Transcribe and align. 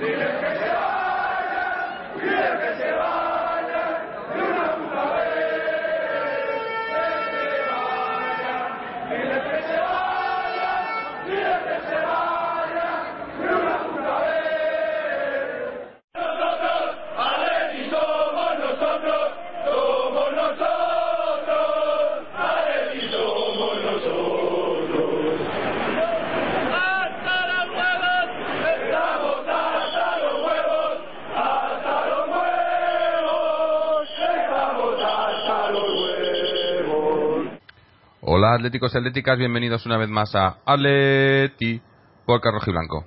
¡Vive 0.00 0.14
que 0.14 0.58
se 0.58 0.70
vaya! 0.70 2.12
¡Vive 2.14 2.58
que 2.60 2.82
se 2.82 2.92
vaya! 2.92 3.17
Atléticos 38.58 38.92
y 38.92 38.98
atléticas, 38.98 39.38
bienvenidos 39.38 39.86
una 39.86 39.96
vez 39.96 40.08
más 40.08 40.34
a 40.34 40.58
Atleti 40.66 41.80
por 42.26 42.42
Rojo 42.42 42.68
y 42.68 42.72
Blanco. 42.72 43.06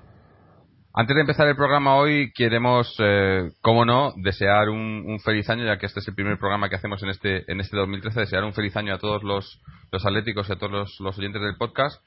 Antes 0.93 1.13
de 1.13 1.21
empezar 1.21 1.45
el 1.49 1.57
programa 1.57 1.95
hoy, 1.95 2.31
queremos, 2.33 2.95
eh, 2.99 3.51
como 3.61 3.83
no, 3.83 4.13
desear 4.15 4.69
un, 4.69 5.19
feliz 5.19 5.49
año, 5.49 5.65
ya 5.65 5.77
que 5.77 5.87
este 5.87 5.99
es 5.99 6.07
el 6.07 6.15
primer 6.15 6.37
programa 6.37 6.69
que 6.69 6.77
hacemos 6.77 7.03
en 7.03 7.09
este, 7.09 7.51
en 7.51 7.59
este 7.59 7.75
2013, 7.75 8.21
desear 8.21 8.45
un 8.45 8.53
feliz 8.53 8.77
año 8.77 8.93
a 8.93 8.97
todos 8.97 9.23
los, 9.23 9.61
los 9.91 10.05
atléticos 10.05 10.47
y 10.47 10.53
a 10.53 10.55
todos 10.55 10.97
los, 10.99 11.17
oyentes 11.17 11.41
del 11.41 11.57
podcast. 11.57 12.01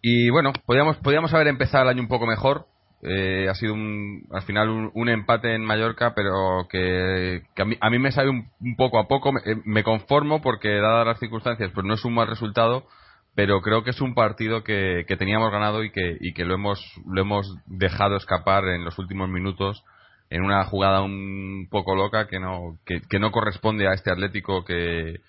Y 0.00 0.30
bueno, 0.30 0.54
podíamos, 0.64 0.96
podíamos 0.96 1.34
haber 1.34 1.48
empezado 1.48 1.84
el 1.84 1.90
año 1.90 2.00
un 2.00 2.08
poco 2.08 2.26
mejor, 2.26 2.66
eh, 3.02 3.46
ha 3.48 3.54
sido 3.54 3.74
un, 3.74 4.26
al 4.32 4.42
final 4.42 4.90
un, 4.92 5.08
empate 5.08 5.54
en 5.54 5.64
Mallorca, 5.64 6.14
pero 6.14 6.66
que, 6.68 7.42
a, 7.80 7.90
mí, 7.90 7.98
me 7.98 8.12
sabe 8.12 8.30
un, 8.30 8.50
poco 8.76 8.98
a 8.98 9.06
poco. 9.06 9.32
Me, 9.32 9.40
me, 9.64 9.84
conformo 9.84 10.42
porque, 10.42 10.80
dadas 10.80 11.06
las 11.06 11.18
circunstancias, 11.18 11.70
pues 11.74 11.86
no 11.86 11.94
es 11.94 12.04
un 12.04 12.14
mal 12.14 12.26
resultado, 12.26 12.86
pero 13.34 13.60
creo 13.60 13.84
que 13.84 13.90
es 13.90 14.00
un 14.00 14.14
partido 14.14 14.64
que, 14.64 15.04
teníamos 15.18 15.52
ganado 15.52 15.84
y 15.84 15.90
que, 15.90 16.16
y 16.20 16.32
que 16.34 16.44
lo, 16.44 16.54
hemos, 16.54 16.80
lo 17.06 17.20
hemos 17.20 17.56
dejado 17.66 18.16
escapar 18.16 18.64
en 18.66 18.84
los 18.84 18.98
últimos 18.98 19.28
minutos 19.28 19.84
en 20.30 20.42
una 20.42 20.64
jugada 20.64 21.00
un 21.00 21.68
poco 21.70 21.94
loca 21.94 22.26
que 22.26 22.38
no, 22.38 22.78
que 22.84 23.18
no 23.18 23.30
corresponde 23.30 23.88
a 23.88 23.94
este 23.94 24.10
Atlético 24.10 24.64
que, 24.64 25.20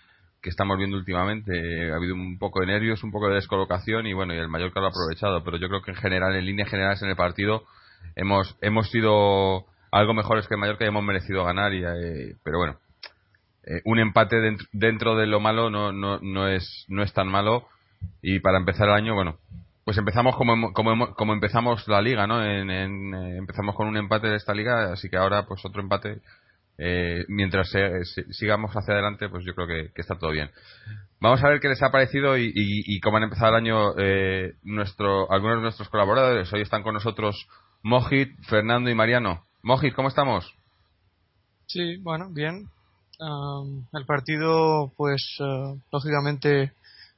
que 0.42 0.50
estamos 0.50 0.78
viendo 0.78 0.98
últimamente. 0.98 1.92
Ha 1.92 1.96
habido 1.96 2.16
un 2.16 2.38
poco 2.38 2.62
de 2.62 2.68
nervios, 2.68 3.04
un 3.04 3.12
poco 3.12 3.30
de 3.30 3.36
descolocación 3.36 4.08
y 4.08 4.14
bueno, 4.14 4.34
y 4.34 4.38
el 4.38 4.48
Mallorca 4.48 4.80
lo 4.80 4.88
ha 4.88 4.90
aprovechado. 4.90 5.44
Pero 5.44 5.58
yo 5.58 5.68
creo 5.68 5.82
que 5.82 5.92
en 5.92 5.98
general, 5.98 6.36
en 6.36 6.46
líneas 6.46 6.70
generales 6.70 7.02
en 7.02 7.10
el 7.10 7.16
partido, 7.16 7.64
hemos, 8.16 8.58
hemos 8.62 8.90
sido 8.90 9.66
algo 9.92 10.14
mejores 10.14 10.48
que 10.48 10.56
el 10.56 10.60
Mallorca 10.60 10.86
y 10.86 10.88
hemos 10.88 11.04
merecido 11.04 11.44
ganar. 11.44 11.74
Y, 11.74 11.84
eh, 11.84 12.36
pero 12.44 12.60
bueno, 12.60 12.78
eh, 13.66 13.82
un 13.86 14.00
empate 14.00 14.38
dentro, 14.72 15.16
de 15.16 15.28
lo 15.28 15.40
malo 15.40 15.70
no, 15.70 15.92
no, 15.92 16.20
no, 16.20 16.48
es, 16.48 16.86
no 16.88 17.04
es 17.04 17.14
tan 17.14 17.28
malo. 17.28 17.68
Y 18.22 18.40
para 18.40 18.58
empezar 18.58 18.88
el 18.88 18.96
año, 18.96 19.14
bueno, 19.14 19.38
pues 19.84 19.98
empezamos 19.98 20.36
como, 20.36 20.72
como, 20.72 21.14
como 21.16 21.34
empezamos 21.34 21.88
la 21.88 22.02
liga, 22.02 22.28
¿no? 22.28 22.44
En, 22.46 22.70
eh, 22.70 23.38
empezamos 23.38 23.76
con 23.76 23.88
un 23.88 23.98
empate 23.98 24.28
de 24.28 24.38
esta 24.38 24.54
liga, 24.54 24.94
así 24.94 25.10
que 25.10 25.18
ahora 25.18 25.46
pues 25.48 25.66
otro 25.66 25.82
empate 25.82 26.22
eh, 26.82 27.26
mientras 27.28 27.70
sigamos 28.32 28.72
hacia 28.72 28.94
adelante, 28.94 29.28
pues 29.28 29.44
yo 29.46 29.54
creo 29.54 29.68
que, 29.68 29.92
está 30.02 30.18
todo 30.18 30.32
bien. 30.32 30.50
Vamos 31.20 31.44
a 31.44 31.50
ver 31.50 31.60
qué 31.60 31.68
les 31.68 31.84
ha 31.84 31.92
parecido 31.92 32.38
y, 32.38 33.00
cómo 33.02 33.18
han 33.18 33.24
empezado 33.24 33.50
el 33.50 33.64
año 33.64 33.98
eh, 33.98 34.54
nuestro, 34.64 35.30
algunos 35.30 35.58
de 35.58 35.64
nuestros 35.64 35.90
colaboradores. 35.90 36.52
Hoy 36.54 36.62
están 36.62 36.82
con 36.82 36.94
nosotros 36.94 37.48
Mojit, 37.84 38.30
Fernando 38.48 38.90
y 38.90 38.96
Mariano. 38.96 39.44
Mojit, 39.62 39.94
¿cómo 39.94 40.08
estamos? 40.08 40.50
Sí, 41.68 41.98
bueno, 41.98 42.30
bien. 42.32 42.70
el 43.20 44.06
partido, 44.06 44.94
pues, 44.96 45.22
uh, 45.42 45.78
lógicamente, 45.92 46.72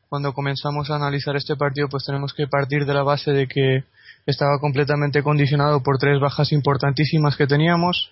cuando 0.10 0.34
comenzamos 0.34 0.90
a 0.90 0.96
analizar 0.96 1.36
este 1.36 1.56
partido, 1.56 1.88
pues 1.88 2.04
tenemos 2.04 2.34
que 2.34 2.48
partir 2.48 2.88
de 2.88 2.96
la 2.96 3.04
base 3.04 3.32
de 3.32 3.48
que 3.48 3.84
estaba 4.26 4.60
completamente 4.60 5.22
condicionado 5.22 5.84
por 5.84 6.00
tres 6.00 6.20
bajas 6.20 6.52
importantísimas 6.52 7.38
que 7.38 7.46
teníamos 7.46 8.12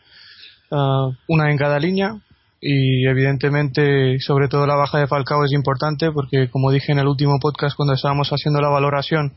Ah, 0.71 1.09
una 1.27 1.49
en 1.49 1.57
cada 1.57 1.79
línea 1.79 2.19
y 2.61 3.07
evidentemente 3.07 4.19
sobre 4.19 4.47
todo 4.47 4.67
la 4.67 4.75
baja 4.75 4.99
de 4.99 5.07
Falcao 5.07 5.43
es 5.43 5.51
importante 5.51 6.11
porque 6.11 6.47
como 6.51 6.69
dije 6.69 6.91
en 6.91 6.99
el 6.99 7.07
último 7.07 7.39
podcast 7.39 7.75
cuando 7.75 7.95
estábamos 7.95 8.29
haciendo 8.29 8.61
la 8.61 8.69
valoración 8.69 9.33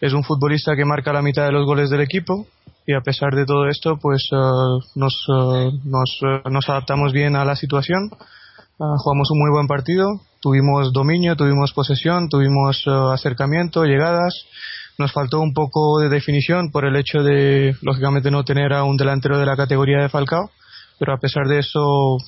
es 0.00 0.12
un 0.12 0.24
futbolista 0.24 0.76
que 0.76 0.84
marca 0.84 1.14
la 1.14 1.22
mitad 1.22 1.46
de 1.46 1.52
los 1.52 1.64
goles 1.64 1.88
del 1.88 2.02
equipo 2.02 2.46
y 2.86 2.92
a 2.92 3.00
pesar 3.00 3.34
de 3.34 3.46
todo 3.46 3.66
esto 3.66 3.96
pues 3.96 4.28
ah, 4.32 4.76
nos, 4.94 5.24
ah, 5.30 5.70
nos, 5.84 6.20
nos, 6.50 6.68
adaptamos 6.68 7.14
bien 7.14 7.34
a 7.34 7.46
la 7.46 7.56
situación. 7.56 8.10
Jugamos 8.76 9.30
un 9.30 9.38
muy 9.38 9.50
buen 9.52 9.66
partido 9.66 10.20
tuvimos 10.42 10.92
dominio 10.92 11.36
tuvimos 11.36 11.72
posesión 11.72 12.28
tuvimos 12.28 12.86
acercamiento 12.86 13.84
llegadas. 13.84 14.34
Nos 14.98 15.12
faltó 15.12 15.40
un 15.40 15.54
poco 15.54 16.00
de 16.00 16.10
definición 16.10 16.70
por 16.70 16.84
el 16.84 16.96
hecho 16.96 17.22
de 17.22 17.74
lógicamente 17.80 18.30
no 18.30 18.44
tener 18.44 18.74
a 18.74 18.84
un 18.84 18.98
delantero 18.98 19.38
de 19.38 19.46
la 19.46 19.56
categoría 19.56 20.02
de 20.02 20.10
Falcao 20.10 20.50
pero 20.98 21.12
a 21.12 21.18
pesar 21.18 21.46
de 21.46 21.58
eso, 21.58 22.18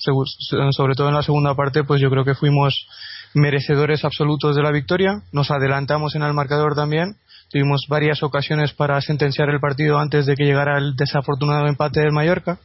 sobre 0.71 0.94
todo 0.94 1.09
en 1.09 1.15
la 1.15 1.22
segunda 1.22 1.54
parte, 1.54 1.84
pues 1.84 2.00
yo 2.00 2.10
creo 2.10 2.25
que 2.25 2.34
fuimos 2.34 2.87
merecedores 3.34 4.04
absolutos 4.04 4.56
de 4.56 4.62
la 4.62 4.72
victoria. 4.72 5.22
Nos 5.32 5.50
adelantamos 5.50 6.15
en 6.16 6.22
el 6.22 6.34
marcador 6.34 6.75
también. 6.75 7.16
Tuvimos 7.50 7.87
varias 7.88 8.22
ocasiones 8.22 8.72
para 8.72 9.00
sentenciar 9.00 9.50
el 9.50 9.60
partido 9.60 9.99
antes 9.99 10.26
de 10.26 10.34
que 10.34 10.44
llegara 10.44 10.78
el 10.78 10.97
desafortunado 10.97 11.66
empate 11.69 12.00
del 12.00 12.12
Mallorca. 12.12 12.59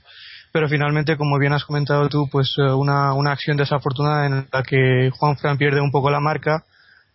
Pero 0.51 0.67
finalmente, 0.67 1.17
como 1.17 1.37
bien 1.39 1.53
has 1.53 1.63
comentado 1.63 2.09
tú, 2.09 2.27
pues 2.29 2.55
eh, 2.57 2.73
una, 2.73 3.13
una 3.13 3.31
acción 3.31 3.55
desafortunada 3.55 4.25
en 4.25 4.47
la 4.51 4.63
que 4.63 5.09
Juan 5.17 5.37
Fran 5.37 5.57
pierde 5.57 5.79
un 5.79 5.91
poco 5.91 6.09
la 6.09 6.19
marca, 6.19 6.65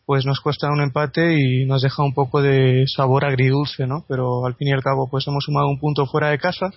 pues 0.06 0.24
nos 0.24 0.40
cuesta 0.40 0.70
un 0.70 0.80
empate 0.80 1.34
y 1.38 1.66
nos 1.66 1.82
deja 1.82 2.02
un 2.02 2.14
poco 2.14 2.40
de 2.40 2.84
sabor 2.86 3.24
agridulce, 3.26 3.86
¿no? 3.86 4.04
Pero 4.08 4.46
al 4.46 4.54
fin 4.54 4.68
y 4.68 4.72
al 4.72 4.82
cabo, 4.82 5.10
pues 5.10 5.26
hemos 5.26 5.44
sumado 5.44 5.68
un 5.68 5.78
punto 5.78 6.06
fuera 6.06 6.30
de 6.30 6.38
casa 6.38 6.70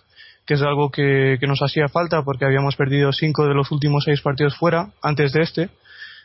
que 0.50 0.56
es 0.56 0.64
algo 0.64 0.90
que, 0.90 1.38
nos 1.48 1.62
hacía 1.62 1.90
falta 1.90 2.24
porque 2.24 2.44
habíamos 2.44 2.76
perdido 2.76 3.14
cinco 3.14 3.46
de 3.46 3.54
los 3.54 3.72
últimos 3.72 4.06
seis 4.06 4.20
partidos 4.20 4.58
fuera 4.58 4.88
antes 5.04 5.32
de 5.32 5.42
este 5.44 5.70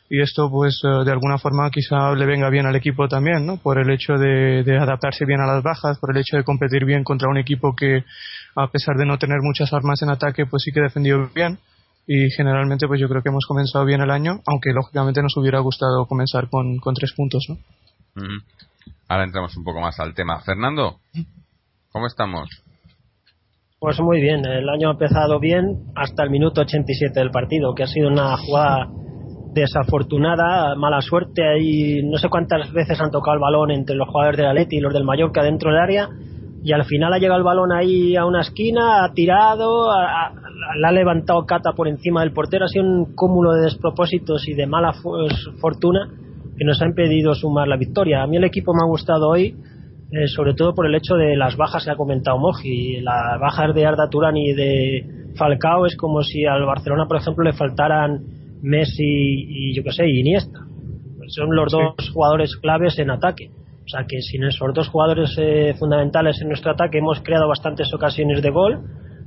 y 0.09 0.23
esto 0.23 0.51
pues 0.51 0.81
eh, 0.83 1.05
de 1.05 1.12
alguna 1.12 1.37
forma 1.37 1.69
quizá 1.71 2.15
le 2.15 2.25
venga 2.25 2.49
bien 2.49 2.65
al 2.65 2.75
equipo 2.75 3.07
también, 3.07 3.45
¿no? 3.45 3.59
Por 3.59 3.79
el 3.79 3.91
hecho 3.91 4.15
de, 4.15 4.65
adaptarse 4.81 5.27
bien 5.27 5.43
a 5.43 5.47
las 5.47 5.62
bajas, 5.62 5.99
por 5.99 6.17
el 6.17 6.23
hecho 6.23 6.39
de 6.39 6.43
competir 6.43 6.87
bien 6.87 7.05
contra 7.05 7.29
un 7.29 7.37
equipo 7.37 7.77
que 7.77 8.03
a 8.57 8.67
pesar 8.69 8.97
de 8.97 9.05
no 9.05 9.19
tener 9.19 9.41
muchas 9.43 9.71
armas 9.75 10.01
en 10.01 10.09
ataque 10.09 10.47
pues 10.47 10.62
sí 10.62 10.73
que 10.73 10.81
defendió 10.81 11.29
bien 11.35 11.59
y 12.06 12.31
generalmente 12.31 12.87
pues 12.87 12.99
yo 12.99 13.11
creo 13.11 13.23
que 13.23 13.29
hemos 13.29 13.45
comenzado 13.45 13.85
bien 13.85 14.01
el 14.01 14.11
año, 14.11 14.41
aunque 14.47 14.73
lógicamente 14.73 15.21
nos 15.21 15.37
hubiera 15.37 15.59
gustado 15.59 16.06
comenzar 16.06 16.49
con, 16.49 16.81
tres 16.95 17.12
puntos, 17.12 17.45
¿no? 17.51 17.59
Ahora 19.06 19.25
entramos 19.25 19.55
un 19.59 19.65
poco 19.65 19.83
más 19.83 20.01
al 20.01 20.15
tema. 20.15 20.41
Fernando, 20.41 20.99
¿cómo 21.93 22.06
estamos? 22.06 22.49
Pues 23.84 24.00
muy 24.00 24.19
bien, 24.19 24.47
el 24.47 24.67
año 24.71 24.89
ha 24.89 24.93
empezado 24.93 25.39
bien 25.39 25.93
hasta 25.95 26.22
el 26.22 26.31
minuto 26.31 26.62
87 26.62 27.21
del 27.21 27.31
partido, 27.31 27.75
que 27.75 27.83
ha 27.83 27.87
sido 27.87 28.09
una 28.09 28.34
jugada 28.39 28.89
desafortunada, 29.53 30.75
mala 30.75 31.03
suerte. 31.03 31.47
Ahí 31.47 32.03
no 32.03 32.17
sé 32.17 32.31
cuántas 32.31 32.73
veces 32.73 32.99
han 32.99 33.11
tocado 33.11 33.34
el 33.34 33.41
balón 33.43 33.73
entre 33.73 33.94
los 33.94 34.09
jugadores 34.09 34.39
del 34.39 34.47
Atleti 34.47 34.78
y 34.78 34.81
los 34.81 34.94
del 34.94 35.05
Mallorca 35.05 35.43
dentro 35.43 35.71
del 35.71 35.81
área 35.81 36.09
y 36.62 36.73
al 36.73 36.87
final 36.87 37.12
ha 37.12 37.19
llegado 37.19 37.37
el 37.37 37.44
balón 37.44 37.73
ahí 37.73 38.17
a 38.17 38.25
una 38.25 38.41
esquina, 38.41 39.05
ha 39.05 39.12
tirado, 39.12 39.91
la 39.93 40.89
ha 40.89 40.93
levantado 40.93 41.44
Cata 41.44 41.73
por 41.77 41.87
encima 41.87 42.23
del 42.23 42.33
portero. 42.33 42.65
Ha 42.65 42.69
sido 42.69 42.87
un 42.87 43.15
cúmulo 43.15 43.53
de 43.53 43.65
despropósitos 43.65 44.49
y 44.49 44.55
de 44.55 44.67
mala 44.67 44.94
fortuna 45.61 46.09
que 46.56 46.65
nos 46.65 46.81
ha 46.81 46.87
impedido 46.87 47.34
sumar 47.34 47.69
la 47.69 47.77
victoria. 47.77 48.23
A 48.23 48.27
mí 48.27 48.39
el 48.39 48.44
equipo 48.44 48.73
me 48.73 48.81
ha 48.83 48.89
gustado 48.89 49.28
hoy 49.28 49.55
eh, 50.12 50.28
sobre 50.28 50.54
todo 50.54 50.75
por 50.75 50.87
el 50.87 50.94
hecho 50.94 51.15
de 51.15 51.37
las 51.37 51.56
bajas 51.56 51.84
que 51.84 51.91
ha 51.91 51.96
comentado 51.96 52.38
Moji. 52.38 53.00
Las 53.00 53.40
bajas 53.40 53.75
de 53.75 53.87
Arda 53.87 54.08
Turán 54.08 54.37
y 54.37 54.52
de 54.52 55.32
Falcao 55.37 55.87
es 55.87 55.96
como 55.96 56.23
si 56.23 56.44
al 56.44 56.64
Barcelona, 56.64 57.06
por 57.06 57.17
ejemplo, 57.17 57.44
le 57.44 57.52
faltaran 57.52 58.20
Messi 58.62 59.02
y 59.02 59.75
yo 59.75 59.82
qué 59.82 59.93
sé, 59.93 60.08
Iniesta. 60.08 60.61
Son 61.29 61.55
los 61.55 61.73
dos 61.73 62.11
jugadores 62.12 62.56
claves 62.56 62.99
en 62.99 63.11
ataque. 63.11 63.50
O 63.84 63.88
sea 63.88 64.06
que 64.06 64.20
sin 64.20 64.44
esos 64.44 64.73
dos 64.73 64.88
jugadores 64.88 65.34
eh, 65.38 65.75
fundamentales 65.79 66.40
en 66.40 66.49
nuestro 66.49 66.73
ataque 66.73 66.99
hemos 66.99 67.20
creado 67.20 67.49
bastantes 67.49 67.93
ocasiones 67.93 68.43
de 68.43 68.50
gol. 68.50 68.81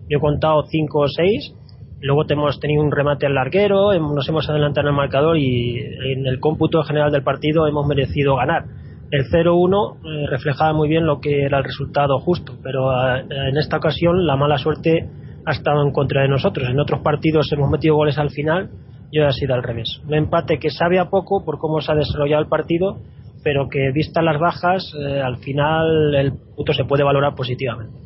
Yo 0.10 0.18
he 0.18 0.22
contado 0.22 0.64
cinco 0.70 1.00
o 1.00 1.08
seis. 1.08 1.54
Luego 2.00 2.26
hemos 2.30 2.60
tenido 2.60 2.84
un 2.84 2.92
remate 2.92 3.26
al 3.26 3.34
larguero, 3.34 3.92
nos 4.00 4.30
hemos 4.30 4.48
adelantado 4.48 4.88
en 4.88 4.94
el 4.94 4.98
marcador 4.98 5.38
y 5.38 5.80
en 5.80 6.28
el 6.28 6.40
cómputo 6.40 6.84
general 6.84 7.12
del 7.12 7.24
partido 7.24 7.66
hemos 7.68 7.88
merecido 7.88 8.36
ganar 8.36 8.66
el 9.12 9.26
0-1 9.32 9.98
eh, 9.98 10.28
reflejaba 10.28 10.74
muy 10.74 10.90
bien 10.90 11.06
lo 11.06 11.20
que 11.20 11.46
era 11.46 11.60
el 11.60 11.64
resultado 11.64 12.20
justo, 12.20 12.58
pero 12.62 12.92
eh, 12.92 13.26
en 13.50 13.58
esta 13.58 13.78
ocasión 13.78 14.26
la 14.26 14.36
mala 14.36 14.58
suerte 14.58 15.10
ha 15.46 15.52
estado 15.52 15.82
en 15.84 15.92
contra 15.92 16.24
de 16.24 16.28
nosotros. 16.28 16.68
En 16.70 16.80
otros 16.80 17.02
partidos 17.02 17.52
hemos 17.54 17.70
metido 17.70 17.96
goles 17.96 18.18
al 18.18 18.30
final 18.30 18.70
y 19.12 19.20
hoy 19.20 19.26
ha 19.26 19.32
sido 19.32 19.54
al 19.54 19.64
revés. 19.64 20.02
Un 20.06 20.14
empate 20.14 20.60
que 20.60 20.70
sabe 20.70 21.00
a 21.00 21.10
poco 21.10 21.46
por 21.46 21.58
cómo 21.58 21.80
se 21.80 21.92
ha 21.92 21.96
desarrollado 21.96 22.42
el 22.44 22.50
partido, 22.50 22.98
pero 23.44 23.70
que 23.70 23.92
vistas 23.94 24.24
las 24.24 24.40
bajas, 24.40 24.94
eh, 25.00 25.22
al 25.22 25.38
final 25.38 26.14
el 26.16 26.34
punto 26.34 26.74
se 26.74 26.84
puede 26.84 27.04
valorar 27.04 27.34
positivamente. 27.34 27.98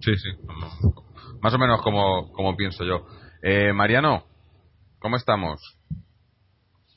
Sí, 0.00 0.16
sí. 0.16 0.30
Más 1.42 1.52
o 1.52 1.58
menos 1.58 1.82
como, 1.82 2.32
como 2.32 2.56
pienso 2.56 2.84
yo. 2.84 3.06
Eh, 3.42 3.72
Mariano, 3.74 4.24
¿cómo 4.98 5.16
estamos? 5.16 5.76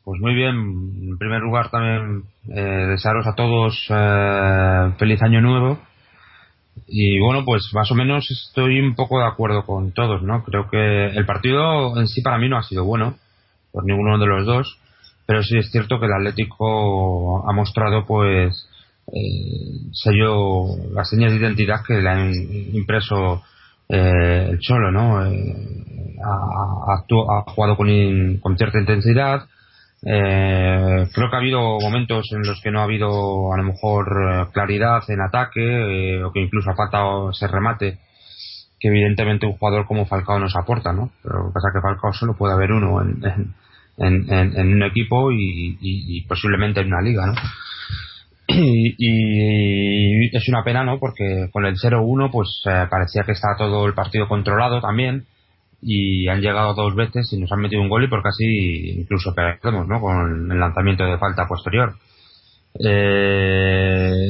Pues 0.04 0.20
muy 0.20 0.34
bien. 0.36 0.56
En 0.56 1.18
primer 1.18 1.40
lugar, 1.42 1.70
también 1.70 2.24
eh, 2.50 2.88
desearos 2.90 3.26
a 3.26 3.36
todos 3.36 3.88
eh, 3.90 4.94
feliz 4.98 5.22
año 5.22 5.42
nuevo. 5.42 5.80
Y 6.88 7.20
bueno, 7.20 7.46
pues 7.46 7.70
más 7.74 7.90
o 7.92 7.96
menos 7.96 8.30
estoy 8.30 8.80
un 8.80 8.96
poco 8.96 9.20
de 9.20 9.28
acuerdo 9.28 9.64
con 9.64 9.94
todos, 9.94 10.22
¿no? 10.24 10.44
Creo 10.44 10.70
que 10.70 11.06
el 11.08 11.26
partido 11.26 11.98
en 11.98 12.08
sí 12.08 12.22
para 12.22 12.38
mí 12.38 12.50
no 12.50 12.58
ha 12.58 12.64
sido 12.64 12.84
bueno, 12.84 13.16
por 13.72 13.86
ninguno 13.86 14.18
de 14.18 14.26
los 14.26 14.46
dos, 14.46 14.80
pero 15.26 15.42
sí 15.44 15.58
es 15.58 15.72
cierto 15.72 16.00
que 16.00 16.08
el 16.08 16.14
Atlético 16.14 17.48
ha 17.48 17.54
mostrado, 17.54 18.06
pues, 18.06 18.68
eh, 19.08 19.90
sello, 19.94 20.66
las 20.94 21.10
señas 21.10 21.32
de 21.32 21.40
identidad 21.40 21.84
que 21.86 22.02
le 22.02 22.10
han 22.10 22.34
impreso 22.74 23.44
eh, 23.88 24.48
el 24.50 24.60
Cholo, 24.60 24.92
¿no? 24.92 25.26
Eh, 25.26 26.16
ha, 26.26 26.94
ha, 26.94 27.52
jugado 27.52 27.78
con, 27.78 27.88
con 28.42 28.58
cierta 28.58 28.80
intensidad, 28.80 29.48
eh, 30.06 31.08
creo 31.14 31.30
que 31.30 31.36
ha 31.36 31.40
habido 31.40 31.80
momentos 31.80 32.30
en 32.34 32.42
los 32.42 32.60
que 32.62 32.72
no 32.72 32.82
ha 32.82 32.84
habido 32.84 33.54
a 33.54 33.58
lo 33.58 33.64
mejor 33.64 34.08
eh, 34.08 34.46
claridad 34.52 35.02
en 35.08 35.22
ataque 35.22 35.62
eh, 35.62 36.24
o 36.24 36.34
que 36.34 36.42
incluso 36.42 36.72
ha 36.72 36.76
faltado 36.76 37.32
ese 37.32 37.48
remate 37.48 38.00
que 38.80 38.90
evidentemente 38.90 39.46
un 39.46 39.54
jugador 39.54 39.86
como 39.86 40.06
Falcao 40.06 40.40
nos 40.40 40.58
aporta, 40.58 40.92
¿no? 40.92 41.10
Pero 41.24 41.38
lo 41.38 41.48
que 41.48 41.54
pasa 41.54 41.70
que 41.74 41.80
Falcao 41.80 42.12
solo 42.12 42.34
puede 42.34 42.54
haber 42.54 42.74
uno 42.74 43.02
en, 43.02 43.56
en, 43.98 44.74
un 44.74 44.84
equipo 44.84 45.32
y, 45.32 46.26
posiblemente 46.28 46.82
en 46.82 46.88
una 46.88 47.02
liga, 47.02 47.28
¿no? 47.28 47.34
Y, 48.46 48.96
y, 48.98 50.36
es 50.36 50.50
una 50.50 50.66
pena, 50.66 50.84
¿no? 50.84 51.00
Porque 51.00 51.48
con 51.54 51.66
el 51.66 51.76
0-1 51.78 52.30
pues 52.30 52.62
eh, 52.66 52.88
parecía 52.90 53.24
que 53.24 53.32
estaba 53.32 53.56
todo 53.56 53.86
el 53.86 53.94
partido 53.94 54.28
controlado 54.28 54.82
también 54.82 55.28
y 55.86 56.28
han 56.28 56.42
llegado 56.42 56.74
dos 56.74 56.96
veces 56.96 57.32
y 57.34 57.40
nos 57.40 57.52
han 57.52 57.60
metido 57.60 57.82
un 57.82 57.90
gol 57.90 58.04
y 58.04 58.08
por 58.08 58.24
casi 58.24 59.02
incluso 59.02 59.34
perdemos 59.36 59.88
¿no? 59.88 60.00
con 60.00 60.52
el 60.52 60.60
lanzamiento 60.60 61.04
de 61.04 61.18
falta 61.18 61.48
posterior. 61.48 61.96
Eh, 62.80 64.24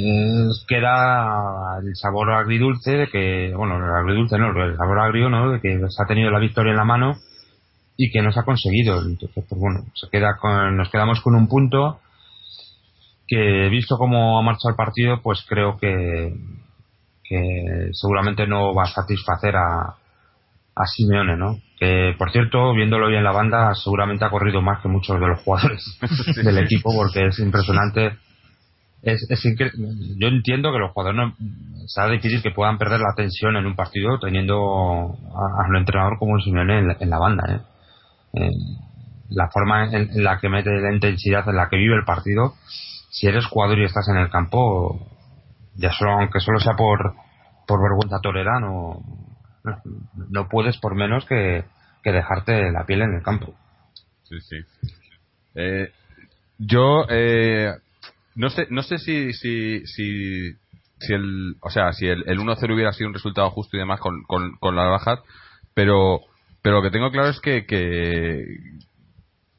queda 0.67 1.79
el 1.81 1.95
sabor 1.95 2.31
agridulce 2.31 2.91
de 2.91 3.07
que, 3.07 3.53
bueno, 3.55 3.77
el 3.77 3.83
agridulce 3.83 4.37
no, 4.37 4.49
el 4.49 4.75
sabor 4.75 4.99
agrio, 4.99 5.29
¿no? 5.29 5.51
De 5.51 5.61
que 5.61 5.79
se 5.87 6.03
ha 6.03 6.07
tenido 6.07 6.29
la 6.29 6.39
victoria 6.39 6.71
en 6.71 6.77
la 6.77 6.83
mano 6.83 7.15
y 7.95 8.11
que 8.11 8.21
no 8.21 8.33
se 8.33 8.41
ha 8.41 8.43
conseguido. 8.43 9.01
Entonces, 9.01 9.45
pues 9.47 9.59
bueno, 9.59 9.85
se 9.93 10.09
queda 10.09 10.35
con, 10.37 10.75
nos 10.75 10.89
quedamos 10.89 11.21
con 11.21 11.35
un 11.35 11.47
punto 11.47 12.01
que, 13.27 13.69
visto 13.69 13.97
cómo 13.97 14.37
ha 14.37 14.41
marchado 14.41 14.71
el 14.71 14.75
partido, 14.75 15.21
pues 15.21 15.45
creo 15.47 15.77
que, 15.77 16.35
que 17.23 17.89
seguramente 17.93 18.45
no 18.45 18.73
va 18.75 18.83
a 18.83 18.87
satisfacer 18.87 19.55
a, 19.55 19.95
a 20.75 20.85
Simeone, 20.85 21.37
¿no? 21.37 21.57
Que, 21.79 22.15
por 22.17 22.31
cierto, 22.31 22.73
viéndolo 22.73 23.07
hoy 23.07 23.15
en 23.15 23.23
la 23.23 23.31
banda, 23.31 23.73
seguramente 23.75 24.25
ha 24.25 24.29
corrido 24.29 24.61
más 24.61 24.81
que 24.81 24.87
muchos 24.87 25.19
de 25.19 25.27
los 25.27 25.39
jugadores 25.41 25.99
del 26.43 26.57
equipo 26.59 26.93
porque 26.95 27.27
es 27.27 27.39
impresionante. 27.39 28.17
Es, 29.01 29.25
es 29.29 29.43
Yo 30.17 30.27
entiendo 30.27 30.71
que 30.71 30.79
los 30.79 30.91
jugadores 30.91 31.17
no, 31.17 31.35
será 31.87 32.07
difícil 32.09 32.41
que 32.41 32.51
puedan 32.51 32.77
perder 32.77 33.01
la 33.01 33.13
tensión 33.15 33.57
en 33.57 33.65
un 33.65 33.75
partido 33.75 34.17
teniendo 34.19 34.55
a, 34.55 35.67
un 35.67 35.75
entrenador 35.75 36.17
como 36.17 36.39
Simeone 36.39 36.95
en 36.99 37.09
la, 37.09 37.19
banda, 37.19 37.43
¿eh? 37.49 37.59
¿eh? 38.33 38.51
la 39.29 39.49
forma 39.49 39.91
en, 39.91 40.23
la 40.23 40.39
que 40.39 40.47
mete 40.47 40.69
la 40.69 40.93
intensidad 40.93 41.47
en 41.49 41.57
la 41.57 41.67
que 41.69 41.75
vive 41.75 41.95
el 41.95 42.05
partido, 42.05 42.53
si 43.09 43.27
eres 43.27 43.45
jugador 43.45 43.77
y 43.79 43.83
estás 43.83 44.07
en 44.07 44.17
el 44.17 44.29
campo, 44.29 45.05
ya 45.75 45.91
solo, 45.91 46.13
aunque 46.13 46.39
solo 46.39 46.59
sea 46.59 46.75
por, 46.75 47.13
por 47.67 47.81
vergüenza 47.81 48.21
torera, 48.21 48.59
no, 50.29 50.49
puedes 50.49 50.77
por 50.77 50.95
menos 50.95 51.25
que, 51.25 51.63
dejarte 52.03 52.71
la 52.71 52.85
piel 52.85 53.01
en 53.01 53.15
el 53.15 53.23
campo. 53.23 53.55
Sí, 54.23 54.39
sí. 54.41 54.57
Eh, 55.55 55.91
yo 56.57 57.05
eh, 57.09 57.73
no 58.35 58.49
sé 58.49 58.67
no 58.69 58.83
sé 58.83 58.97
si 58.97 59.33
si, 59.33 59.85
si, 59.85 60.53
si 60.99 61.13
el 61.13 61.55
o 61.61 61.69
sea 61.69 61.93
si 61.93 62.07
el, 62.07 62.23
el 62.27 62.39
1-0 62.39 62.73
hubiera 62.73 62.93
sido 62.93 63.09
un 63.09 63.13
resultado 63.13 63.49
justo 63.51 63.77
y 63.77 63.79
demás 63.79 63.99
con, 63.99 64.23
con, 64.23 64.55
con 64.57 64.75
la 64.75 64.85
baja 64.85 65.21
pero 65.73 66.21
pero 66.61 66.77
lo 66.77 66.81
que 66.81 66.91
tengo 66.91 67.11
claro 67.11 67.29
es 67.29 67.39
que 67.39 67.65
que, 67.65 68.43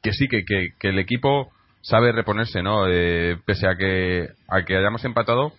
que 0.01 0.13
sí 0.13 0.27
que, 0.27 0.43
que, 0.45 0.89
el 0.89 0.99
equipo 0.99 1.51
sabe 1.81 2.11
reponerse 2.11 2.61
no 2.61 2.87
eh, 2.89 3.37
pese 3.45 3.67
a 3.67 3.75
que 3.75 4.29
a 4.47 4.63
que 4.63 4.75
hayamos 4.75 5.05
empatado 5.05 5.53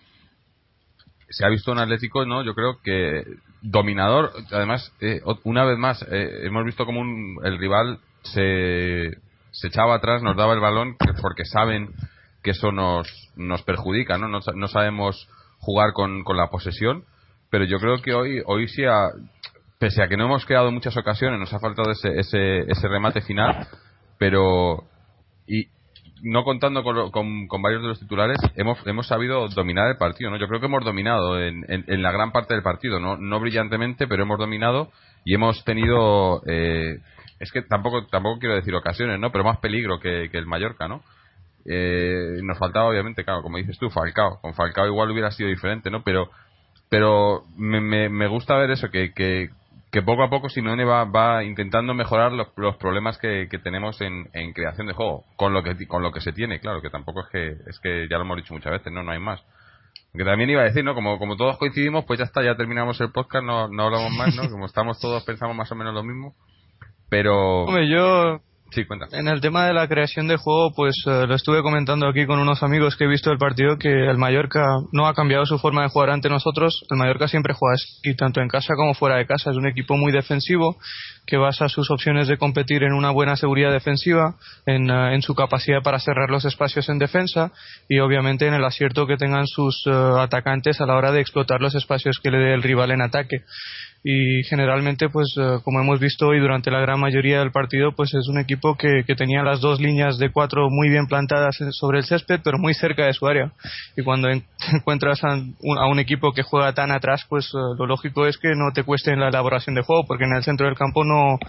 se 1.29 1.45
ha 1.45 1.49
visto 1.49 1.71
un 1.71 1.79
Atlético 1.79 2.25
no 2.25 2.43
yo 2.43 2.53
creo 2.53 2.79
que 2.83 3.23
dominador. 3.61 4.31
Además, 4.51 4.91
eh, 5.01 5.21
una 5.43 5.65
vez 5.65 5.77
más, 5.77 6.01
eh, 6.09 6.41
hemos 6.43 6.65
visto 6.65 6.85
como 6.85 7.01
el 7.43 7.57
rival 7.57 7.99
se, 8.23 9.11
se 9.51 9.67
echaba 9.67 9.95
atrás, 9.95 10.21
nos 10.21 10.35
daba 10.35 10.53
el 10.53 10.59
balón, 10.59 10.95
porque 11.21 11.45
saben 11.45 11.93
que 12.43 12.51
eso 12.51 12.71
nos, 12.71 13.07
nos 13.35 13.63
perjudica, 13.63 14.17
¿no? 14.17 14.27
No, 14.27 14.67
sabemos 14.67 15.27
jugar 15.59 15.93
con, 15.93 16.23
con, 16.23 16.37
la 16.37 16.49
posesión, 16.49 17.03
pero 17.49 17.65
yo 17.65 17.77
creo 17.79 18.01
que 18.01 18.13
hoy, 18.13 18.41
hoy 18.45 18.67
sí, 18.67 18.83
pese 19.79 20.01
a 20.03 20.07
que 20.07 20.17
no 20.17 20.25
hemos 20.25 20.45
en 20.49 20.73
muchas 20.73 20.95
ocasiones, 20.97 21.39
nos 21.39 21.53
ha 21.53 21.59
faltado 21.59 21.91
ese, 21.91 22.19
ese, 22.19 22.59
ese 22.71 22.87
remate 22.87 23.21
final, 23.21 23.67
pero. 24.17 24.83
Y, 25.47 25.67
no 26.23 26.43
contando 26.43 26.83
con, 26.83 27.47
con, 27.47 27.61
varios 27.61 27.81
de 27.81 27.89
los 27.89 27.99
titulares, 27.99 28.37
hemos, 28.55 28.77
hemos 28.85 29.07
sabido 29.07 29.47
dominar 29.49 29.89
el 29.89 29.97
partido. 29.97 30.29
¿no? 30.29 30.37
Yo 30.37 30.47
creo 30.47 30.59
que 30.59 30.65
hemos 30.65 30.83
dominado 30.83 31.41
en, 31.41 31.65
en, 31.67 32.01
la 32.01 32.11
gran 32.11 32.31
parte 32.31 32.53
del 32.53 32.63
partido, 32.63 32.99
no, 32.99 33.17
no 33.17 33.39
brillantemente, 33.39 34.07
pero 34.07 34.23
hemos 34.23 34.39
dominado 34.39 34.91
y 35.25 35.33
hemos 35.33 35.63
tenido. 35.63 36.41
Eh, 36.45 36.99
es 37.39 37.51
que 37.51 37.61
tampoco 37.61 38.07
tampoco 38.07 38.39
quiero 38.39 38.55
decir 38.55 38.73
ocasiones, 38.73 39.19
¿no? 39.19 39.31
Pero 39.31 39.43
más 39.43 39.59
peligro 39.59 39.99
que, 39.99 40.29
que 40.31 40.37
el 40.37 40.47
Mallorca, 40.47 40.87
¿no? 40.87 41.01
Eh, 41.65 42.39
nos 42.43 42.57
faltaba, 42.57 42.87
obviamente, 42.87 43.23
claro, 43.23 43.41
como 43.41 43.57
dices 43.57 43.77
tú, 43.77 43.89
Falcao. 43.89 44.39
Con 44.41 44.53
Falcao 44.53 44.87
igual 44.87 45.11
hubiera 45.11 45.31
sido 45.31 45.49
diferente, 45.49 45.91
¿no? 45.91 46.03
Pero 46.03 46.29
pero 46.89 47.43
me, 47.57 47.81
me, 47.81 48.09
me 48.09 48.27
gusta 48.27 48.55
ver 48.55 48.71
eso, 48.71 48.89
que, 48.89 49.13
que, 49.13 49.49
que 49.91 50.01
poco 50.01 50.23
a 50.23 50.29
poco 50.29 50.49
Simeone 50.49 50.83
va, 50.83 51.05
va 51.05 51.43
intentando 51.43 51.93
mejorar 51.93 52.31
los, 52.33 52.47
los 52.57 52.75
problemas 52.77 53.17
que, 53.17 53.47
que 53.49 53.57
tenemos 53.57 54.01
en, 54.01 54.29
en, 54.33 54.53
creación 54.53 54.87
de 54.87 54.93
juego. 54.93 55.25
Con 55.37 55.53
lo 55.53 55.63
que 55.63 55.87
con 55.87 56.03
lo 56.03 56.11
que 56.11 56.21
se 56.21 56.33
tiene 56.33 56.59
claro 56.59 56.81
que 56.81 56.89
tampoco 56.89 57.21
es 57.21 57.27
que 57.29 57.69
es 57.69 57.79
que 57.79 58.07
ya 58.09 58.17
lo 58.17 58.23
hemos 58.23 58.37
dicho 58.37 58.53
muchas 58.53 58.73
veces 58.73 58.91
no 58.91 59.03
no 59.03 59.11
hay 59.11 59.19
más. 59.19 59.41
Que 60.13 60.23
también 60.23 60.49
iba 60.49 60.61
a 60.61 60.65
decir 60.65 60.83
no 60.83 60.93
como 60.93 61.17
como 61.19 61.37
todos 61.37 61.57
coincidimos 61.57 62.05
pues 62.05 62.19
ya 62.19 62.25
está 62.25 62.43
ya 62.43 62.55
terminamos 62.55 62.99
el 62.99 63.11
podcast 63.11 63.45
no, 63.45 63.69
no 63.69 63.83
hablamos 63.83 64.11
más 64.11 64.35
no 64.35 64.49
como 64.51 64.65
estamos 64.65 64.99
todos 64.99 65.23
pensamos 65.23 65.55
más 65.55 65.71
o 65.71 65.75
menos 65.75 65.93
lo 65.93 66.03
mismo. 66.03 66.35
Pero 67.09 67.63
Hombre, 67.63 67.87
yo 67.89 68.41
En 69.13 69.27
el 69.27 69.39
tema 69.39 69.65
de 69.65 69.73
la 69.73 69.87
creación 69.87 70.27
de 70.27 70.35
juego, 70.35 70.73
pues 70.75 70.95
eh, 71.05 71.25
lo 71.25 71.35
estuve 71.35 71.61
comentando 71.61 72.07
aquí 72.07 72.25
con 72.25 72.39
unos 72.39 72.63
amigos 72.63 72.95
que 72.95 73.05
he 73.05 73.07
visto 73.07 73.31
el 73.31 73.37
partido 73.37 73.77
que 73.77 73.89
el 73.89 74.17
Mallorca 74.17 74.65
no 74.91 75.07
ha 75.07 75.13
cambiado 75.13 75.45
su 75.45 75.57
forma 75.57 75.83
de 75.83 75.89
jugar 75.89 76.09
ante 76.09 76.29
nosotros. 76.29 76.85
El 76.89 76.97
Mallorca 76.97 77.27
siempre 77.27 77.53
juega 77.53 77.75
así, 77.75 78.15
tanto 78.15 78.41
en 78.41 78.49
casa 78.49 78.75
como 78.75 78.93
fuera 78.93 79.15
de 79.15 79.25
casa. 79.25 79.51
Es 79.51 79.57
un 79.57 79.67
equipo 79.67 79.95
muy 79.95 80.11
defensivo 80.11 80.77
que 81.25 81.37
basa 81.37 81.69
sus 81.69 81.89
opciones 81.91 82.27
de 82.27 82.37
competir 82.37 82.83
en 82.83 82.93
una 82.93 83.11
buena 83.11 83.35
seguridad 83.35 83.71
defensiva, 83.71 84.35
en, 84.65 84.89
eh, 84.89 85.21
su 85.21 85.33
capacidad 85.33 85.81
para 85.81 85.99
cerrar 85.99 86.29
los 86.29 86.45
espacios 86.45 86.87
en 86.89 86.99
defensa 86.99 87.51
y 87.89 87.99
obviamente 87.99 88.47
en 88.47 88.53
el 88.53 88.63
acierto 88.63 89.07
que 89.07 89.17
tengan 89.17 89.47
sus 89.47 89.83
eh, 89.87 89.91
atacantes 89.91 90.79
a 90.79 90.85
la 90.85 90.95
hora 90.95 91.11
de 91.11 91.21
explotar 91.21 91.61
los 91.61 91.75
espacios 91.75 92.19
que 92.21 92.31
le 92.31 92.37
dé 92.37 92.53
el 92.53 92.63
rival 92.63 92.91
en 92.91 93.01
ataque 93.01 93.43
y 94.03 94.43
generalmente 94.43 95.09
pues 95.09 95.27
eh, 95.37 95.59
como 95.63 95.81
hemos 95.81 95.99
visto 95.99 96.27
hoy 96.27 96.39
durante 96.39 96.71
la 96.71 96.79
gran 96.79 96.99
mayoría 96.99 97.39
del 97.39 97.51
partido 97.51 97.91
pues 97.95 98.13
es 98.13 98.27
un 98.27 98.39
equipo 98.39 98.75
que, 98.75 99.03
que 99.05 99.15
tenía 99.15 99.43
las 99.43 99.59
dos 99.59 99.79
líneas 99.79 100.17
de 100.17 100.31
cuatro 100.31 100.69
muy 100.69 100.89
bien 100.89 101.07
plantadas 101.07 101.57
sobre 101.71 101.99
el 101.99 102.05
césped 102.05 102.41
pero 102.43 102.57
muy 102.57 102.73
cerca 102.73 103.05
de 103.05 103.13
su 103.13 103.27
área 103.27 103.51
y 103.95 104.03
cuando 104.03 104.29
encuentras 104.73 105.23
a 105.23 105.35
un, 105.61 105.97
equipo 105.99 106.31
que 106.31 106.43
juega 106.43 106.73
tan 106.73 106.91
atrás 106.91 107.25
pues 107.27 107.47
eh, 107.47 107.57
lo 107.77 107.87
lógico 107.87 108.27
es 108.27 108.37
que 108.37 108.49
no 108.49 108.71
te 108.73 108.83
cueste 108.83 109.11
en 109.11 109.19
la 109.19 109.29
elaboración 109.29 109.75
de 109.75 109.81
juego 109.81 110.05
porque 110.05 110.25
en 110.25 110.35
el 110.35 110.43
centro 110.43 110.67
del 110.67 110.75
campo 110.75 111.03
no, 111.03 111.39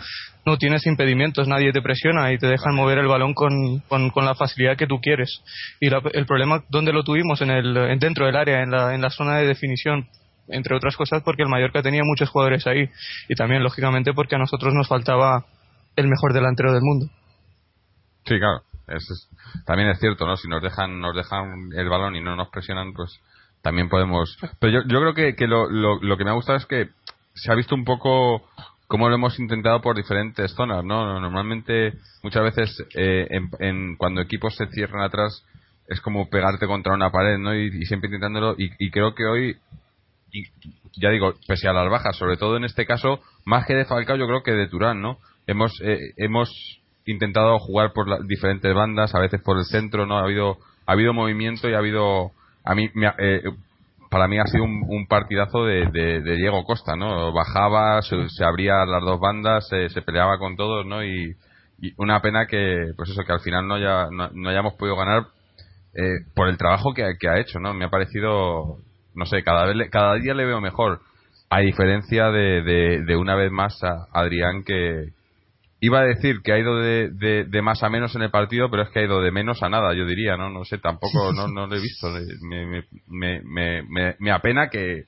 no 0.46 0.56
tienes 0.56 0.86
impedimentos, 0.86 1.46
nadie 1.46 1.72
te 1.72 1.82
presiona 1.82 2.32
y 2.32 2.38
te 2.38 2.46
dejan 2.46 2.74
mover 2.74 2.98
el 2.98 3.06
balón 3.06 3.34
con, 3.34 3.80
con, 3.88 4.24
la 4.24 4.34
facilidad 4.34 4.76
que 4.76 4.86
tú 4.86 4.98
quieres. 5.00 5.42
Y 5.78 5.88
el 5.88 6.26
problema, 6.26 6.64
¿dónde 6.70 6.92
lo 6.92 7.04
tuvimos? 7.04 7.42
En 7.42 7.50
el, 7.50 7.98
dentro 7.98 8.24
del 8.24 8.36
área, 8.36 8.62
en 8.62 8.70
la, 8.70 8.94
en 8.94 9.02
la 9.02 9.10
zona 9.10 9.36
de 9.36 9.46
definición 9.46 10.08
entre 10.48 10.76
otras 10.76 10.96
cosas 10.96 11.22
porque 11.22 11.42
el 11.42 11.48
Mallorca 11.48 11.82
tenía 11.82 12.02
muchos 12.04 12.30
jugadores 12.30 12.66
ahí 12.66 12.88
y 13.28 13.34
también 13.34 13.62
lógicamente 13.62 14.12
porque 14.12 14.36
a 14.36 14.38
nosotros 14.38 14.74
nos 14.74 14.88
faltaba 14.88 15.46
el 15.96 16.08
mejor 16.08 16.32
delantero 16.32 16.72
del 16.72 16.82
mundo. 16.82 17.06
Sí, 18.24 18.38
claro, 18.38 18.62
es, 18.88 19.28
también 19.64 19.88
es 19.88 19.98
cierto, 19.98 20.26
¿no? 20.26 20.36
Si 20.36 20.48
nos 20.48 20.62
dejan 20.62 21.00
nos 21.00 21.14
dejan 21.14 21.70
el 21.74 21.88
balón 21.88 22.16
y 22.16 22.20
no 22.20 22.36
nos 22.36 22.48
presionan, 22.48 22.92
pues 22.92 23.20
también 23.62 23.88
podemos. 23.88 24.36
Pero 24.60 24.72
yo, 24.72 24.88
yo 24.88 25.00
creo 25.00 25.14
que, 25.14 25.36
que 25.36 25.46
lo, 25.46 25.68
lo, 25.68 26.16
que 26.16 26.24
me 26.24 26.30
ha 26.30 26.34
gustado 26.34 26.58
es 26.58 26.66
que 26.66 26.88
se 27.34 27.52
ha 27.52 27.54
visto 27.54 27.74
un 27.74 27.84
poco 27.84 28.48
cómo 28.86 29.08
lo 29.08 29.14
hemos 29.14 29.38
intentado 29.38 29.80
por 29.80 29.96
diferentes 29.96 30.52
zonas, 30.52 30.84
¿no? 30.84 31.20
Normalmente, 31.20 31.94
muchas 32.22 32.42
veces, 32.42 32.86
eh, 32.94 33.28
en, 33.58 33.96
cuando 33.96 34.20
equipos 34.20 34.54
se 34.56 34.66
cierran 34.68 35.02
atrás, 35.02 35.44
es 35.88 36.00
como 36.00 36.28
pegarte 36.28 36.66
contra 36.66 36.94
una 36.94 37.10
pared, 37.10 37.38
¿no? 37.38 37.54
Y, 37.54 37.84
siempre 37.86 38.08
intentándolo. 38.08 38.54
Y, 38.58 38.70
y, 38.78 38.90
creo 38.90 39.14
que 39.14 39.24
hoy 39.26 39.56
ya 40.96 41.10
digo, 41.10 41.34
pese 41.46 41.68
a 41.68 41.72
las 41.72 41.90
bajas, 41.90 42.16
sobre 42.16 42.36
todo 42.36 42.56
en 42.56 42.64
este 42.64 42.86
caso, 42.86 43.20
más 43.44 43.66
que 43.66 43.74
de 43.74 43.84
Falcao, 43.84 44.16
yo 44.16 44.26
creo 44.26 44.42
que 44.42 44.52
de 44.52 44.68
Turán, 44.68 45.00
¿no? 45.00 45.18
Hemos, 45.46 45.80
eh, 45.82 46.12
hemos 46.16 46.80
intentado 47.06 47.58
jugar 47.58 47.92
por 47.92 48.08
las 48.08 48.26
diferentes 48.26 48.74
bandas, 48.74 49.14
a 49.14 49.20
veces 49.20 49.40
por 49.42 49.58
el 49.58 49.64
centro, 49.64 50.06
¿no? 50.06 50.18
Ha 50.18 50.24
habido, 50.24 50.58
ha 50.86 50.92
habido 50.92 51.12
movimiento 51.12 51.68
y 51.68 51.74
ha 51.74 51.78
habido, 51.78 52.32
a 52.64 52.74
mí, 52.74 52.90
eh, 53.18 53.42
para 54.10 54.28
mí 54.28 54.38
ha 54.38 54.46
sido 54.46 54.64
un, 54.64 55.06
partidazo 55.06 55.64
de, 55.64 55.86
de, 55.86 56.36
Diego 56.36 56.64
Costa, 56.64 56.96
¿no? 56.96 57.32
Bajaba, 57.32 58.00
se, 58.02 58.44
abría 58.44 58.84
las 58.86 59.02
dos 59.02 59.20
bandas, 59.20 59.68
se 59.68 60.02
peleaba 60.02 60.38
con 60.38 60.56
todos, 60.56 60.86
¿no? 60.86 61.04
Y, 61.04 61.36
una 61.96 62.20
pena 62.20 62.46
que, 62.46 62.92
pues 62.96 63.10
eso, 63.10 63.22
que 63.24 63.32
al 63.32 63.40
final 63.40 63.68
no, 63.68 63.78
ya, 63.78 64.08
no, 64.10 64.48
hayamos 64.48 64.74
podido 64.74 64.96
ganar 64.96 65.28
eh, 65.94 66.24
por 66.34 66.48
el 66.48 66.58
trabajo 66.58 66.92
que, 66.92 67.16
que, 67.20 67.28
ha 67.28 67.38
hecho, 67.38 67.60
¿no? 67.60 67.72
Me 67.72 67.84
ha 67.84 67.88
parecido, 67.90 68.78
no 69.18 69.26
sé, 69.26 69.42
cada, 69.42 69.66
vez, 69.66 69.90
cada 69.90 70.14
día 70.14 70.32
le 70.32 70.46
veo 70.46 70.60
mejor, 70.60 71.00
a 71.50 71.60
diferencia 71.60 72.30
de, 72.30 72.62
de, 73.04 73.16
una 73.16 73.34
vez 73.34 73.50
más 73.50 73.82
a 73.82 74.06
Adrián 74.12 74.62
que, 74.64 75.08
iba 75.80 76.00
a 76.00 76.04
decir 76.04 76.40
que 76.42 76.52
ha 76.52 76.58
ido 76.58 76.76
de, 76.78 77.10
de, 77.10 77.62
más 77.62 77.82
a 77.82 77.88
menos 77.88 78.14
en 78.14 78.22
el 78.22 78.30
partido, 78.30 78.70
pero 78.70 78.84
es 78.84 78.90
que 78.90 79.00
ha 79.00 79.04
ido 79.04 79.20
de 79.20 79.32
menos 79.32 79.62
a 79.62 79.68
nada, 79.68 79.92
yo 79.94 80.06
diría, 80.06 80.36
¿no? 80.36 80.50
No 80.50 80.64
sé, 80.64 80.78
tampoco, 80.78 81.32
no, 81.32 81.48
no 81.48 81.66
lo 81.66 81.76
he 81.76 81.80
visto. 81.80 82.08
Me, 82.42 82.84
me, 83.08 83.42
me, 83.42 84.14
me, 84.18 84.30
apena 84.30 84.68
que, 84.68 85.04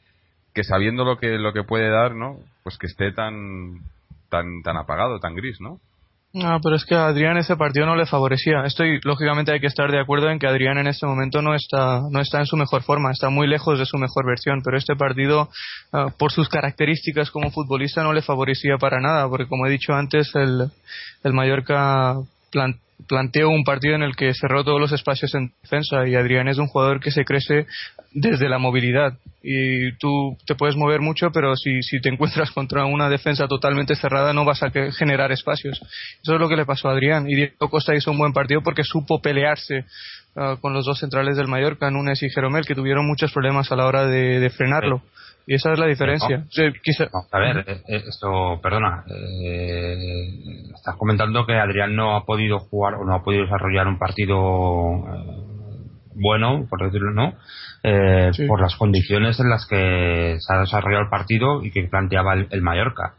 que 0.52 0.64
sabiendo 0.64 1.05
lo 1.05 1.19
que, 1.19 1.38
lo 1.38 1.52
que 1.52 1.62
puede 1.62 1.88
dar, 1.88 2.14
¿no? 2.14 2.38
Pues 2.64 2.79
que 2.79 2.87
esté 2.87 3.12
tan, 3.12 3.81
tan, 4.29 4.62
tan 4.62 4.76
apagado, 4.76 5.21
tan 5.21 5.35
gris, 5.35 5.61
¿no? 5.61 5.81
No, 6.33 6.61
pero 6.63 6.77
es 6.77 6.85
que 6.85 6.95
a 6.95 7.07
Adrián 7.07 7.39
ese 7.39 7.57
partido 7.57 7.87
no 7.87 7.97
le 7.97 8.07
favorecía. 8.07 8.65
Estoy, 8.65 9.01
lógicamente, 9.03 9.53
hay 9.53 9.59
que 9.59 9.67
estar 9.67 9.91
de 9.91 9.99
acuerdo 9.99 10.31
en 10.31 10.39
que 10.39 10.47
Adrián 10.47 10.79
en 10.79 10.87
este 10.87 11.05
momento 11.05 11.43
no 11.43 11.57
está, 11.57 12.03
no 12.09 12.21
está 12.21 12.39
en 12.39 12.47
su 12.47 12.57
mejor 12.57 12.83
forma, 12.83 13.11
está 13.11 13.31
muy 13.31 13.49
lejos 13.49 13.81
de 13.81 13.85
su 13.85 13.99
mejor 13.99 14.27
versión. 14.27 14.63
Pero 14.63 14.77
este 14.77 14.95
partido, 14.95 15.49
ah, 15.93 16.07
por 16.17 16.31
sus 16.31 16.49
características 16.49 17.33
como 17.33 17.51
futbolista, 17.51 18.05
no 18.05 18.13
le 18.13 18.23
favorecía 18.23 18.77
para 18.79 19.01
nada, 19.01 19.29
porque 19.29 19.49
como 19.49 19.67
he 19.67 19.71
dicho 19.71 19.93
antes, 19.93 20.31
el, 20.37 20.71
el 21.25 21.33
Mallorca 21.33 22.15
planteó 23.07 23.49
un 23.49 23.64
partido 23.64 23.95
en 23.95 24.02
el 24.02 24.16
que 24.16 24.35
cerró 24.35 24.64
todos 24.64 24.80
los 24.80 24.92
espacios 24.92 25.35
en 25.35 25.52
defensa 25.62 26.07
y 26.07 26.14
Adrián 26.14 26.49
es 26.49 26.59
un 26.59 26.66
jugador 26.66 27.00
que 27.00 27.11
se 27.11 27.25
crece 27.25 27.66
desde 28.12 28.49
la 28.49 28.59
movilidad. 28.59 29.14
Y 29.42 29.92
tú 29.92 30.37
te 30.47 30.54
puedes 30.54 30.76
mover 30.76 31.00
mucho 31.00 31.30
pero 31.33 31.57
si, 31.57 31.83
si 31.83 32.00
te 32.00 32.09
encuentras 32.09 32.50
contra 32.54 32.85
una 32.85 33.09
defensa 33.09 33.49
totalmente 33.49 33.95
cerrada 33.95 34.33
no 34.33 34.45
vas 34.45 34.62
a 34.62 34.71
generar 34.71 35.33
espacios. 35.33 35.80
Eso 36.23 36.35
es 36.35 36.40
lo 36.40 36.49
que 36.49 36.57
le 36.57 36.66
pasó 36.66 36.88
a 36.88 36.92
Adrián. 36.92 37.28
Y 37.28 37.35
Diego 37.35 37.71
Costa 37.71 37.95
hizo 37.95 38.11
un 38.11 38.19
buen 38.19 38.33
partido 38.33 38.62
porque 38.62 38.85
supo 38.85 39.21
pelearse 39.21 39.85
ah, 40.37 40.57
con 40.61 40.73
los 40.73 40.85
dos 40.85 40.99
centrales 40.99 41.37
del 41.37 41.49
Mallorca 41.49 41.90
Nunes 41.90 42.23
y 42.23 42.30
Jeromel 42.30 42.66
que 42.66 42.75
tuvieron 42.75 43.07
muchos 43.07 43.33
problemas 43.33 43.71
a 43.73 43.76
la 43.76 43.87
hora 43.87 44.07
de, 44.07 44.50
frenarlo 44.50 45.02
y 45.47 45.55
esa 45.55 45.73
es 45.73 45.79
la 45.79 45.87
diferencia. 45.87 46.45
a 47.33 47.39
ver, 47.39 47.65
eh, 47.67 47.83
eh, 47.89 48.05
esto, 48.09 48.61
perdona, 48.63 49.05
eh, 49.09 49.97
estás 50.75 50.97
comentando 50.97 51.47
que 51.47 51.55
Adrián 51.55 51.97
no 51.97 52.17
ha 52.17 52.25
podido 52.25 52.59
jugar 52.59 52.95
o 52.95 53.05
no 53.05 53.15
ha 53.15 53.23
podido 53.23 53.45
desarrollar 53.45 53.87
un 53.89 53.99
partido 53.99 54.29
bueno, 56.15 56.67
por 56.69 56.85
decirlo 56.85 57.13
no, 57.13 57.35
por 58.47 58.61
las 58.61 58.77
condiciones 58.77 59.41
en 59.41 59.49
las 59.49 59.67
que 59.67 60.37
se 60.39 60.55
ha 60.55 60.61
desarrollado 60.61 61.05
el 61.05 61.11
partido 61.11 61.65
y 61.65 61.71
que 61.71 61.85
planteaba 61.85 62.35
el, 62.35 62.63
Mallorca. 62.63 63.15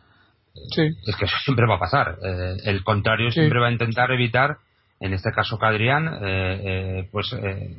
Es 0.54 1.16
que 1.16 1.26
eso 1.26 1.38
siempre 1.44 1.66
va 1.66 1.76
a 1.76 1.80
pasar. 1.80 2.18
el 2.64 2.84
contrario 2.84 3.32
siempre 3.32 3.60
va 3.60 3.68
a 3.68 3.72
intentar 3.72 4.12
evitar 4.12 4.58
en 5.02 5.14
este 5.14 5.32
caso 5.32 5.58
Cadrián, 5.58 6.08
eh, 6.08 6.62
eh, 6.64 7.10
pues 7.12 7.34
eh, 7.34 7.76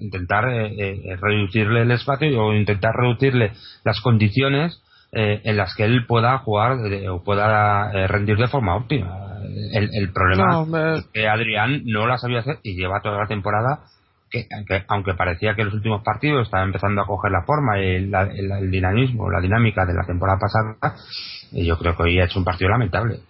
intentar 0.00 0.44
reducirle 0.44 1.82
el 1.82 1.90
espacio 1.90 2.44
o 2.44 2.54
intentar 2.54 2.92
reducirle 2.94 3.52
las 3.82 4.00
condiciones 4.00 4.82
en 5.12 5.56
las 5.56 5.74
que 5.74 5.84
él 5.84 6.04
pueda 6.06 6.36
jugar 6.38 6.76
o 7.08 7.24
pueda 7.24 8.06
rendir 8.06 8.36
de 8.36 8.48
forma 8.48 8.76
óptima. 8.76 9.38
El, 9.72 10.12
problema 10.12 10.66
es 10.94 11.06
que 11.14 11.26
Adrián 11.26 11.82
no 11.86 12.06
la 12.06 12.18
sabía 12.18 12.40
hacer 12.40 12.58
y 12.62 12.76
lleva 12.76 13.00
toda 13.00 13.20
la 13.20 13.26
temporada 13.26 13.84
que, 14.30 14.46
aunque 14.88 15.14
parecía 15.14 15.54
que 15.54 15.62
en 15.62 15.68
los 15.68 15.74
últimos 15.76 16.02
partidos 16.02 16.42
estaba 16.42 16.64
empezando 16.64 17.00
a 17.00 17.06
coger 17.06 17.30
la 17.30 17.44
forma 17.44 17.80
y 17.80 17.94
el, 17.94 18.70
dinamismo, 18.70 19.30
la 19.30 19.40
dinámica 19.40 19.86
de 19.86 19.94
la 19.94 20.04
temporada 20.04 20.38
pasada, 20.38 20.96
yo 21.52 21.78
creo 21.78 21.96
que 21.96 22.02
hoy 22.02 22.20
ha 22.20 22.24
hecho 22.24 22.38
un 22.38 22.44
partido 22.44 22.68
lamentable. 22.68 23.20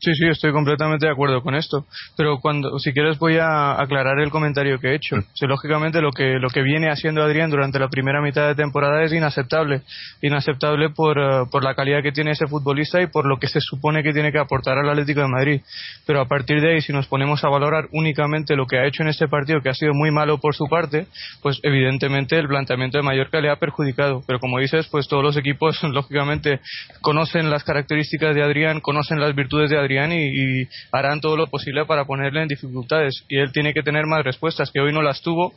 Sí, 0.00 0.12
sí, 0.14 0.26
estoy 0.28 0.52
completamente 0.52 1.06
de 1.06 1.12
acuerdo 1.12 1.40
con 1.40 1.54
esto. 1.54 1.86
Pero 2.16 2.38
cuando, 2.40 2.78
si 2.78 2.92
quieres, 2.92 3.18
voy 3.18 3.38
a 3.38 3.80
aclarar 3.80 4.18
el 4.20 4.30
comentario 4.30 4.78
que 4.78 4.88
he 4.88 4.94
hecho. 4.96 5.16
Mm. 5.16 5.46
lógicamente, 5.48 6.02
lo 6.02 6.10
que, 6.10 6.38
lo 6.38 6.48
que 6.50 6.62
viene 6.62 6.90
haciendo 6.90 7.22
Adrián 7.22 7.48
durante 7.48 7.78
la 7.78 7.88
primera 7.88 8.20
mitad 8.20 8.46
de 8.46 8.54
temporada 8.54 9.02
es 9.02 9.12
inaceptable. 9.12 9.80
Inaceptable 10.20 10.90
por, 10.90 11.18
eh, 11.18 11.46
por 11.50 11.64
la 11.64 11.74
calidad 11.74 12.02
que 12.02 12.12
tiene 12.12 12.32
ese 12.32 12.46
futbolista 12.46 13.00
y 13.00 13.06
por 13.06 13.24
lo 13.24 13.38
que 13.38 13.46
se 13.46 13.60
supone 13.60 14.02
que 14.02 14.12
tiene 14.12 14.30
que 14.30 14.38
aportar 14.38 14.76
al 14.76 14.90
Atlético 14.90 15.22
de 15.22 15.28
Madrid. 15.28 15.60
Pero 16.06 16.20
a 16.20 16.26
partir 16.26 16.60
de 16.60 16.74
ahí, 16.74 16.80
si 16.82 16.92
nos 16.92 17.06
ponemos 17.06 17.42
a 17.42 17.48
valorar 17.48 17.88
únicamente 17.92 18.56
lo 18.56 18.66
que 18.66 18.78
ha 18.78 18.86
hecho 18.86 19.02
en 19.02 19.08
este 19.08 19.26
partido, 19.26 19.62
que 19.62 19.70
ha 19.70 19.74
sido 19.74 19.94
muy 19.94 20.10
malo 20.10 20.38
por 20.38 20.54
su 20.54 20.66
parte, 20.66 21.06
pues 21.40 21.60
evidentemente 21.62 22.38
el 22.38 22.48
planteamiento 22.48 22.98
de 22.98 23.04
Mallorca 23.04 23.40
le 23.40 23.50
ha 23.50 23.56
perjudicado. 23.56 24.22
Pero 24.26 24.38
como 24.38 24.58
dices, 24.58 24.86
pues 24.90 25.08
todos 25.08 25.22
los 25.22 25.36
equipos, 25.38 25.82
lógicamente, 25.82 26.60
conocen 27.00 27.48
las 27.48 27.64
características 27.64 28.34
de 28.34 28.42
Adrián, 28.42 28.80
conocen 28.80 29.18
las 29.18 29.34
virtudes 29.34 29.70
de 29.70 29.78
Adrián 29.78 29.93
y, 29.94 30.68
harán 30.92 31.20
todo 31.20 31.36
lo 31.36 31.46
posible 31.46 31.84
para 31.86 32.04
ponerle 32.04 32.42
en 32.42 32.48
dificultades. 32.48 33.24
Y 33.28 33.38
él 33.38 33.52
tiene 33.52 33.72
que 33.72 33.82
tener 33.82 34.06
más 34.06 34.24
respuestas, 34.24 34.70
que 34.70 34.80
hoy 34.80 34.92
no 34.92 35.02
las 35.02 35.22
tuvo. 35.22 35.52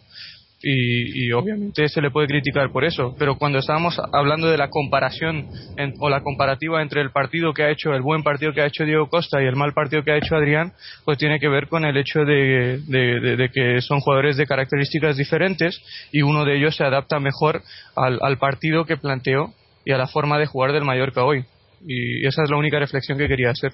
Y, 0.64 1.32
obviamente 1.34 1.88
se 1.88 2.02
le 2.02 2.10
puede 2.10 2.28
criticar 2.28 2.72
por 2.72 2.84
eso, 2.84 3.16
pero 3.20 3.36
cuando 3.36 3.60
estábamos 3.60 4.02
hablando 4.12 4.50
de 4.50 4.58
la 4.58 4.70
comparación 4.72 5.48
o 6.00 6.10
la 6.10 6.22
comparativa 6.22 6.82
entre 6.82 7.02
el 7.02 7.12
partido 7.12 7.54
que 7.54 7.62
ha 7.62 7.70
hecho, 7.70 7.94
el 7.94 8.02
buen 8.02 8.24
partido 8.24 8.54
que 8.54 8.62
ha 8.62 8.66
hecho 8.66 8.84
Diego 8.84 9.08
Costa 9.08 9.40
y 9.40 9.46
el 9.46 9.56
mal 9.56 9.74
partido 9.74 10.04
que 10.04 10.14
ha 10.14 10.18
hecho 10.18 10.36
Adrián, 10.36 10.74
pues 11.06 11.20
tiene 11.20 11.40
que 11.40 11.48
ver 11.48 11.68
con 11.68 11.86
el 11.86 11.96
hecho 11.96 12.22
de, 12.26 13.50
que 13.54 13.82
son 13.82 14.00
jugadores 14.00 14.36
de 14.36 14.48
características 14.48 15.16
diferentes 15.16 15.80
y 16.12 16.24
uno 16.24 16.44
de 16.44 16.58
ellos 16.58 16.76
se 16.76 16.84
adapta 16.84 17.20
mejor 17.20 17.62
al 17.96 18.38
partido 18.40 18.86
que 18.86 18.98
planteó 18.98 19.54
y 19.86 19.92
a 19.92 19.98
la 19.98 20.08
forma 20.08 20.40
de 20.40 20.48
jugar 20.48 20.74
del 20.74 20.84
Mallorca 20.84 21.24
hoy. 21.24 21.46
Y 21.86 22.26
esa 22.26 22.44
es 22.44 22.50
la 22.50 22.58
única 22.58 22.80
reflexión 22.80 23.18
que 23.18 23.28
quería 23.28 23.52
hacer. 23.52 23.72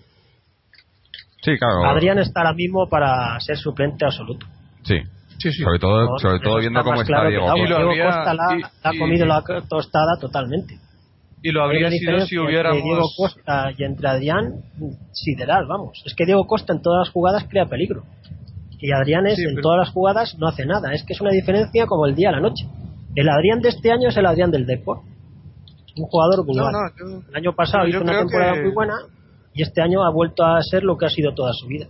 Adrián 1.86 2.20
está 2.20 2.42
ahora 2.42 2.54
mismo 2.54 2.88
para 2.90 3.40
ser 3.40 3.58
suplente 3.58 4.06
absoluto. 4.06 4.46
Sí. 4.84 4.98
Sí, 5.38 5.52
Sobre 5.52 5.80
todo, 5.80 6.18
sobre 6.20 6.40
todo 6.40 6.60
viendo 6.60 6.82
cómo 6.84 7.02
está 7.02 7.28
Diego, 7.28 7.48
Costa. 7.48 8.34
la, 8.34 8.72
ha 8.84 8.92
comido 8.98 9.26
la 9.26 9.44
tostada 9.68 10.18
totalmente. 10.20 10.78
Y 11.42 11.52
lo 11.52 11.64
habría 11.64 11.90
sido 11.90 12.22
si 12.22 12.38
hubiéramos... 12.38 12.78
Entre 12.78 12.94
Diego 12.94 13.08
Costa 13.18 13.72
y 13.78 13.84
entre 13.84 14.08
Adrián, 14.08 14.64
sideral, 15.12 15.66
vamos. 15.68 16.02
Es 16.06 16.16
que 16.16 16.26
Diego 16.26 16.46
Costa 16.48 16.72
en 16.72 16.82
todas 16.82 17.08
las 17.08 17.14
jugadas 17.14 17.46
crea 17.50 17.66
peligro. 17.66 18.04
Y 18.80 18.94
Adrián 18.94 19.28
es, 19.28 19.40
en 19.40 19.60
todas 19.62 19.80
las 19.80 19.90
jugadas 19.90 20.38
no 20.40 20.48
hace 20.48 20.66
nada. 20.66 20.94
Es 20.94 21.04
que 21.04 21.14
es 21.14 21.20
una 21.20 21.32
diferencia 21.32 21.86
como 21.88 22.06
el 22.06 22.16
día 22.16 22.30
a 22.30 22.34
la 22.34 22.40
noche. 22.40 22.66
El 23.16 23.28
Adrián 23.28 23.60
de 23.60 23.70
este 23.70 23.92
año 23.92 24.10
es 24.10 24.18
el 24.18 24.26
Adrián 24.26 24.52
del 24.52 24.66
Depor. 24.66 25.00
Un 25.98 26.06
jugador 26.06 26.46
vulgar. 26.46 26.74
el 27.30 27.36
año 27.36 27.54
pasado 27.54 27.88
hizo 27.88 28.02
una 28.02 28.20
temporada 28.20 28.62
muy 28.62 28.72
buena 28.72 28.96
y 29.54 29.62
este 29.62 29.82
año 29.82 30.04
ha 30.04 30.12
vuelto 30.12 30.44
a 30.44 30.62
ser 30.62 30.84
lo 30.84 30.98
que 30.98 31.06
ha 31.06 31.10
sido 31.10 31.34
toda 31.34 31.54
su 31.54 31.68
vida. 31.68 31.88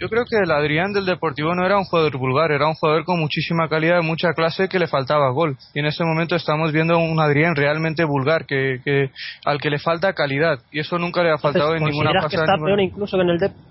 Yo 0.00 0.08
creo 0.08 0.24
que 0.24 0.38
el 0.42 0.50
Adrián 0.50 0.94
del 0.94 1.04
Deportivo 1.04 1.54
no 1.54 1.66
era 1.66 1.76
un 1.76 1.84
jugador 1.84 2.16
vulgar, 2.16 2.52
era 2.52 2.66
un 2.66 2.74
jugador 2.74 3.04
con 3.04 3.20
muchísima 3.20 3.68
calidad, 3.68 4.00
mucha 4.02 4.32
clase 4.32 4.66
que 4.66 4.78
le 4.78 4.86
faltaba 4.86 5.30
gol. 5.30 5.58
Y 5.74 5.80
en 5.80 5.86
ese 5.86 6.04
momento 6.04 6.36
estamos 6.36 6.72
viendo 6.72 6.96
un 6.96 7.20
Adrián 7.20 7.54
realmente 7.54 8.04
vulgar, 8.04 8.46
que, 8.46 8.80
que 8.82 9.10
al 9.44 9.60
que 9.60 9.68
le 9.68 9.78
falta 9.78 10.14
calidad. 10.14 10.58
Y 10.72 10.80
eso 10.80 10.98
nunca 10.98 11.22
le 11.22 11.30
ha 11.30 11.36
faltado 11.36 11.74
en 11.74 11.84
ninguna 11.84 12.12
pasada. 12.14 12.28
que 12.30 12.36
está 12.36 12.64
peor 12.64 12.80
incluso 12.80 13.18
que 13.18 13.22
en 13.24 13.28
el 13.28 13.38
Deportivo? 13.38 13.70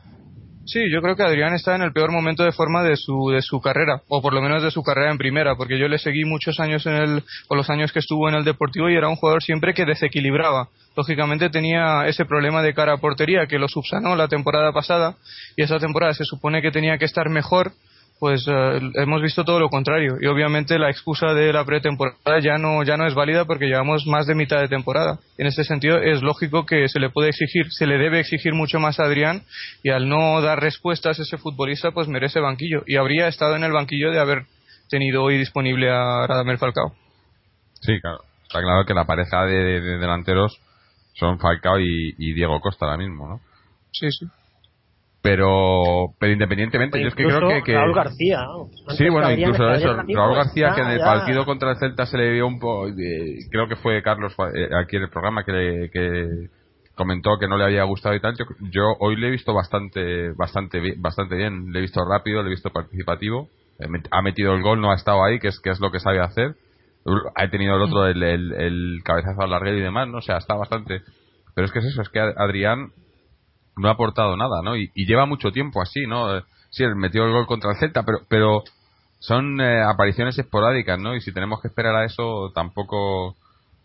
Sí, 0.71 0.81
yo 0.91 1.01
creo 1.01 1.15
que 1.15 1.23
Adrián 1.23 1.55
está 1.55 1.75
en 1.75 1.81
el 1.81 1.93
peor 1.93 2.11
momento 2.11 2.43
de 2.43 2.51
forma 2.51 2.83
de 2.83 2.95
su, 2.95 3.31
de 3.31 3.41
su 3.41 3.59
carrera, 3.59 4.03
o 4.07 4.21
por 4.21 4.35
lo 4.35 4.41
menos 4.41 4.61
de 4.61 4.69
su 4.69 4.83
carrera 4.83 5.09
en 5.09 5.17
primera, 5.17 5.55
porque 5.55 5.79
yo 5.79 5.87
le 5.87 5.97
seguí 5.97 6.25
muchos 6.25 6.59
años 6.59 6.85
en 6.85 6.93
el, 6.93 7.23
o 7.47 7.55
los 7.55 7.71
años 7.71 7.91
que 7.91 7.97
estuvo 7.97 8.29
en 8.29 8.35
el 8.35 8.43
Deportivo 8.43 8.87
y 8.87 8.95
era 8.95 9.09
un 9.09 9.15
jugador 9.15 9.41
siempre 9.41 9.73
que 9.73 9.85
desequilibraba. 9.85 10.69
Lógicamente 10.99 11.49
tenía 11.49 12.07
ese 12.07 12.25
problema 12.25 12.61
de 12.61 12.73
cara 12.73 12.91
a 12.91 12.97
portería 12.97 13.47
que 13.47 13.57
lo 13.57 13.69
subsanó 13.69 14.17
la 14.17 14.27
temporada 14.27 14.73
pasada 14.73 15.15
y 15.55 15.63
esa 15.63 15.79
temporada 15.79 16.13
se 16.13 16.25
supone 16.25 16.61
que 16.61 16.71
tenía 16.71 16.97
que 16.97 17.05
estar 17.05 17.29
mejor 17.29 17.71
pues 18.19 18.45
eh, 18.49 18.81
hemos 18.95 19.21
visto 19.21 19.45
todo 19.45 19.61
lo 19.61 19.69
contrario 19.69 20.17
y 20.19 20.25
obviamente 20.25 20.77
la 20.77 20.89
excusa 20.89 21.33
de 21.33 21.53
la 21.53 21.63
pretemporada 21.63 22.41
ya 22.41 22.57
no 22.57 22.83
ya 22.83 22.97
no 22.97 23.07
es 23.07 23.15
válida 23.15 23.45
porque 23.45 23.67
llevamos 23.67 24.05
más 24.07 24.27
de 24.27 24.35
mitad 24.35 24.59
de 24.59 24.67
temporada. 24.67 25.19
En 25.37 25.47
este 25.47 25.63
sentido 25.63 25.99
es 25.99 26.21
lógico 26.21 26.65
que 26.65 26.89
se 26.89 26.99
le 26.99 27.09
puede 27.09 27.29
exigir 27.29 27.71
se 27.71 27.87
le 27.87 27.97
debe 27.97 28.19
exigir 28.19 28.53
mucho 28.53 28.77
más 28.81 28.99
a 28.99 29.05
Adrián 29.05 29.43
y 29.83 29.91
al 29.91 30.09
no 30.09 30.41
dar 30.41 30.59
respuestas 30.59 31.17
ese 31.17 31.37
futbolista 31.37 31.91
pues 31.91 32.09
merece 32.09 32.41
banquillo 32.41 32.83
y 32.85 32.97
habría 32.97 33.29
estado 33.29 33.55
en 33.55 33.63
el 33.63 33.71
banquillo 33.71 34.11
de 34.11 34.19
haber 34.19 34.47
tenido 34.89 35.23
hoy 35.23 35.37
disponible 35.37 35.89
a 35.89 36.27
Radamel 36.27 36.57
Falcao. 36.57 36.93
Sí 37.79 38.01
claro. 38.01 38.19
Está 38.49 38.61
claro 38.61 38.83
que 38.83 38.95
la 38.95 39.05
pareja 39.05 39.45
de, 39.45 39.79
delanteros 39.79 40.59
son 41.19 41.39
Falcao 41.39 41.79
y, 41.79 42.15
y 42.17 42.33
Diego 42.33 42.59
Costa 42.61 42.85
ahora 42.85 42.97
mismo 42.97 43.27
no 43.27 43.39
sí 43.91 44.11
sí. 44.11 44.25
Pero 45.21 46.13
pero 46.17 46.31
independientemente 46.31 47.01
yo 47.01 47.09
es 47.09 47.15
que 47.15 47.25
creo 47.25 47.49
que, 47.49 47.63
que, 47.63 47.73
Raúl 47.73 47.93
García 47.93 48.45
sí 48.97 49.09
bueno 49.09 49.29
incluso 49.31 49.69
eso 49.71 49.93
Raúl 49.93 50.35
García 50.35 50.73
que 50.73 50.81
en 50.81 50.91
el 50.91 50.99
partido 50.99 51.45
contra 51.45 51.71
el 51.71 51.77
Celta 51.77 52.05
se 52.05 52.17
le 52.17 52.31
vio 52.31 52.47
un 52.47 52.59
poco 52.59 52.87
creo 53.51 53.67
que 53.67 53.75
fue 53.75 54.01
Carlos 54.01 54.33
eh, 54.55 54.69
aquí 54.81 54.95
en 54.95 55.03
el 55.03 55.09
programa 55.09 55.43
que, 55.43 55.89
que 55.91 56.49
comentó 56.99 57.39
que 57.39 57.47
no 57.47 57.57
le 57.57 57.63
había 57.63 57.85
gustado 57.85 58.13
y 58.13 58.19
tal. 58.19 58.35
Yo, 58.37 58.43
yo, 58.71 58.83
hoy 58.99 59.15
le 59.15 59.29
he 59.29 59.31
visto 59.31 59.53
bastante 59.53 60.33
bastante 60.33 60.81
bastante 60.97 61.35
bien. 61.35 61.71
Le 61.71 61.79
he 61.79 61.81
visto 61.81 62.03
rápido 62.03 62.43
le 62.43 62.49
he 62.49 62.51
visto 62.51 62.71
participativo. 62.71 63.47
Eh, 63.79 63.87
ha 64.11 64.21
metido 64.21 64.53
el 64.53 64.61
gol 64.61 64.81
no 64.81 64.91
ha 64.91 64.95
estado 64.95 65.23
ahí 65.23 65.39
que 65.39 65.47
es 65.47 65.61
que 65.61 65.69
es 65.69 65.79
lo 65.79 65.91
que 65.91 66.01
sabe 66.01 66.19
hacer 66.19 66.55
ha 67.35 67.49
tenido 67.49 67.75
el 67.75 67.81
otro 67.81 68.05
el, 68.07 68.21
el, 68.21 68.53
el 68.53 69.01
cabezazo 69.03 69.41
al 69.41 69.51
larguero 69.51 69.77
y 69.77 69.81
demás 69.81 70.07
no 70.07 70.17
o 70.17 70.21
sea 70.21 70.37
está 70.37 70.55
bastante 70.55 71.01
pero 71.55 71.65
es 71.65 71.71
que 71.71 71.79
es 71.79 71.85
eso 71.85 72.01
es 72.01 72.09
que 72.09 72.19
Adrián 72.19 72.91
no 73.79 73.87
ha 73.87 73.93
aportado 73.93 74.35
nada, 74.37 74.61
¿no? 74.61 74.75
Y, 74.75 74.91
lleva 74.95 75.25
mucho 75.25 75.51
tiempo 75.51 75.81
así, 75.81 76.05
¿no? 76.05 76.37
Eh, 76.37 76.43
sí, 76.69 76.83
él 76.83 76.95
metió 76.95 77.25
el 77.25 77.31
gol 77.31 77.47
contra 77.47 77.71
el 77.71 77.77
Celta, 77.77 78.03
pero, 78.03 78.19
pero 78.27 78.63
son 79.19 79.59
eh, 79.61 79.81
apariciones 79.81 80.37
esporádicas, 80.37 80.99
¿no? 80.99 81.15
Y 81.15 81.21
si 81.21 81.33
tenemos 81.33 81.61
que 81.61 81.69
esperar 81.69 81.95
a 81.95 82.05
eso, 82.05 82.51
tampoco, 82.53 83.35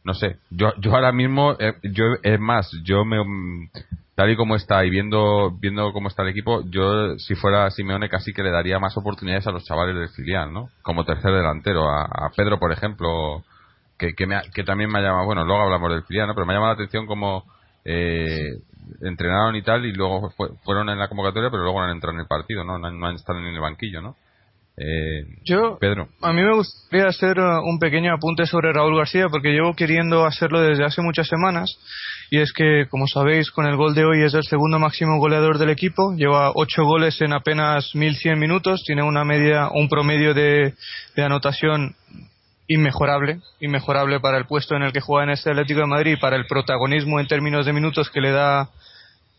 no 0.04 0.14
sé. 0.14 0.36
Yo, 0.50 0.72
yo 0.78 0.94
ahora 0.94 1.12
mismo, 1.12 1.56
eh, 1.58 1.74
yo 1.82 2.04
es 2.22 2.38
más, 2.38 2.70
yo 2.84 3.04
me, 3.04 3.22
mm, 3.24 3.70
tal 4.14 4.30
y 4.30 4.36
como 4.36 4.54
está 4.54 4.84
y 4.84 4.90
viendo, 4.90 5.50
viendo 5.58 5.92
cómo 5.92 6.08
está 6.08 6.22
el 6.22 6.28
equipo, 6.28 6.62
yo 6.68 7.18
si 7.18 7.34
fuera 7.34 7.70
Simeone 7.70 8.08
casi 8.08 8.32
que 8.32 8.42
le 8.42 8.50
daría 8.50 8.78
más 8.78 8.96
oportunidades 8.96 9.46
a 9.46 9.50
los 9.50 9.64
chavales 9.64 9.96
del 9.96 10.08
filial, 10.10 10.52
¿no? 10.52 10.68
Como 10.82 11.04
tercer 11.04 11.32
delantero, 11.32 11.90
a, 11.90 12.30
Pedro, 12.36 12.58
por 12.58 12.72
ejemplo, 12.72 13.42
que, 13.98 14.14
que, 14.14 14.26
me 14.26 14.40
que 14.54 14.62
también 14.62 14.90
me 14.90 14.98
ha 14.98 15.02
llamado, 15.02 15.26
bueno, 15.26 15.44
luego 15.44 15.62
hablamos 15.62 15.90
del 15.90 16.04
filial, 16.04 16.28
¿no? 16.28 16.34
Pero 16.34 16.46
me 16.46 16.52
ha 16.52 16.56
llamado 16.56 16.74
la 16.74 16.82
atención 16.82 17.06
como 17.06 17.44
eh, 17.84 18.58
entrenaron 19.00 19.56
y 19.56 19.62
tal 19.62 19.84
y 19.84 19.92
luego 19.92 20.30
fueron 20.64 20.88
en 20.88 20.98
la 20.98 21.08
convocatoria 21.08 21.50
pero 21.50 21.62
luego 21.62 21.80
no 21.80 21.86
han 21.86 21.92
entrado 21.92 22.14
en 22.14 22.20
el 22.20 22.26
partido 22.26 22.64
no, 22.64 22.78
no, 22.78 23.06
han 23.06 23.14
estado 23.14 23.38
en 23.38 23.46
el 23.46 23.60
banquillo 23.60 24.00
no 24.00 24.16
eh, 24.76 25.24
yo 25.44 25.78
Pedro. 25.78 26.08
a 26.20 26.32
mí 26.32 26.42
me 26.42 26.54
gustaría 26.54 27.06
hacer 27.06 27.38
uh, 27.38 27.62
un 27.64 27.78
pequeño 27.78 28.12
apunte 28.12 28.44
sobre 28.46 28.72
Raúl 28.72 28.96
García 28.96 29.26
porque 29.30 29.52
llevo 29.52 29.74
queriendo 29.74 30.26
hacerlo 30.26 30.60
desde 30.60 30.84
hace 30.84 31.00
muchas 31.00 31.28
semanas 31.28 31.78
y 32.30 32.40
es 32.40 32.52
que 32.52 32.86
como 32.90 33.06
sabéis 33.06 33.50
con 33.50 33.66
el 33.66 33.76
gol 33.76 33.94
de 33.94 34.04
hoy 34.04 34.24
es 34.24 34.34
el 34.34 34.42
segundo 34.42 34.78
máximo 34.78 35.18
goleador 35.18 35.58
del 35.58 35.70
equipo 35.70 36.14
lleva 36.16 36.50
ocho 36.54 36.84
goles 36.84 37.20
en 37.20 37.32
apenas 37.32 37.94
1100 37.94 38.38
minutos 38.38 38.82
tiene 38.84 39.02
una 39.02 39.24
media 39.24 39.68
un 39.72 39.88
promedio 39.88 40.34
de, 40.34 40.74
de 41.14 41.22
anotación 41.22 41.94
inmejorable, 42.66 43.40
inmejorable 43.60 44.20
para 44.20 44.38
el 44.38 44.46
puesto 44.46 44.74
en 44.74 44.82
el 44.82 44.92
que 44.92 45.00
juega 45.00 45.24
en 45.24 45.30
este 45.30 45.50
Atlético 45.50 45.80
de 45.80 45.86
Madrid, 45.86 46.18
para 46.20 46.36
el 46.36 46.46
protagonismo 46.46 47.20
en 47.20 47.26
términos 47.26 47.66
de 47.66 47.72
minutos 47.72 48.10
que 48.10 48.20
le 48.20 48.30
da, 48.30 48.70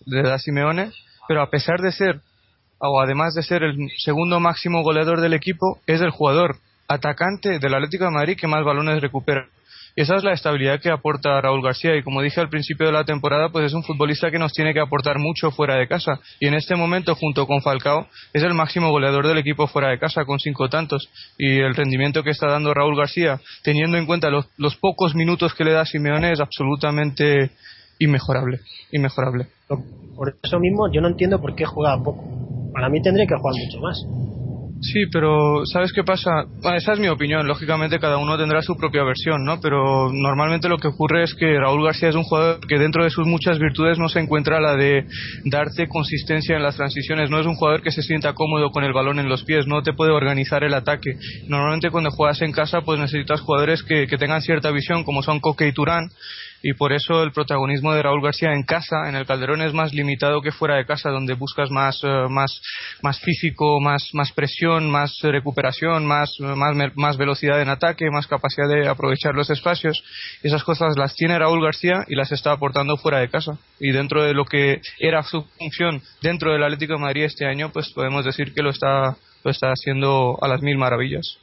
le 0.05 0.21
da 0.21 0.37
Simeone, 0.37 0.91
pero 1.27 1.41
a 1.41 1.49
pesar 1.49 1.79
de 1.81 1.91
ser, 1.91 2.19
o 2.79 3.01
además 3.01 3.33
de 3.33 3.43
ser 3.43 3.63
el 3.63 3.75
segundo 3.97 4.39
máximo 4.39 4.83
goleador 4.83 5.21
del 5.21 5.33
equipo, 5.33 5.79
es 5.87 6.01
el 6.01 6.11
jugador 6.11 6.57
atacante 6.87 7.59
del 7.59 7.73
Atlético 7.73 8.05
de 8.05 8.11
Madrid 8.11 8.37
que 8.39 8.47
más 8.47 8.63
balones 8.63 9.01
recupera. 9.01 9.47
Y 9.97 10.01
esa 10.01 10.17
es 10.17 10.25
la 10.25 10.33
estabilidad 10.33 10.81
que 10.81 10.91
aporta 10.91 11.39
Raúl 11.39 11.63
García. 11.63 11.95
Y 11.95 12.03
como 12.03 12.21
dije 12.21 12.41
al 12.41 12.49
principio 12.49 12.85
de 12.85 12.91
la 12.91 13.05
temporada, 13.05 13.47
pues 13.49 13.65
es 13.67 13.73
un 13.73 13.83
futbolista 13.83 14.29
que 14.29 14.37
nos 14.37 14.51
tiene 14.51 14.73
que 14.73 14.81
aportar 14.81 15.19
mucho 15.19 15.51
fuera 15.51 15.75
de 15.75 15.87
casa. 15.87 16.19
Y 16.41 16.47
en 16.47 16.53
este 16.53 16.75
momento, 16.75 17.15
junto 17.15 17.47
con 17.47 17.61
Falcao, 17.61 18.05
es 18.33 18.43
el 18.43 18.53
máximo 18.53 18.89
goleador 18.89 19.25
del 19.25 19.37
equipo 19.37 19.67
fuera 19.67 19.89
de 19.89 19.97
casa, 19.97 20.25
con 20.25 20.37
cinco 20.37 20.67
tantos. 20.67 21.07
Y 21.37 21.59
el 21.59 21.73
rendimiento 21.73 22.23
que 22.23 22.31
está 22.31 22.47
dando 22.47 22.73
Raúl 22.73 22.97
García, 22.97 23.39
teniendo 23.63 23.97
en 23.97 24.05
cuenta 24.05 24.29
los, 24.29 24.75
pocos 24.75 25.15
minutos 25.15 25.53
que 25.53 25.63
le 25.63 25.71
da 25.71 25.85
Simeone, 25.85 26.33
es 26.33 26.41
absolutamente 26.41 27.51
inmejorable. 27.97 28.59
Inmejorable. 28.91 29.47
Por 29.67 30.35
eso 30.43 30.59
mismo, 30.59 30.91
yo 30.91 30.99
no 30.99 31.07
entiendo 31.07 31.39
por 31.39 31.55
qué 31.55 31.63
juega 31.63 31.97
poco. 32.03 32.21
Para 32.75 32.89
mí 32.89 33.01
tendría 33.01 33.25
que 33.25 33.35
jugar 33.35 33.55
mucho 33.55 33.79
más. 33.79 33.97
Sí, 34.81 35.05
pero 35.11 35.65
¿sabes 35.65 35.93
qué 35.93 36.03
pasa? 36.03 36.29
esa 36.75 36.93
es 36.93 36.99
mi 36.99 37.07
opinión. 37.07 37.47
Lógicamente 37.47 37.99
cada 37.99 38.17
uno 38.17 38.37
tendrá 38.37 38.61
su 38.61 38.75
propia 38.75 39.03
versión, 39.03 39.45
¿no? 39.45 39.61
Pero 39.61 40.11
normalmente 40.11 40.67
lo 40.67 40.77
que 40.77 40.89
ocurre 40.89 41.23
es 41.23 41.33
que 41.33 41.57
Raúl 41.57 41.85
García 41.85 42.09
es 42.09 42.15
un 42.15 42.23
jugador 42.23 42.59
que 42.67 42.77
dentro 42.77 43.03
de 43.03 43.09
sus 43.09 43.25
muchas 43.25 43.57
virtudes 43.57 43.97
no 43.97 44.09
se 44.09 44.19
encuentra 44.19 44.59
la 44.59 44.75
de 44.75 45.05
darte 45.45 45.87
consistencia 45.87 46.57
en 46.57 46.63
las 46.63 46.75
transiciones. 46.75 47.29
No 47.29 47.39
es 47.39 47.47
un 47.47 47.55
jugador 47.55 47.81
que 47.81 47.91
se 47.91 48.03
sienta 48.03 48.33
cómodo 48.33 48.69
con 48.71 48.83
el 48.83 48.93
balón 48.93 49.19
en 49.19 49.29
los 49.29 49.43
pies, 49.43 49.65
no 49.65 49.81
te 49.81 49.93
puede 49.93 50.11
organizar 50.11 50.65
el 50.65 50.73
ataque. 50.73 51.15
Normalmente 51.47 51.89
cuando 51.89 52.11
juegas 52.11 52.41
en 52.41 52.51
casa 52.51 52.81
pues 52.81 52.99
necesitas 52.99 53.39
jugadores 53.39 53.81
que, 53.81 54.07
que 54.07 54.17
tengan 54.17 54.41
cierta 54.41 54.71
visión 54.71 55.05
como 55.05 55.23
son 55.23 55.39
Coque 55.39 55.67
y 55.67 55.71
Turán 55.71 56.09
y 56.67 56.73
por 56.73 56.93
eso 56.93 57.21
el 57.21 57.31
protagonismo 57.31 57.93
de 57.93 58.01
Raúl 58.01 58.23
García 58.23 58.51
en 58.51 58.63
casa, 58.63 59.07
en 59.07 59.13
el 59.13 59.27
Calderón, 59.27 59.61
es 59.61 59.71
más 59.71 59.93
limitado 59.93 60.41
que 60.41 60.51
fuera 60.51 60.77
de 60.77 60.87
casa, 60.87 61.11
donde 61.11 61.35
buscas 61.35 61.69
más, 61.69 62.03
eh, 62.03 62.25
más, 62.27 62.59
más 63.03 63.19
físico, 63.19 63.79
más, 63.79 64.09
más 64.13 64.31
presión, 64.31 64.89
más 64.89 65.15
recuperación, 65.21 66.07
más, 66.07 66.35
más, 66.39 66.75
más 66.95 67.17
velocidad 67.17 67.61
en 67.61 67.69
ataque, 67.69 68.09
más 68.09 68.25
capacidad 68.25 68.67
de 68.67 68.87
aprovechar 68.87 69.35
los 69.35 69.51
espacios. 69.51 70.03
Esas 70.41 70.63
cosas 70.63 70.97
las 70.97 71.13
tiene 71.13 71.37
Raúl 71.37 71.63
García 71.63 72.03
y 72.07 72.15
las 72.15 72.31
está 72.31 72.53
aportando 72.53 72.97
fuera 72.97 73.19
de 73.19 73.29
casa. 73.29 73.59
Y 73.79 73.91
dentro 73.91 74.23
de 74.23 74.33
lo 74.33 74.45
que 74.45 74.81
era 74.97 75.21
su 75.21 75.43
función 75.59 76.01
dentro 76.23 76.51
del 76.51 76.63
Atlético 76.63 76.93
de 76.93 76.99
Madrid 76.99 77.25
este 77.25 77.45
año, 77.45 77.69
pues 77.71 77.91
podemos 77.93 78.25
decir 78.25 78.55
que 78.55 78.63
lo 78.63 78.71
está, 78.71 79.15
lo 79.43 79.51
está 79.51 79.67
haciendo 79.67 80.39
a 80.41 80.47
las 80.47 80.63
mil 80.63 80.79
maravillas. 80.79 81.37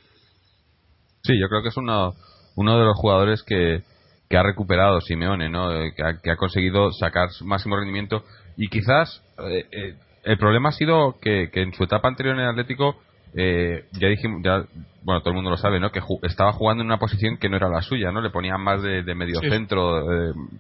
Sí, 1.23 1.39
yo 1.39 1.49
creo 1.49 1.63
que 1.63 1.69
es 1.69 1.77
uno, 1.77 2.13
uno 2.57 2.77
de 2.77 2.85
los 2.85 2.97
jugadores 2.99 3.45
que, 3.45 3.85
que 4.33 4.39
ha 4.39 4.43
recuperado 4.43 4.99
Simeone, 5.03 5.51
¿no? 5.51 5.71
Eh, 5.71 5.93
que, 5.95 6.31
ha, 6.31 6.37
conseguido 6.37 6.91
sacar 6.93 7.29
su 7.33 7.45
máximo 7.45 7.77
rendimiento 7.77 8.25
y 8.57 8.69
quizás 8.69 9.23
eh, 9.41 9.67
eh, 9.71 9.95
el 10.25 10.39
problema 10.39 10.71
ha 10.71 10.73
sido 10.73 11.19
que, 11.21 11.51
en 11.53 11.75
su 11.75 11.85
etapa 11.85 12.09
anterior 12.09 12.37
en 12.37 12.41
el 12.41 12.49
Atlético 12.49 12.97
ya 13.35 14.09
dijimos, 14.09 14.41
ya, 14.43 14.65
bueno, 15.03 15.21
todo 15.21 15.31
el 15.31 15.35
mundo 15.35 15.51
lo 15.51 15.59
sabe, 15.59 15.81
¿no? 15.81 15.91
Que 15.91 16.01
estaba 16.23 16.53
jugando 16.53 16.83
en 16.83 16.87
una 16.87 16.99
posición 16.99 17.37
que 17.37 17.51
no 17.51 17.57
era 17.57 17.69
la 17.69 17.83
suya, 17.83 18.11
¿no? 18.11 18.23
Le 18.23 18.31
ponían 18.31 18.63
más 18.63 18.83
de, 18.83 19.03
medio 19.15 19.41
centro, 19.41 20.07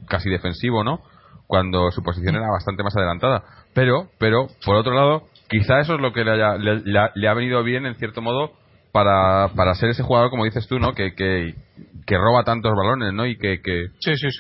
casi 0.07 0.29
defensivo, 0.29 0.85
¿no? 0.85 1.01
Cuando 1.47 1.91
su 1.93 2.03
posición 2.03 2.37
era 2.37 2.51
bastante 2.51 2.83
más 2.83 2.95
adelantada. 2.97 3.43
Pero, 3.75 4.09
pero, 4.19 4.49
por 4.67 4.77
otro 4.77 4.95
lado, 4.95 5.25
quizá 5.49 5.81
eso 5.81 5.95
es 5.95 6.01
lo 6.01 6.13
que 6.13 6.25
le, 6.25 6.33
haya, 6.33 6.57
le 6.57 7.29
ha 7.29 7.35
venido 7.35 7.63
bien, 7.63 7.85
en 7.85 7.95
cierto 7.97 8.21
modo, 8.21 8.53
para, 8.93 9.49
para 9.57 9.75
ser 9.75 9.91
ese 9.91 10.03
jugador, 10.03 10.31
como 10.31 10.45
dices 10.45 10.69
tú, 10.69 10.79
¿no? 10.79 10.93
Que, 10.93 11.15
que, 11.15 11.55
que 12.07 12.19
roba 12.19 12.45
tantos 12.45 12.73
balones, 12.77 13.15
¿no? 13.15 13.27
Y 13.27 13.39
que, 13.39 13.63
que, 13.63 13.87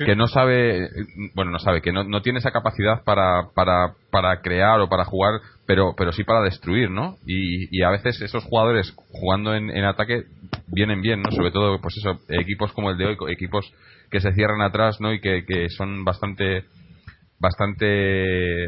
que 0.04 0.14
no 0.14 0.26
sabe, 0.26 0.88
bueno, 1.34 1.50
no 1.50 1.58
sabe, 1.58 1.80
que 1.80 1.90
no, 1.90 2.04
no 2.04 2.20
tiene 2.20 2.38
esa 2.38 2.50
capacidad 2.50 3.02
para, 3.02 3.48
para, 3.54 3.94
para 4.10 4.42
crear 4.42 4.78
o 4.80 4.90
para 4.90 5.06
jugar, 5.06 5.40
pero, 5.66 5.94
pero 5.96 6.12
sí 6.12 6.22
para 6.22 6.42
destruir, 6.42 6.90
¿no? 6.90 7.16
Y, 7.26 7.76
y 7.76 7.82
a 7.82 7.90
veces 7.90 8.20
esos 8.20 8.44
jugadores 8.44 8.94
jugando 9.20 9.54
en, 9.54 9.70
en 9.70 9.84
ataque 9.84 10.24
vienen 10.68 11.00
bien, 11.00 11.22
¿no? 11.22 11.30
Sobre 11.32 11.50
todo, 11.50 11.80
pues 11.80 11.96
eso, 11.96 12.20
equipos 12.28 12.72
como 12.72 12.90
el 12.90 12.98
de 12.98 13.06
hoy, 13.06 13.16
equipos 13.30 13.72
que 14.10 14.20
se 14.20 14.32
cierran 14.32 14.60
atrás, 14.60 15.00
¿no? 15.00 15.14
Y 15.14 15.20
que, 15.20 15.46
que 15.46 15.70
son 15.70 16.04
bastante, 16.04 16.64
bastante 17.40 18.66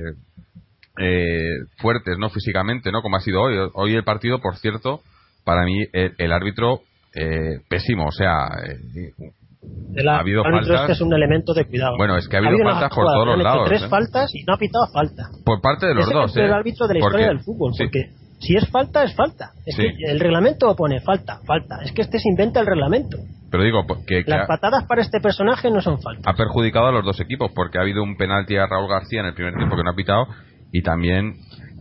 eh, 0.99 1.59
fuertes, 1.77 2.17
¿no? 2.19 2.31
Físicamente, 2.31 2.91
¿no? 2.91 3.03
Como 3.03 3.17
ha 3.17 3.21
sido 3.21 3.43
hoy. 3.43 3.71
Hoy 3.75 3.95
el 3.95 4.05
partido, 4.05 4.39
por 4.41 4.57
cierto, 4.57 5.03
para 5.45 5.65
mí 5.65 5.85
el, 5.93 6.33
árbitro 6.33 6.81
eh, 7.15 7.61
pésimo, 7.69 8.07
o 8.07 8.13
sea, 8.13 8.49
eh, 8.67 10.09
ha 10.09 10.19
habido 10.19 10.43
faltas. 10.43 10.81
Este 10.81 10.93
es 10.93 11.01
un 11.01 11.13
elemento 11.13 11.55
de 11.55 11.67
cuidado. 11.67 11.97
Bueno, 11.97 12.17
es 12.17 12.29
que 12.29 12.37
ha 12.37 12.41
habido, 12.41 12.59
faltas 12.65 12.91
por 12.95 13.07
todos 13.07 13.27
los 13.27 13.39
lados. 13.39 13.69
tres 13.69 13.83
¿eh? 13.83 13.89
faltas 13.89 14.35
y 14.35 14.45
no 14.45 14.55
ha 14.55 14.59
pitado 14.59 14.87
falta. 14.93 15.23
Por 15.45 15.61
parte 15.61 15.87
de 15.87 15.95
los 15.95 16.11
dos. 16.11 16.31
Es 16.31 16.37
el 16.37 16.53
árbitro 16.53 16.87
de 16.87 16.95
la 16.95 17.01
historia 17.01 17.29
del 17.29 17.41
fútbol, 17.41 17.73
porque 17.79 18.11
si 18.41 18.57
es 18.57 18.69
falta, 18.71 19.05
es 19.05 19.15
falta. 19.15 19.53
Es 19.65 19.77
que 19.77 19.93
el 20.07 20.21
reglamento 20.21 20.75
pone 20.77 21.01
falta, 21.01 21.41
falta. 21.47 21.83
Es 21.83 21.93
que 21.93 22.03
este 22.03 22.19
se 22.19 22.29
inventa 22.29 22.61
el 22.61 22.67
reglamento. 22.67 23.19
Pero 23.51 23.63
digo 23.63 23.87
que, 24.07 24.25
las 24.27 24.49
patadas 24.49 24.85
para 24.89 25.01
este 25.01 25.21
personaje 25.21 25.71
no 25.71 25.81
son 25.81 26.01
faltas. 26.01 26.25
Ha 26.27 26.37
perjudicado 26.37 26.89
a 26.89 26.93
los 26.93 27.05
dos 27.05 27.21
equipos 27.21 27.53
porque 27.55 27.79
ha 27.79 27.83
habido 27.83 28.03
un 28.03 28.17
penalti 28.17 28.57
a 28.57 28.67
Raúl 28.67 28.89
García 28.89 29.21
en 29.21 29.27
el 29.27 29.35
primer 29.35 29.55
tiempo 29.55 29.77
que 29.77 29.85
no 29.85 29.91
ha 29.91 29.95
pitado 29.95 30.27
y 30.73 30.83
también 30.83 31.35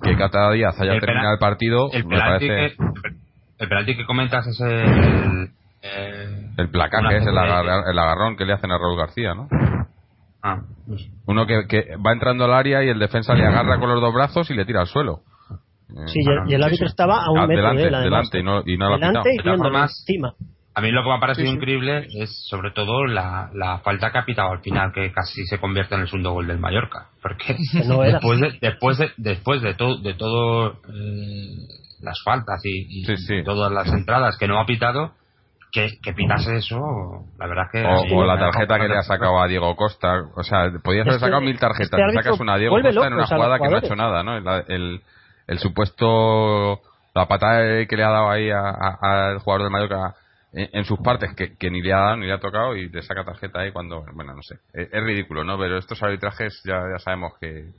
que 0.03 0.15
cada 0.15 0.51
Díaz 0.51 0.79
haya 0.79 0.99
terminado 0.99 1.33
el 1.33 1.39
partido. 1.39 1.91
El 1.91 2.05
me 2.05 2.19
parece... 2.19 2.75
El 3.63 3.69
penalti 3.69 3.95
que 3.95 4.05
comentas 4.05 4.45
es 4.45 4.59
el. 4.59 5.49
el 6.57 6.69
placaje, 6.69 7.17
es 7.17 7.25
el, 7.25 7.37
agarrón 7.37 8.35
que 8.35 8.43
le 8.43 8.51
hacen 8.51 8.71
a 8.71 8.77
Raúl 8.77 8.97
García, 8.97 9.33
¿no? 9.33 9.47
Ah, 10.43 10.59
Uno 11.25 11.47
que, 11.47 11.65
que, 11.69 11.95
va 11.95 12.11
entrando 12.11 12.43
al 12.43 12.53
área 12.53 12.83
y 12.83 12.89
el 12.89 12.99
defensa 12.99 13.33
le 13.33 13.45
agarra 13.45 13.79
con 13.79 13.89
los 13.89 14.01
dos 14.01 14.13
brazos 14.13 14.51
y 14.51 14.53
le 14.53 14.65
tira 14.65 14.81
al 14.81 14.87
suelo. 14.87 15.21
Sí, 16.07 16.19
y 16.47 16.53
el, 16.53 16.63
árbitro 16.63 16.87
estaba 16.87 17.23
a 17.23 17.31
un 17.31 17.47
metro 17.47 17.55
delante, 17.55 17.81
de 17.81 17.87
él, 17.87 18.03
delante 18.03 18.39
y 18.39 18.43
no, 18.43 18.63
y 18.65 18.77
no 18.77 18.97
delante 18.97 19.29
y 19.33 19.47
encima. 19.47 20.33
A 20.75 20.81
mí 20.81 20.91
lo 20.91 21.03
que 21.03 21.09
me 21.09 21.15
ha 21.15 21.19
parecido 21.19 21.49
increíble 21.49 22.07
es 22.15 22.47
sobre 22.49 22.71
todo 22.71 23.05
la, 23.05 23.49
la, 23.53 23.77
falta 23.79 24.11
que 24.11 24.17
ha 24.17 24.25
pitado 24.25 24.51
al 24.51 24.59
final, 24.59 24.91
que 24.91 25.11
casi 25.13 25.45
se 25.45 25.59
convierte 25.59 25.95
en 25.95 26.01
el 26.01 26.07
segundo 26.07 26.33
gol 26.33 26.47
del 26.47 26.59
Mallorca. 26.59 27.09
Porque 27.21 27.55
después, 27.73 28.41
de, 28.41 28.57
después, 28.59 28.97
de, 28.97 29.11
después 29.17 29.61
de, 29.61 29.75
todo 29.75 30.01
de 30.01 30.13
todo 30.15 30.81
eh, 30.89 31.82
las 32.03 32.21
faltas 32.23 32.61
y, 32.63 33.03
todas 33.43 33.71
las 33.71 33.87
entradas 33.87 34.37
que 34.37 34.47
no 34.47 34.59
ha 34.59 34.65
pitado, 34.65 35.13
que, 35.71 35.99
que 36.03 36.13
pitase 36.13 36.57
eso, 36.57 36.77
la 37.39 37.47
verdad 37.47 37.63
que... 37.71 37.83
O, 38.13 38.25
la 38.25 38.37
tarjeta 38.37 38.79
que 38.79 38.87
le 38.87 38.97
ha 38.97 39.03
sacado 39.03 39.41
a 39.41 39.47
Diego 39.47 39.75
Costa, 39.75 40.21
o 40.35 40.43
sea, 40.43 40.71
podías 40.83 41.07
haber 41.07 41.19
sacado 41.19 41.41
mil 41.41 41.57
tarjetas, 41.57 41.99
este 41.99 42.13
sacas 42.13 42.39
una 42.39 42.53
a 42.53 42.57
Diego 42.57 42.75
Costa 42.79 43.07
en 43.07 43.13
una 43.13 43.25
jugada 43.25 43.57
que 43.57 43.69
no 43.69 43.75
ha 43.75 43.79
hecho 43.79 43.95
nada, 43.95 44.23
¿no? 44.23 44.37
El, 44.37 45.01
el, 45.47 45.59
supuesto, 45.59 46.81
la 47.15 47.27
patada 47.27 47.85
que 47.85 47.97
le 47.97 48.03
ha 48.03 48.09
dado 48.09 48.29
ahí 48.29 48.49
al 48.51 49.39
jugador 49.39 49.63
de 49.63 49.69
Mallorca 49.69 50.15
en, 50.53 50.85
sus 50.85 50.99
partes 50.99 51.33
que, 51.35 51.57
que, 51.57 51.71
ni 51.71 51.81
le 51.81 51.93
ha 51.93 51.97
dado 51.97 52.17
ni 52.17 52.27
le 52.27 52.33
ha 52.33 52.39
tocado 52.39 52.75
y 52.75 52.87
le 52.89 53.01
saca 53.01 53.23
tarjeta 53.23 53.61
ahí 53.61 53.71
cuando, 53.71 54.05
bueno, 54.13 54.35
no 54.35 54.41
sé, 54.43 54.57
es, 54.73 55.03
ridículo, 55.03 55.43
¿no? 55.43 55.57
Pero 55.57 55.77
estos 55.77 56.01
arbitrajes 56.03 56.61
ya, 56.63 56.81
ya 56.91 56.99
sabemos 56.99 57.33
que... 57.39 57.71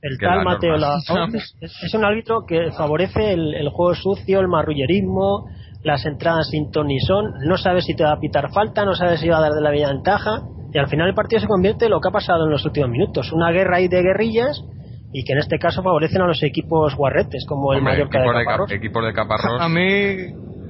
El 0.00 0.18
tal 0.18 0.44
Mateo 0.44 0.76
es, 1.60 1.94
un 1.94 2.04
árbitro 2.04 2.44
que 2.46 2.70
favorece 2.70 3.32
el, 3.32 3.54
el 3.54 3.68
juego 3.70 3.94
sucio, 3.94 4.40
el 4.40 4.48
marrullerismo, 4.48 5.46
las 5.82 6.04
entradas 6.06 6.48
sin 6.50 6.70
ton 6.70 6.86
ni 6.86 7.00
son, 7.00 7.32
no 7.46 7.56
sabes 7.56 7.84
si 7.84 7.94
te 7.94 8.04
va 8.04 8.12
a 8.12 8.20
pitar 8.20 8.50
falta, 8.52 8.84
no 8.84 8.94
sabes 8.94 9.20
si 9.20 9.28
va 9.28 9.38
a 9.38 9.40
dar 9.40 9.52
de 9.52 9.60
la 9.60 9.70
vida 9.70 9.88
ventaja, 9.88 10.42
y 10.72 10.78
al 10.78 10.88
final 10.88 11.08
el 11.08 11.14
partido 11.14 11.40
se 11.40 11.46
convierte 11.46 11.86
en 11.86 11.92
lo 11.92 12.00
que 12.00 12.08
ha 12.08 12.12
pasado 12.12 12.44
en 12.44 12.50
los 12.50 12.64
últimos 12.64 12.90
minutos, 12.90 13.32
una 13.32 13.50
guerra 13.50 13.76
ahí 13.76 13.88
de 13.88 14.02
guerrillas 14.02 14.62
y 15.12 15.24
que 15.24 15.32
en 15.32 15.38
este 15.38 15.58
caso 15.58 15.82
favorecen 15.82 16.20
a 16.20 16.26
los 16.26 16.42
equipos 16.42 16.94
guarretes 16.94 17.46
como 17.48 17.72
el 17.72 17.82
Mallorca 17.82 18.20
de 18.20 18.26
Caparrós. 18.26 18.70
equipos 18.70 19.04
de 19.04 19.12
Caparrós. 19.12 19.60
A 19.60 19.68
mí 19.68 19.80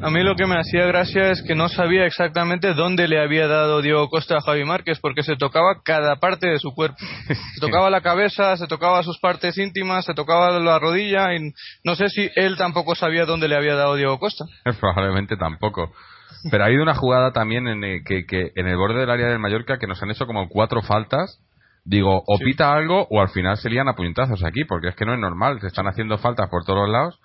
a 0.01 0.11
mí 0.11 0.23
lo 0.23 0.37
que 0.37 0.47
me 0.47 0.59
hacía 0.59 0.87
gracia 0.87 1.31
es 1.31 1.43
que 1.43 1.55
no 1.55 1.69
sabía 1.69 2.07
exactamente 2.07 2.73
dónde 2.73 3.09
le 3.09 3.21
había 3.21 3.49
dado 3.49 3.83
Diego 3.83 4.09
Costa 4.09 4.37
a 4.37 4.41
Javi 4.41 4.65
Márquez, 4.65 5.01
porque 5.01 5.23
se 5.23 5.37
tocaba 5.37 5.83
cada 5.85 6.17
parte 6.17 6.49
de 6.49 6.59
su 6.59 6.73
cuerpo. 6.75 6.97
Se 7.55 7.61
tocaba 7.61 7.91
la 7.91 8.01
cabeza, 8.01 8.57
se 8.57 8.67
tocaba 8.67 9.03
sus 9.03 9.19
partes 9.19 9.59
íntimas, 9.59 10.05
se 10.05 10.15
tocaba 10.15 10.51
la 10.61 10.79
rodilla, 10.79 11.35
y 11.35 11.53
no 11.85 11.97
sé 11.97 12.09
si 12.09 12.31
él 12.37 12.57
tampoco 12.57 12.95
sabía 12.95 13.25
dónde 13.25 13.49
le 13.49 13.57
había 13.57 13.75
dado 13.75 13.97
Diego 13.97 14.19
Costa. 14.19 14.45
Probablemente 14.81 15.37
tampoco. 15.37 15.93
Pero 16.51 16.63
ha 16.63 16.67
habido 16.67 16.83
una 16.83 16.95
jugada 16.95 17.33
también 17.33 17.67
en 17.67 17.83
el, 17.83 18.05
que, 18.05 18.25
en 18.55 18.67
el 18.69 18.77
borde 18.77 19.01
del 19.01 19.11
área 19.11 19.29
del 19.29 19.41
Mallorca 19.41 19.79
que 19.79 19.89
nos 19.89 20.01
han 20.03 20.11
hecho 20.11 20.27
como 20.27 20.49
cuatro 20.49 20.83
faltas. 20.83 21.41
Digo, 21.85 22.23
o 22.27 22.39
pita 22.39 22.73
algo 22.73 23.07
o 23.11 23.21
al 23.21 23.31
final 23.31 23.57
serían 23.57 23.89
a 23.89 23.95
puñetazos 23.95 24.45
aquí, 24.45 24.65
porque 24.65 24.89
es 24.89 24.95
que 24.95 25.05
no 25.05 25.15
es 25.15 25.21
normal. 25.21 25.61
Se 25.61 25.67
están 25.67 25.89
haciendo 25.89 26.19
faltas 26.19 26.49
por 26.49 26.65
todos 26.65 26.81
los 26.81 26.91
lados 26.91 27.19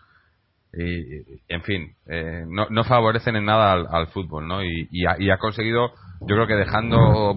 y, 0.75 1.21
en 1.49 1.61
fin, 1.61 1.93
eh, 2.07 2.45
no, 2.47 2.67
no, 2.69 2.83
favorecen 2.83 3.35
en 3.35 3.45
nada 3.45 3.73
al, 3.73 4.07
fútbol, 4.07 4.47
¿no? 4.47 4.63
Y, 4.63 4.87
y, 4.91 5.29
ha, 5.29 5.37
conseguido, 5.37 5.91
yo 6.21 6.35
creo 6.35 6.47
que 6.47 6.55
dejando 6.55 7.35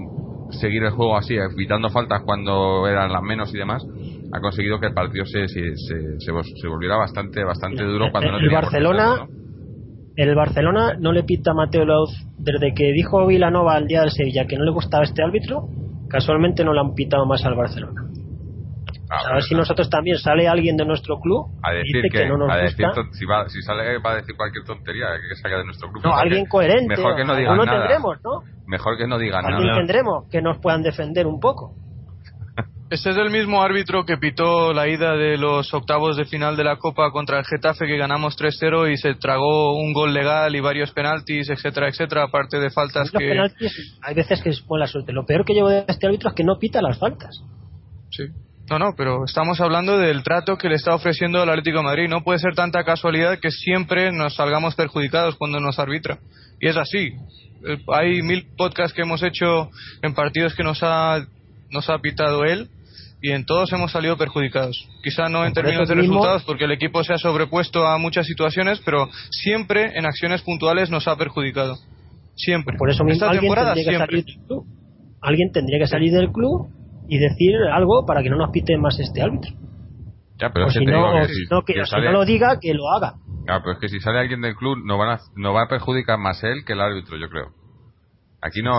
seguir 0.53 0.85
el 0.85 0.93
juego 0.93 1.17
así, 1.17 1.37
evitando 1.37 1.91
faltas 1.91 2.23
cuando 2.25 2.87
eran 2.89 3.13
las 3.13 3.23
menos 3.23 3.55
y 3.55 3.59
demás, 3.59 3.85
ha 4.33 4.41
conseguido 4.41 4.81
que 4.81 4.87
el 4.87 4.95
partido 4.95 5.27
se, 5.27 5.49
se, 5.49 5.77
se, 5.77 6.19
se 6.19 6.69
volviera 6.69 6.97
bastante 6.97 7.45
bastante 7.45 7.85
duro 7.85 8.11
cuando 8.11 8.33
no 8.33 8.39
el 8.39 8.51
Barcelona 8.51 9.27
El 10.17 10.35
Barcelona 10.35 10.97
no 10.99 11.13
le 11.13 11.23
pita 11.25 11.53
a 11.53 11.55
Mateo 11.55 11.85
Lauz 11.85 12.11
desde 12.39 12.75
que 12.75 12.93
dijo 12.93 13.27
Vilanova 13.27 13.75
al 13.75 13.87
día 13.87 14.01
del 14.01 14.11
Sevilla 14.11 14.47
que 14.47 14.57
no 14.57 14.65
le 14.65 14.73
gustaba 14.73 15.05
este 15.05 15.23
árbitro, 15.23 15.69
casualmente 16.09 16.65
no 16.65 16.73
le 16.73 16.81
han 16.81 16.95
pitado 16.95 17.27
más 17.27 17.45
al 17.45 17.55
Barcelona. 17.55 18.06
Ah, 19.09 19.31
a 19.31 19.35
ver 19.35 19.43
si 19.43 19.55
nosotros 19.55 19.89
también 19.89 20.19
sale 20.19 20.49
alguien 20.49 20.77
de 20.77 20.85
nuestro 20.85 21.21
club 21.21 21.47
a 21.63 21.73
decir 21.73 22.03
que, 22.11 22.27
no 22.27 22.39
nos 22.39 22.51
a 22.51 22.57
decir 22.57 22.87
si, 23.13 23.25
va, 23.25 23.49
si 23.49 23.63
sale 23.63 23.99
va 23.99 24.13
a 24.13 24.17
decir 24.17 24.35
cualquier 24.37 24.65
tontería 24.65 25.07
que 25.29 25.37
salga 25.37 25.59
de 25.59 25.65
nuestro 25.65 25.91
club. 25.93 26.03
No 26.05 26.15
alguien 26.15 26.47
coherente 26.47 26.97
mejor 26.97 27.17
que 27.17 27.25
no 27.25 27.37
diga 27.37 27.55
no 27.55 27.65
nada. 27.65 27.79
tendremos 27.79 28.17
no 28.25 28.43
mejor 28.67 28.99
que 28.99 29.07
no 29.07 29.19
diga 29.19 29.43
nada. 29.43 29.57
alguien 29.59 29.77
tendremos 29.77 30.29
que 30.29 30.43
nos 30.43 30.59
puedan 30.59 30.83
defender 30.83 31.27
un 31.27 31.39
poco. 31.39 31.75
Este 32.89 33.11
es 33.11 33.17
el 33.17 33.31
mismo 33.31 33.63
árbitro 33.63 34.05
que 34.05 34.17
pitó 34.17 34.73
la 34.73 34.87
ida 34.87 35.17
de 35.17 35.37
los 35.37 35.75
octavos 35.75 36.17
de 36.17 36.25
final 36.25 36.57
de 36.57 36.63
la 36.63 36.77
Copa 36.77 37.11
contra 37.11 37.41
el 37.41 37.45
Getafe 37.45 37.85
que 37.85 37.97
ganamos 37.97 38.39
3-0 38.39 38.93
y 38.93 38.97
se 38.97 39.15
tragó 39.17 39.77
un 39.77 39.93
gol 39.93 40.15
legal 40.15 40.55
y 40.55 40.61
varios 40.61 40.93
penaltis, 40.93 41.51
etcétera, 41.51 41.89
etcétera, 41.89 42.23
aparte 42.25 42.61
de 42.61 42.71
faltas 42.71 43.11
que... 43.11 43.19
Penaltis, 43.19 43.99
hay 44.03 44.15
veces 44.15 44.41
que 44.41 44.51
es 44.51 44.65
buena 44.65 44.87
suerte. 44.87 45.13
Lo 45.13 45.27
peor 45.27 45.45
que 45.45 45.55
llevo 45.55 45.69
de 45.69 45.85
este 45.89 46.07
árbitro 46.07 46.29
es 46.29 46.37
que 46.37 46.45
no 46.45 46.59
pita 46.61 46.81
las 46.81 46.97
faltas. 46.97 47.43
Sí. 48.11 48.23
No, 48.69 48.81
no, 48.81 48.95
pero 48.97 49.25
estamos 49.25 49.61
hablando 49.61 49.97
del 49.99 50.25
trato 50.25 50.59
que 50.59 50.69
le 50.69 50.75
está 50.75 50.95
ofreciendo 50.95 51.43
el 51.43 51.49
Atlético 51.49 51.79
de 51.79 51.85
Madrid. 51.85 52.09
No 52.09 52.25
puede 52.25 52.41
ser 52.41 52.55
tanta 52.55 52.83
casualidad 52.83 53.39
que 53.39 53.51
siempre 53.51 54.11
nos 54.11 54.35
salgamos 54.35 54.75
perjudicados 54.75 55.37
cuando 55.37 55.61
nos 55.61 55.79
arbitra. 55.79 56.19
Y 56.61 56.69
es 56.69 56.77
así. 56.77 57.13
Eh, 57.65 57.79
hay 57.93 58.23
mil 58.23 58.47
podcasts 58.57 58.93
que 58.93 59.03
hemos 59.03 59.23
hecho 59.23 59.71
en 60.03 60.15
partidos 60.15 60.55
que 60.55 60.65
nos 60.65 60.83
ha, 60.83 61.25
nos 61.71 61.89
ha 61.89 61.99
pitado 61.99 62.45
él 62.45 62.69
y 63.23 63.31
en 63.31 63.47
todos 63.47 63.73
hemos 63.73 63.93
salido 63.93 64.17
perjudicados. 64.17 64.89
Quizá 65.03 65.29
no 65.29 65.47
en 65.47 65.53
términos 65.53 65.89
de 65.89 65.95
resultados 65.95 66.43
porque 66.43 66.65
el 66.65 66.73
equipo 66.73 67.05
se 67.05 67.15
ha 67.15 67.19
sobrepuesto 67.19 67.87
a 67.87 67.99
muchas 67.99 68.27
situaciones, 68.27 68.81
pero 68.85 69.09
siempre 69.31 69.97
en 69.97 70.07
acciones 70.07 70.43
puntuales 70.43 70.91
nos 70.91 71.07
ha 71.07 71.17
perjudicado. 71.17 71.77
Siempre. 72.35 72.77
Por 72.77 72.91
eso 72.91 73.05
mismo 73.05 73.27
alguien 73.27 73.55
tendría 73.55 73.93
que 73.93 73.99
salir. 73.99 74.25
Alguien 75.23 75.53
tendría 75.53 75.79
que 75.79 75.87
salir 75.87 76.13
del 76.13 76.31
club 76.31 76.69
y 77.09 77.19
decir 77.19 77.55
algo 77.73 78.05
para 78.07 78.23
que 78.23 78.31
no 78.31 78.37
nos 78.37 78.51
pite 78.51 78.77
más 78.77 78.99
este 78.99 79.23
árbitro. 79.23 79.53
Ya, 80.39 80.51
pero 80.51 80.69
si, 80.69 80.85
no, 80.85 81.15
no, 81.15 82.13
lo 82.13 82.25
diga, 82.25 82.59
que 82.61 82.75
lo 82.75 82.91
haga. 82.91 83.15
Ya, 83.49 83.61
pero 83.61 83.73
es 83.73 83.79
que 83.79 83.89
si 83.89 84.01
sale 84.01 84.19
alguien 84.19 84.43
del 84.43 84.55
club 84.55 84.77
no, 84.85 84.99
van 84.99 85.17
a, 85.17 85.21
no 85.35 85.55
va 85.55 85.63
a 85.63 85.69
perjudicar 85.69 86.19
más 86.19 86.43
él 86.45 86.65
que 86.67 86.75
el 86.75 86.81
árbitro, 86.81 87.17
yo 87.17 87.29
creo. 87.31 87.53
Aquí 88.43 88.61
no, 88.63 88.73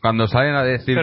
cuando 0.00 0.28
salen 0.28 0.54
a 0.54 0.62
decir 0.62 0.96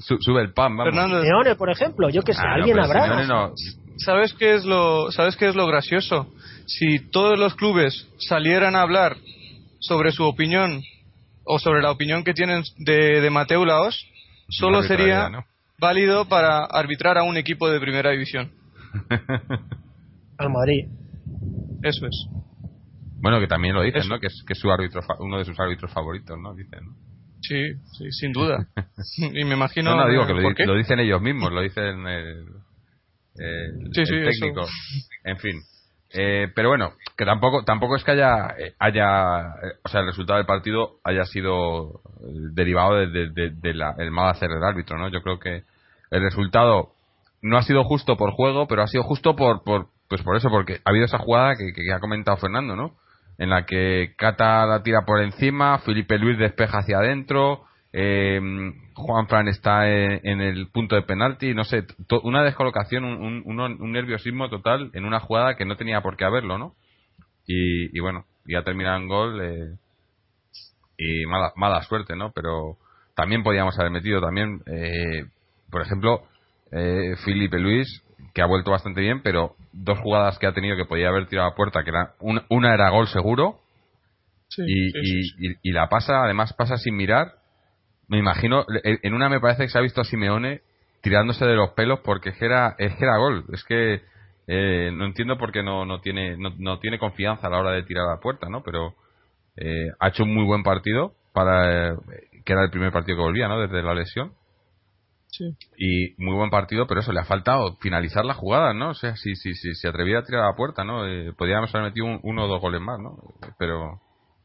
sube 0.00 0.42
el 0.42 0.52
pan, 0.52 0.76
vamos. 0.76 0.94
Fernando, 0.94 1.56
por 1.56 1.70
ejemplo, 1.70 2.10
yo 2.10 2.22
que 2.22 2.34
sé, 2.34 2.42
ah, 2.44 2.54
alguien 2.54 2.78
habrá. 2.78 3.52
¿Sabes 3.96 4.34
qué 4.34 4.54
es 4.54 4.64
lo 4.64 5.12
sabes 5.12 5.36
qué 5.36 5.48
es 5.48 5.54
lo 5.54 5.66
gracioso? 5.66 6.26
Si 6.66 7.10
todos 7.10 7.38
los 7.38 7.54
clubes 7.54 8.08
salieran 8.18 8.74
a 8.74 8.82
hablar 8.82 9.16
sobre 9.78 10.10
su 10.10 10.24
opinión 10.24 10.82
o 11.44 11.58
sobre 11.58 11.82
la 11.82 11.90
opinión 11.90 12.24
que 12.24 12.34
tienen 12.34 12.62
de, 12.78 13.20
de 13.20 13.30
Mateo 13.30 13.64
Laos, 13.64 14.06
solo 14.50 14.82
sería 14.82 15.30
válido 15.78 16.28
para 16.28 16.64
arbitrar 16.64 17.18
a 17.18 17.22
un 17.22 17.36
equipo 17.36 17.70
de 17.70 17.80
primera 17.80 18.10
división. 18.10 18.52
Al 20.38 20.50
Madrid. 20.50 20.88
Eso 21.82 22.06
es. 22.06 22.26
Bueno, 23.22 23.40
que 23.40 23.46
también 23.46 23.74
lo 23.74 23.82
dicen, 23.82 24.08
¿no? 24.08 24.18
Que 24.18 24.28
es, 24.28 24.42
que 24.46 24.54
su 24.54 24.70
árbitro, 24.70 25.00
uno 25.18 25.38
de 25.38 25.44
sus 25.44 25.58
árbitros 25.58 25.92
favoritos, 25.92 26.38
¿no? 26.38 26.54
Dicen, 26.54 26.80
Sí, 27.42 27.74
sí, 27.92 28.12
sin 28.12 28.32
duda. 28.32 28.66
y 29.18 29.44
me 29.44 29.54
imagino. 29.54 29.90
No, 29.90 30.04
no, 30.04 30.10
digo 30.10 30.26
que 30.26 30.64
lo, 30.64 30.74
dicen 30.74 31.00
ellos 31.00 31.20
mismos, 31.20 31.52
lo 31.52 31.62
dicen 31.62 32.06
el, 32.06 32.46
técnico. 33.34 34.66
En 35.24 35.38
fin. 35.38 35.60
Eh, 36.12 36.48
pero 36.54 36.68
bueno, 36.70 36.92
que 37.16 37.24
tampoco 37.24 37.64
tampoco 37.64 37.94
es 37.96 38.02
que 38.02 38.10
haya, 38.12 38.54
eh, 38.58 38.74
haya 38.80 39.40
eh, 39.62 39.78
o 39.84 39.88
sea, 39.88 40.00
el 40.00 40.06
resultado 40.06 40.38
del 40.38 40.46
partido 40.46 40.96
haya 41.04 41.24
sido 41.24 42.00
derivado 42.52 42.96
del 42.96 43.32
de, 43.32 44.10
mal 44.10 44.30
hacer 44.30 44.48
del 44.48 44.64
árbitro, 44.64 44.98
¿no? 44.98 45.08
Yo 45.08 45.22
creo 45.22 45.38
que 45.38 45.62
el 46.10 46.22
resultado 46.22 46.94
no 47.42 47.56
ha 47.56 47.62
sido 47.62 47.84
justo 47.84 48.16
por 48.16 48.32
juego, 48.32 48.66
pero 48.66 48.82
ha 48.82 48.88
sido 48.88 49.04
justo 49.04 49.36
por, 49.36 49.62
por 49.62 49.88
pues 50.08 50.22
por 50.22 50.36
eso, 50.36 50.50
porque 50.50 50.80
ha 50.84 50.90
habido 50.90 51.04
esa 51.04 51.18
jugada 51.18 51.54
que, 51.56 51.72
que 51.72 51.92
ha 51.92 52.00
comentado 52.00 52.36
Fernando, 52.38 52.74
¿no? 52.74 52.96
En 53.38 53.48
la 53.48 53.64
que 53.64 54.14
Cata 54.18 54.66
la 54.66 54.82
tira 54.82 55.02
por 55.06 55.22
encima, 55.22 55.78
Felipe 55.78 56.18
Luis 56.18 56.38
despeja 56.38 56.78
hacia 56.78 56.98
adentro, 56.98 57.62
eh, 57.92 58.40
Juan 58.94 59.26
Fran 59.26 59.48
está 59.48 59.88
en, 59.88 60.40
el 60.40 60.68
punto 60.68 60.94
de 60.94 61.02
penalti, 61.02 61.54
no 61.54 61.64
sé, 61.64 61.84
una 62.22 62.44
descolocación, 62.44 63.04
un, 63.04 63.42
un, 63.44 63.92
nerviosismo 63.92 64.48
total 64.48 64.90
en 64.94 65.04
una 65.04 65.20
jugada 65.20 65.56
que 65.56 65.64
no 65.64 65.76
tenía 65.76 66.00
por 66.00 66.16
qué 66.16 66.24
haberlo, 66.24 66.58
¿no? 66.58 66.74
Y, 67.46 67.98
bueno, 67.98 68.26
ya 68.44 68.62
termina 68.62 68.96
en 68.96 69.08
gol 69.08 69.40
eh, 69.42 69.76
y 70.98 71.26
mala, 71.26 71.52
mala 71.56 71.82
suerte, 71.82 72.14
¿no? 72.14 72.30
Pero 72.32 72.76
también 73.16 73.42
podíamos 73.42 73.76
haber 73.78 73.90
metido 73.90 74.20
también, 74.20 74.62
eh, 74.66 75.24
por 75.68 75.82
ejemplo, 75.82 76.22
eh, 76.70 77.16
Felipe 77.24 77.58
Luis, 77.58 78.04
que 78.32 78.42
ha 78.42 78.46
vuelto 78.46 78.70
bastante 78.70 79.00
bien, 79.00 79.22
pero 79.22 79.56
dos 79.72 79.98
jugadas 79.98 80.38
que 80.38 80.46
ha 80.46 80.52
tenido 80.52 80.76
que 80.76 80.84
podía 80.84 81.08
haber 81.08 81.26
tirado 81.26 81.48
a 81.48 81.54
puerta, 81.56 81.82
que 81.82 81.90
era 81.90 82.14
una, 82.20 82.44
una 82.48 82.72
era 82.72 82.90
gol 82.90 83.08
seguro, 83.08 83.58
y, 84.56 85.58
y, 85.62 85.72
la 85.72 85.88
pasa, 85.88 86.24
además 86.24 86.52
pasa 86.54 86.76
sin 86.76 86.96
mirar, 86.96 87.34
me 88.10 88.18
imagino, 88.18 88.66
en 88.82 89.14
una 89.14 89.28
me 89.28 89.38
parece 89.38 89.62
que 89.62 89.68
se 89.68 89.78
ha 89.78 89.82
visto 89.82 90.00
a 90.00 90.04
Simeone 90.04 90.62
tirándose 91.00 91.46
de 91.46 91.54
los 91.54 91.70
pelos 91.70 92.00
porque 92.00 92.30
es 92.30 92.36
que 92.36 92.44
era, 92.44 92.74
es 92.76 92.94
que 92.96 93.04
era 93.04 93.18
gol. 93.18 93.44
Es 93.52 93.62
que 93.62 94.02
eh, 94.48 94.90
no 94.92 95.06
entiendo 95.06 95.38
por 95.38 95.52
qué 95.52 95.62
no, 95.62 95.84
no, 95.84 96.00
tiene, 96.00 96.36
no, 96.36 96.80
tiene 96.80 96.98
confianza 96.98 97.46
a 97.46 97.50
la 97.50 97.60
hora 97.60 97.70
de 97.70 97.84
tirar 97.84 98.08
a 98.08 98.14
la 98.16 98.20
puerta, 98.20 98.48
¿no? 98.48 98.64
Pero 98.64 98.94
eh, 99.56 99.92
ha 100.00 100.08
hecho 100.08 100.24
un 100.24 100.34
muy 100.34 100.44
buen 100.44 100.64
partido 100.64 101.14
para 101.32 101.94
que 102.44 102.52
era 102.52 102.64
el 102.64 102.70
primer 102.70 102.90
partido 102.90 103.18
que 103.18 103.22
volvía, 103.22 103.46
¿no? 103.46 103.60
Desde 103.60 103.80
la 103.80 103.94
lesión. 103.94 104.32
Sí. 105.28 105.56
Y 105.78 106.20
muy 106.20 106.34
buen 106.34 106.50
partido, 106.50 106.88
pero 106.88 107.00
eso 107.00 107.12
le 107.12 107.20
ha 107.20 107.24
faltado 107.24 107.76
finalizar 107.76 108.24
la 108.24 108.34
jugada, 108.34 108.74
¿no? 108.74 108.90
O 108.90 108.94
sea, 108.94 109.14
si, 109.14 109.36
si, 109.36 109.54
si 109.54 109.74
se 109.74 109.88
atrevía 109.88 110.18
a 110.18 110.24
tirar 110.24 110.42
a 110.42 110.48
la 110.48 110.56
puerta, 110.56 110.82
¿no? 110.82 111.06
Eh, 111.06 111.32
podríamos 111.38 111.72
haber 111.72 111.90
metido 111.90 112.06
uno 112.24 112.44
o 112.44 112.48
dos 112.48 112.60
goles 112.60 112.80
más, 112.80 112.98
¿no? 112.98 113.16
Pero 113.56 114.00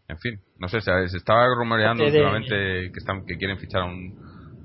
en 0.07 0.17
fin, 0.19 0.39
no 0.59 0.67
sé, 0.67 0.81
se, 0.81 0.91
estaba 1.17 1.47
rumoreando 1.55 2.05
últimamente 2.05 2.91
que, 2.91 2.99
están, 2.99 3.25
que 3.25 3.37
quieren 3.37 3.57
fichar 3.57 3.81
a 3.81 3.85
un, 3.85 4.13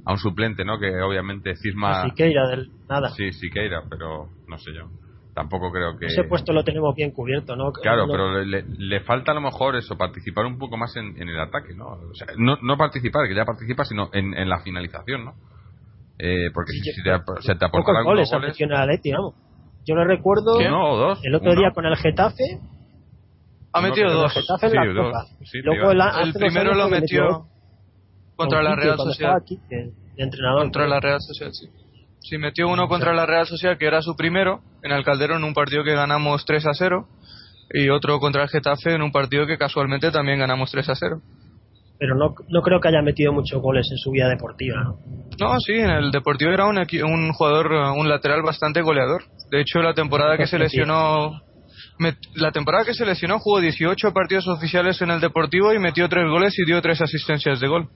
a 0.04 0.12
un 0.12 0.18
suplente, 0.18 0.64
¿no? 0.64 0.78
Que 0.78 1.00
obviamente 1.00 1.56
Cisma... 1.56 2.04
Siqueira, 2.04 2.48
del 2.48 2.70
nada. 2.88 3.10
Sí, 3.10 3.32
Siqueira, 3.32 3.84
pero 3.88 4.28
no 4.46 4.58
sé 4.58 4.72
yo. 4.74 4.90
tampoco 5.34 5.70
creo 5.70 5.96
que 5.96 6.06
ese 6.06 6.24
puesto 6.24 6.52
lo 6.52 6.64
tenemos 6.64 6.94
bien 6.94 7.12
cubierto 7.12 7.54
no 7.56 7.72
claro 7.72 8.06
No- 8.06 8.12
pero 8.12 8.42
le, 8.44 8.64
le 8.78 9.00
falta 9.00 9.30
a 9.30 9.34
lo 9.34 9.40
mejor 9.40 9.76
eso 9.76 9.96
participar 9.96 10.44
un 10.44 10.58
poco 10.58 10.76
más 10.76 10.94
en, 10.96 11.14
en 11.22 11.28
el 11.28 11.40
ataque 11.40 11.72
no 11.74 11.86
o 11.86 12.14
sea, 12.14 12.26
no, 12.36 12.58
no 12.62 12.76
participar 12.76 13.28
que 13.28 13.34
ya 13.34 13.44
participa 13.44 13.84
sino 13.84 14.10
en, 14.12 14.34
en 14.34 14.48
la 14.48 14.60
finalización 14.60 15.24
no 15.24 15.34
eh, 16.18 16.50
porque 16.52 16.72
si, 16.72 16.92
si 16.92 17.02
te, 17.02 17.10
se 17.40 17.54
te 17.54 17.64
aportan 17.64 17.96
algunos 17.96 18.28
goles 18.28 18.30
goles 18.30 18.60
el 18.60 18.72
Atleti 18.74 19.12
vamos 19.12 19.34
yo 19.86 19.94
lo 19.94 20.04
recuerdo 20.04 20.58
dos 20.58 21.20
el 21.24 21.34
otro 21.34 21.52
uno. 21.52 21.60
día 21.60 21.70
con 21.70 21.86
el 21.86 21.96
Getafe 21.96 22.58
Ha 23.72 23.80
metido 23.80 24.12
dos. 24.12 24.32
Sí, 24.32 24.40
dos. 24.94 25.28
Sí, 25.44 25.58
luego 25.62 25.92
el, 25.92 26.00
El 26.00 26.32
primero 26.32 26.74
lo 26.74 26.88
metió 26.88 27.46
contra 28.36 28.58
con 28.58 28.64
la 28.64 28.74
Real 28.76 28.96
Sociedad. 28.96 29.42
entrenador 30.16 30.62
Contra 30.62 30.88
la 30.88 31.00
Real 31.00 31.20
Sociedad, 31.20 31.52
sí. 31.52 31.68
Sí, 32.20 32.36
metió 32.38 32.68
uno 32.68 32.88
contra 32.88 33.14
la 33.14 33.26
Real 33.26 33.46
Sociedad, 33.46 33.78
que 33.78 33.86
era 33.86 34.02
su 34.02 34.14
primero, 34.14 34.60
en 34.82 34.92
el 34.92 35.04
Calderón, 35.04 35.38
en 35.38 35.44
un 35.44 35.54
partido 35.54 35.84
que 35.84 35.94
ganamos 35.94 36.44
3 36.44 36.66
a 36.66 36.74
0. 36.74 37.06
Y 37.72 37.88
otro 37.88 38.18
contra 38.18 38.42
el 38.42 38.48
Getafe, 38.48 38.94
en 38.94 39.02
un 39.02 39.12
partido 39.12 39.46
que 39.46 39.56
casualmente 39.56 40.10
también 40.10 40.38
ganamos 40.40 40.70
3 40.70 40.88
a 40.88 40.94
0. 40.94 41.20
pero 41.98 42.14
no, 42.16 42.34
no 42.48 42.62
creo 42.62 42.80
que 42.80 42.88
haya 42.88 43.02
metido 43.02 43.32
muchos 43.32 43.60
goles 43.62 43.88
en 43.90 43.98
su 43.98 44.10
vida 44.10 44.26
deportiva 44.28 44.82
¿no? 44.82 44.98
No, 45.38 45.58
sí, 45.60 45.74
en 45.74 45.90
el 45.90 46.10
Deportivo 46.10 46.50
era 46.50 46.66
un, 46.66 46.78
un 46.78 47.32
jugador, 47.32 47.72
un 47.96 48.08
lateral 48.08 48.42
bastante 48.42 48.82
goleador. 48.82 49.22
De 49.50 49.60
hecho, 49.60 49.80
la 49.80 49.94
temporada 49.94 50.36
que 50.36 50.46
se 50.46 50.58
lesionó, 50.58 51.40
la 52.34 52.50
temporada 52.52 52.84
que 52.84 52.94
se 52.94 53.04
lesionó 53.04 53.38
jugó 53.38 53.60
18 53.60 54.12
partidos 54.12 54.48
oficiales 54.48 55.00
en 55.02 55.10
el 55.10 55.20
Deportivo 55.20 55.72
y 55.74 55.78
metió 55.78 56.08
3 56.08 56.28
goles 56.28 56.58
y 56.58 56.64
dio 56.64 56.80
3 56.80 57.00
asistencias 57.02 57.60
de 57.60 57.68
gol. 57.68 57.88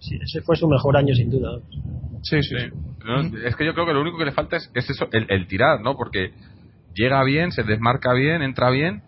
Sí, 0.00 0.16
ese 0.22 0.42
fue 0.42 0.56
su 0.56 0.68
mejor 0.68 0.96
año 0.96 1.14
sin 1.14 1.30
duda 1.30 1.58
Sí, 2.22 2.42
sí. 2.42 2.54
sí. 2.58 2.66
No, 3.04 3.20
es 3.46 3.56
que 3.56 3.64
yo 3.66 3.72
creo 3.74 3.86
que 3.86 3.92
lo 3.94 4.00
único 4.02 4.18
que 4.18 4.24
le 4.26 4.32
falta 4.32 4.56
es, 4.56 4.70
es 4.74 4.88
eso, 4.90 5.06
el, 5.12 5.26
el 5.30 5.46
tirar, 5.46 5.80
¿no? 5.80 5.96
Porque 5.96 6.30
llega 6.94 7.22
bien, 7.24 7.52
se 7.52 7.62
desmarca 7.62 8.12
bien, 8.14 8.42
entra 8.42 8.70
bien 8.70 9.02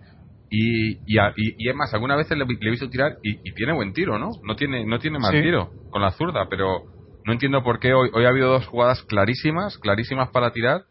y, 0.50 0.98
y, 1.06 1.18
a- 1.18 1.32
y- 1.36 1.54
y 1.58 1.68
es 1.68 1.74
más, 1.74 1.92
alguna 1.94 2.16
vez 2.16 2.30
le, 2.30 2.36
le 2.36 2.44
he 2.44 2.70
visto 2.70 2.88
tirar 2.88 3.16
y, 3.22 3.32
y 3.48 3.54
tiene 3.54 3.72
buen 3.74 3.92
tiro, 3.92 4.18
¿no? 4.18 4.30
No 4.42 4.54
tiene, 4.56 4.84
no 4.86 4.98
tiene 4.98 5.18
mal 5.18 5.32
Sí. 5.34 5.42
tiro 5.42 5.70
con 5.90 6.02
la 6.02 6.10
zurda, 6.12 6.46
pero 6.48 6.82
no 7.24 7.32
entiendo 7.32 7.62
por 7.62 7.80
qué 7.80 7.92
hoy, 7.94 8.10
hoy 8.14 8.24
ha 8.24 8.28
habido 8.28 8.50
dos 8.50 8.66
jugadas 8.66 9.02
clarísimas, 9.02 9.78
clarísimas 9.78 10.28
para 10.30 10.52
tirar. 10.52 10.82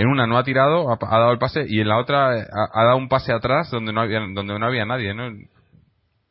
En 0.00 0.06
una 0.06 0.26
no 0.28 0.38
ha 0.38 0.44
tirado, 0.44 0.90
ha, 0.92 0.98
ha 1.00 1.18
dado 1.18 1.32
el 1.32 1.38
pase 1.38 1.64
y 1.68 1.80
en 1.80 1.88
la 1.88 1.98
otra 1.98 2.28
ha, 2.30 2.68
ha 2.72 2.84
dado 2.84 2.96
un 2.96 3.08
pase 3.08 3.32
atrás 3.32 3.68
donde 3.70 3.92
no 3.92 4.00
había, 4.00 4.20
donde 4.20 4.56
no 4.58 4.64
había 4.66 4.84
nadie, 4.84 5.12
¿no? 5.12 5.28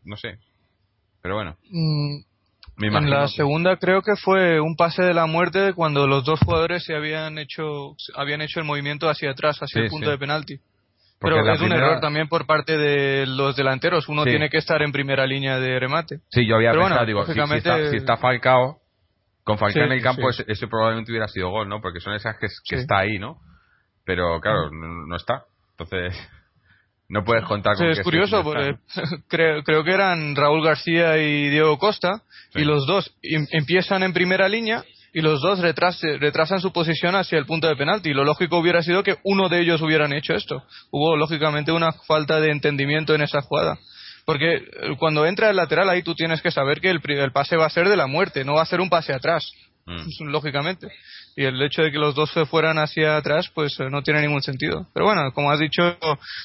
No 0.05 0.15
sé. 0.15 0.37
Pero 1.21 1.35
bueno, 1.35 1.57
Mm, 1.69 2.19
En 2.79 3.09
la 3.09 3.21
que- 3.23 3.29
segunda 3.29 3.75
creo 3.77 4.03
que 4.03 4.15
fue 4.15 4.59
un 4.61 4.75
pase 4.75 5.01
de 5.03 5.13
la 5.13 5.25
muerte 5.25 5.73
cuando 5.73 6.05
los 6.07 6.23
dos 6.23 6.39
jugadores 6.39 6.83
se 6.85 6.95
habían 6.95 7.37
hecho 7.39 7.95
habían 8.15 8.39
hecho 8.41 8.59
el 8.59 8.65
movimiento 8.65 9.09
hacia 9.09 9.31
atrás, 9.31 9.57
hacia 9.57 9.81
Sí, 9.81 9.85
el 9.85 9.89
punto 9.89 10.05
sí. 10.07 10.11
de 10.11 10.17
penalti. 10.17 10.59
porque 11.19 11.35
Pero 11.41 11.51
es 11.53 11.61
un 11.61 11.71
error 11.73 11.99
también 11.99 12.27
por 12.29 12.45
parte 12.45 12.77
de 12.77 13.25
los 13.25 13.55
delanteros. 13.55 14.07
Uno 14.07 14.23
Sí. 14.23 14.29
tiene 14.29 14.49
que 14.49 14.57
estar 14.59 14.81
en 14.83 14.91
primera 14.91 15.25
línea 15.25 15.59
de 15.59 15.79
remate. 15.79 16.19
Sí, 16.29 16.45
yo 16.45 16.55
había 16.57 16.69
Pero 16.71 16.83
pensado, 16.83 16.99
bueno, 16.99 17.07
digo, 17.07 17.25
si- 17.25 17.31
si, 17.33 17.37
lógicamente- 17.39 17.69
está, 17.69 17.89
si 17.89 17.97
está 17.97 18.17
Falcao, 18.17 18.77
con 19.43 19.57
Falcao 19.57 19.81
Sí, 19.81 19.85
en 19.87 19.91
el 19.93 20.01
campo, 20.03 20.31
sí. 20.31 20.43
ese, 20.43 20.51
ese 20.51 20.67
probablemente 20.67 21.11
hubiera 21.11 21.27
sido 21.27 21.49
gol, 21.49 21.67
¿no? 21.67 21.81
Porque 21.81 21.99
son 22.01 22.13
esas 22.13 22.37
que, 22.37 22.45
que 22.69 22.75
está 22.75 22.99
ahí, 22.99 23.17
¿no? 23.17 23.39
Pero 24.07 24.39
claro, 24.41 24.71
no, 24.71 25.05
no 25.05 25.15
está. 25.15 25.43
Entonces, 25.77 26.17
no 27.09 27.23
puedes 27.23 27.43
contar 27.45 27.75
Sí, 27.75 27.83
con 27.83 27.91
es 27.91 27.97
que 27.99 28.03
curioso 28.03 28.43
porque 28.43 28.75
creo, 29.27 29.61
creo 29.63 29.83
que 29.83 29.91
eran 29.91 30.35
Raúl 30.35 30.63
García 30.63 31.17
y 31.19 31.49
Diego 31.49 31.77
Costa 31.77 32.23
Sí. 32.53 32.61
y 32.61 32.63
los 32.63 32.87
dos 32.87 33.13
em- 33.21 33.45
empiezan 33.51 34.01
en 34.03 34.13
primera 34.13 34.47
línea 34.49 34.83
y 35.13 35.19
los 35.21 35.41
dos 35.41 35.59
retrase- 35.59 36.17
retrasan 36.19 36.61
su 36.61 36.71
posición 36.71 37.15
hacia 37.15 37.37
el 37.37 37.45
punto 37.45 37.67
de 37.67 37.75
penalti. 37.75 38.13
Lo 38.13 38.23
lógico 38.23 38.57
hubiera 38.57 38.81
sido 38.81 39.03
que 39.03 39.17
uno 39.23 39.49
de 39.49 39.59
ellos 39.61 39.81
hubieran 39.81 40.13
hecho 40.13 40.33
esto. 40.33 40.63
Hubo 40.91 41.15
lógicamente 41.17 41.71
una 41.73 41.91
falta 41.91 42.39
de 42.39 42.51
entendimiento 42.51 43.13
en 43.13 43.21
esa 43.21 43.41
jugada. 43.41 43.77
Porque 44.25 44.55
eh, 44.55 44.61
cuando 44.99 45.25
entra 45.25 45.49
el 45.49 45.55
lateral 45.57 45.89
ahí 45.89 46.03
tú 46.03 46.13
tienes 46.15 46.41
que 46.41 46.51
saber 46.51 46.79
que 46.81 46.89
el, 46.89 46.99
el 47.05 47.31
pase 47.31 47.55
va 47.57 47.65
a 47.65 47.69
ser 47.69 47.87
de 47.89 47.95
la 47.97 48.07
muerte, 48.07 48.43
no 48.45 48.53
va 48.55 48.61
a 48.61 48.65
ser 48.65 48.79
un 48.81 48.89
pase 48.89 49.13
atrás, 49.13 49.51
Mm. 49.85 50.27
lógicamente. 50.31 50.87
Y 51.39 51.45
el 51.45 51.61
hecho 51.61 51.83
de 51.83 51.91
que 51.91 51.99
los 51.99 52.15
dos 52.15 52.31
se 52.31 52.47
fueran 52.47 52.79
hacia 52.79 53.15
atrás 53.15 53.49
pues 53.53 53.79
eh, 53.79 53.89
no 53.91 54.01
tiene 54.01 54.21
ningún 54.21 54.41
sentido. 54.41 54.87
Pero 54.91 55.05
bueno, 55.05 55.31
como 55.33 55.51
has 55.51 55.59
dicho, 55.59 55.95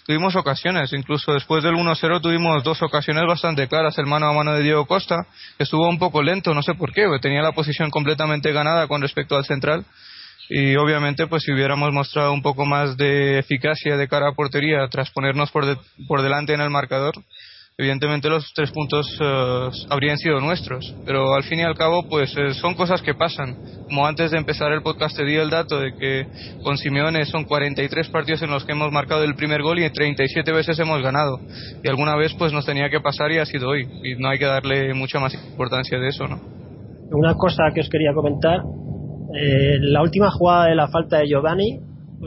tuvimos 0.06 0.36
ocasiones, 0.36 0.92
incluso 0.92 1.32
después 1.32 1.64
del 1.64 1.74
1-0 1.74 2.20
tuvimos 2.20 2.62
dos 2.62 2.82
ocasiones 2.82 3.24
bastante 3.26 3.66
claras, 3.68 3.96
el 3.96 4.04
mano 4.06 4.26
a 4.28 4.34
mano 4.34 4.52
de 4.52 4.62
Diego 4.62 4.84
Costa, 4.86 5.26
que 5.56 5.64
estuvo 5.64 5.88
un 5.88 5.98
poco 5.98 6.22
lento, 6.22 6.52
no 6.52 6.62
sé 6.62 6.74
por 6.74 6.92
qué, 6.92 7.06
tenía 7.22 7.40
la 7.40 7.52
posición 7.52 7.88
completamente 7.90 8.52
ganada 8.52 8.86
con 8.86 9.00
respecto 9.00 9.34
al 9.34 9.46
central. 9.46 9.84
Y 10.50 10.76
obviamente, 10.76 11.26
pues 11.28 11.44
si 11.44 11.52
hubiéramos 11.52 11.90
mostrado 11.94 12.32
un 12.34 12.42
poco 12.42 12.66
más 12.66 12.96
de 12.98 13.38
eficacia 13.38 13.96
de 13.96 14.08
cara 14.08 14.28
a 14.28 14.34
portería 14.34 14.86
tras 14.90 15.10
ponernos 15.10 15.50
por, 15.50 15.64
de- 15.64 15.78
por 16.06 16.20
delante 16.20 16.52
en 16.52 16.60
el 16.60 16.68
marcador, 16.68 17.14
evidentemente 17.82 18.28
los 18.28 18.52
tres 18.54 18.70
puntos 18.70 19.18
eh, 19.20 19.68
habrían 19.90 20.16
sido 20.16 20.40
nuestros. 20.40 20.94
Pero 21.04 21.34
al 21.34 21.42
fin 21.42 21.58
y 21.58 21.62
al 21.62 21.74
cabo, 21.74 22.08
pues 22.08 22.32
eh, 22.36 22.54
son 22.54 22.74
cosas 22.74 23.02
que 23.02 23.14
pasan. 23.14 23.56
Como 23.84 24.06
antes 24.06 24.30
de 24.30 24.38
empezar 24.38 24.72
el 24.72 24.82
podcast 24.82 25.16
te 25.16 25.24
di 25.24 25.34
el 25.34 25.50
dato 25.50 25.80
de 25.80 25.92
que 25.94 26.26
con 26.62 26.78
Simeone 26.78 27.24
son 27.26 27.44
43 27.44 28.08
partidos 28.08 28.42
en 28.42 28.50
los 28.50 28.64
que 28.64 28.72
hemos 28.72 28.92
marcado 28.92 29.24
el 29.24 29.34
primer 29.34 29.62
gol 29.62 29.80
y 29.80 29.90
37 29.90 30.52
veces 30.52 30.78
hemos 30.78 31.02
ganado. 31.02 31.40
Y 31.82 31.88
alguna 31.88 32.16
vez 32.16 32.32
pues 32.38 32.52
nos 32.52 32.64
tenía 32.64 32.88
que 32.88 33.00
pasar 33.00 33.32
y 33.32 33.38
ha 33.38 33.46
sido 33.46 33.70
hoy. 33.70 33.82
Y 34.04 34.14
no 34.16 34.28
hay 34.28 34.38
que 34.38 34.46
darle 34.46 34.94
mucha 34.94 35.18
más 35.18 35.34
importancia 35.34 35.98
de 35.98 36.08
eso, 36.08 36.28
¿no? 36.28 36.40
Una 37.10 37.34
cosa 37.34 37.64
que 37.74 37.80
os 37.80 37.88
quería 37.90 38.14
comentar, 38.14 38.60
eh, 39.34 39.78
la 39.80 40.02
última 40.02 40.30
jugada 40.30 40.66
de 40.66 40.76
la 40.76 40.88
falta 40.88 41.18
de 41.18 41.26
Giovanni, 41.26 41.80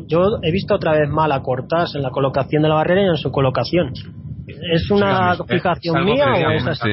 yo 0.07 0.39
he 0.43 0.51
visto 0.51 0.75
otra 0.75 0.91
vez 0.91 1.09
mal 1.09 1.31
a 1.31 1.41
Cortás 1.41 1.95
en 1.95 2.03
la 2.03 2.09
colocación 2.09 2.61
de 2.61 2.69
la 2.69 2.75
barrera 2.75 3.01
y 3.01 3.07
en 3.07 3.15
su 3.15 3.31
colocación. 3.31 3.93
¿Es 4.47 4.89
una 4.91 5.35
Sí, 5.35 5.43
fijación 5.47 5.97
es 5.97 6.05
mía 6.05 6.25
o 6.33 6.51
es 6.51 6.65
así? 6.67 6.89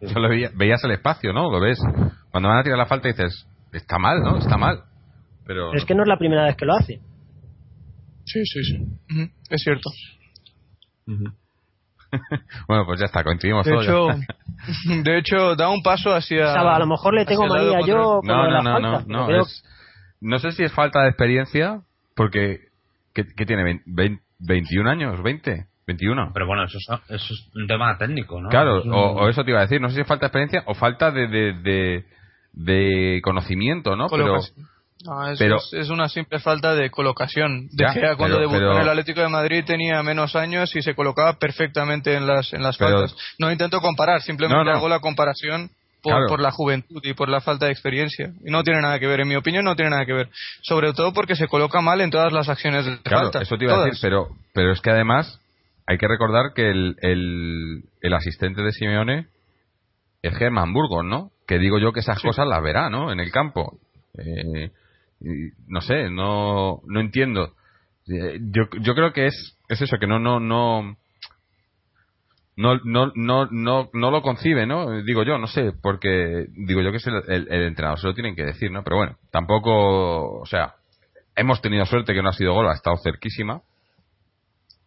Sí, 0.00 0.06
yo 0.12 0.20
lo 0.20 0.28
veía- 0.28 0.50
veías 0.54 0.82
el 0.84 0.90
espacio, 0.92 1.32
¿no? 1.32 1.50
Lo 1.50 1.60
ves. 1.60 1.78
Cuando 2.30 2.48
van 2.48 2.58
a 2.58 2.62
tirar 2.62 2.78
la 2.78 2.86
falta 2.86 3.08
dices, 3.08 3.46
está 3.72 3.98
mal, 3.98 4.20
¿no? 4.22 4.38
Está 4.38 4.56
mal. 4.56 4.82
Pero 5.46 5.72
Es 5.74 5.84
que 5.84 5.94
no 5.94 6.02
es 6.02 6.08
la 6.08 6.18
primera 6.18 6.44
vez 6.44 6.56
que 6.56 6.64
lo 6.66 6.74
hace. 6.74 7.00
Sí, 8.24 8.44
sí, 8.44 8.64
sí. 8.64 8.76
Ujú, 9.10 9.30
Es 9.50 9.62
cierto. 9.62 9.90
bueno, 12.68 12.84
pues 12.86 12.98
ya 13.00 13.06
está, 13.06 13.22
coincidimos 13.22 13.64
De 13.66 13.74
hecho, 13.74 14.08
de 15.04 15.18
hecho, 15.18 15.54
da 15.56 15.68
un 15.68 15.82
paso 15.82 16.14
hacia. 16.14 16.50
O 16.50 16.52
sea, 16.52 16.74
a 16.74 16.78
lo 16.78 16.86
mejor 16.86 17.14
le 17.14 17.24
tengo 17.24 17.46
manía 17.46 17.80
yo 17.86 18.20
con 18.20 18.26
No, 18.26 18.44
no, 18.44 18.50
la 18.50 18.62
no, 18.62 18.72
falta, 18.72 19.04
no, 19.06 19.18
no, 19.20 19.26
veo- 19.28 19.42
es- 19.42 19.64
no 20.20 20.38
sé 20.38 20.50
si 20.52 20.64
es 20.64 20.72
falta 20.72 21.02
de 21.02 21.08
experiencia, 21.08 21.82
porque 22.14 22.60
¿qué, 23.14 23.24
qué 23.36 23.46
tiene? 23.46 23.62
¿Vein- 23.64 23.82
vein- 23.86 24.20
¿21 24.40 24.88
años? 24.88 25.20
¿20? 25.20 25.66
¿21? 25.86 26.30
Pero 26.34 26.46
bueno, 26.46 26.64
eso 26.64 26.78
es, 26.78 26.86
eso 27.08 27.34
es 27.34 27.46
un 27.54 27.66
tema 27.66 27.96
técnico, 27.96 28.40
¿no? 28.40 28.48
Claro, 28.48 28.80
Es 28.80 28.84
un- 28.86 28.92
o, 28.92 29.12
o 29.12 29.28
eso 29.28 29.44
te 29.44 29.50
iba 29.50 29.60
a 29.60 29.62
decir, 29.62 29.80
no 29.80 29.88
sé 29.88 29.96
si 29.96 30.04
falta 30.04 30.26
de 30.26 30.28
experiencia 30.28 30.62
o 30.66 30.74
falta 30.74 31.10
de, 31.12 31.28
de, 31.28 31.52
de, 31.62 32.04
de 32.52 33.20
conocimiento, 33.22 33.94
¿no? 33.96 34.08
Pero. 34.08 34.38
No, 35.04 35.30
es, 35.30 35.38
pero- 35.38 35.58
es- 35.72 35.90
una 35.90 36.08
simple 36.08 36.40
falta 36.40 36.74
de 36.74 36.90
colocación. 36.90 37.68
De 37.70 37.84
Ya, 37.84 37.92
Gea, 37.92 38.16
cuando 38.16 38.38
pero- 38.38 38.48
debutó 38.48 38.58
pero- 38.58 38.72
en 38.76 38.82
el 38.82 38.88
Atlético 38.88 39.20
de 39.20 39.28
Madrid 39.28 39.62
tenía 39.64 40.02
menos 40.02 40.34
años 40.34 40.74
y 40.74 40.82
se 40.82 40.94
colocaba 40.94 41.34
perfectamente 41.34 42.16
en 42.16 42.26
las, 42.26 42.52
en 42.52 42.62
las 42.62 42.76
faltas. 42.76 43.14
No 43.38 43.52
intento 43.52 43.80
comparar, 43.80 44.22
simplemente 44.22 44.64
No, 44.64 44.64
no. 44.64 44.76
hago 44.76 44.88
la 44.88 44.98
comparación 44.98 45.70
por, 46.02 46.12
Claro. 46.14 46.26
por 46.28 46.40
la 46.40 46.50
juventud 46.50 47.00
y 47.04 47.12
por 47.14 47.28
la 47.28 47.40
falta 47.40 47.66
de 47.66 47.72
experiencia. 47.72 48.30
Y 48.44 48.50
no 48.50 48.64
tiene 48.64 48.80
nada 48.80 48.98
que 48.98 49.06
ver, 49.06 49.20
en 49.20 49.28
mi 49.28 49.36
opinión 49.36 49.64
no 49.64 49.76
tiene 49.76 49.90
nada 49.90 50.06
que 50.06 50.14
ver. 50.14 50.28
Sobre 50.62 50.92
todo 50.92 51.12
porque 51.12 51.36
se 51.36 51.46
coloca 51.46 51.80
mal 51.80 52.00
en 52.00 52.10
todas 52.10 52.32
las 52.32 52.48
acciones 52.48 52.86
de 52.86 52.98
claro, 53.02 53.24
falta. 53.24 53.42
eso 53.42 53.56
te 53.56 53.64
iba 53.66 53.74
a 53.80 53.84
decir, 53.84 53.98
pero, 54.02 54.28
pero 54.54 54.72
es 54.72 54.80
que 54.80 54.90
además 54.90 55.40
hay 55.86 55.98
que 55.98 56.08
recordar 56.08 56.52
que 56.54 56.68
el, 56.70 56.96
el, 57.00 57.84
el 58.00 58.14
asistente 58.14 58.62
de 58.62 58.72
Simeone 58.72 59.26
es 60.22 60.36
Germán 60.36 60.72
Burgos, 60.72 61.04
¿no? 61.04 61.30
Que 61.46 61.58
digo 61.58 61.78
yo 61.78 61.92
que 61.92 62.00
esas 62.00 62.20
Sí. 62.20 62.26
cosas 62.26 62.46
las 62.48 62.62
verá, 62.62 62.90
¿no? 62.90 63.12
En 63.12 63.20
el 63.20 63.30
campo. 63.30 63.78
Eh, 64.18 64.70
no 65.68 65.80
sé, 65.80 66.10
no, 66.10 66.80
no 66.86 67.00
entiendo. 67.00 67.54
Eh, 68.08 68.38
Yo, 68.50 68.64
yo 68.80 68.94
creo 68.94 69.12
que 69.12 69.26
es, 69.26 69.56
es 69.68 69.80
eso, 69.82 69.98
que 69.98 70.06
no, 70.06 70.18
no, 70.18 70.40
no, 70.40 70.96
no, 72.56 72.80
no, 72.84 73.12
no, 73.14 73.46
no, 73.50 73.90
no 73.92 74.10
lo 74.10 74.22
concibe, 74.22 74.66
¿no? 74.66 75.02
Digo 75.02 75.22
yo, 75.24 75.38
no 75.38 75.46
sé, 75.46 75.72
porque 75.82 76.46
digo 76.56 76.80
yo 76.80 76.90
que 76.90 76.96
es 76.96 77.06
el, 77.06 77.14
el- 77.28 77.48
el 77.50 77.62
entrenador, 77.66 77.98
se 78.00 78.06
lo 78.06 78.14
tienen 78.14 78.34
que 78.34 78.44
decir, 78.44 78.70
¿no? 78.70 78.82
Pero 78.82 78.96
bueno, 78.96 79.16
tampoco, 79.30 80.40
o 80.40 80.46
sea, 80.46 80.74
hemos 81.36 81.60
tenido 81.60 81.84
suerte 81.84 82.14
que 82.14 82.22
no 82.22 82.30
ha 82.30 82.32
sido 82.32 82.54
gol, 82.54 82.68
ha 82.68 82.74
estado 82.74 82.96
cerquísima, 83.02 83.60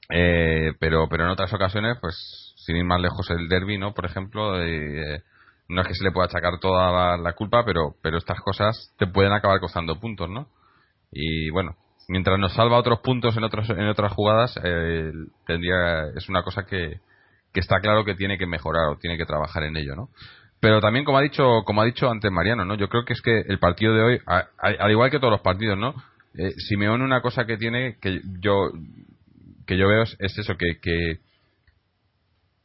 eh, 0.10 0.74
pero, 0.80 1.08
pero 1.10 1.24
en 1.24 1.30
otras 1.30 1.54
ocasiones, 1.54 1.98
pues, 2.02 2.54
sin 2.58 2.76
ir 2.76 2.86
más 2.86 3.02
lejos 3.02 3.30
el 3.30 3.48
derby, 3.48 3.78
¿no? 3.78 3.94
Por 3.94 4.06
ejemplo, 4.06 4.62
eh, 4.62 5.22
no 5.68 5.82
es 5.82 5.88
que 5.88 5.94
se 5.94 6.04
le 6.04 6.12
pueda 6.12 6.26
achacar 6.28 6.60
toda 6.60 7.18
la, 7.18 7.34
culpa, 7.34 7.64
pero, 7.64 7.96
pero 8.02 8.18
estas 8.18 8.40
cosas 8.42 8.94
te 8.98 9.08
pueden 9.08 9.32
acabar 9.34 9.60
costando 9.60 10.00
puntos, 10.00 10.30
¿no? 10.30 10.48
Y 11.12 11.50
bueno, 11.52 11.76
mientras 12.08 12.40
nos 12.40 12.54
salva 12.54 12.78
otros 12.78 13.00
puntos 13.00 13.38
en 13.38 13.44
otros 13.44 13.70
en 13.70 13.88
otras 13.88 14.12
jugadas, 14.14 14.60
eh, 14.64 15.12
tendría 15.46 16.06
es 16.16 16.28
una 16.30 16.44
cosa 16.44 16.66
que, 16.66 17.00
que 17.54 17.60
está 17.60 17.80
claro 17.80 18.04
que 18.06 18.16
tiene 18.16 18.38
que 18.38 18.46
mejorar 18.48 18.90
o 18.90 18.98
tiene 18.98 19.18
que 19.18 19.26
trabajar 19.26 19.64
en 19.64 19.78
ello, 19.78 19.96
¿no? 19.96 20.10
Pero 20.60 20.82
también 20.82 21.06
como 21.06 21.18
ha 21.20 21.22
dicho 21.22 21.64
como 21.66 21.82
ha 21.82 21.86
dicho 21.86 22.10
antes 22.10 22.32
Mariano, 22.32 22.66
¿no? 22.66 22.76
Yo 22.76 22.90
creo 22.90 23.06
que 23.06 23.14
es 23.14 23.22
que 23.22 23.42
el 23.42 23.60
partido 23.60 23.94
de 23.94 24.02
hoy, 24.04 24.20
a- 24.28 24.48
al 24.58 24.92
igual 24.92 25.10
que 25.10 25.20
todos 25.20 25.32
los 25.32 25.42
partidos, 25.42 25.78
¿no? 25.78 25.96
eh, 26.36 26.52
Simeone 26.58 27.04
una 27.04 27.22
cosa 27.22 27.46
que 27.46 27.58
tiene 27.58 27.98
que 28.02 28.22
yo 28.40 28.72
que 29.70 29.78
yo 29.78 29.88
veo 29.88 30.02
es, 30.02 30.18
eso 30.20 30.58
que, 30.58 31.20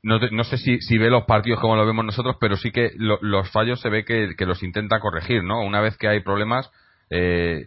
no, 0.03 0.19
no, 0.19 0.45
sé 0.45 0.57
si, 0.57 0.81
si 0.81 0.97
ve 0.97 1.11
los 1.11 1.25
partidos 1.25 1.61
como 1.61 1.77
lo 1.77 1.85
vemos 1.85 2.03
nosotros, 2.03 2.37
pero 2.41 2.57
sí 2.57 2.71
que 2.71 2.93
los 2.97 3.51
fallos 3.51 3.79
se 3.83 3.91
ve 3.91 4.07
que, 4.07 4.35
que, 4.39 4.47
los 4.47 4.63
intenta 4.63 5.01
corregir, 5.01 5.45
¿no? 5.45 5.61
Una 5.61 5.83
vez 5.83 5.99
que 5.99 6.09
hay 6.09 6.21
problemas, 6.21 6.71
eh, 7.11 7.61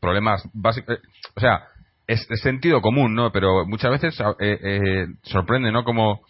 problemas 0.00 0.48
básicos, 0.54 0.98
eh, 0.98 1.00
o 1.34 1.40
sea, 1.40 1.64
es, 2.06 2.28
sentido 2.40 2.80
común, 2.80 3.16
¿no? 3.16 3.32
Pero 3.32 3.66
muchas 3.66 3.90
veces 3.90 4.20
eh, 4.38 4.60
eh, 4.62 5.06
sorprende, 5.24 5.72
¿no? 5.72 5.82
Como 5.82 6.20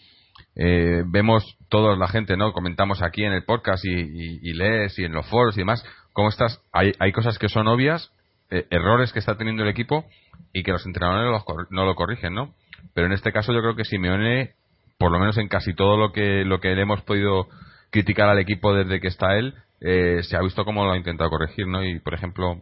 vemos 0.55 1.57
toda 1.69 1.95
la 1.95 2.09
gente, 2.09 2.37
¿no? 2.37 2.53
Comentamos 2.53 3.03
aquí 3.03 3.23
en 3.23 3.33
el 3.33 3.45
podcast 3.45 3.85
y, 3.85 3.91
y, 3.91 4.55
lees 4.55 4.99
y 4.99 5.05
en 5.05 5.13
los 5.13 5.27
foros 5.27 5.57
y 5.57 5.61
demás, 5.61 5.85
cómo 6.15 6.31
estás, 6.31 6.61
hay, 6.73 6.93
hay 6.99 7.13
cosas 7.13 7.39
que 7.39 7.49
son 7.49 7.69
obvias, 7.69 8.11
errores 8.51 9.13
que 9.13 9.19
está 9.19 9.37
teniendo 9.37 9.63
el 9.63 9.69
equipo 9.69 10.05
y 10.53 10.63
que 10.63 10.73
los 10.73 10.87
entrenadores 10.87 11.43
no, 11.71 11.85
lo 11.85 11.95
corrigen, 11.95 12.35
¿no? 12.35 12.55
Pero 12.95 13.07
en 13.07 13.13
este 13.13 13.33
caso 13.33 13.53
yo 13.53 13.61
creo 13.61 13.77
que 13.77 13.85
Simeone, 13.85 14.55
por 14.99 15.13
lo 15.13 15.19
menos 15.19 15.37
en 15.39 15.49
casi 15.49 15.75
todo 15.75 15.97
lo 15.97 16.13
que, 16.13 16.45
lo 16.45 16.61
que 16.61 16.75
le 16.75 16.83
hemos 16.83 17.03
podido 17.03 17.49
criticar 17.91 18.29
al 18.29 18.39
equipo 18.39 18.75
desde 18.75 19.01
que 19.01 19.09
está 19.09 19.37
él, 19.37 19.55
se 19.81 20.37
ha 20.37 20.41
visto 20.43 20.65
cómo 20.65 20.85
lo 20.85 20.93
ha 20.93 20.97
intentado 20.97 21.31
corregir, 21.31 21.67
¿no? 21.67 21.85
Y, 21.85 22.01
por 22.01 22.15
ejemplo, 22.15 22.61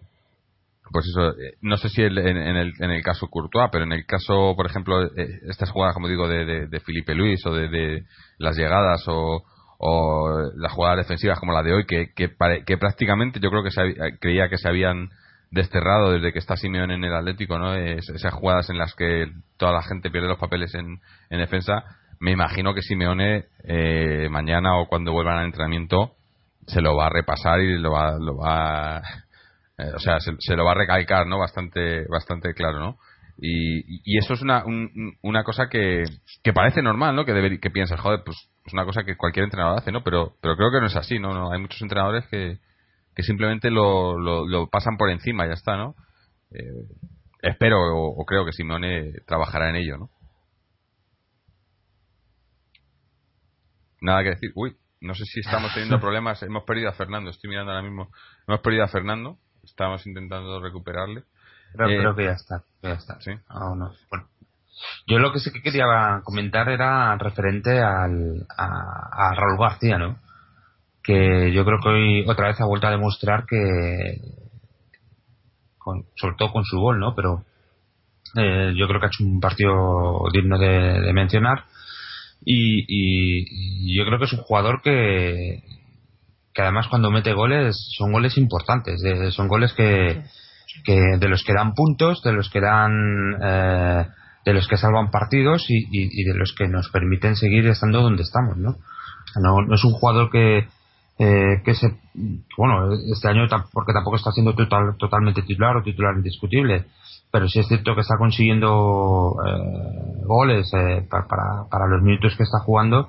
pues 0.92 1.06
eso, 1.06 1.30
eh, 1.30 1.54
no 1.62 1.76
sé 1.76 1.88
si 1.88 2.02
en, 2.02 2.16
el, 2.16 2.72
en 2.78 2.90
el 2.90 3.02
caso 3.02 3.28
Courtois, 3.28 3.70
pero 3.72 3.84
en 3.84 3.92
el 3.92 4.06
caso, 4.06 4.54
por 4.54 4.66
ejemplo, 4.66 5.02
eh, 5.04 5.40
estas 5.48 5.70
jugadas, 5.70 5.94
como 5.94 6.08
digo, 6.08 6.28
de, 6.28 6.44
de, 6.44 6.66
de 6.68 6.80
Felipe 6.80 7.14
Luis 7.14 7.44
o 7.46 7.52
de, 7.52 8.04
las 8.38 8.56
llegadas 8.56 9.02
o, 9.08 9.42
o, 9.78 10.38
las 10.56 10.72
jugadas 10.72 10.98
defensivas 10.98 11.40
como 11.40 11.52
la 11.52 11.62
de 11.62 11.72
hoy, 11.72 11.86
que, 11.86 12.12
que, 12.14 12.30
que 12.64 12.78
prácticamente 12.78 13.40
yo 13.40 13.50
creo 13.50 13.64
que 13.64 13.70
se, 13.70 14.18
creía 14.20 14.48
que 14.48 14.58
se 14.58 14.68
habían 14.68 15.10
desterrado 15.50 16.12
desde 16.12 16.32
que 16.32 16.38
está 16.38 16.56
Simeone 16.56 16.94
en 16.94 17.04
el 17.04 17.14
Atlético, 17.14 17.58
¿no? 17.58 17.74
esas 17.74 18.32
jugadas 18.34 18.68
en 18.70 18.78
las 18.78 18.94
que 18.94 19.26
toda 19.56 19.72
la 19.72 19.82
gente 19.82 20.10
pierde 20.10 20.28
los 20.28 20.38
papeles 20.38 20.74
en, 20.74 21.00
en 21.30 21.38
defensa, 21.38 21.84
me 22.20 22.32
imagino 22.32 22.74
que 22.74 22.82
Simeone 22.82 23.46
eh, 23.64 24.28
mañana 24.30 24.78
o 24.78 24.86
cuando 24.86 25.12
vuelvan 25.12 25.38
al 25.38 25.46
entrenamiento 25.46 26.12
se 26.66 26.80
lo 26.80 26.96
va 26.96 27.06
a 27.06 27.10
repasar 27.10 27.60
y 27.60 27.78
lo 27.78 27.92
va, 27.92 28.18
lo 28.18 28.36
va 28.36 28.98
eh, 29.78 29.92
o 29.94 29.98
sea, 29.98 30.18
se, 30.20 30.56
lo 30.56 30.64
va 30.64 30.72
a 30.72 30.76
recalcar, 30.76 31.26
¿no? 31.26 31.38
Bastante, 31.38 32.06
bastante 32.08 32.54
claro, 32.54 32.80
¿no? 32.80 32.98
Y, 33.38 34.00
y 34.02 34.18
eso 34.18 34.32
es 34.32 34.40
una, 34.40 34.64
una 35.22 35.44
cosa 35.44 35.68
que, 35.68 36.04
parece 36.54 36.80
normal, 36.80 37.14
¿no? 37.14 37.26
Que, 37.26 37.34
debe, 37.34 37.60
que 37.60 37.70
piensas, 37.70 38.00
joder, 38.00 38.22
pues 38.24 38.48
es 38.64 38.72
una 38.72 38.86
cosa 38.86 39.04
que 39.04 39.16
cualquier 39.16 39.44
entrenador 39.44 39.78
hace, 39.78 39.92
¿no? 39.92 40.02
Pero, 40.02 40.36
pero 40.40 40.56
creo 40.56 40.70
que 40.72 40.80
no 40.80 40.86
es 40.86 40.96
así, 40.96 41.18
¿no? 41.18 41.34
no 41.34 41.52
hay 41.52 41.60
muchos 41.60 41.82
entrenadores 41.82 42.26
que, 42.28 42.58
que 43.16 43.22
simplemente 43.22 43.70
lo, 43.70 44.18
lo, 44.18 44.68
pasan 44.68 44.98
por 44.98 45.10
encima 45.10 45.46
y 45.46 45.48
ya 45.48 45.54
está, 45.54 45.76
¿no? 45.76 45.96
Eh, 46.50 46.84
espero 47.40 47.78
o, 47.96 48.24
creo 48.26 48.44
que 48.44 48.52
Simone 48.52 49.14
trabajará 49.26 49.70
en 49.70 49.76
ello, 49.76 49.96
¿no? 49.96 50.10
Nada 54.02 54.22
que 54.22 54.30
decir. 54.30 54.52
Uy, 54.54 54.76
no 55.00 55.14
sé 55.14 55.24
si 55.24 55.40
estamos 55.40 55.72
teniendo 55.72 55.98
problemas. 56.00 56.42
Hemos 56.42 56.64
perdido 56.64 56.90
a 56.90 56.92
Fernando. 56.92 57.30
Estoy 57.30 57.48
mirando 57.48 57.72
ahora 57.72 57.82
mismo. 57.82 58.10
Hemos 58.46 58.60
perdido 58.60 58.84
a 58.84 58.88
Fernando. 58.88 59.38
Estamos 59.64 60.06
intentando 60.06 60.60
recuperarle. 60.60 61.24
Pero 61.72 61.88
creo 61.88 62.12
eh, 62.12 62.16
que 62.16 62.24
ya 62.24 62.32
está. 62.32 62.64
Ya 62.82 62.92
está. 62.92 63.20
¿Sí? 63.20 63.30
no. 63.50 63.92
bueno. 64.10 64.28
Yo 65.06 65.18
lo 65.18 65.32
que 65.32 65.38
sí 65.38 65.50
que 65.50 65.62
quería 65.62 66.20
comentar 66.22 66.68
era 66.68 67.16
referente 67.16 67.80
al, 67.80 68.46
a, 68.58 69.34
Raúl 69.34 69.58
García, 69.58 69.96
¿no? 69.96 70.18
Que 71.06 71.52
yo 71.52 71.64
creo 71.64 71.78
que 71.80 71.88
hoy 71.88 72.24
otra 72.26 72.48
vez 72.48 72.60
ha 72.60 72.66
vuelto 72.66 72.88
a 72.88 72.90
demostrar 72.90 73.46
que, 73.46 74.18
con, 75.78 76.04
sobre 76.16 76.34
todo 76.36 76.52
con 76.52 76.64
su 76.64 76.78
gol, 76.80 76.98
¿no? 76.98 77.14
Pero 77.14 77.44
eh, 78.36 78.72
yo 78.76 78.88
creo 78.88 78.98
que 78.98 79.06
ha 79.06 79.08
hecho 79.08 79.24
un 79.24 79.40
partido 79.40 80.24
digno 80.32 80.58
de, 80.58 81.12
mencionar 81.12 81.64
y, 82.44 82.84
y, 82.88 83.96
yo 83.96 84.04
creo 84.04 84.18
que 84.18 84.24
es 84.24 84.32
un 84.32 84.40
jugador 84.40 84.82
que, 84.82 85.62
que 86.56 86.62
además 86.62 86.88
cuando 86.88 87.10
mete 87.10 87.34
goles 87.34 87.76
son 87.96 88.12
goles 88.12 88.38
importantes, 88.38 89.00
son 89.34 89.46
goles 89.46 89.74
que, 89.74 90.22
de 90.86 91.28
los 91.28 91.44
que 91.44 91.52
dan 91.52 91.74
puntos, 91.74 92.22
de 92.22 92.32
los 92.32 92.48
que 92.48 92.60
dan 92.60 93.36
eh, 93.42 94.06
de 94.44 94.54
los 94.54 94.66
que 94.66 94.78
salvan 94.78 95.10
partidos 95.10 95.66
y, 95.68 96.24
de 96.24 96.34
los 96.34 96.54
que 96.56 96.66
nos 96.66 96.88
permiten 96.88 97.36
seguir 97.36 97.66
estando 97.66 98.00
donde 98.00 98.22
estamos, 98.22 98.56
¿no? 98.56 98.76
No, 99.36 99.74
es 99.74 99.84
un 99.84 99.92
jugador 99.92 100.30
que 100.30 100.66
eh, 101.18 101.62
que 101.64 101.74
se 101.74 101.94
bueno 102.56 102.92
este 103.12 103.28
año 103.28 103.46
porque 103.72 103.92
tampoco 103.92 104.16
está 104.16 104.32
siendo 104.32 104.54
total, 104.54 104.96
totalmente 104.98 105.42
titular 105.42 105.76
o 105.76 105.82
titular 105.82 106.14
indiscutible 106.16 106.84
pero 107.30 107.48
sí 107.48 107.58
es 107.58 107.68
cierto 107.68 107.94
que 107.94 108.02
está 108.02 108.16
consiguiendo 108.18 109.36
eh, 109.46 110.22
goles 110.24 110.70
para, 111.08 111.64
para 111.70 111.86
los 111.86 112.02
minutos 112.02 112.36
que 112.36 112.42
está 112.42 112.58
jugando 112.60 113.08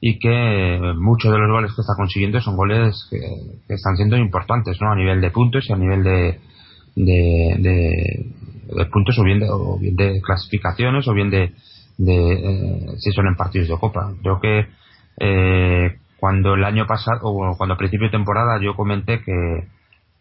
y 0.00 0.18
que 0.18 0.92
muchos 0.98 1.32
de 1.32 1.38
los 1.38 1.50
goles 1.50 1.72
que 1.74 1.80
está 1.80 1.94
consiguiendo 1.96 2.40
son 2.40 2.56
goles 2.56 3.08
que, 3.10 3.74
están 3.74 3.96
siendo 3.96 4.16
importantes 4.16 4.78
¿no? 4.80 4.92
a 4.92 4.96
nivel 4.96 5.20
de 5.20 5.30
puntos 5.30 5.68
y 5.68 5.72
a 5.72 5.76
nivel 5.76 6.04
de, 6.04 6.38
de, 6.94 8.86
puntos 8.92 9.18
o 9.18 9.24
bien 9.24 9.40
de, 9.40 9.48
o 9.50 9.78
bien 9.78 9.96
de 9.96 10.20
clasificaciones 10.20 11.08
o 11.08 11.14
bien 11.14 11.30
de, 11.30 11.52
de 11.98 12.32
eh, 12.32 12.94
si 12.98 13.12
son 13.12 13.26
en 13.26 13.36
partidos 13.36 13.68
de 13.68 13.78
copa 13.78 14.12
creo 14.22 14.40
que 14.40 14.66
eh, 15.18 15.96
cuando 16.26 16.54
el 16.54 16.64
año 16.64 16.88
pasado 16.88 17.20
o 17.22 17.56
cuando 17.56 17.74
a 17.74 17.78
principio 17.78 18.08
de 18.08 18.18
temporada 18.18 18.58
yo 18.60 18.74
comenté 18.74 19.22
que 19.22 19.68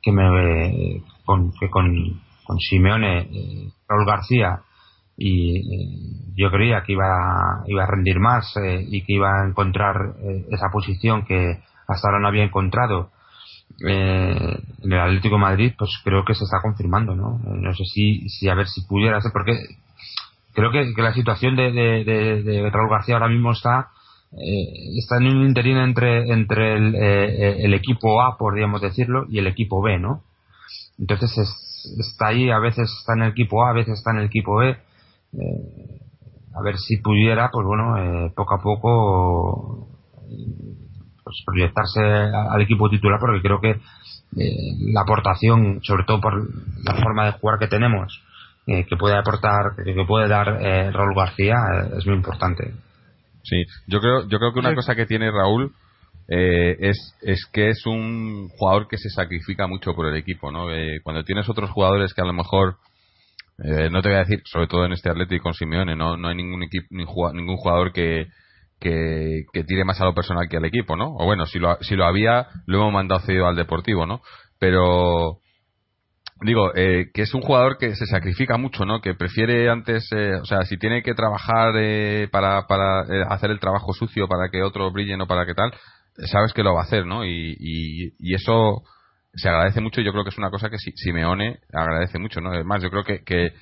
que 0.04 0.12
me 0.12 1.02
con, 1.26 1.52
que 1.60 1.68
con, 1.68 2.22
con 2.44 2.60
Simeone 2.60 3.22
eh, 3.22 3.72
Raúl 3.90 4.06
García 4.06 4.60
y 5.18 5.58
eh, 5.58 6.34
yo 6.36 6.52
creía 6.52 6.84
que 6.84 6.92
iba, 6.92 7.64
iba 7.66 7.84
a 7.84 7.88
rendir 7.88 8.20
más 8.20 8.56
eh, 8.58 8.86
y 8.88 9.02
que 9.02 9.14
iba 9.14 9.30
a 9.30 9.48
encontrar 9.48 10.14
eh, 10.22 10.46
esa 10.52 10.70
posición 10.72 11.26
que 11.26 11.64
hasta 11.88 12.08
ahora 12.08 12.20
no 12.20 12.28
había 12.28 12.44
encontrado 12.44 13.10
en 13.80 14.62
el 14.84 15.00
Atlético 15.00 15.38
de 15.38 15.42
Madrid 15.42 15.74
pues 15.76 15.90
creo 16.04 16.24
que 16.24 16.36
se 16.36 16.44
está 16.44 16.62
confirmando 16.62 17.16
no 17.16 17.40
no 17.44 17.74
sé 17.74 17.84
si, 17.86 18.30
si 18.30 18.48
a 18.48 18.54
ver 18.54 18.68
si 18.68 18.86
pudiera 18.86 19.20
ser 19.22 19.32
porque 19.34 19.58
creo 20.54 20.72
que, 20.72 20.94
que 20.94 21.02
la 21.02 21.16
situación 21.16 21.56
de, 21.56 21.72
de, 21.72 22.70
Raúl 22.70 22.92
García 22.92 23.16
ahora 23.16 23.28
mismo 23.28 23.54
está 23.54 23.90
está 24.38 25.18
en 25.18 25.28
un 25.28 25.48
interín 25.48 25.78
entre 25.78 26.32
entre 26.32 26.74
el, 26.76 26.96
el, 26.96 27.74
equipo 27.74 28.22
A 28.22 28.38
podríamos 28.38 28.82
decirlo 28.82 29.26
y 29.30 29.40
el 29.40 29.48
equipo 29.48 29.82
B 29.82 29.98
no 29.98 30.24
entonces 31.00 31.32
está 31.98 32.28
ahí 32.28 32.50
a 32.50 32.60
veces 32.60 32.90
está 33.00 33.14
en 33.14 33.24
el 33.24 33.32
equipo 33.32 33.64
A 33.64 33.70
a 33.70 33.74
veces 33.74 33.94
está 33.94 34.12
en 34.12 34.18
el 34.18 34.26
equipo 34.26 34.58
B 34.58 34.76
eh, 35.38 36.02
a 36.56 36.62
ver 36.62 36.78
si 36.78 36.98
pudiera, 36.98 37.50
pues 37.52 37.66
bueno, 37.66 37.98
eh, 37.98 38.32
poco 38.36 38.56
a 38.56 38.62
poco 38.62 39.88
pues 41.24 41.44
proyectarse 41.46 42.02
al 42.02 42.62
equipo 42.62 42.90
titular, 42.90 43.20
porque 43.20 43.42
creo 43.42 43.60
que 43.60 43.72
eh, 43.72 44.92
la 44.94 45.02
aportación, 45.02 45.80
sobre 45.84 46.04
todo 46.06 46.22
por 46.22 46.34
la 46.84 46.94
forma 47.02 47.26
de 47.26 47.32
jugar 47.34 47.60
que 47.60 47.68
tenemos, 47.68 48.22
que 48.66 48.98
puede 48.98 49.16
aportar, 49.16 49.76
que 49.76 50.06
puede 50.08 50.28
dar 50.28 50.48
Raúl 50.92 51.14
García, 51.14 51.56
es 51.96 52.08
muy 52.08 52.16
importante. 52.16 52.74
Sí, 53.46 53.64
yo 53.88 54.00
creo, 54.00 54.28
yo 54.28 54.38
creo 54.40 54.54
que 54.54 54.60
una 54.60 54.76
cosa 54.76 54.96
que 54.96 55.06
tiene 55.06 55.32
Raúl 55.32 55.74
es, 56.28 57.16
es 57.22 57.46
que 57.54 57.70
es 57.70 57.86
un 57.86 58.50
jugador 58.50 58.88
que 58.88 58.98
se 58.98 59.10
sacrifica 59.10 59.68
mucho 59.68 59.94
por 59.94 60.08
el 60.08 60.16
equipo, 60.16 60.52
¿no? 60.52 60.68
cuando 61.04 61.24
tienes 61.24 61.48
otros 61.48 61.70
jugadores 61.70 62.14
que 62.14 62.22
a 62.22 62.26
lo 62.26 62.34
mejor 62.34 62.78
eh, 63.64 63.90
no 63.90 64.02
te 64.02 64.10
voy 64.10 64.18
a 64.18 64.24
decir, 64.24 64.42
sobre 64.46 64.68
todo 64.68 64.86
en 64.86 64.92
este 64.92 65.10
Atlético 65.10 65.44
con 65.44 65.54
Simeone, 65.54 65.96
no, 65.96 66.18
no 66.18 66.28
hay 66.28 66.36
ningún 66.36 66.64
equipo, 66.64 66.88
ningún 67.34 67.56
jugador 67.56 67.94
que, 67.94 68.28
que, 68.80 69.46
tire 69.66 69.86
más 69.86 70.02
a 70.02 70.06
lo 70.06 70.14
personal 70.14 70.50
que 70.50 70.58
al 70.58 70.66
equipo, 70.66 70.98
¿no? 70.98 71.16
O 71.16 71.26
bueno, 71.26 71.46
si 71.46 71.60
lo, 71.60 71.78
si 71.82 71.96
lo 71.96 72.06
había, 72.06 72.48
lo 72.66 72.80
hemos 72.80 72.94
mandado 72.94 73.22
cedido 73.22 73.48
al 73.48 73.56
Deportivo, 73.56 74.06
¿no? 74.06 74.22
Pero, 74.60 75.40
digo, 76.42 76.76
eh, 76.76 77.12
que 77.14 77.24
es 77.24 77.34
un 77.34 77.42
jugador 77.42 77.78
que 77.78 77.96
se 77.96 78.06
sacrifica 78.06 78.58
mucho, 78.58 78.86
¿no? 78.86 79.02
Que 79.02 79.14
prefiere 79.14 79.70
antes, 79.70 80.10
eh, 80.12 80.36
o 80.36 80.46
sea, 80.46 80.64
si 80.64 80.78
tiene 80.78 81.04
que 81.04 81.14
trabajar 81.14 81.74
para, 82.32 82.68
para 82.68 83.02
hacer 83.30 83.52
el 83.52 83.60
trabajo 83.60 83.94
sucio 83.94 84.28
para 84.28 84.50
que 84.50 84.64
otro 84.64 84.92
brille 84.92 85.16
o 85.16 85.28
para 85.28 85.46
que 85.46 85.54
tal, 85.54 85.74
sabes 86.32 86.54
que 86.54 86.64
lo 86.64 86.74
va 86.74 86.82
a 86.82 86.84
hacer, 86.86 87.06
¿no? 87.06 87.26
Y, 87.26 87.56
y, 87.60 88.14
y 88.20 88.36
eso 88.36 88.84
se 89.36 89.50
agradece 89.50 89.82
mucho 89.82 90.02
yo 90.02 90.12
creo 90.12 90.24
que 90.24 90.30
es 90.30 90.38
una 90.38 90.50
cosa 90.50 90.70
que 90.70 90.78
Simeone 90.78 91.60
agradece 91.74 92.20
mucho, 92.20 92.42
¿no? 92.42 92.52
Además, 92.52 92.82
yo 92.82 92.90
creo 92.90 93.04
que, 93.04 93.24
que 93.24 93.54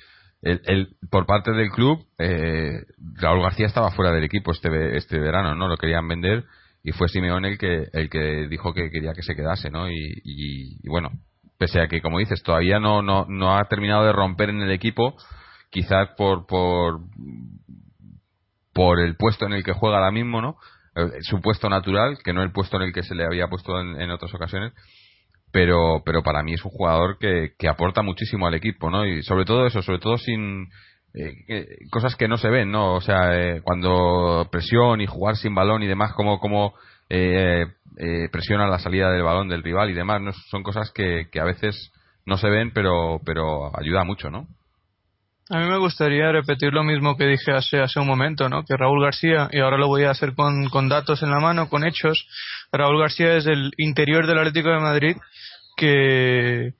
el, 0.42 0.96
por 1.10 1.26
parte 1.26 1.52
del 1.52 1.70
club, 1.70 2.06
eh, 2.18 2.82
Raúl 3.14 3.42
García 3.42 3.66
estaba 3.66 3.90
fuera 3.90 4.12
del 4.12 4.24
equipo 4.24 4.52
este, 4.52 4.96
este 4.96 5.18
verano, 5.18 5.54
¿no? 5.54 5.68
Lo 5.68 5.76
querían 5.76 6.06
vender 6.06 6.44
y 6.82 6.92
fue 6.92 7.08
Simeone 7.08 7.48
el 7.48 7.58
que, 7.58 7.88
el 7.92 8.10
que 8.10 8.46
dijo 8.48 8.74
que 8.74 8.90
quería 8.90 9.14
que 9.14 9.22
se 9.22 9.34
quedase, 9.34 9.70
¿no? 9.70 9.90
Y, 9.90 10.20
y, 10.22 10.88
bueno, 10.88 11.10
pese 11.58 11.80
a 11.80 11.88
que, 11.88 12.00
como 12.00 12.18
dices, 12.18 12.42
todavía 12.42 12.78
no, 12.80 13.02
no, 13.02 13.26
no 13.28 13.56
ha 13.56 13.64
terminado 13.64 14.04
de 14.04 14.12
romper 14.12 14.50
en 14.50 14.60
el 14.60 14.70
equipo, 14.70 15.16
quizás 15.70 16.10
por, 16.16 16.46
por, 16.46 17.00
por 18.72 19.00
el 19.00 19.16
puesto 19.16 19.46
en 19.46 19.52
el 19.54 19.64
que 19.64 19.72
juega 19.72 19.96
ahora 19.98 20.10
mismo, 20.10 20.40
¿no? 20.40 20.56
Eh, 20.96 21.18
su 21.22 21.40
puesto 21.40 21.68
natural, 21.68 22.18
que 22.24 22.32
no 22.32 22.42
el 22.42 22.52
puesto 22.52 22.76
en 22.76 22.84
el 22.84 22.92
que 22.92 23.02
se 23.02 23.14
le 23.14 23.24
había 23.24 23.48
puesto 23.48 23.80
en 23.80 24.10
otras 24.10 24.32
ocasiones 24.34 24.72
pero 25.54 26.02
pero 26.04 26.24
para 26.24 26.42
mí 26.42 26.54
es 26.54 26.64
un 26.64 26.72
jugador 26.72 27.16
que, 27.16 27.52
que 27.56 27.68
aporta 27.68 28.02
muchísimo 28.02 28.48
al 28.48 28.54
equipo, 28.54 28.90
¿no? 28.90 29.06
Y 29.06 29.22
sobre 29.22 29.44
todo 29.44 29.68
eso, 29.68 29.82
sobre 29.82 30.00
todo 30.00 30.18
sin 30.18 30.68
eh, 31.14 31.78
cosas 31.92 32.16
que 32.16 32.26
no 32.26 32.38
se 32.38 32.50
ven, 32.50 32.72
¿no? 32.72 32.94
O 32.94 33.00
sea, 33.00 33.40
eh, 33.40 33.62
cuando 33.62 34.48
presión 34.50 35.00
y 35.00 35.06
jugar 35.06 35.36
sin 35.36 35.54
balón 35.54 35.84
y 35.84 35.86
demás, 35.86 36.12
como 36.14 36.40
como 36.40 36.74
eh, 37.08 37.66
eh, 37.96 38.28
presiona 38.30 38.66
la 38.66 38.78
salida 38.78 39.10
del 39.10 39.22
balón 39.22 39.48
del 39.48 39.62
rival 39.62 39.90
y 39.90 39.94
demás, 39.94 40.20
¿no? 40.20 40.32
son 40.32 40.62
cosas 40.62 40.90
que, 40.92 41.28
que 41.30 41.40
a 41.40 41.44
veces 41.44 41.92
no 42.26 42.36
se 42.36 42.48
ven, 42.48 42.72
pero 42.72 43.20
pero 43.24 43.70
ayuda 43.78 44.04
mucho, 44.04 44.30
¿no? 44.30 44.46
A 45.50 45.58
mí 45.58 45.68
me 45.68 45.76
gustaría 45.76 46.32
repetir 46.32 46.72
lo 46.72 46.82
mismo 46.84 47.18
que 47.18 47.26
dije 47.26 47.52
hace, 47.52 47.78
hace 47.78 48.00
un 48.00 48.06
momento, 48.06 48.48
¿no? 48.48 48.64
Que 48.64 48.78
Raúl 48.78 49.02
García, 49.02 49.50
y 49.52 49.60
ahora 49.60 49.76
lo 49.76 49.88
voy 49.88 50.04
a 50.04 50.10
hacer 50.10 50.34
con, 50.34 50.70
con 50.70 50.88
datos 50.88 51.22
en 51.22 51.30
la 51.30 51.38
mano, 51.38 51.68
con 51.68 51.86
hechos, 51.86 52.26
Raúl 52.72 52.98
García 52.98 53.36
es 53.36 53.46
el 53.46 53.72
interior 53.76 54.26
del 54.26 54.38
Atlético 54.38 54.70
de 54.70 54.80
Madrid 54.80 55.16
que, 55.76 56.72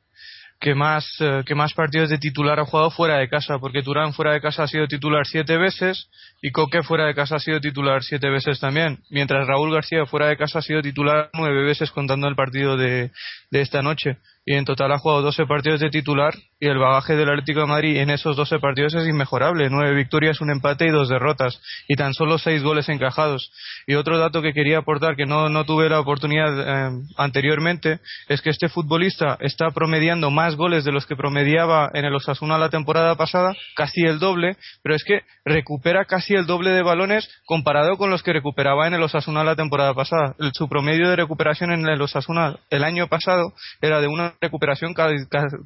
que 0.64 0.74
más, 0.74 1.06
eh, 1.20 1.42
que 1.44 1.54
más 1.54 1.74
partidos 1.74 2.08
de 2.08 2.16
titular 2.16 2.58
ha 2.58 2.64
jugado 2.64 2.90
fuera 2.90 3.18
de 3.18 3.28
casa, 3.28 3.58
porque 3.58 3.82
Turán 3.82 4.14
fuera 4.14 4.32
de 4.32 4.40
casa 4.40 4.62
ha 4.62 4.66
sido 4.66 4.86
titular 4.88 5.26
siete 5.26 5.58
veces 5.58 6.08
y 6.40 6.52
Coque 6.52 6.82
fuera 6.82 7.04
de 7.04 7.14
casa 7.14 7.36
ha 7.36 7.38
sido 7.38 7.60
titular 7.60 8.02
siete 8.02 8.30
veces 8.30 8.60
también, 8.60 9.00
mientras 9.10 9.46
Raúl 9.46 9.74
García 9.74 10.06
fuera 10.06 10.28
de 10.28 10.38
casa 10.38 10.60
ha 10.60 10.62
sido 10.62 10.80
titular 10.80 11.28
nueve 11.34 11.64
veces 11.64 11.90
contando 11.90 12.28
el 12.28 12.34
partido 12.34 12.78
de, 12.78 13.10
de 13.50 13.60
esta 13.60 13.82
noche. 13.82 14.16
Y 14.46 14.54
en 14.54 14.64
total 14.64 14.92
ha 14.92 14.98
jugado 14.98 15.20
12 15.20 15.44
partidos 15.44 15.80
de 15.80 15.90
titular 15.90 16.34
y 16.64 16.66
el 16.66 16.78
bagaje 16.78 17.14
del 17.14 17.28
Atlético 17.28 17.60
de 17.60 17.66
Madrid 17.66 17.96
en 17.98 18.08
esos 18.08 18.36
12 18.36 18.58
partidos 18.58 18.94
es 18.94 19.06
inmejorable, 19.06 19.68
nueve 19.68 19.94
victorias, 19.94 20.40
un 20.40 20.50
empate 20.50 20.86
y 20.86 20.90
dos 20.90 21.10
derrotas 21.10 21.60
y 21.88 21.94
tan 21.94 22.14
solo 22.14 22.38
seis 22.38 22.62
goles 22.62 22.88
encajados. 22.88 23.52
Y 23.86 23.96
otro 23.96 24.16
dato 24.16 24.40
que 24.40 24.54
quería 24.54 24.78
aportar 24.78 25.14
que 25.14 25.26
no, 25.26 25.50
no 25.50 25.66
tuve 25.66 25.90
la 25.90 26.00
oportunidad 26.00 26.88
eh, 26.88 26.90
anteriormente 27.18 28.00
es 28.28 28.40
que 28.40 28.48
este 28.48 28.70
futbolista 28.70 29.36
está 29.40 29.72
promediando 29.72 30.30
más 30.30 30.56
goles 30.56 30.84
de 30.84 30.92
los 30.92 31.04
que 31.04 31.16
promediaba 31.16 31.90
en 31.92 32.06
el 32.06 32.14
Osasuna 32.14 32.56
la 32.56 32.70
temporada 32.70 33.14
pasada, 33.14 33.52
casi 33.76 34.00
el 34.00 34.18
doble, 34.18 34.56
pero 34.82 34.94
es 34.94 35.04
que 35.04 35.20
recupera 35.44 36.06
casi 36.06 36.32
el 36.32 36.46
doble 36.46 36.70
de 36.70 36.82
balones 36.82 37.28
comparado 37.44 37.98
con 37.98 38.08
los 38.08 38.22
que 38.22 38.32
recuperaba 38.32 38.86
en 38.86 38.94
el 38.94 39.02
Osasuna 39.02 39.44
la 39.44 39.54
temporada 39.54 39.92
pasada. 39.92 40.34
Su 40.54 40.66
promedio 40.70 41.10
de 41.10 41.16
recuperación 41.16 41.72
en 41.72 41.86
el 41.86 42.00
Osasuna 42.00 42.56
el 42.70 42.84
año 42.84 43.08
pasado 43.08 43.52
era 43.82 44.00
de 44.00 44.08
una 44.08 44.32
recuperación 44.40 44.94
cada, 44.94 45.12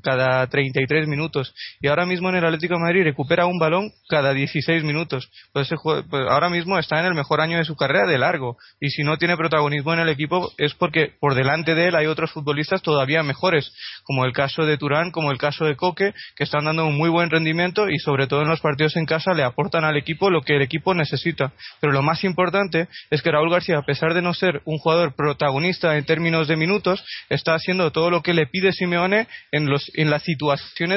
cada 0.03 0.45
33 0.49 0.88
minutos 1.07 1.55
y 1.81 1.89
ahora 1.89 2.07
mismo 2.07 2.29
en 2.29 2.37
el 2.37 2.45
Atlético 2.45 2.75
de 2.75 2.81
Madrid 2.81 3.05
recupera 3.05 3.47
un 3.47 3.59
balón 3.59 3.91
cada 4.09 4.33
16 4.33 4.85
minutos. 4.85 5.31
Pues, 5.53 5.69
pues, 5.83 6.05
ahora 6.29 6.49
mismo 6.49 6.79
está 6.79 6.99
en 7.01 7.07
el 7.07 7.15
mejor 7.15 7.41
año 7.41 7.59
de 7.59 7.65
su 7.65 7.77
carrera 7.77 8.07
de 8.07 8.19
largo 8.19 8.57
y 8.81 8.91
si 8.91 9.03
no 9.03 9.17
tiene 9.17 9.37
protagonismo 9.37 9.93
en 9.93 10.01
el 10.01 10.09
equipo 10.09 10.53
es 10.59 10.75
porque 10.75 11.13
por 11.21 11.35
delante 11.35 11.75
de 11.75 11.89
él 11.89 11.95
hay 11.95 12.07
otros 12.07 12.33
futbolistas 12.33 12.83
todavía 12.83 13.23
mejores, 13.23 13.73
como 14.05 14.25
el 14.25 14.33
caso 14.33 14.65
de 14.65 14.79
Turán, 14.79 15.11
como 15.11 15.31
el 15.31 15.39
caso 15.39 15.65
de 15.65 15.77
Coque, 15.77 16.15
que 16.37 16.45
están 16.45 16.65
dando 16.65 16.87
un 16.87 16.97
muy 16.97 17.09
buen 17.09 17.31
rendimiento 17.31 17.89
y 17.89 17.99
sobre 17.99 18.27
todo 18.27 18.43
en 18.43 18.49
los 18.49 18.61
partidos 18.61 18.97
en 18.97 19.07
casa 19.07 19.35
le 19.35 19.43
aportan 19.43 19.85
al 19.85 19.97
equipo 19.97 20.31
lo 20.31 20.43
que 20.43 20.57
el 20.57 20.63
equipo 20.63 20.95
necesita. 20.95 21.53
Pero 21.81 21.93
lo 21.93 22.03
más 22.03 22.25
importante 22.25 22.89
es 23.11 23.23
que 23.23 23.31
Raúl 23.31 23.51
García, 23.51 23.79
a 23.79 23.83
pesar 23.83 24.15
de 24.15 24.23
no 24.23 24.35
ser 24.35 24.63
un 24.65 24.79
jugador 24.79 25.15
protagonista 25.15 25.97
en 25.97 26.05
términos 26.05 26.49
de 26.49 26.57
minutos, 26.57 27.05
está 27.29 27.55
haciendo 27.55 27.91
todo 27.93 28.11
lo 28.11 28.23
que 28.23 28.35
le 28.35 28.47
pide 28.47 28.73
Simeone 28.73 29.27
en, 29.53 29.67
los, 29.67 29.91
en 29.95 30.11
las 30.11 30.29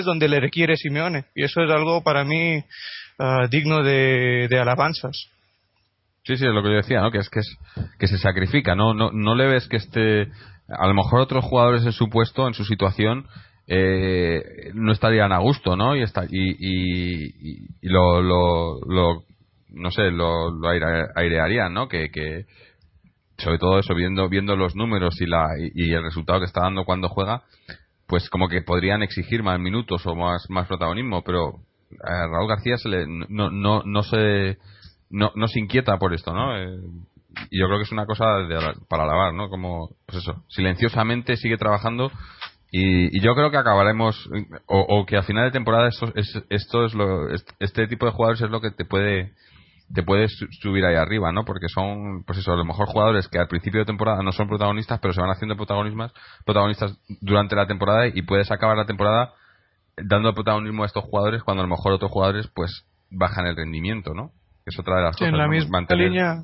donde 0.04 0.28
le 0.28 0.40
requiere 0.40 0.76
Simeone. 0.76 1.26
Y 1.36 1.44
eso 1.44 1.62
es 1.62 1.72
algo 1.72 2.04
para 2.04 2.24
mí 2.24 2.64
ah, 3.20 3.48
digno 3.50 3.84
de, 3.84 4.48
alabanzas. 4.60 5.30
Sí, 6.24 6.38
sí, 6.38 6.46
es 6.46 6.54
lo 6.54 6.62
que 6.62 6.70
yo 6.70 6.76
decía, 6.76 7.02
¿no? 7.02 7.12
Que 7.12 7.18
es 7.18 7.30
que, 7.30 7.40
es, 7.40 7.58
que 7.98 8.08
se 8.08 8.18
sacrifica, 8.18 8.76
¿no? 8.76 8.94
¿no? 8.94 9.12
No 9.12 9.36
le 9.36 9.48
ves 9.48 9.68
que 9.68 9.78
esté... 9.78 10.32
A 10.68 10.88
lo 10.88 10.94
mejor 10.94 11.20
otros 11.20 11.44
jugadores 11.44 11.84
en 11.84 11.92
su 11.92 12.10
puesto, 12.10 12.48
en 12.48 12.54
su 12.54 12.64
situación, 12.64 13.26
eh, 13.68 14.72
no 14.74 14.92
estarían 14.92 15.32
a 15.34 15.40
gusto, 15.40 15.76
¿no? 15.76 15.96
Y, 15.96 16.02
está, 16.02 16.26
y, 16.30 16.56
y, 16.60 17.90
lo, 17.90 18.22
lo, 18.22 18.80
lo, 18.88 19.24
no 19.70 19.92
sé, 19.92 20.12
lo, 20.12 20.50
lo 20.52 20.70
airearían, 20.70 21.74
¿no? 21.74 21.90
Que, 21.90 22.10
que, 22.10 22.46
sobre 23.42 23.58
todo 23.58 23.80
eso, 23.80 23.96
viendo, 23.96 24.30
viendo 24.30 24.56
los 24.56 24.76
números 24.76 25.20
y, 25.20 25.26
la, 25.26 25.48
y, 25.58 25.92
el 25.94 26.04
resultado 26.04 26.40
que 26.40 26.46
está 26.46 26.62
dando 26.62 26.86
cuando 26.86 27.10
juega, 27.10 27.44
pues 28.12 28.30
como 28.30 28.50
que 28.50 28.62
podrían 28.62 29.04
exigir 29.04 29.42
más 29.42 29.58
minutos 29.58 30.06
o 30.06 30.16
más, 30.18 30.46
más 30.50 30.68
protagonismo, 30.68 31.24
pero 31.24 31.62
a 32.04 32.28
Raúl 32.28 32.50
García 32.50 32.76
se 32.76 32.90
le, 32.90 33.06
no, 33.08 33.50
no, 33.50 33.84
no, 33.86 34.04
se, 34.04 34.58
no, 35.10 35.32
no 35.34 35.48
se 35.48 35.62
inquieta 35.62 35.98
por 35.98 36.14
esto, 36.14 36.34
¿no? 36.34 36.58
Eh, 36.58 36.78
y 37.50 37.58
yo 37.58 37.68
creo 37.68 37.78
que 37.78 37.84
es 37.84 37.92
una 37.94 38.06
cosa 38.06 38.26
para 38.90 39.04
alabar, 39.04 39.34
¿no? 39.34 39.48
Como, 39.48 39.92
pues 40.06 40.18
eso, 40.18 40.44
silenciosamente 40.50 41.38
sigue 41.38 41.56
trabajando 41.56 42.12
y, 42.70 43.18
y 43.18 43.22
yo 43.22 43.34
creo 43.34 43.50
que 43.50 43.56
acabaremos, 43.56 44.30
o, 44.66 44.80
o, 44.90 45.06
que 45.06 45.16
a 45.16 45.24
final 45.24 45.46
de 45.46 45.52
temporada 45.52 45.88
esto 45.88 46.12
es, 46.14 46.38
esto 46.50 46.84
es 46.84 46.94
lo, 46.94 47.30
este 47.60 47.88
tipo 47.88 48.08
de 48.08 48.12
jugadores 48.12 48.42
es 48.42 48.50
lo 48.50 48.60
que 48.60 48.72
te 48.72 48.84
puede 48.84 49.32
te 49.94 50.04
puedes 50.04 50.32
subir 50.62 50.86
ahí 50.86 50.96
arriba, 50.96 51.32
¿no? 51.32 51.44
Porque 51.46 51.68
son, 51.68 52.24
pues 52.24 52.40
eso, 52.40 52.54
a 52.54 52.56
lo 52.56 52.66
mejor 52.66 52.88
jugadores 52.88 53.28
que 53.28 53.40
al 53.40 53.48
principio 53.48 53.82
de 53.82 53.86
temporada 53.86 54.24
no 54.24 54.32
son 54.32 54.48
protagonistas, 54.48 55.00
pero 55.00 55.14
se 55.14 55.22
van 55.22 55.32
haciendo 55.32 55.56
protagonistas, 55.56 56.14
protagonistas 56.46 56.98
durante 57.20 57.56
la 57.56 57.68
temporada 57.68 58.08
y 58.08 58.22
puedes 58.22 58.52
acabar 58.52 58.78
la 58.78 58.86
temporada 58.86 59.34
dando 59.98 60.34
protagonismo 60.34 60.84
a 60.84 60.86
estos 60.86 61.04
jugadores 61.04 61.44
cuando 61.44 61.64
a 61.64 61.66
lo 61.66 61.70
mejor 61.70 61.94
otros 61.94 62.12
jugadores 62.12 62.48
pues 62.54 62.86
bajan 63.10 63.46
el 63.46 63.56
rendimiento, 63.56 64.14
¿no? 64.14 64.32
Es 64.66 64.78
otra 64.80 64.98
de 64.98 65.04
las 65.04 65.16
cosas. 65.16 65.30
En 65.30 65.38
la 65.38 65.48
misma 65.48 65.86
línea. 65.90 66.44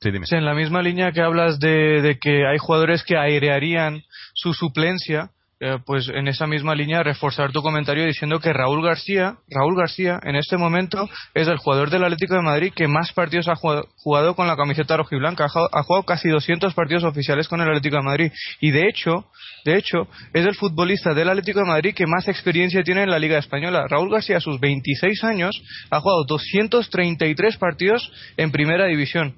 Sí, 0.00 0.10
dime. 0.10 0.26
en 0.28 0.44
la 0.44 0.54
misma 0.54 0.82
línea 0.82 1.12
que 1.12 1.22
hablas 1.22 1.60
de, 1.60 2.02
de 2.02 2.18
que 2.18 2.44
hay 2.46 2.58
jugadores 2.58 3.04
que 3.04 3.16
airearían 3.16 4.02
su 4.34 4.52
suplencia, 4.52 5.30
eh, 5.64 5.78
pues 5.86 6.08
en 6.08 6.26
esa 6.26 6.48
misma 6.48 6.74
línea 6.74 7.04
reforzar 7.04 7.52
tu 7.52 7.62
comentario 7.62 8.04
diciendo 8.04 8.40
que 8.40 8.52
Raúl 8.52 8.84
García, 8.84 9.36
Raúl 9.48 9.76
García 9.76 10.18
en 10.24 10.34
este 10.34 10.56
momento 10.56 11.08
es 11.34 11.46
el 11.46 11.58
jugador 11.58 11.88
del 11.88 12.02
Atlético 12.02 12.34
de 12.34 12.42
Madrid 12.42 12.72
que 12.74 12.88
más 12.88 13.12
partidos 13.12 13.46
ha 13.46 13.54
jugado, 13.54 14.34
con 14.34 14.48
la 14.48 14.56
camiseta 14.56 14.96
rojiblanca, 14.96 15.44
ha, 15.44 15.78
ha 15.78 15.82
jugado 15.84 16.02
casi 16.02 16.28
200 16.28 16.74
partidos 16.74 17.04
oficiales 17.04 17.46
con 17.46 17.60
el 17.60 17.68
Atlético 17.68 17.98
de 17.98 18.02
Madrid. 18.02 18.32
Y 18.60 18.72
de 18.72 18.88
hecho, 18.88 19.26
de 19.64 19.76
hecho 19.76 20.08
es 20.34 20.44
el 20.44 20.56
futbolista 20.56 21.14
del 21.14 21.28
Atlético 21.28 21.60
de 21.60 21.66
Madrid 21.66 21.94
que 21.94 22.08
más 22.08 22.26
experiencia 22.26 22.82
tiene 22.82 23.04
en 23.04 23.10
la 23.10 23.20
Liga 23.20 23.38
española. 23.38 23.86
Raúl 23.88 24.10
García 24.10 24.38
a 24.38 24.40
sus 24.40 24.58
26 24.58 25.22
años 25.22 25.62
ha 25.92 26.00
jugado 26.00 26.24
233 26.24 27.56
partidos 27.58 28.10
en 28.36 28.50
Primera 28.50 28.86
División 28.86 29.36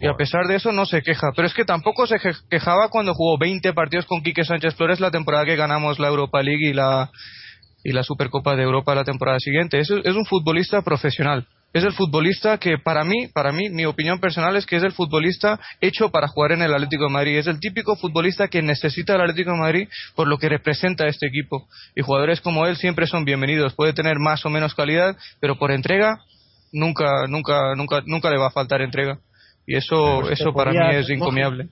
y 0.00 0.06
a 0.06 0.14
pesar 0.14 0.46
de 0.46 0.56
eso 0.56 0.72
no 0.72 0.86
se 0.86 1.02
queja. 1.02 1.28
Pero 1.34 1.46
es 1.48 1.54
que 1.54 1.64
tampoco 1.64 2.06
se 2.06 2.18
quejaba 2.48 2.88
cuando 2.88 3.14
jugó 3.14 3.36
20 3.38 3.72
partidos 3.72 4.06
con 4.06 4.22
Quique 4.22 4.44
Sánchez 4.44 4.74
Flores 4.74 5.00
la 5.00 5.10
temporada 5.10 5.44
que 5.44 5.56
ganamos 5.56 5.98
la 5.98 6.08
Europa 6.08 6.40
League 6.42 6.68
y 6.68 6.72
la, 6.72 7.10
y 7.82 7.92
la 7.92 8.04
Supercopa 8.04 8.54
de 8.54 8.62
Europa 8.62 8.94
la 8.94 9.04
temporada 9.04 9.38
siguiente. 9.40 9.80
Es, 9.80 9.90
es 9.90 10.14
un 10.14 10.24
futbolista 10.24 10.82
profesional. 10.82 11.46
Es 11.74 11.84
el 11.84 11.92
futbolista 11.92 12.56
que 12.56 12.78
para 12.78 13.04
mí, 13.04 13.26
para 13.34 13.52
mí, 13.52 13.68
mi 13.68 13.84
opinión 13.84 14.20
personal 14.20 14.56
es 14.56 14.64
que 14.64 14.76
es 14.76 14.82
el 14.82 14.92
futbolista 14.92 15.60
hecho 15.82 16.10
para 16.10 16.28
jugar 16.28 16.52
en 16.52 16.62
el 16.62 16.72
Atlético 16.72 17.04
de 17.04 17.12
Madrid. 17.12 17.36
Es 17.36 17.46
el 17.46 17.60
típico 17.60 17.94
futbolista 17.96 18.48
que 18.48 18.62
necesita 18.62 19.16
el 19.16 19.20
Atlético 19.20 19.50
de 19.50 19.58
Madrid 19.58 19.88
por 20.14 20.28
lo 20.28 20.38
que 20.38 20.48
representa 20.48 21.04
a 21.04 21.08
este 21.08 21.26
equipo. 21.26 21.68
Y 21.94 22.02
jugadores 22.02 22.40
como 22.40 22.66
él 22.66 22.76
siempre 22.76 23.06
son 23.06 23.24
bienvenidos. 23.24 23.74
Puede 23.74 23.92
tener 23.92 24.18
más 24.18 24.46
o 24.46 24.50
menos 24.50 24.74
calidad, 24.74 25.16
pero 25.40 25.58
por 25.58 25.72
entrega 25.72 26.20
nunca, 26.72 27.26
nunca, 27.28 27.74
nunca, 27.76 28.02
nunca 28.06 28.30
le 28.30 28.38
va 28.38 28.46
a 28.46 28.50
faltar 28.50 28.80
entrega 28.80 29.18
y 29.68 29.76
eso 29.76 30.28
eso 30.30 30.52
para 30.54 30.72
mí 30.72 30.96
es 30.96 31.10
encomiable. 31.10 31.68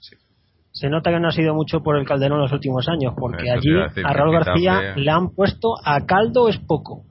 Se 0.71 0.91
nota 0.91 1.11
que 1.11 1.19
no 1.19 1.29
ha 1.29 1.33
sido 1.33 1.55
mucho 1.55 1.81
por 1.81 1.97
el 1.97 2.05
Calderón 2.05 2.39
los 2.39 2.53
últimos 2.53 2.87
años, 2.89 3.15
porque 3.19 3.51
allí 3.51 3.71
a 4.05 4.13
Raúl 4.13 4.33
García 4.33 4.95
le 4.95 5.11
han 5.11 5.31
puesto 5.31 5.71
a 5.83 6.05
caldo 6.05 6.51
es 6.51 6.59
poco. 6.59 7.05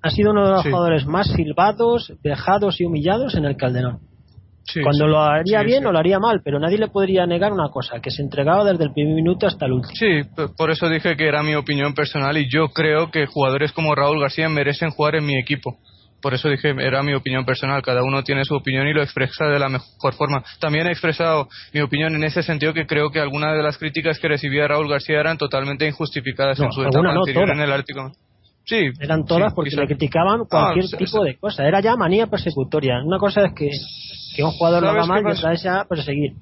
Ha 0.00 0.10
sido 0.10 0.30
uno 0.30 0.46
de 0.46 0.52
los 0.52 0.62
jugadores 0.62 1.04
más 1.06 1.26
silbados, 1.32 2.12
dejados 2.22 2.80
y 2.80 2.84
humillados 2.84 3.34
en 3.34 3.44
el 3.44 3.56
Calderón. 3.56 3.98
Cuando 4.84 5.08
lo 5.08 5.20
haría 5.20 5.62
bien 5.62 5.84
o 5.86 5.92
lo 5.92 5.98
haría 5.98 6.20
mal, 6.20 6.40
pero 6.44 6.60
nadie 6.60 6.78
le 6.78 6.88
podría 6.88 7.26
negar 7.26 7.52
una 7.52 7.70
cosa, 7.70 8.00
que 8.00 8.12
se 8.12 8.22
entregaba 8.22 8.64
desde 8.70 8.84
el 8.84 8.92
primer 8.92 9.14
minuto 9.14 9.48
hasta 9.48 9.66
el 9.66 9.72
último. 9.72 9.94
Sí, 9.94 10.22
por 10.56 10.70
eso 10.70 10.88
dije 10.88 11.16
que 11.16 11.26
era 11.26 11.42
mi 11.42 11.56
opinión 11.56 11.94
personal 11.94 12.36
y 12.36 12.48
yo 12.48 12.68
creo 12.68 13.10
que 13.10 13.26
jugadores 13.26 13.72
como 13.72 13.96
Raúl 13.96 14.20
García 14.20 14.48
merecen 14.48 14.90
jugar 14.90 15.16
en 15.16 15.26
mi 15.26 15.36
equipo 15.36 15.78
por 16.20 16.34
eso 16.34 16.48
dije, 16.48 16.74
era 16.78 17.02
mi 17.02 17.14
opinión 17.14 17.44
personal, 17.44 17.82
cada 17.82 18.02
uno 18.02 18.22
tiene 18.22 18.44
su 18.44 18.54
opinión 18.54 18.86
y 18.86 18.92
lo 18.92 19.02
expresa 19.02 19.46
de 19.46 19.58
la 19.58 19.68
mejor 19.68 20.14
forma. 20.14 20.42
También 20.60 20.86
he 20.86 20.90
expresado 20.90 21.48
mi 21.72 21.80
opinión 21.80 22.14
en 22.14 22.24
ese 22.24 22.42
sentido 22.42 22.72
que 22.72 22.86
creo 22.86 23.10
que 23.10 23.20
algunas 23.20 23.56
de 23.56 23.62
las 23.62 23.78
críticas 23.78 24.18
que 24.18 24.28
recibía 24.28 24.66
Raúl 24.66 24.88
García 24.88 25.20
eran 25.20 25.38
totalmente 25.38 25.86
injustificadas 25.86 26.58
en 26.60 26.72
su 26.72 26.82
etapa 26.82 27.10
anterior 27.10 27.50
en 27.50 27.60
el 27.60 27.72
Ártico. 27.72 28.12
Sí, 28.64 28.90
eran 29.00 29.24
todas 29.24 29.54
porque 29.54 29.74
le 29.74 29.86
criticaban 29.86 30.44
cualquier 30.44 30.86
tipo 30.98 31.24
de 31.24 31.38
cosa. 31.38 31.66
Era 31.66 31.80
ya 31.80 31.96
manía 31.96 32.26
persecutoria. 32.26 33.00
Una 33.02 33.18
cosa 33.18 33.46
es 33.46 33.54
que, 33.54 33.70
que 34.36 34.44
un 34.44 34.50
jugador 34.50 34.82
lo 34.82 34.90
haga 34.90 35.06
mal 35.06 35.22
y 35.26 35.30
otra 35.30 35.54
es 35.54 35.62
ya 35.62 35.84
perseguir. 35.88 36.32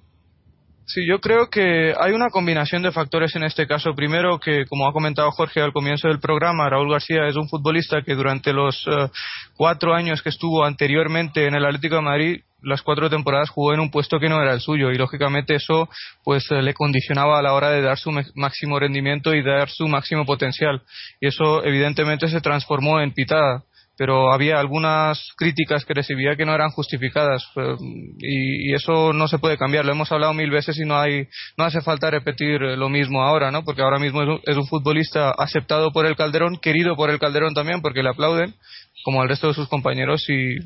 Sí, 0.89 1.05
yo 1.05 1.21
creo 1.21 1.51
que 1.51 1.95
hay 1.99 2.13
una 2.13 2.31
combinación 2.31 2.81
de 2.83 2.93
factores 2.93 3.35
en 3.35 3.43
este 3.43 3.67
caso. 3.67 3.95
Primero, 3.97 4.39
que 4.39 4.67
como 4.67 4.87
ha 4.87 4.93
comentado 4.93 5.33
Jorge 5.33 5.61
al 5.61 5.73
comienzo 5.73 6.07
del 6.07 6.21
programa, 6.21 6.71
Raúl 6.71 6.93
García 6.93 7.27
es 7.27 7.35
un 7.35 7.49
futbolista 7.49 8.03
que 8.03 8.15
durante 8.15 8.53
los 8.53 8.87
eh, 8.87 9.09
cuatro 9.57 9.95
años 9.95 10.23
que 10.23 10.29
estuvo 10.29 10.65
anteriormente 10.65 11.49
en 11.49 11.57
el 11.57 11.65
Atlético 11.65 11.97
de 11.97 12.03
Madrid 12.03 12.41
las 12.63 12.83
cuatro 12.83 13.11
temporadas 13.11 13.51
jugó 13.51 13.75
en 13.75 13.81
un 13.81 13.91
puesto 13.91 14.19
que 14.19 14.29
no 14.29 14.41
era 14.41 14.53
el 14.53 14.61
suyo. 14.61 14.91
Y 14.93 14.97
lógicamente 14.97 15.57
eso 15.57 15.89
pues 16.25 16.49
le 16.51 16.73
condicionaba 16.73 17.39
a 17.39 17.43
la 17.43 17.53
hora 17.53 17.71
de 17.71 17.83
dar 17.83 17.99
su 17.99 18.13
máximo 18.35 18.79
rendimiento 18.79 19.35
y 19.35 19.43
dar 19.43 19.69
su 19.69 19.89
máximo 19.89 20.25
potencial. 20.25 20.83
Y 21.21 21.29
eso 21.29 21.65
evidentemente 21.65 22.29
se 22.29 22.41
transformó 22.41 23.01
en 23.01 23.13
pitada 23.13 23.65
pero 23.97 24.33
había 24.33 24.61
algunas 24.61 25.33
críticas 25.37 25.85
que 25.85 25.95
recibía 25.95 26.37
que 26.37 26.45
no 26.45 26.55
eran 26.55 26.71
justificadas 26.71 27.43
eh, 27.57 27.77
y, 28.19 28.75
eso 28.75 29.13
no 29.13 29.27
se 29.27 29.39
puede 29.39 29.57
cambiar. 29.57 29.85
Lo 29.85 29.93
hemos 29.93 30.13
hablado 30.13 30.35
mil 30.35 30.51
veces 30.51 30.79
y 30.79 30.85
no 30.85 30.99
hay 30.99 31.29
no 31.57 31.65
hace 31.65 31.81
falta 31.81 32.11
repetir 32.11 32.61
lo 32.61 32.89
mismo 32.89 33.23
ahora 33.23 33.51
no 33.51 33.65
porque 33.65 33.83
ahora 33.83 33.99
mismo 33.99 34.23
es 34.45 34.57
un, 34.57 34.67
futbolista 34.67 35.31
aceptado 35.31 35.93
por 35.93 36.07
el 36.07 36.17
Calderón 36.17 36.59
querido 36.59 36.95
por 36.97 37.11
el 37.11 37.19
Calderón 37.19 37.55
también 37.55 37.81
porque 37.81 38.03
le 38.03 38.11
aplauden 38.11 38.55
como 39.05 39.23
al 39.23 39.29
resto 39.29 39.49
de 39.49 39.55
sus 39.55 39.69
compañeros 39.69 40.29
y 40.29 40.57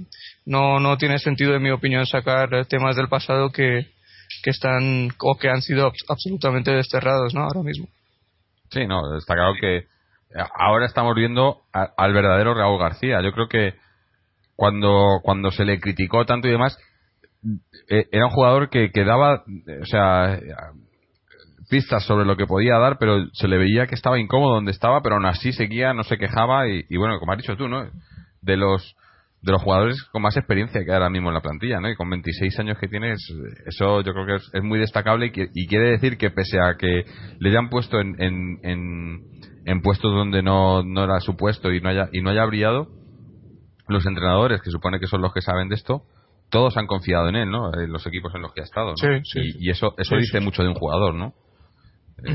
no 0.45 0.81
no 0.81 0.97
tiene 0.97 1.19
sentido 1.19 1.55
en 1.55 1.63
mi 1.63 1.71
opinión 1.71 2.07
sacar 2.07 2.67
temas 2.67 2.97
del 2.97 3.09
pasado 3.09 3.51
que 3.51 3.87
que 4.43 4.51
están 4.51 5.11
o 5.21 5.37
que 5.37 5.49
han 5.49 5.63
sido 5.63 5.93
absolutamente 6.09 6.73
desterrados 6.73 7.35
no 7.35 7.43
ahora 7.43 7.63
mismo. 7.63 7.87
Sí 8.71 8.87
no 8.87 9.17
está 9.17 9.35
claro 9.35 9.53
que 9.61 9.85
ahora 10.55 10.87
estamos 10.87 11.15
viendo 11.15 11.63
al 11.73 12.13
verdadero 12.13 12.55
Raúl 12.55 12.79
García. 12.79 13.21
Yo 13.23 13.33
creo 13.33 13.49
que 13.49 13.75
cuando, 14.57 15.21
cuando 15.23 15.51
se 15.51 15.65
le 15.65 15.81
criticó 15.81 16.25
tanto 16.25 16.47
y 16.49 16.53
demás, 16.53 16.79
eh, 17.89 18.07
era 18.13 18.27
un 18.27 18.33
jugador 18.33 18.69
que, 18.69 18.91
que 18.91 19.05
daba, 19.05 19.43
o 19.81 19.87
sea, 19.87 20.39
pistas 21.71 22.05
sobre 22.05 22.27
lo 22.27 22.37
que 22.37 22.47
podía 22.47 22.77
dar, 22.77 22.99
pero 22.99 23.27
se 23.33 23.49
le 23.49 23.57
veía 23.57 23.87
que 23.87 23.95
estaba 23.95 24.19
incómodo 24.19 24.57
donde 24.57 24.73
estaba, 24.73 25.01
pero 25.03 25.15
aún 25.15 25.27
así 25.27 25.53
seguía, 25.53 25.95
no 25.95 26.03
se 26.03 26.19
quejaba 26.19 26.69
y, 26.69 26.97
bueno, 26.97 27.19
como 27.19 27.33
has 27.33 27.39
dicho 27.39 27.57
tú, 27.57 27.69
¿no? 27.69 27.89
De 28.43 28.57
los 28.57 28.97
de 29.43 29.53
los 29.53 29.63
jugadores 29.63 30.03
con 30.13 30.21
más 30.21 30.37
experiencia 30.37 30.85
que 30.85 30.93
ahora 30.93 31.09
mismo 31.09 31.31
en 31.31 31.35
la 31.35 31.41
plantilla, 31.41 31.81
¿no? 31.81 31.89
Y 31.89 31.97
con 31.97 32.11
26 32.11 32.59
años 32.59 32.77
que 32.79 32.89
tienes, 32.89 33.19
eso 33.65 34.03
yo 34.03 34.13
creo 34.13 34.27
que 34.27 34.35
es, 34.35 34.63
muy 34.63 34.79
destacable 34.79 35.33
y, 35.35 35.67
quiere 35.67 35.93
decir 35.93 36.19
que 36.19 36.31
pese 36.31 36.61
a 36.61 36.75
que 36.77 37.07
le 37.39 37.49
hayan 37.49 37.71
puesto 37.71 37.99
en, 38.01 38.17
en 38.19 38.59
en 38.63 39.21
puestos 39.83 40.13
donde 40.13 40.43
no, 40.43 40.83
no 40.83 41.05
era 41.05 41.21
su 41.21 41.37
puesto 41.37 41.73
y 41.73 41.81
no 41.81 41.89
haya 41.89 42.09
y 42.13 42.21
no 42.23 42.31
haya 42.31 42.45
brillado 42.45 42.89
los 43.89 44.07
entrenadores 44.07 44.61
que 44.63 44.71
supone 44.71 44.99
que 45.01 45.07
son 45.07 45.23
los 45.23 45.33
que 45.33 45.43
saben 45.43 45.69
de 45.69 45.77
esto 45.77 46.03
todos 46.51 46.77
han 46.77 46.87
confiado 46.87 47.29
en 47.29 47.37
él 47.37 47.51
no 47.51 47.73
en 47.75 47.93
los 47.93 48.07
equipos 48.07 48.35
en 48.35 48.43
los 48.43 48.53
que 48.53 48.63
ha 48.63 48.65
estado 48.65 48.95
¿no? 49.01 49.21
y, 49.35 49.71
eso 49.71 49.95
eso 49.97 50.17
dice 50.17 50.41
mucho 50.41 50.63
de 50.63 50.69
un 50.69 50.75
jugador 50.75 51.15
no 51.15 51.35
eh, 52.25 52.35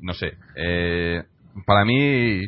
no 0.00 0.12
sé 0.14 0.34
eh, 0.56 1.22
para 1.66 1.84
mí 1.84 2.42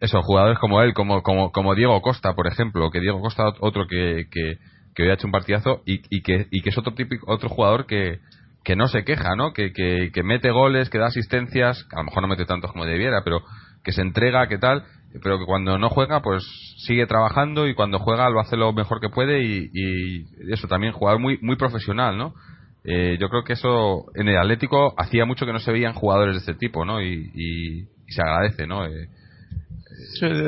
eso 0.00 0.22
jugadores 0.22 0.58
como 0.58 0.82
él 0.82 0.92
como 0.92 1.22
como 1.22 1.50
como 1.52 1.74
Diego 1.74 2.00
Costa 2.02 2.34
por 2.34 2.46
ejemplo 2.46 2.90
que 2.90 3.00
Diego 3.00 3.20
Costa 3.20 3.44
otro 3.60 3.86
que 3.86 4.26
que, 4.30 4.58
que 4.94 5.02
hoy 5.02 5.10
ha 5.10 5.14
hecho 5.14 5.26
un 5.26 5.32
partidazo 5.32 5.82
y, 5.86 6.02
y 6.10 6.22
que 6.22 6.46
y 6.50 6.60
que 6.60 6.70
es 6.70 6.78
otro 6.78 6.94
típico 6.94 7.30
otro 7.32 7.48
jugador 7.48 7.86
que 7.86 8.20
que 8.66 8.74
no 8.74 8.88
se 8.88 9.04
queja, 9.04 9.36
¿no? 9.36 9.52
Que, 9.52 9.72
que, 9.72 10.10
que, 10.12 10.22
mete 10.24 10.50
goles, 10.50 10.90
que 10.90 10.98
da 10.98 11.06
asistencias, 11.06 11.86
a 11.92 11.98
lo 11.98 12.04
mejor 12.06 12.22
no 12.22 12.28
mete 12.28 12.46
tantos 12.46 12.72
como 12.72 12.84
debiera, 12.84 13.22
pero 13.22 13.42
que 13.84 13.92
se 13.92 14.02
entrega, 14.02 14.48
que 14.48 14.58
tal, 14.58 14.82
pero 15.22 15.38
que 15.38 15.44
cuando 15.44 15.78
no 15.78 15.88
juega, 15.88 16.20
pues 16.20 16.44
sigue 16.78 17.06
trabajando 17.06 17.68
y 17.68 17.74
cuando 17.76 18.00
juega 18.00 18.28
lo 18.28 18.40
hace 18.40 18.56
lo 18.56 18.72
mejor 18.72 19.00
que 19.00 19.08
puede 19.08 19.44
y, 19.44 19.70
y 19.72 20.52
eso 20.52 20.66
también, 20.66 20.92
jugador 20.92 21.20
muy, 21.20 21.38
muy 21.42 21.54
profesional, 21.54 22.18
¿no? 22.18 22.34
Eh, 22.82 23.16
yo 23.20 23.28
creo 23.28 23.44
que 23.44 23.52
eso 23.52 24.06
en 24.16 24.26
el 24.26 24.36
Atlético 24.36 24.94
hacía 24.98 25.24
mucho 25.26 25.46
que 25.46 25.52
no 25.52 25.60
se 25.60 25.70
veían 25.70 25.94
jugadores 25.94 26.34
de 26.34 26.40
este 26.40 26.54
tipo, 26.54 26.84
¿no? 26.84 27.00
Y, 27.00 27.30
y, 27.34 28.12
se 28.12 28.20
agradece, 28.20 28.66
¿no? 28.66 28.84
Eh, 28.84 29.08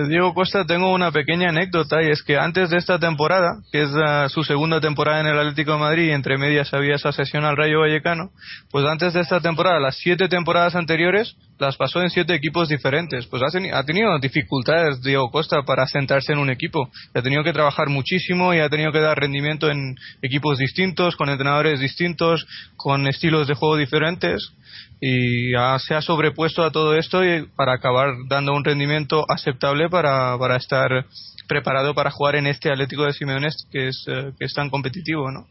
Diego 0.09 0.35
Costa 0.35 0.65
tengo 0.65 0.93
una 0.93 1.11
pequeña 1.11 1.51
anécdota 1.51 2.03
y 2.03 2.11
es 2.11 2.23
que 2.23 2.37
antes 2.37 2.71
de 2.71 2.79
esta 2.79 2.99
temporada, 2.99 3.61
que 3.73 3.83
es 3.83 3.91
uh, 3.91 4.29
su 4.29 4.43
segunda 4.43 4.81
temporada 4.81 5.21
en 5.21 5.27
el 5.27 5.39
Atlético 5.39 5.73
de 5.73 5.79
Madrid 5.79 6.09
y 6.09 6.11
entre 6.11 6.39
medias 6.39 6.73
había 6.75 6.97
esa 6.97 7.13
sesión 7.13 7.45
al 7.45 7.57
Rayo 7.57 7.81
Vallecano, 7.81 8.31
pues 8.71 8.85
antes 8.87 9.15
de 9.15 9.21
esta 9.21 9.41
temporada, 9.41 9.81
las 9.81 9.97
siete 9.97 10.29
temporadas 10.29 10.75
anteriores, 10.75 11.37
las 11.59 11.77
pasó 11.77 12.03
en 12.03 12.11
siete 12.11 12.35
equipos 12.35 12.69
diferentes. 12.69 13.27
Pues 13.27 13.43
ha, 13.43 13.85
tenido 13.85 14.19
dificultades 14.19 15.03
Diego 15.03 15.31
Costa 15.31 15.63
para 15.63 15.87
sentarse 15.87 16.33
en 16.33 16.39
un 16.39 16.51
equipo. 16.51 16.91
Ha 17.15 17.23
tenido 17.23 17.43
que 17.43 17.53
trabajar 17.53 17.89
muchísimo 17.89 18.55
y 18.55 18.61
ha 18.61 18.69
tenido 18.69 18.93
que 18.93 19.01
dar 19.01 19.19
rendimiento 19.19 19.71
en 19.71 19.97
equipos 20.23 20.59
distintos, 20.59 21.17
con 21.17 21.29
entrenadores 21.29 21.81
distintos, 21.81 22.47
con 22.77 23.07
estilos 23.09 23.49
de 23.49 23.55
juego 23.55 23.77
diferentes 23.77 24.53
y 25.01 25.53
se 25.79 25.95
ha 25.95 26.01
sobrepuesto 26.01 26.65
a 26.65 26.73
todo 26.73 26.95
esto 26.95 27.25
y 27.25 27.47
para 27.57 27.75
acabar 27.75 28.15
dando 28.29 28.53
un 28.53 28.65
rendimiento 28.65 29.25
aceptable 29.29 29.89
para, 29.89 30.37
para 30.39 30.57
estar 30.57 31.07
preparado 31.49 31.95
para 31.95 32.11
jugar 32.11 32.37
en 32.37 32.47
este 32.47 32.71
Atlético 32.71 33.05
de 33.05 33.13
Simeone 33.13 33.49
que 33.71 33.89
es, 33.89 34.05
eh, 34.09 34.33
que 34.39 34.45
es 34.45 34.55
tan 34.55 34.71
competitivo, 34.71 35.31
¿no? 35.31 35.47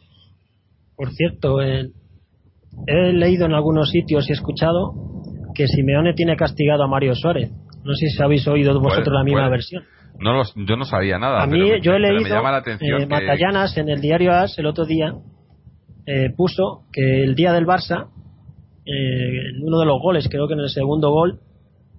Por 0.95 1.11
cierto, 1.11 1.61
he 1.61 3.13
leído 3.13 3.45
en 3.45 3.53
algunos 3.53 3.89
sitios 3.89 4.27
y 4.27 4.31
he 4.31 4.35
escuchado 4.35 4.93
que 5.53 5.67
Simeone 5.67 6.13
tiene 6.13 6.35
castigado 6.35 6.83
a 6.83 6.87
Mario 6.87 7.15
Suárez. 7.15 7.51
No 7.83 7.93
sé 7.93 8.07
si 8.09 8.21
habéis 8.21 8.47
oído 8.47 8.79
vosotros 8.79 9.13
la 9.13 9.23
misma 9.23 9.49
versión. 9.49 9.83
No 10.19 10.43
yo 10.55 10.75
no 10.75 10.85
sabía 10.85 11.19
nada. 11.19 11.43
A 11.43 11.47
mí, 11.47 11.59
yo 11.81 11.93
he 11.93 11.99
leído, 11.99 12.37
eh, 12.37 13.05
Matallanas 13.07 13.77
en 13.77 13.89
el 13.89 14.01
diario 14.01 14.33
AS 14.33 14.57
el 14.57 14.65
otro 14.65 14.85
día 14.85 15.13
eh, 16.05 16.31
puso 16.35 16.85
que 16.91 17.23
el 17.23 17.35
día 17.35 17.53
del 17.53 17.65
Barça 17.65 18.09
eh, 18.87 19.49
en 19.49 19.63
uno 19.63 19.79
de 19.79 19.85
los 19.85 20.01
goles, 20.01 20.27
creo 20.29 20.47
que 20.47 20.53
en 20.53 20.61
el 20.61 20.69
segundo 20.69 21.11
gol, 21.11 21.39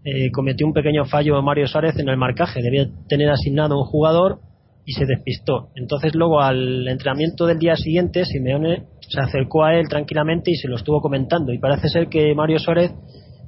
eh, 0.04 0.30
cometió 0.30 0.66
un 0.66 0.72
pequeño 0.72 1.04
fallo 1.04 1.40
Mario 1.42 1.66
Suárez 1.66 1.98
en 1.98 2.08
el 2.08 2.16
marcaje. 2.16 2.62
Debía 2.62 2.88
tener 3.08 3.28
asignado 3.28 3.78
un 3.78 3.84
jugador 3.84 4.38
y 4.86 4.92
se 4.92 5.04
despistó. 5.04 5.68
Entonces 5.74 6.14
luego 6.14 6.40
al 6.40 6.88
entrenamiento 6.88 7.46
del 7.46 7.58
día 7.58 7.76
siguiente, 7.76 8.24
Simeone 8.24 8.84
se 9.00 9.20
acercó 9.20 9.64
a 9.64 9.74
él 9.74 9.86
tranquilamente 9.88 10.50
y 10.50 10.54
se 10.54 10.68
lo 10.68 10.76
estuvo 10.76 11.00
comentando. 11.00 11.52
Y 11.52 11.58
parece 11.58 11.88
ser 11.88 12.08
que 12.08 12.34
Mario 12.34 12.58
Suárez 12.58 12.92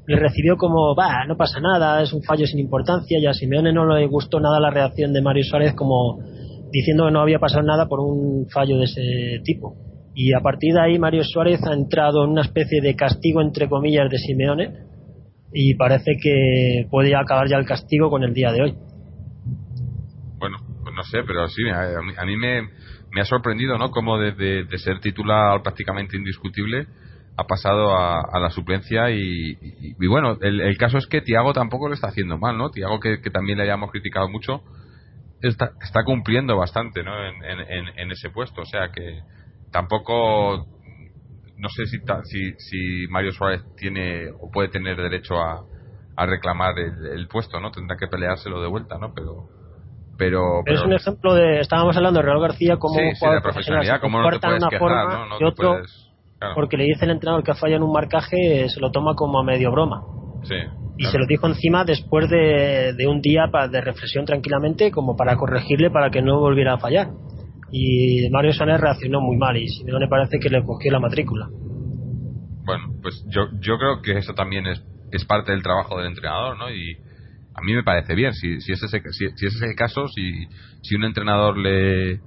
le 0.07 0.16
recibió 0.16 0.57
como, 0.57 0.95
va, 0.95 1.24
no 1.26 1.36
pasa 1.36 1.61
nada, 1.61 2.03
es 2.03 2.12
un 2.12 2.22
fallo 2.22 2.47
sin 2.47 2.59
importancia. 2.59 3.18
Y 3.18 3.26
a 3.26 3.32
Simeone 3.32 3.72
no 3.72 3.86
le 3.86 4.07
gustó 4.07 4.38
nada 4.38 4.61
la 4.61 4.70
reacción 4.70 5.12
de 5.14 5.22
Mario 5.22 5.45
Suárez 5.45 5.74
como 5.74 6.18
diciendo 6.72 7.07
que 7.07 7.12
no 7.12 7.20
había 7.20 7.38
pasado 7.38 7.62
nada 7.62 7.86
por 7.86 8.01
un 8.01 8.47
fallo 8.53 8.76
de 8.76 8.84
ese 8.84 9.43
tipo. 9.45 9.76
Y 10.14 10.32
a 10.34 10.40
partir 10.40 10.74
de 10.74 10.80
ahí 10.80 10.98
Mario 10.98 11.22
Suárez 11.24 11.61
ha 11.66 11.72
entrado 11.72 12.24
en 12.24 12.30
una 12.30 12.42
especie 12.42 12.80
de 12.80 12.96
castigo 12.96 13.40
entre 13.40 13.68
comillas 13.68 14.11
de 14.11 14.18
Simeone 14.18 14.90
y 15.52 15.74
parece 15.74 16.12
que 16.22 16.86
puede 16.90 17.14
acabar 17.14 17.48
ya 17.48 17.56
el 17.56 17.66
castigo 17.66 18.11
con 18.11 18.22
el 18.22 18.34
día 18.34 18.52
de 18.52 18.62
hoy. 18.62 18.74
Bueno, 20.38 20.58
pues 20.82 20.94
no 20.94 21.02
sé, 21.04 21.22
pero 21.26 21.48
sí, 21.48 21.62
a, 21.68 22.24
mí, 22.24 22.36
me, 22.36 22.62
me, 23.12 23.20
ha 23.20 23.24
sorprendido, 23.24 23.76
¿no? 23.78 23.90
Como 23.90 24.18
de, 24.18 24.66
ser 24.78 25.00
titular 25.00 25.62
prácticamente 25.62 26.16
indiscutible 26.16 26.86
ha 27.36 27.44
pasado 27.44 27.96
a, 27.96 28.38
la 28.38 28.50
suplencia 28.50 29.11
y, 29.11 29.56
bueno, 30.08 30.36
el, 30.42 30.76
caso 30.76 30.98
es 30.98 31.06
que 31.06 31.22
Tiago 31.22 31.52
tampoco 31.52 31.88
lo 31.88 31.94
está 31.94 32.08
haciendo 32.08 32.36
mal, 32.36 32.58
¿no? 32.58 32.70
Tiago 32.70 33.00
que, 33.00 33.18
también 33.32 33.58
le 33.58 33.64
hayamos 33.64 33.90
criticado 33.90 34.28
mucho 34.28 34.62
está, 35.40 35.70
está 35.82 36.04
cumpliendo 36.04 36.56
bastante, 36.56 37.02
¿no? 37.02 37.12
En, 37.24 37.42
en, 37.42 37.88
en 37.96 38.11
ese 38.11 38.28
puesto, 38.28 38.61
o 38.61 38.66
sea 38.66 38.90
que 38.92 39.20
tampoco 39.70 40.66
no 41.60 41.68
sé 41.68 41.86
si, 41.86 41.98
si, 42.24 42.52
si 42.58 43.06
Mario 43.08 43.32
Suárez 43.32 43.62
tiene 43.76 44.30
o 44.30 44.50
puede 44.50 44.68
tener 44.68 44.96
derecho 44.96 45.36
a, 45.36 45.62
a 46.16 46.26
reclamar 46.26 46.78
el, 46.78 47.28
puesto, 47.28 47.60
¿no? 47.60 47.70
Tendrá 47.70 47.96
que 47.96 48.06
peleárselo 48.06 48.62
de 48.62 48.68
vuelta, 48.68 48.98
¿no? 48.98 49.12
Pero 49.14 49.48
pero, 50.16 50.62
es 50.66 50.82
un 50.82 50.92
ejemplo 50.92 51.34
de 51.34 51.60
estábamos 51.60 51.96
hablando 51.96 52.20
de 52.20 52.26
Real 52.26 52.40
García 52.40 52.76
como 52.76 52.94
sí, 52.94 53.00
sí, 53.14 53.26
de 53.26 53.40
profesionalidad, 53.40 54.00
como 54.02 54.20
no 54.20 54.30
te 54.30 54.38
puedes 54.38 54.64
quejar, 54.64 54.78
forma, 54.78 55.26
¿no? 55.30 55.40
y 55.40 55.44
otro 55.44 55.80
porque 56.54 56.76
le 56.76 56.84
dice 56.84 57.06
el 57.06 57.12
entrenador 57.12 57.42
que 57.42 57.54
falla 57.54 57.76
en 57.76 57.82
un 57.82 57.92
marcaje 57.92 58.68
se 58.68 58.80
lo 58.80 58.90
toma 58.90 59.14
como 59.14 59.38
a 59.38 59.44
medio 59.44 59.70
broma. 59.70 60.02
Sí. 60.42 60.56
Y 60.96 61.04
se 61.06 61.18
lo 61.18 61.26
dijo 61.26 61.46
encima 61.46 61.84
después 61.84 62.28
de, 62.28 62.94
de 62.94 63.06
un 63.06 63.20
día 63.20 63.44
de 63.70 63.80
reflexión 63.80 64.26
tranquilamente 64.26 64.90
como 64.90 65.16
para 65.16 65.36
corregirle 65.36 65.90
para 65.90 66.10
que 66.10 66.20
no 66.20 66.38
volviera 66.38 66.74
a 66.74 66.78
fallar 66.78 67.08
y 67.72 68.28
Mario 68.30 68.52
Sané 68.52 68.76
reaccionó 68.78 69.20
muy 69.20 69.36
mal 69.36 69.56
y 69.56 69.68
si 69.68 69.84
no 69.84 69.98
le 69.98 70.08
parece 70.08 70.38
que 70.38 70.48
le 70.48 70.62
cogió 70.64 70.92
la 70.92 71.00
matrícula. 71.00 71.48
Bueno, 72.64 72.94
pues 73.02 73.24
yo, 73.28 73.48
yo 73.60 73.78
creo 73.78 74.02
que 74.02 74.18
eso 74.18 74.34
también 74.34 74.66
es, 74.66 74.82
es 75.12 75.24
parte 75.24 75.52
del 75.52 75.62
trabajo 75.62 75.98
del 75.98 76.08
entrenador, 76.08 76.58
¿no? 76.58 76.70
Y 76.70 76.96
a 77.54 77.60
mí 77.62 77.74
me 77.74 77.82
parece 77.82 78.14
bien, 78.14 78.32
si, 78.32 78.60
si, 78.60 78.72
es, 78.72 78.82
ese, 78.82 79.02
si, 79.12 79.46
es 79.46 79.62
el 79.62 79.74
caso, 79.74 80.08
si, 80.08 80.46
si 80.82 80.94
un 80.94 81.04
entrenador 81.04 81.58
le, 81.58 82.20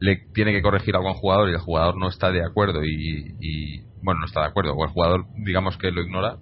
le 0.00 0.16
tiene 0.34 0.52
que 0.52 0.62
corregir 0.62 0.94
a 0.94 0.98
algún 0.98 1.14
jugador 1.14 1.50
y 1.50 1.52
el 1.52 1.58
jugador 1.58 1.96
no 1.96 2.08
está 2.08 2.30
de 2.30 2.44
acuerdo 2.44 2.84
y, 2.84 3.36
y, 3.40 3.80
bueno, 4.02 4.20
no 4.20 4.26
está 4.26 4.40
de 4.40 4.46
acuerdo, 4.46 4.74
o 4.74 4.84
el 4.84 4.90
jugador 4.90 5.26
digamos 5.44 5.76
que 5.76 5.90
lo 5.90 6.02
ignora, 6.02 6.36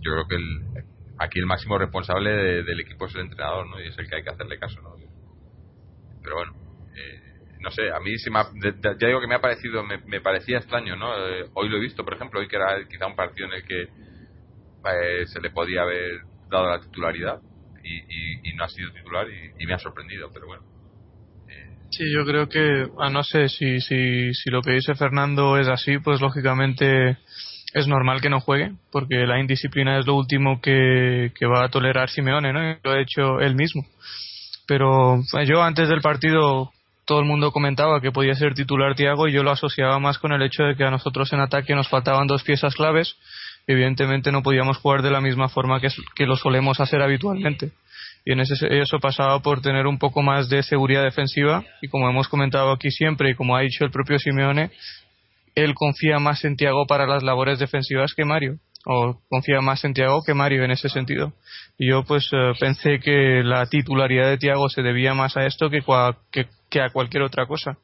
yo 0.00 0.12
creo 0.12 0.28
que 0.28 0.36
el, 0.36 0.84
aquí 1.18 1.38
el 1.38 1.46
máximo 1.46 1.78
responsable 1.78 2.30
del 2.62 2.80
equipo 2.80 3.06
es 3.06 3.14
el 3.14 3.22
entrenador, 3.22 3.68
¿no? 3.68 3.80
Y 3.80 3.88
es 3.88 3.98
el 3.98 4.08
que 4.08 4.16
hay 4.16 4.22
que 4.22 4.30
hacerle 4.30 4.58
caso, 4.58 4.80
¿no? 4.82 4.90
Pero 6.22 6.36
bueno, 6.36 6.52
no 7.62 7.70
sé, 7.70 7.90
a 7.90 8.00
mí 8.00 8.18
sí 8.18 8.30
me 8.30 8.40
ya 8.98 9.06
digo 9.06 9.20
que 9.20 9.26
me 9.28 9.36
ha 9.36 9.40
parecido, 9.40 9.84
me, 9.84 10.20
parecía 10.20 10.58
extraño, 10.58 10.96
¿no? 10.96 11.14
Eh, 11.16 11.46
hoy 11.54 11.68
lo 11.68 11.76
he 11.76 11.80
visto, 11.80 12.04
por 12.04 12.14
ejemplo, 12.14 12.40
hoy 12.40 12.48
que 12.48 12.56
era 12.56 12.76
quizá 12.88 13.06
un 13.06 13.16
partido 13.16 13.46
en 13.46 13.54
el 13.54 13.64
que 13.64 13.82
eh, 13.82 15.26
se 15.26 15.40
le 15.40 15.50
podía 15.50 15.82
haber 15.82 16.22
dado 16.50 16.68
la 16.68 16.80
titularidad 16.80 17.40
y, 17.84 18.50
y, 18.50 18.54
no 18.54 18.64
ha 18.64 18.68
sido 18.68 18.92
titular 18.92 19.26
y, 19.28 19.66
me 19.66 19.74
ha 19.74 19.78
sorprendido, 19.78 20.30
pero 20.32 20.46
bueno. 20.46 20.62
Eh, 21.48 21.76
Sí, 21.90 22.04
yo 22.12 22.24
creo 22.24 22.48
que, 22.48 22.86
ah, 22.98 23.10
no 23.10 23.22
sé, 23.22 23.48
si, 23.48 23.80
si, 23.80 24.34
si 24.34 24.50
lo 24.50 24.62
que 24.62 24.72
dice 24.72 24.94
Fernando 24.94 25.56
es 25.56 25.68
así, 25.68 25.98
pues 25.98 26.20
lógicamente 26.20 27.18
es 27.74 27.86
normal 27.86 28.20
que 28.20 28.30
no 28.30 28.40
juegue, 28.40 28.72
porque 28.90 29.26
la 29.26 29.40
indisciplina 29.40 29.98
es 29.98 30.06
lo 30.06 30.14
último 30.14 30.60
que, 30.60 31.32
que 31.34 31.46
va 31.46 31.64
a 31.64 31.70
tolerar 31.70 32.10
Simeone, 32.10 32.52
¿no? 32.52 32.78
Lo 32.82 32.92
ha 32.92 33.00
hecho 33.00 33.40
él 33.40 33.54
mismo. 33.54 33.84
Pero 34.66 35.22
yo 35.46 35.62
antes 35.62 35.88
del 35.88 36.00
partido 36.00 36.72
todo 37.04 37.20
el 37.20 37.26
mundo 37.26 37.52
comentaba 37.52 38.00
que 38.00 38.12
podía 38.12 38.34
ser 38.34 38.54
titular 38.54 38.94
Tiago 38.94 39.28
y 39.28 39.32
yo 39.32 39.42
lo 39.42 39.50
asociaba 39.50 39.98
más 39.98 40.18
con 40.18 40.32
el 40.32 40.42
hecho 40.42 40.62
de 40.62 40.76
que 40.76 40.84
a 40.84 40.90
nosotros 40.90 41.32
en 41.32 41.40
ataque 41.40 41.74
nos 41.74 41.88
faltaban 41.88 42.26
dos 42.26 42.42
piezas 42.42 42.74
claves. 42.74 43.16
Evidentemente 43.66 44.32
no 44.32 44.42
podíamos 44.42 44.78
jugar 44.78 45.02
de 45.02 45.10
la 45.10 45.20
misma 45.20 45.48
forma 45.48 45.80
que, 45.80 45.88
que 46.14 46.26
lo 46.26 46.36
solemos 46.36 46.80
hacer 46.80 47.02
habitualmente 47.02 47.72
y 48.24 48.32
en 48.32 48.40
ese, 48.40 48.54
eso 48.80 48.98
pasaba 49.00 49.40
por 49.40 49.60
tener 49.62 49.86
un 49.86 49.98
poco 49.98 50.22
más 50.22 50.48
de 50.48 50.62
seguridad 50.62 51.02
defensiva 51.02 51.64
y 51.80 51.88
como 51.88 52.08
hemos 52.08 52.28
comentado 52.28 52.70
aquí 52.70 52.90
siempre 52.90 53.30
y 53.30 53.34
como 53.34 53.56
ha 53.56 53.62
dicho 53.62 53.84
el 53.84 53.90
propio 53.90 54.18
Simeone, 54.18 54.70
él 55.54 55.74
confía 55.74 56.18
más 56.18 56.44
en 56.44 56.56
Tiago 56.56 56.86
para 56.86 57.06
las 57.06 57.22
labores 57.22 57.58
defensivas 57.58 58.14
que 58.14 58.24
Mario 58.24 58.58
o 58.84 59.20
confía 59.28 59.60
más 59.60 59.84
en 59.84 59.94
Tiago 59.94 60.22
que 60.24 60.34
Mario 60.34 60.64
en 60.64 60.72
ese 60.72 60.88
sentido. 60.88 61.32
Y 61.78 61.90
yo 61.90 62.04
pues 62.04 62.28
eh, 62.32 62.52
pensé 62.58 62.98
que 63.00 63.42
la 63.44 63.66
titularidad 63.66 64.28
de 64.28 64.38
Tiago 64.38 64.68
se 64.68 64.82
debía 64.82 65.14
más 65.14 65.36
a 65.36 65.46
esto 65.46 65.70
que, 65.70 65.82
que, 66.32 66.46
que, 66.72 66.80
a 66.80 66.90
cualquier 66.90 67.22
otra 67.22 67.46
cosa. 67.46 67.78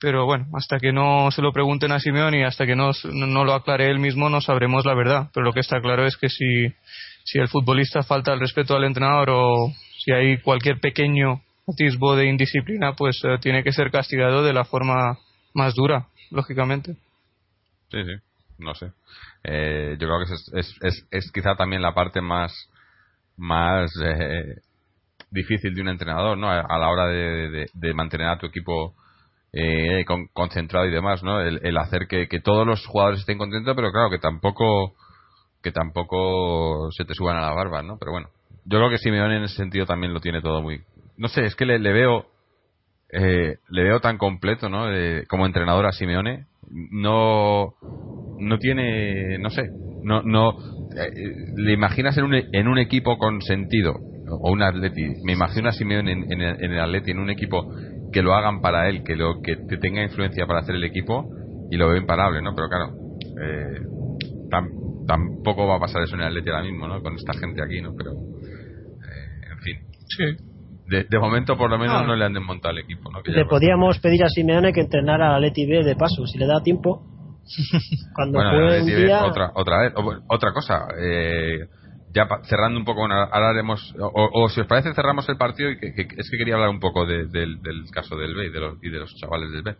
Pero 0.00 0.26
bueno, 0.26 0.46
hasta 0.54 0.78
que 0.78 0.92
no 0.92 1.30
se 1.30 1.42
lo 1.42 1.52
pregunten 1.52 1.92
a 1.92 2.00
Simeone 2.00 2.40
y 2.40 2.42
hasta 2.42 2.66
que 2.66 2.74
no, 2.74 2.90
no 3.12 3.44
lo 3.44 3.54
aclare 3.54 3.90
él 3.90 3.98
mismo 4.00 4.28
no 4.28 4.40
sabremos 4.40 4.84
la 4.84 4.94
verdad. 4.94 5.30
Pero 5.32 5.44
lo 5.44 5.52
que 5.52 5.60
está 5.60 5.80
claro 5.80 6.06
es 6.06 6.16
que 6.16 6.28
si 6.28 6.74
si 7.24 7.38
el 7.38 7.48
futbolista 7.48 8.02
falta 8.02 8.32
el 8.32 8.40
respeto 8.40 8.76
al 8.76 8.84
entrenador 8.84 9.30
o 9.30 9.72
si 9.98 10.12
hay 10.12 10.40
cualquier 10.40 10.78
pequeño 10.78 11.40
atisbo 11.66 12.14
de 12.14 12.28
indisciplina, 12.28 12.94
pues 12.94 13.20
eh, 13.24 13.38
tiene 13.40 13.64
que 13.64 13.72
ser 13.72 13.90
castigado 13.90 14.44
de 14.44 14.52
la 14.52 14.64
forma 14.64 15.18
más 15.54 15.74
dura, 15.74 16.08
lógicamente. 16.30 16.94
Sí, 17.90 18.04
sí, 18.04 18.12
no 18.58 18.74
sé. 18.74 18.92
Eh, 19.42 19.96
yo 19.98 20.06
creo 20.06 20.18
que 20.18 20.34
es, 20.34 20.74
es, 20.82 21.06
es, 21.10 21.32
quizá 21.32 21.56
también 21.56 21.80
la 21.80 21.94
parte 21.94 22.20
más, 22.20 22.52
más 23.36 23.90
eh, 24.02 24.56
difícil 25.34 25.74
de 25.74 25.82
un 25.82 25.88
entrenador, 25.88 26.38
¿no? 26.38 26.48
A, 26.48 26.78
la 26.78 26.88
hora 26.88 27.06
de, 27.06 27.66
de, 27.74 27.94
mantener 27.94 28.28
a 28.28 28.38
tu 28.38 28.46
equipo 28.46 28.94
concentrado 30.32 30.86
y 30.86 30.92
demás, 30.92 31.22
¿no? 31.22 31.40
El, 31.40 31.76
hacer 31.76 32.06
que, 32.08 32.26
todos 32.40 32.66
los 32.66 32.86
jugadores 32.86 33.20
estén 33.20 33.38
contentos, 33.38 33.74
pero 33.76 33.90
claro, 33.92 34.10
que 34.10 34.18
tampoco 34.18 34.94
que 35.62 35.72
tampoco 35.72 36.90
se 36.92 37.04
te 37.04 37.14
suban 37.14 37.36
a 37.36 37.40
la 37.40 37.54
barba, 37.54 37.82
¿no? 37.82 37.96
Pero 37.98 38.12
bueno, 38.12 38.28
yo 38.66 38.78
creo 38.78 38.90
que 38.90 38.98
Simeone 38.98 39.38
en 39.38 39.44
ese 39.44 39.56
sentido 39.56 39.86
también 39.86 40.12
lo 40.12 40.20
tiene 40.20 40.42
todo 40.42 40.60
muy... 40.60 40.82
No 41.16 41.28
sé, 41.28 41.46
es 41.46 41.54
que 41.54 41.64
le, 41.64 41.78
veo 41.78 42.26
eh, 43.10 43.56
le 43.70 43.82
veo 43.82 44.00
tan 44.00 44.18
completo, 44.18 44.68
¿no? 44.68 44.88
como 45.26 45.46
entrenador 45.46 45.86
a 45.86 45.92
Simeone. 45.92 46.44
No, 46.70 47.74
no 48.38 48.58
tiene, 48.58 49.38
no 49.38 49.48
sé, 49.48 49.68
no, 50.02 50.22
no, 50.22 50.58
eh, 50.98 51.10
le 51.56 51.72
imaginas 51.72 52.18
en 52.18 52.24
un, 52.24 52.34
en 52.34 52.68
un 52.68 52.78
equipo 52.78 53.16
con 53.16 53.40
sentido 53.40 53.94
o 54.28 54.52
un 54.52 54.62
Atleti. 54.62 55.06
Me 55.24 55.32
imagino 55.32 55.68
a 55.68 55.72
Simeone 55.72 56.12
en, 56.12 56.32
en, 56.32 56.72
el 56.72 56.80
Atleti 56.80 57.10
en 57.10 57.18
un 57.18 57.30
equipo 57.30 57.70
que 58.12 58.22
lo 58.22 58.34
hagan 58.34 58.60
para 58.60 58.88
él, 58.88 59.02
que 59.04 59.16
lo 59.16 59.40
que 59.42 59.56
tenga 59.78 60.02
influencia 60.02 60.46
para 60.46 60.60
hacer 60.60 60.74
el 60.76 60.84
equipo 60.84 61.28
y 61.70 61.76
lo 61.76 61.88
veo 61.88 61.96
imparable, 61.96 62.42
¿no? 62.42 62.54
Pero 62.54 62.68
claro, 62.68 62.92
eh, 63.42 63.80
tampoco 65.06 65.66
va 65.66 65.76
a 65.76 65.80
pasar 65.80 66.02
eso 66.02 66.14
en 66.14 66.22
el 66.22 66.28
Atleti 66.28 66.50
ahora 66.50 66.62
mismo, 66.62 66.88
¿no? 66.88 67.02
Con 67.02 67.14
esta 67.16 67.34
gente 67.34 67.62
aquí, 67.62 67.80
¿no? 67.80 67.94
Pero, 67.96 68.12
eh, 68.12 69.52
en 69.52 69.58
fin. 69.58 69.76
Sí. 70.06 70.54
De, 70.86 71.18
momento, 71.18 71.56
por 71.56 71.70
lo 71.70 71.78
menos, 71.78 72.02
ah. 72.02 72.06
no 72.06 72.14
le 72.14 72.26
han 72.26 72.34
desmontado 72.34 72.72
el 72.72 72.84
equipo, 72.84 73.10
¿no? 73.10 73.20
le 73.24 73.46
podíamos 73.46 73.98
pedir 74.00 74.22
a 74.22 74.28
Simeone 74.28 74.72
que 74.72 74.82
entrenara 74.82 75.32
a 75.32 75.36
Atleti 75.36 75.66
B 75.66 75.82
de 75.82 75.96
paso, 75.96 76.26
si 76.26 76.38
le 76.38 76.46
da 76.46 76.62
tiempo. 76.62 77.02
Cuando 78.14 78.38
juegue 78.38 78.80
un 78.80 78.86
día... 78.86 79.24
otra, 79.24 79.50
otra 79.54 79.80
vez. 79.80 79.92
otra 80.28 80.52
cosa, 80.52 80.86
eh, 80.98 81.58
ya 82.14 82.28
cerrando 82.44 82.78
un 82.78 82.84
poco, 82.84 83.02
ahora 83.02 83.50
haremos, 83.50 83.92
o, 83.98 84.48
si 84.48 84.60
os 84.60 84.66
parece 84.68 84.94
cerramos 84.94 85.28
el 85.28 85.36
partido 85.36 85.70
y 85.70 85.78
que, 85.78 85.88
es 85.88 86.30
que 86.30 86.38
quería 86.38 86.54
hablar 86.54 86.70
un 86.70 86.78
poco 86.78 87.04
del, 87.06 87.30
del, 87.32 87.90
caso 87.92 88.16
del 88.16 88.34
B 88.34 88.46
y 88.46 88.50
de, 88.50 88.60
los, 88.60 88.78
y 88.82 88.88
de 88.88 89.00
los 89.00 89.12
chavales 89.16 89.50
del 89.50 89.62
B. 89.62 89.74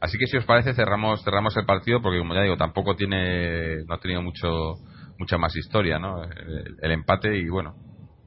Así 0.00 0.16
que 0.16 0.26
si 0.26 0.36
os 0.36 0.44
parece 0.44 0.72
cerramos 0.72 1.22
cerramos 1.24 1.56
el 1.56 1.66
partido 1.66 2.00
porque 2.00 2.18
como 2.20 2.34
ya 2.34 2.42
digo 2.42 2.56
tampoco 2.56 2.94
tiene 2.94 3.84
no 3.86 3.94
ha 3.94 3.98
tenido 3.98 4.22
mucho 4.22 4.76
mucha 5.18 5.36
más 5.36 5.54
historia, 5.56 5.98
¿no? 5.98 6.22
El, 6.22 6.92
empate 6.92 7.36
y 7.36 7.48
bueno 7.48 7.74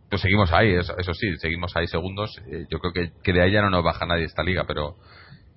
pues 0.10 0.22
seguimos 0.22 0.52
ahí 0.52 0.76
eso, 0.76 1.14
sí 1.14 1.36
seguimos 1.38 1.76
ahí 1.76 1.88
segundos 1.88 2.38
eh, 2.52 2.68
yo 2.70 2.78
creo 2.80 2.94
que, 2.94 3.14
que, 3.24 3.34
de 3.34 3.42
ahí 3.42 3.52
ya 3.52 3.62
no 3.64 3.72
nos 3.72 3.84
baja 3.84 4.06
nadie 4.06 4.26
esta 4.26 4.44
liga 4.44 4.66
pero 4.68 4.98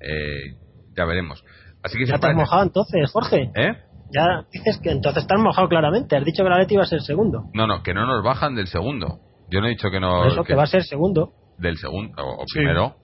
eh, 0.01 0.55
ya 0.97 1.05
veremos 1.05 1.45
así 1.83 1.99
que 1.99 2.07
ya 2.07 2.19
te 2.19 2.29
has 2.29 2.35
mojado 2.35 2.63
entonces 2.63 3.11
Jorge 3.13 3.51
¿eh? 3.55 3.77
Ya 4.13 4.45
dices 4.53 4.79
que 4.83 4.91
entonces 4.91 5.23
estás 5.23 5.41
mojado 5.41 5.69
claramente 5.69 6.17
has 6.17 6.25
dicho 6.25 6.43
que 6.43 6.51
la 6.51 6.59
Leti 6.59 6.75
iba 6.75 6.85
a 6.85 6.87
ser 6.87 7.03
segundo 7.03 7.51
no 7.55 7.67
no 7.67 7.83
que 7.83 7.95
no 7.95 8.07
nos 8.07 8.23
bajan 8.23 8.55
del 8.55 8.67
segundo 8.67 9.21
yo 9.51 9.61
no 9.61 9.67
he 9.67 9.71
dicho 9.71 9.91
que 9.91 10.01
no 10.01 10.27
eso 10.27 10.45
que, 10.45 10.55
va 10.55 10.65
a 10.65 10.67
ser 10.67 10.83
segundo 10.85 11.33
del 11.59 11.77
segundo 11.77 12.15
o, 12.23 12.45
primero 12.53 12.97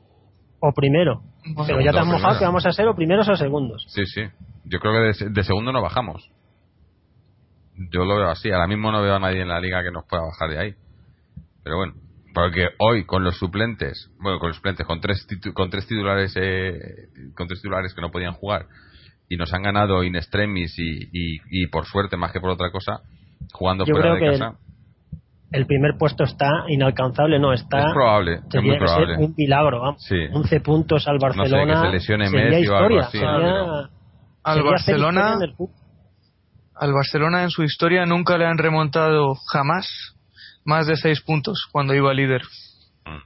o 0.60 0.72
primero 0.72 1.22
pero 1.66 1.80
ya 1.80 1.92
te 1.92 1.98
has 1.98 2.06
mojado 2.06 2.38
que 2.38 2.44
vamos 2.44 2.64
a 2.66 2.72
ser 2.72 2.86
o 2.88 2.94
primeros 2.94 3.28
o 3.28 3.36
segundos. 3.36 3.84
Sí, 3.88 4.06
sí. 4.06 4.22
Yo 4.64 4.78
creo 4.78 4.92
que 4.92 5.30
de, 5.30 5.44
segundo 5.44 5.72
no 5.72 5.82
bajamos. 5.82 6.30
Yo 7.92 8.04
lo 8.04 8.16
veo 8.16 8.28
así. 8.28 8.50
Ahora 8.50 8.66
mismo 8.66 8.92
no 8.92 9.02
veo 9.02 9.16
a 9.16 9.18
nadie 9.18 9.42
en 9.42 9.48
la 9.48 9.60
liga 9.60 9.82
que 9.82 9.90
nos 9.90 10.04
pueda 10.06 10.22
bajar 10.22 10.50
de 10.50 10.58
ahí. 10.58 10.74
Pero 11.64 11.76
bueno, 11.76 11.94
porque 12.34 12.68
hoy 12.78 13.04
con 13.04 13.24
los 13.24 13.38
suplentes, 13.38 14.10
bueno, 14.20 14.38
con 14.38 14.48
los 14.48 14.56
suplentes, 14.56 14.86
con 14.86 15.00
tres, 15.00 15.26
con 15.54 15.70
tres 15.70 15.86
titulares, 15.86 16.32
eh, 16.36 17.08
con 17.34 17.48
tres 17.48 17.60
titulares 17.60 17.94
que 17.94 18.00
no 18.00 18.10
podían 18.10 18.34
jugar 18.34 18.66
y 19.28 19.36
nos 19.36 19.52
han 19.54 19.62
ganado 19.62 20.04
in 20.04 20.16
extremis 20.16 20.78
y, 20.78 21.08
y, 21.12 21.66
por 21.68 21.86
suerte 21.86 22.16
más 22.16 22.32
que 22.32 22.40
por 22.40 22.50
otra 22.50 22.70
cosa, 22.70 23.00
jugando 23.52 23.86
fuera 23.86 24.14
de 24.14 24.32
casa 24.32 24.58
el 25.52 25.66
primer 25.66 25.96
puesto 25.98 26.24
está 26.24 26.64
inalcanzable, 26.68 27.38
no, 27.38 27.52
está. 27.52 27.88
Es 27.88 27.92
probable, 27.92 28.40
es 28.52 28.62
muy 28.62 28.78
probable. 28.78 29.16
un 29.18 29.34
milagro, 29.36 29.80
vamos. 29.80 30.10
11 30.10 30.60
puntos 30.60 31.06
al 31.06 31.18
Barcelona. 31.18 31.74
No 31.74 31.80
sé, 31.80 31.82
que 31.82 31.86
se 31.86 31.92
lesione 31.92 32.30
Messi 32.30 32.68
o 32.68 32.76
algo 32.76 32.98
así. 33.00 33.18
al 34.42 34.62
Barcelona. 34.62 35.38
Al 36.74 36.92
Barcelona 36.94 37.42
en 37.42 37.50
su 37.50 37.62
historia 37.62 38.06
nunca 38.06 38.38
le 38.38 38.46
han 38.46 38.58
remontado 38.58 39.34
jamás 39.52 39.86
más 40.64 40.86
de 40.86 40.96
6 40.96 41.20
puntos 41.20 41.68
cuando 41.70 41.94
iba 41.94 42.12
líder. 42.14 42.42
Mm. 43.04 43.22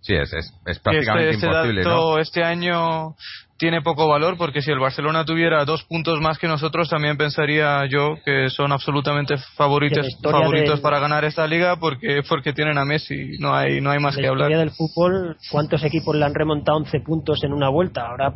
Sí, 0.00 0.14
es, 0.14 0.32
es, 0.32 0.78
prácticamente 0.78 1.30
este, 1.30 1.46
este 1.46 1.46
imposible. 1.46 1.82
¿no? 1.82 2.18
Este 2.18 2.44
año 2.44 3.16
tiene 3.58 3.80
poco 3.80 4.06
valor 4.08 4.36
porque 4.36 4.60
si 4.60 4.70
el 4.70 4.78
Barcelona 4.78 5.24
tuviera 5.24 5.64
dos 5.64 5.82
puntos 5.84 6.20
más 6.20 6.38
que 6.38 6.46
nosotros 6.46 6.90
también 6.90 7.16
pensaría 7.16 7.86
yo 7.86 8.16
que 8.24 8.50
son 8.50 8.72
absolutamente 8.72 9.36
favoritos 9.56 10.06
favoritos 10.22 10.80
para 10.80 10.98
ganar 10.98 11.24
esta 11.24 11.46
liga 11.46 11.76
porque 11.76 12.22
porque 12.28 12.52
tienen 12.52 12.76
a 12.76 12.84
Messi 12.84 13.38
no 13.38 13.54
hay 13.54 13.80
no 13.80 13.90
hay 13.90 13.98
más 13.98 14.16
que 14.16 14.26
hablar. 14.26 14.50
del 14.50 14.70
fútbol 14.70 15.36
cuántos 15.50 15.82
equipos 15.84 16.14
le 16.16 16.24
han 16.24 16.34
remontado 16.34 16.78
11 16.78 17.00
puntos 17.00 17.42
en 17.44 17.52
una 17.52 17.68
vuelta 17.68 18.06
ahora 18.06 18.34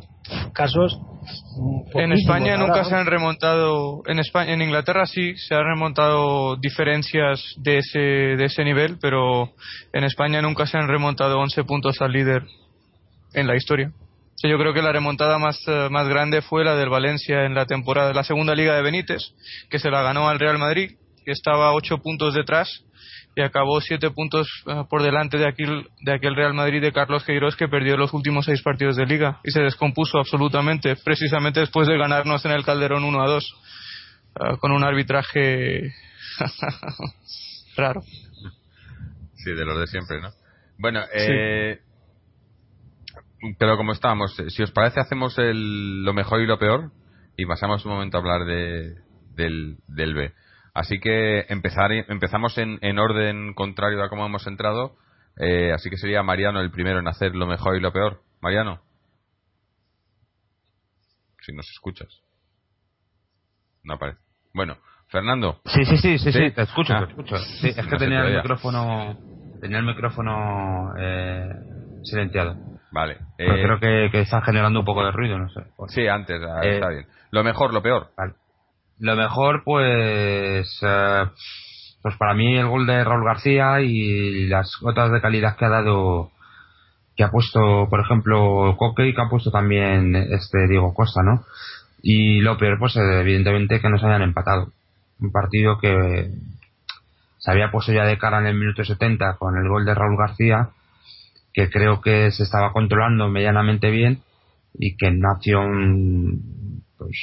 casos 0.52 0.98
en 1.94 2.12
España 2.12 2.56
nunca 2.56 2.84
se 2.84 2.94
han 2.94 3.06
remontado 3.06 4.02
en 4.06 4.20
España 4.20 4.54
en 4.54 4.62
Inglaterra 4.62 5.04
sí 5.04 5.36
se 5.36 5.54
han 5.54 5.64
remontado 5.64 6.56
diferencias 6.56 7.42
de 7.58 7.78
ese 7.78 7.98
de 7.98 8.44
ese 8.44 8.64
nivel 8.64 8.96
pero 9.00 9.50
en 9.92 10.04
España 10.04 10.40
nunca 10.40 10.66
se 10.66 10.78
han 10.78 10.88
remontado 10.88 11.38
11 11.38 11.64
puntos 11.64 12.00
al 12.00 12.12
líder 12.12 12.44
en 13.34 13.46
la 13.46 13.56
historia 13.56 13.92
yo 14.48 14.58
creo 14.58 14.72
que 14.72 14.82
la 14.82 14.92
remontada 14.92 15.38
más, 15.38 15.60
eh, 15.66 15.88
más 15.90 16.08
grande 16.08 16.40
fue 16.40 16.64
la 16.64 16.76
del 16.76 16.88
Valencia 16.88 17.44
en 17.44 17.54
la 17.54 17.66
temporada 17.66 18.08
de 18.08 18.14
la 18.14 18.24
segunda 18.24 18.54
liga 18.54 18.74
de 18.74 18.82
Benítez, 18.82 19.22
que 19.68 19.78
se 19.78 19.90
la 19.90 20.02
ganó 20.02 20.28
al 20.28 20.38
Real 20.38 20.58
Madrid, 20.58 20.92
que 21.24 21.32
estaba 21.32 21.72
ocho 21.74 21.98
puntos 21.98 22.34
detrás 22.34 22.84
y 23.36 23.42
acabó 23.42 23.80
siete 23.80 24.10
puntos 24.10 24.48
eh, 24.66 24.84
por 24.88 25.02
delante 25.02 25.38
de 25.38 25.46
aquel, 25.46 25.86
de 26.00 26.12
aquel 26.12 26.34
Real 26.34 26.54
Madrid 26.54 26.80
de 26.80 26.92
Carlos 26.92 27.24
Queiroz 27.24 27.56
que 27.56 27.68
perdió 27.68 27.96
los 27.96 28.12
últimos 28.12 28.46
seis 28.46 28.62
partidos 28.62 28.96
de 28.96 29.06
liga 29.06 29.40
y 29.44 29.50
se 29.50 29.60
descompuso 29.60 30.18
absolutamente, 30.18 30.96
precisamente 30.96 31.60
después 31.60 31.86
de 31.86 31.98
ganarnos 31.98 32.44
en 32.44 32.52
el 32.52 32.64
Calderón 32.64 33.04
1 33.04 33.22
a 33.22 33.26
2, 33.26 33.44
eh, 33.44 34.56
con 34.58 34.72
un 34.72 34.84
arbitraje 34.84 35.92
raro. 37.76 38.00
Sí, 39.36 39.52
de 39.52 39.64
los 39.64 39.78
de 39.78 39.86
siempre, 39.86 40.20
¿no? 40.20 40.30
Bueno, 40.78 41.00
eh, 41.14 41.80
pero 43.58 43.76
como 43.76 43.92
estábamos, 43.92 44.38
eh, 44.38 44.50
si 44.50 44.62
os 44.62 44.70
parece, 44.70 45.00
hacemos 45.00 45.38
el, 45.38 46.04
lo 46.04 46.12
mejor 46.12 46.40
y 46.40 46.46
lo 46.46 46.58
peor 46.58 46.92
y 47.36 47.46
pasamos 47.46 47.84
un 47.84 47.92
momento 47.92 48.16
a 48.16 48.20
hablar 48.20 48.44
de, 48.44 48.96
del, 49.34 49.78
del 49.88 50.14
B. 50.14 50.32
Así 50.74 51.00
que 51.00 51.46
empezar, 51.48 51.92
empezamos 51.92 52.56
en, 52.58 52.78
en 52.82 52.98
orden 52.98 53.54
contrario 53.54 54.02
a 54.02 54.08
cómo 54.08 54.26
hemos 54.26 54.46
entrado. 54.46 54.96
Eh, 55.36 55.72
así 55.72 55.90
que 55.90 55.96
sería 55.96 56.22
Mariano 56.22 56.60
el 56.60 56.70
primero 56.70 56.98
en 56.98 57.08
hacer 57.08 57.34
lo 57.34 57.46
mejor 57.46 57.76
y 57.76 57.80
lo 57.80 57.92
peor. 57.92 58.22
Mariano. 58.40 58.80
Si 61.40 61.52
nos 61.52 61.68
escuchas. 61.70 62.08
No 63.82 63.94
aparece. 63.94 64.20
Bueno, 64.52 64.76
Fernando. 65.08 65.60
Sí, 65.64 65.84
sí, 65.84 65.96
sí, 65.96 66.18
sí, 66.18 66.32
sí, 66.32 66.50
te 66.50 66.62
escucho, 66.62 66.92
te 66.92 66.98
ah. 66.98 67.06
escucho. 67.08 67.36
Sí, 67.36 67.68
es 67.68 67.86
que 67.86 67.96
tenía 67.96 68.20
el 68.26 68.36
micrófono, 68.36 69.18
tenía 69.60 69.78
el 69.78 69.86
micrófono 69.86 70.94
eh, 70.98 71.48
silenciado. 72.04 72.56
Vale. 72.92 73.18
Pero 73.36 73.54
Eh, 73.56 73.62
creo 73.62 73.80
que, 73.80 74.08
que 74.10 74.20
está 74.20 74.42
generando 74.42 74.80
un 74.80 74.84
poco 74.84 75.04
de 75.04 75.12
ruido, 75.12 75.38
no 75.38 75.48
sé. 75.50 75.60
Sí, 75.88 76.06
antes, 76.06 76.40
ah, 76.42 76.60
Eh, 76.62 76.74
está 76.74 76.88
bien. 76.88 77.06
Lo 77.30 77.44
mejor, 77.44 77.72
lo 77.72 77.82
peor. 77.82 78.08
Vale. 78.16 78.34
Lo 78.98 79.16
mejor, 79.16 79.62
pues, 79.64 80.78
eh, 80.82 81.24
pues 82.02 82.16
para 82.16 82.34
mí 82.34 82.56
el 82.56 82.66
gol 82.68 82.86
de 82.86 83.02
Raúl 83.04 83.24
García 83.24 83.80
y 83.80 84.46
las 84.48 84.76
gotas 84.80 85.10
de 85.12 85.20
calidad 85.20 85.56
que 85.56 85.64
ha 85.64 85.70
dado, 85.70 86.30
que 87.16 87.24
ha 87.24 87.30
puesto, 87.30 87.86
por 87.88 88.00
ejemplo, 88.00 88.74
Coque 88.76 89.06
y 89.06 89.14
que 89.14 89.22
ha 89.22 89.28
puesto 89.30 89.50
también 89.50 90.14
este 90.16 90.66
Diego 90.68 90.92
Costa, 90.94 91.22
¿no? 91.22 91.44
Y 92.02 92.40
lo 92.40 92.56
peor, 92.58 92.78
pues 92.78 92.96
evidentemente 92.96 93.80
que 93.80 93.88
nos 93.88 94.02
hayan 94.02 94.22
empatado. 94.22 94.72
Un 95.20 95.30
partido 95.32 95.78
que 95.78 96.30
se 97.38 97.50
había 97.50 97.70
puesto 97.70 97.92
ya 97.92 98.04
de 98.04 98.18
cara 98.18 98.38
en 98.38 98.46
el 98.46 98.54
minuto 98.56 98.84
70 98.84 99.36
con 99.38 99.56
el 99.56 99.68
gol 99.68 99.84
de 99.84 99.94
Raúl 99.94 100.16
García, 100.18 100.70
que 101.52 101.68
creo 101.70 102.00
que 102.00 102.30
se 102.30 102.42
estaba 102.44 102.72
controlando 102.72 103.28
medianamente 103.28 103.90
bien 103.90 104.22
y 104.78 104.96
que 104.96 105.06
en 105.08 105.18
una 105.18 105.32
acción 105.32 106.82
pues 106.96 107.16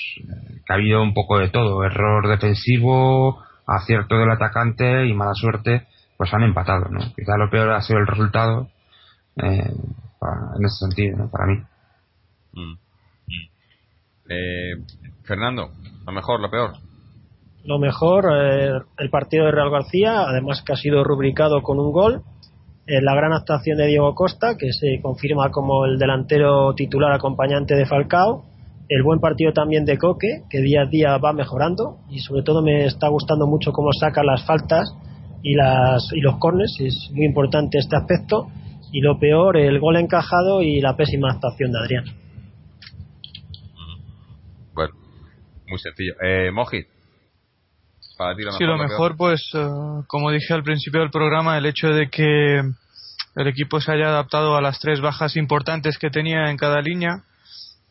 que 0.65 0.73
ha 0.73 0.75
habido 0.75 1.01
un 1.01 1.13
poco 1.13 1.37
de 1.39 1.49
todo 1.49 1.83
error 1.83 2.27
defensivo 2.27 3.41
acierto 3.65 4.17
del 4.17 4.31
atacante 4.31 5.05
y 5.07 5.13
mala 5.13 5.33
suerte 5.33 5.87
pues 6.17 6.33
han 6.33 6.43
empatado 6.43 6.89
no 6.89 6.99
quizá 7.15 7.37
lo 7.37 7.49
peor 7.49 7.71
ha 7.71 7.81
sido 7.81 7.99
el 7.99 8.07
resultado 8.07 8.67
eh, 9.37 9.71
para- 10.19 10.55
en 10.57 10.65
ese 10.65 10.77
sentido 10.87 11.17
¿no? 11.17 11.29
para 11.29 11.45
mí 11.47 11.61
Mm. 12.53 12.73
Eh, 14.29 14.71
Fernando, 15.23 15.69
lo 16.05 16.11
mejor, 16.11 16.39
lo 16.41 16.49
peor. 16.49 16.71
Lo 17.65 17.77
mejor, 17.79 18.25
eh, 18.33 18.71
el 18.97 19.09
partido 19.09 19.45
de 19.45 19.51
Real 19.51 19.69
García, 19.69 20.21
además 20.21 20.63
que 20.65 20.73
ha 20.73 20.77
sido 20.77 21.03
rubricado 21.03 21.61
con 21.61 21.79
un 21.79 21.91
gol. 21.91 22.23
Eh, 22.87 23.01
la 23.01 23.13
gran 23.15 23.33
actuación 23.33 23.77
de 23.77 23.87
Diego 23.87 24.15
Costa, 24.15 24.55
que 24.57 24.71
se 24.71 25.01
confirma 25.01 25.51
como 25.51 25.85
el 25.85 25.99
delantero 25.99 26.73
titular 26.73 27.11
acompañante 27.11 27.75
de 27.75 27.85
Falcao. 27.85 28.45
El 28.87 29.03
buen 29.03 29.19
partido 29.19 29.51
también 29.51 29.83
de 29.83 29.97
Coque, 29.97 30.43
que 30.49 30.61
día 30.61 30.83
a 30.83 30.85
día 30.85 31.17
va 31.17 31.33
mejorando. 31.33 31.97
Y 32.09 32.19
sobre 32.19 32.43
todo 32.43 32.61
me 32.61 32.85
está 32.85 33.09
gustando 33.09 33.45
mucho 33.45 33.73
cómo 33.73 33.91
saca 33.91 34.23
las 34.23 34.45
faltas 34.45 34.95
y, 35.43 35.55
las, 35.55 36.13
y 36.13 36.21
los 36.21 36.37
cornes. 36.37 36.77
Es 36.79 37.11
muy 37.13 37.25
importante 37.25 37.77
este 37.77 37.97
aspecto. 37.97 38.47
Y 38.93 39.01
lo 39.01 39.19
peor, 39.19 39.57
el 39.57 39.81
gol 39.81 39.97
encajado 39.97 40.61
y 40.61 40.79
la 40.79 40.95
pésima 40.95 41.31
actuación 41.31 41.73
de 41.73 41.79
Adrián. 41.79 42.05
Bueno, 44.73 44.93
muy 45.67 45.79
sencillo. 45.79 46.13
Eh, 46.23 46.51
Mojit. 46.51 46.87
Para 48.17 48.35
ti 48.35 48.41
lo 48.43 48.51
mejor. 48.51 48.57
Sí, 48.57 48.63
lo 48.65 48.77
peor. 48.77 48.89
mejor, 48.89 49.17
pues, 49.17 49.49
eh, 49.53 49.67
como 50.07 50.31
dije 50.31 50.53
al 50.53 50.63
principio 50.63 51.01
del 51.01 51.11
programa, 51.11 51.57
el 51.57 51.65
hecho 51.65 51.89
de 51.89 52.09
que 52.09 52.61
el 53.37 53.47
equipo 53.47 53.79
se 53.79 53.91
haya 53.91 54.07
adaptado 54.07 54.57
a 54.57 54.61
las 54.61 54.79
tres 54.79 54.99
bajas 54.99 55.35
importantes 55.35 55.99
que 55.99 56.09
tenía 56.09 56.49
en 56.49 56.57
cada 56.57 56.81
línea. 56.81 57.21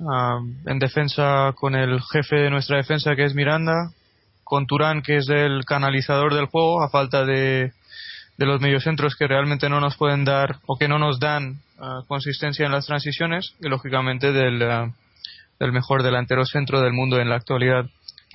Ah, 0.01 0.41
en 0.67 0.79
defensa 0.79 1.53
con 1.55 1.75
el 1.75 2.01
jefe 2.13 2.37
de 2.37 2.51
nuestra 2.51 2.79
defensa, 2.79 3.15
que 3.15 3.25
es 3.25 3.35
Miranda. 3.35 3.93
Con 4.43 4.67
Turán, 4.67 5.03
que 5.03 5.17
es 5.17 5.29
el 5.29 5.65
canalizador 5.65 6.35
del 6.35 6.47
juego, 6.47 6.83
a 6.83 6.89
falta 6.89 7.25
de, 7.25 7.73
de 8.37 8.47
los 8.47 8.61
mediocentros 8.61 9.17
que 9.17 9.27
realmente 9.27 9.69
no 9.69 9.81
nos 9.81 9.97
pueden 9.97 10.25
dar 10.25 10.57
o 10.67 10.77
que 10.77 10.89
no 10.89 10.99
nos 10.99 11.19
dan 11.19 11.61
ah, 11.79 12.03
consistencia 12.09 12.67
en 12.67 12.73
las 12.73 12.87
transiciones. 12.87 13.55
Y 13.61 13.69
lógicamente 13.69 14.33
del, 14.33 14.63
ah, 14.63 14.91
del 15.61 15.73
mejor 15.73 16.03
delantero 16.03 16.45
centro 16.45 16.81
del 16.81 16.93
mundo 16.93 17.21
en 17.21 17.29
la 17.29 17.37
actualidad 17.37 17.87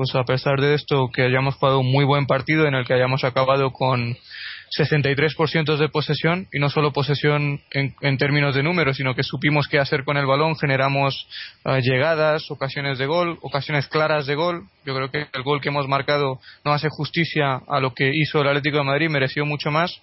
pues 0.01 0.15
a 0.15 0.23
pesar 0.23 0.59
de 0.59 0.73
esto 0.73 1.11
que 1.13 1.21
hayamos 1.21 1.53
jugado 1.53 1.77
un 1.77 1.91
muy 1.91 2.03
buen 2.03 2.25
partido 2.25 2.65
en 2.65 2.73
el 2.73 2.87
que 2.87 2.95
hayamos 2.95 3.23
acabado 3.23 3.69
con 3.69 4.17
63% 4.75 5.77
de 5.77 5.89
posesión 5.89 6.47
y 6.51 6.57
no 6.57 6.71
solo 6.71 6.91
posesión 6.91 7.61
en, 7.69 7.93
en 8.01 8.17
términos 8.17 8.55
de 8.55 8.63
números 8.63 8.97
sino 8.97 9.13
que 9.13 9.21
supimos 9.21 9.67
qué 9.67 9.77
hacer 9.77 10.03
con 10.03 10.17
el 10.17 10.25
balón 10.25 10.55
generamos 10.55 11.27
eh, 11.65 11.81
llegadas 11.83 12.49
ocasiones 12.49 12.97
de 12.97 13.05
gol 13.05 13.37
ocasiones 13.43 13.85
claras 13.85 14.25
de 14.25 14.33
gol. 14.33 14.63
Yo 14.87 14.95
creo 14.95 15.11
que 15.11 15.27
el 15.31 15.43
gol 15.43 15.61
que 15.61 15.69
hemos 15.69 15.87
marcado 15.87 16.39
no 16.65 16.73
hace 16.73 16.87
justicia 16.89 17.61
a 17.67 17.79
lo 17.79 17.93
que 17.93 18.09
hizo 18.11 18.41
el 18.41 18.47
Atlético 18.47 18.77
de 18.77 18.85
Madrid 18.85 19.07
mereció 19.07 19.45
mucho 19.45 19.69
más. 19.69 20.01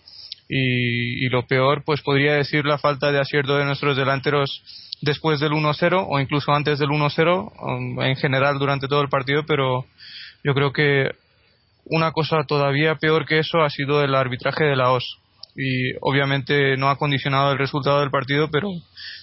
Y, 0.49 1.27
y 1.27 1.29
lo 1.29 1.45
peor 1.45 1.83
pues 1.85 2.03
podría 2.03 2.35
decir 2.35 2.65
la 2.65 2.79
falta 2.79 3.11
de 3.11 3.19
acierto 3.19 3.59
de 3.59 3.65
nuestros 3.65 3.97
delanteros 3.97 4.63
después 5.03 5.41
del 5.41 5.53
1-0 5.53 6.07
o 6.09 6.21
incluso 6.21 6.53
antes 6.53 6.79
del 6.79 6.89
1-0 6.89 7.53
um, 7.61 8.03
en 8.03 8.17
general 8.17 8.59
durante 8.59 8.89
todo 8.89 9.03
el 9.03 9.09
partido, 9.09 9.45
pero 9.47 9.85
yo 10.45 10.55
creo 10.55 10.73
que 10.73 11.11
una 11.91 12.13
cosa 12.13 12.45
todavía 12.47 12.97
peor 12.97 13.27
que 13.27 13.39
eso 13.39 13.61
ha 13.63 13.71
sido 13.71 14.03
el 14.03 14.15
arbitraje 14.15 14.65
de 14.65 14.77
la 14.77 14.93
OS. 14.93 15.19
Y 15.61 15.93
obviamente 16.03 16.77
no 16.77 16.89
ha 16.89 16.97
condicionado 16.97 17.51
el 17.51 17.59
resultado 17.59 18.01
del 18.01 18.11
partido, 18.11 18.49
pero 18.49 18.69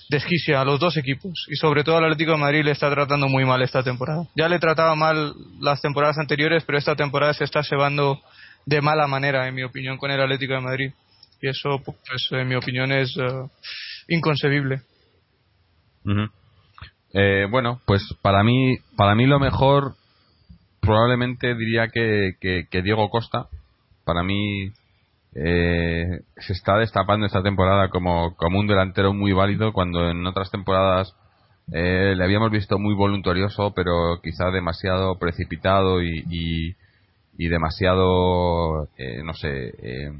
desquicia 0.10 0.60
a 0.60 0.66
los 0.66 0.82
dos 0.82 0.98
equipos. 0.98 1.46
Y 1.50 1.56
sobre 1.56 1.84
todo 1.84 1.98
al 1.98 2.06
Atlético 2.06 2.32
de 2.32 2.38
Madrid 2.38 2.64
le 2.66 2.72
está 2.72 2.90
tratando 2.90 3.30
muy 3.30 3.46
mal 3.46 3.62
esta 3.62 3.84
temporada. 3.84 4.28
Ya 4.36 4.50
le 4.50 4.60
trataba 4.60 4.96
mal 4.96 5.34
las 5.62 5.82
temporadas 5.82 6.18
anteriores, 6.18 6.64
pero 6.66 6.78
esta 6.78 6.96
temporada 6.96 7.34
se 7.34 7.46
está 7.46 7.64
cebando 7.64 8.20
de 8.66 8.82
mala 8.82 9.08
manera, 9.08 9.48
en 9.48 9.56
mi 9.56 9.64
opinión, 9.64 9.98
con 9.98 10.12
el 10.12 10.20
Atlético 10.20 10.56
de 10.56 10.62
Madrid. 10.62 10.92
Y 11.42 11.48
eso, 11.48 11.82
pues, 11.84 12.28
en 12.32 12.48
mi 12.48 12.56
opinión, 12.56 12.92
es 12.92 13.16
eh, 13.18 13.48
inconcebible. 14.10 14.82
Ujú. 16.06 16.30
Eh, 17.14 17.48
bueno, 17.50 17.80
pues 17.86 18.02
para 18.22 18.44
mí, 18.44 18.78
para 18.98 19.16
mí 19.16 19.26
lo 19.26 19.40
mejor 19.40 19.96
probablemente 20.82 21.56
diría 21.56 21.88
que, 21.88 22.34
que, 22.40 22.82
Diego 22.82 23.10
Costa. 23.10 23.48
Para 24.04 24.24
mí 24.24 24.72
eh, 25.34 26.20
se 26.38 26.54
está 26.54 26.78
destapando 26.78 27.26
esta 27.26 27.42
temporada 27.42 27.90
como, 27.90 28.36
como 28.36 28.60
un 28.60 28.68
delantero 28.68 29.14
muy 29.14 29.34
válido 29.34 29.74
cuando 29.74 30.10
en 30.10 30.26
otras 30.28 30.52
temporadas 30.52 31.16
eh, 31.72 32.14
le 32.16 32.24
habíamos 32.24 32.52
visto 32.52 32.78
muy 32.78 32.94
voluntarioso, 32.94 33.74
pero 33.74 34.20
quizá 34.22 34.52
demasiado 34.52 35.18
precipitado 35.18 36.04
y, 36.04 36.24
y, 36.30 36.76
y 37.38 37.48
demasiado, 37.48 38.86
eh, 38.98 39.24
no 39.24 39.34
sé, 39.34 39.74
eh, 39.82 40.12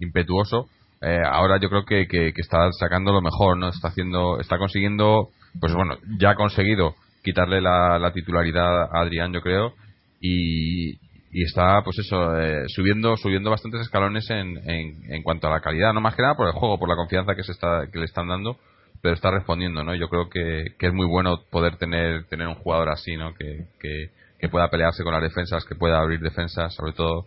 impetuoso. 0.00 0.68
Eh, 1.04 1.20
ahora 1.22 1.58
yo 1.60 1.68
creo 1.68 1.84
que, 1.84 2.06
que, 2.08 2.32
está 2.36 2.70
sacando 2.72 3.12
lo 3.12 3.20
mejor, 3.20 3.58
¿no? 3.58 3.68
Está 3.68 3.88
haciendo, 3.88 4.40
está 4.40 4.56
consiguiendo, 4.56 5.28
pues 5.60 5.74
bueno, 5.74 5.98
ya 6.18 6.30
ha 6.30 6.34
conseguido 6.34 6.94
quitarle 7.22 7.60
la, 7.60 7.98
la 7.98 8.12
titularidad 8.12 8.84
a 8.84 9.00
Adrián, 9.00 9.32
yo 9.32 9.42
creo, 9.42 9.74
y, 10.20 10.92
y 11.30 11.42
está, 11.44 11.82
pues 11.82 11.98
eso, 11.98 12.38
eh, 12.40 12.64
subiendo, 12.68 13.16
subiendo 13.16 13.50
bastantes 13.50 13.82
escalones 13.82 14.30
en, 14.30 14.58
en, 14.68 15.12
en 15.12 15.22
cuanto 15.22 15.48
a 15.48 15.50
la 15.50 15.60
calidad, 15.60 15.92
no 15.92 16.00
más 16.00 16.14
que 16.14 16.22
nada 16.22 16.36
por 16.36 16.46
el 16.46 16.54
juego, 16.54 16.78
por 16.78 16.88
la 16.88 16.96
confianza 16.96 17.34
que 17.34 17.42
se 17.42 17.52
está, 17.52 17.86
que 17.92 17.98
le 17.98 18.06
están 18.06 18.28
dando, 18.28 18.56
pero 19.02 19.14
está 19.14 19.30
respondiendo, 19.30 19.84
¿no? 19.84 19.94
Yo 19.94 20.08
creo 20.08 20.30
que, 20.30 20.74
que 20.78 20.86
es 20.86 20.94
muy 20.94 21.06
bueno 21.06 21.42
poder 21.50 21.76
tener, 21.76 22.24
tener 22.28 22.48
un 22.48 22.54
jugador 22.54 22.88
así, 22.88 23.16
¿no? 23.16 23.34
Que, 23.34 23.66
que, 23.78 24.10
que 24.38 24.48
pueda 24.48 24.70
pelearse 24.70 25.04
con 25.04 25.12
las 25.12 25.22
defensas, 25.22 25.66
que 25.66 25.74
pueda 25.74 26.00
abrir 26.00 26.20
defensas, 26.20 26.74
sobre 26.74 26.92
todo 26.92 27.26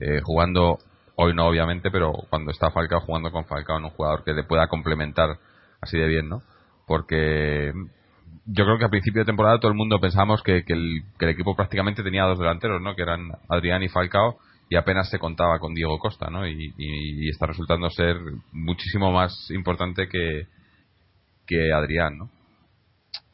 eh, 0.00 0.20
jugando 0.22 0.78
hoy 1.16 1.34
no 1.34 1.46
obviamente, 1.46 1.90
pero 1.90 2.12
cuando 2.30 2.50
está 2.50 2.70
Falcao 2.70 3.00
jugando 3.00 3.30
con 3.30 3.44
Falcao, 3.44 3.80
¿no? 3.80 3.88
un 3.88 3.94
jugador 3.94 4.24
que 4.24 4.32
le 4.32 4.44
pueda 4.44 4.68
complementar 4.68 5.38
así 5.80 5.98
de 5.98 6.06
bien, 6.06 6.28
¿no? 6.28 6.42
Porque 6.86 7.72
yo 8.46 8.64
creo 8.64 8.78
que 8.78 8.84
a 8.84 8.90
principio 8.90 9.22
de 9.22 9.26
temporada 9.26 9.58
todo 9.58 9.70
el 9.70 9.76
mundo 9.76 10.00
pensamos 10.00 10.42
que, 10.42 10.64
que, 10.64 10.72
el, 10.72 11.02
que 11.18 11.26
el 11.26 11.30
equipo 11.32 11.56
prácticamente 11.56 12.02
tenía 12.02 12.24
dos 12.24 12.38
delanteros, 12.38 12.80
¿no? 12.82 12.94
Que 12.94 13.02
eran 13.02 13.30
Adrián 13.48 13.82
y 13.82 13.88
Falcao 13.88 14.38
y 14.68 14.76
apenas 14.76 15.10
se 15.10 15.18
contaba 15.18 15.58
con 15.58 15.74
Diego 15.74 15.98
Costa, 15.98 16.30
¿no? 16.30 16.46
Y, 16.46 17.28
está 17.28 17.46
resultando 17.46 17.88
ser 17.90 18.16
muchísimo 18.52 19.12
más 19.12 19.50
importante 19.50 20.08
que, 20.08 20.46
que 21.46 21.72
Adrián, 21.72 22.18
¿no? 22.18 22.30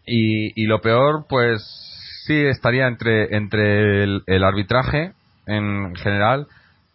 Y, 0.07 0.61
y 0.61 0.66
lo 0.66 0.81
peor, 0.81 1.26
pues 1.28 1.62
sí, 2.26 2.35
estaría 2.35 2.89
entre, 2.89 3.37
entre 3.37 4.05
el 4.05 4.45
arbitraje 4.45 5.12
en 5.47 5.95
general 5.97 6.47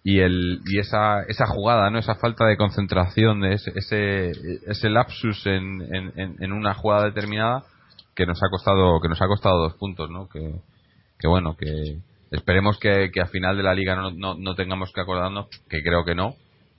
y 0.07 0.19
el 0.19 0.61
y 0.67 0.77
esa 0.77 1.23
esa 1.23 1.47
jugada 1.47 1.89
no 1.89 1.97
esa 1.97 2.13
falta 2.13 2.45
de 2.45 2.57
concentración 2.57 3.41
de 3.41 3.53
ese 3.53 3.71
ese, 3.73 4.31
ese 4.67 4.89
lapsus 4.91 5.47
en, 5.47 5.81
en, 5.81 6.35
en, 6.39 6.53
una 6.53 6.75
jugada 6.75 7.05
determinada 7.05 7.63
que 8.15 8.27
nos 8.27 8.37
ha 8.43 8.49
costado 8.51 9.01
que 9.01 9.09
nos 9.09 9.19
ha 9.19 9.25
costado 9.25 9.63
dos 9.63 9.73
puntos 9.73 10.11
no 10.11 10.29
que, 10.29 10.61
que 11.17 11.27
bueno 11.27 11.57
que 11.57 11.97
esperemos 12.29 12.77
que, 12.77 13.09
que 13.11 13.19
a 13.19 13.25
final 13.25 13.57
de 13.57 13.63
la 13.63 13.73
liga 13.73 13.95
no, 13.95 14.11
no, 14.11 14.35
no 14.35 14.53
tengamos 14.53 14.93
que 14.93 15.01
acordarnos 15.01 15.47
que 15.69 15.81
creo 15.81 16.05
que 16.05 16.13
no 16.13 16.35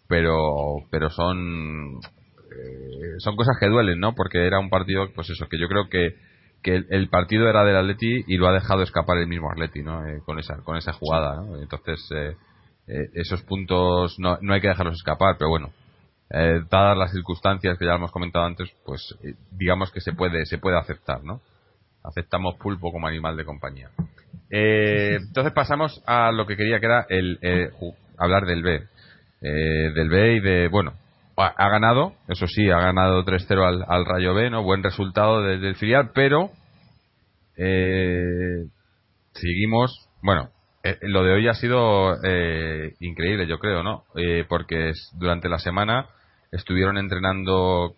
pero 0.07 0.85
pero 0.93 1.11
son 1.11 1.97
eh, 1.97 3.18
son 3.18 3.35
cosas 3.35 3.57
que 3.59 3.66
duelen 3.66 3.99
no 3.99 4.14
porque 4.14 4.47
era 4.47 4.61
un 4.61 4.70
partido 4.70 5.12
pues 5.16 5.31
eso 5.31 5.49
que 5.49 5.59
yo 5.59 5.66
creo 5.66 5.89
que 5.89 6.14
que 6.62 6.77
el, 6.91 7.09
partido 7.09 7.49
era 7.49 7.64
del 7.64 7.77
Atleti 7.77 8.24
y 8.29 8.37
lo 8.37 8.47
ha 8.47 8.53
dejado 8.53 8.83
escapar 8.83 9.18
el 9.18 9.27
mismo 9.27 9.51
Atleti 9.51 9.83
no 9.83 10.07
eh, 10.07 10.20
con 10.24 10.39
esa 10.39 10.62
con 10.62 10.77
esa 10.77 10.93
jugada 10.93 11.43
¿no? 11.43 11.61
entonces 11.61 12.09
eh, 12.14 12.37
eh, 12.89 13.11
esos 13.14 13.43
puntos 13.43 14.18
no, 14.18 14.39
no 14.41 14.55
hay 14.55 14.61
que 14.61 14.68
dejarlos 14.68 14.97
escapar, 14.97 15.37
pero 15.39 15.51
bueno, 15.51 15.70
eh, 16.30 16.61
dadas 16.70 16.97
las 16.97 17.12
circunstancias 17.12 17.78
que 17.78 17.87
ya 17.87 17.95
hemos 17.95 18.12
comentado 18.12 18.45
antes, 18.45 18.70
pues 18.84 19.14
eh, 19.22 19.34
digamos 19.53 19.91
que 19.93 20.01
se 20.01 20.12
puede 20.12 20.45
se 20.47 20.59
puede 20.59 20.78
aceptar, 20.78 21.22
¿no? 21.24 21.41
Aceptamos 22.03 22.57
pulpo 22.57 22.93
como 22.93 23.07
animal 23.07 23.37
de 23.37 23.45
compañía. 23.45 23.91
entonces 24.49 25.53
pasamos 25.53 26.03
a 26.07 26.30
lo 26.30 26.47
que 26.47 26.57
quería 26.57 26.78
que 26.78 26.87
era 26.87 27.07
el 27.09 27.39
hablar 28.16 28.47
del 28.47 28.62
B, 28.62 28.87
del 29.41 30.09
B 30.09 30.34
y 30.37 30.41
de 30.41 30.68
bueno, 30.68 30.95
ha, 31.37 31.68
ganado, 31.68 32.14
eso 32.28 32.47
sí, 32.47 32.70
ha 32.70 32.78
ganado 32.78 33.24
3-0 33.24 33.66
al, 33.66 33.84
al, 33.87 34.05
Rayo 34.07 34.34
B, 34.34 34.51
¿no? 34.51 34.62
Buen 34.62 34.82
resultado 34.82 35.43
desde 35.43 35.68
el 35.68 35.76
filial, 35.76 36.11
pero 36.14 36.51
eh, 37.57 38.66
seguimos, 39.32 40.09
bueno, 40.22 40.51
eh, 40.89 40.99
lo 41.03 41.24
de 41.24 41.32
hoy 41.32 41.49
ha 41.49 41.55
sido 41.55 42.22
eh, 42.22 42.95
increíble, 43.01 43.47
yo 43.47 43.59
creo, 43.59 43.82
¿no? 43.82 44.05
Eh, 44.14 44.45
porque 44.49 44.93
durante 45.14 45.49
la 45.49 45.59
semana 45.59 46.07
estuvieron 46.53 46.97
entrenando, 46.97 47.97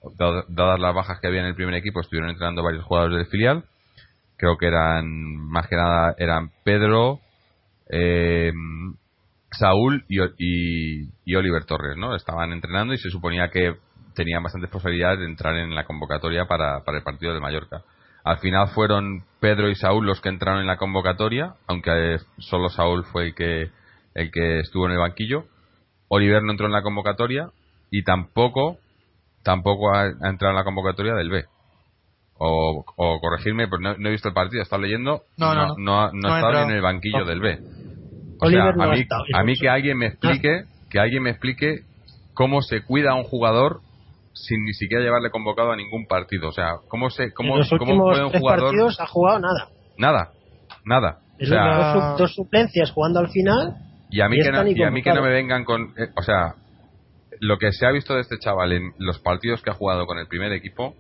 dadas 0.49 0.81
las 0.81 0.95
bajas 0.95 1.21
que 1.21 1.27
había 1.27 1.41
en 1.41 1.47
el 1.47 1.55
primer 1.55 1.75
equipo, 1.75 2.01
estuvieron 2.01 2.31
entrenando 2.31 2.63
varios 2.63 2.85
jugadores 2.85 3.19
del 3.19 3.27
filial. 3.27 3.65
Creo 4.39 4.57
que 4.57 4.67
eran, 4.67 5.07
más 5.37 5.69
que 5.69 5.77
nada, 5.77 6.15
eran 6.19 6.51
Pedro, 6.65 7.21
eh, 7.91 8.53
Saúl 9.51 10.05
y, 10.09 11.35
Oliver 11.35 11.65
Torres, 11.65 11.97
¿no? 11.97 12.15
Estaban 12.15 12.53
entrenando 12.53 12.95
y 12.95 12.99
se 12.99 13.11
suponía 13.11 13.51
que 13.51 13.77
tenían 14.15 14.43
bastantes 14.43 14.71
posibilidades 14.71 15.19
de 15.21 15.27
entrar 15.27 15.57
en 15.57 15.75
la 15.75 15.85
convocatoria 15.85 16.47
para 16.47 16.83
el 16.87 17.03
partido 17.03 17.35
de 17.35 17.41
Mallorca. 17.41 17.83
Al 18.29 18.41
final 18.41 18.69
fueron 18.75 19.25
Pedro 19.41 19.71
y 19.71 19.75
Saúl 19.75 20.05
los 20.05 20.21
que 20.21 20.29
entraron 20.29 20.61
en 20.61 20.67
la 20.67 20.77
convocatoria, 20.77 21.55
aunque 21.67 22.19
solo 22.37 22.69
Saúl 22.69 23.05
fue 23.05 23.29
el 23.29 23.35
que, 23.35 23.71
el 24.15 24.31
que 24.31 24.61
estuvo 24.61 24.85
en 24.85 24.93
el 24.93 24.99
banquillo. 24.99 25.45
Oliver 26.09 26.43
no 26.43 26.53
entró 26.53 26.67
en 26.67 26.73
la 26.73 26.83
convocatoria 26.83 27.49
y 27.91 28.05
tampoco 28.05 28.77
tampoco 29.43 29.95
ha, 29.95 30.09
entrado 30.09 30.51
en 30.51 30.57
la 30.57 30.65
convocatoria 30.65 31.15
del 31.15 31.31
B. 31.31 31.47
O, 32.35 32.85
o 32.97 33.19
corregirme, 33.19 33.67
pues 33.67 33.81
no, 33.81 33.93
he 33.93 34.11
visto 34.11 34.29
el 34.29 34.35
partido, 34.35 34.63
estado 34.63 34.83
leyendo, 34.83 35.23
no, 35.39 35.55
no, 35.55 35.69
no, 35.79 36.13
no, 36.13 36.29
ha 36.29 36.39
estado 36.39 36.65
en 36.65 36.71
el 36.73 36.83
banquillo 36.83 37.25
del 37.25 37.41
B. 37.41 37.59
O 38.43 38.51
sea, 38.51 38.69
a 38.69 38.89
mí, 38.89 39.07
a 39.33 39.43
mí 39.43 39.55
que 39.55 39.71
alguien 39.71 39.97
me 39.97 40.07
explique, 40.09 40.65
que 40.91 41.01
alguien 41.01 41.23
me 41.23 41.31
explique 41.31 41.81
cómo 42.35 42.61
se 42.61 42.83
cuida 42.83 43.13
a 43.13 43.15
un 43.15 43.25
jugador 43.25 43.81
sin 44.33 44.65
ni 44.65 44.73
siquiera 44.73 45.03
llevarle 45.03 45.31
convocado 45.31 45.73
a 45.73 45.77
ningún 45.77 46.07
partido. 46.07 46.49
O 46.49 46.53
sea, 46.53 46.77
¿cómo, 46.89 47.11
se, 47.11 47.33
cómo, 47.33 47.55
en 47.55 47.61
los 47.61 47.69
cómo 47.71 48.03
puede 48.03 48.25
un 48.25 48.31
jugador... 48.31 48.65
partidos 48.65 49.01
ha 49.01 49.07
jugado 49.07 49.41
nada. 49.41 49.69
Nada, 49.97 50.31
nada. 50.85 51.19
o 51.41 51.45
sea, 51.45 52.15
dos, 52.17 52.35
suplencias 52.35 52.91
jugando 52.93 53.21
al 53.21 53.29
final. 53.29 53.75
Y 54.11 54.21
a 54.21 54.29
mí, 54.29 54.39
que, 54.43 54.51
no, 54.51 54.67
y 54.67 54.83
a 54.83 54.91
mí 54.91 55.03
que 55.03 55.13
no 55.13 55.23
me 55.23 55.31
vengan 55.31 55.65
con. 55.65 55.93
Eh, 55.99 56.09
o 56.17 56.23
sea, 56.23 56.55
lo 57.41 57.59
que 57.59 57.73
se 57.73 57.87
ha 57.87 57.91
visto 57.91 58.15
de 58.15 58.23
este 58.23 58.39
chaval 58.39 58.73
en 58.73 58.93
los 58.99 59.19
partidos 59.19 59.63
que 59.63 59.71
ha 59.71 59.75
jugado 59.75 60.07
con 60.07 60.19
el 60.19 60.27
primer 60.29 60.53
equipo 60.53 60.95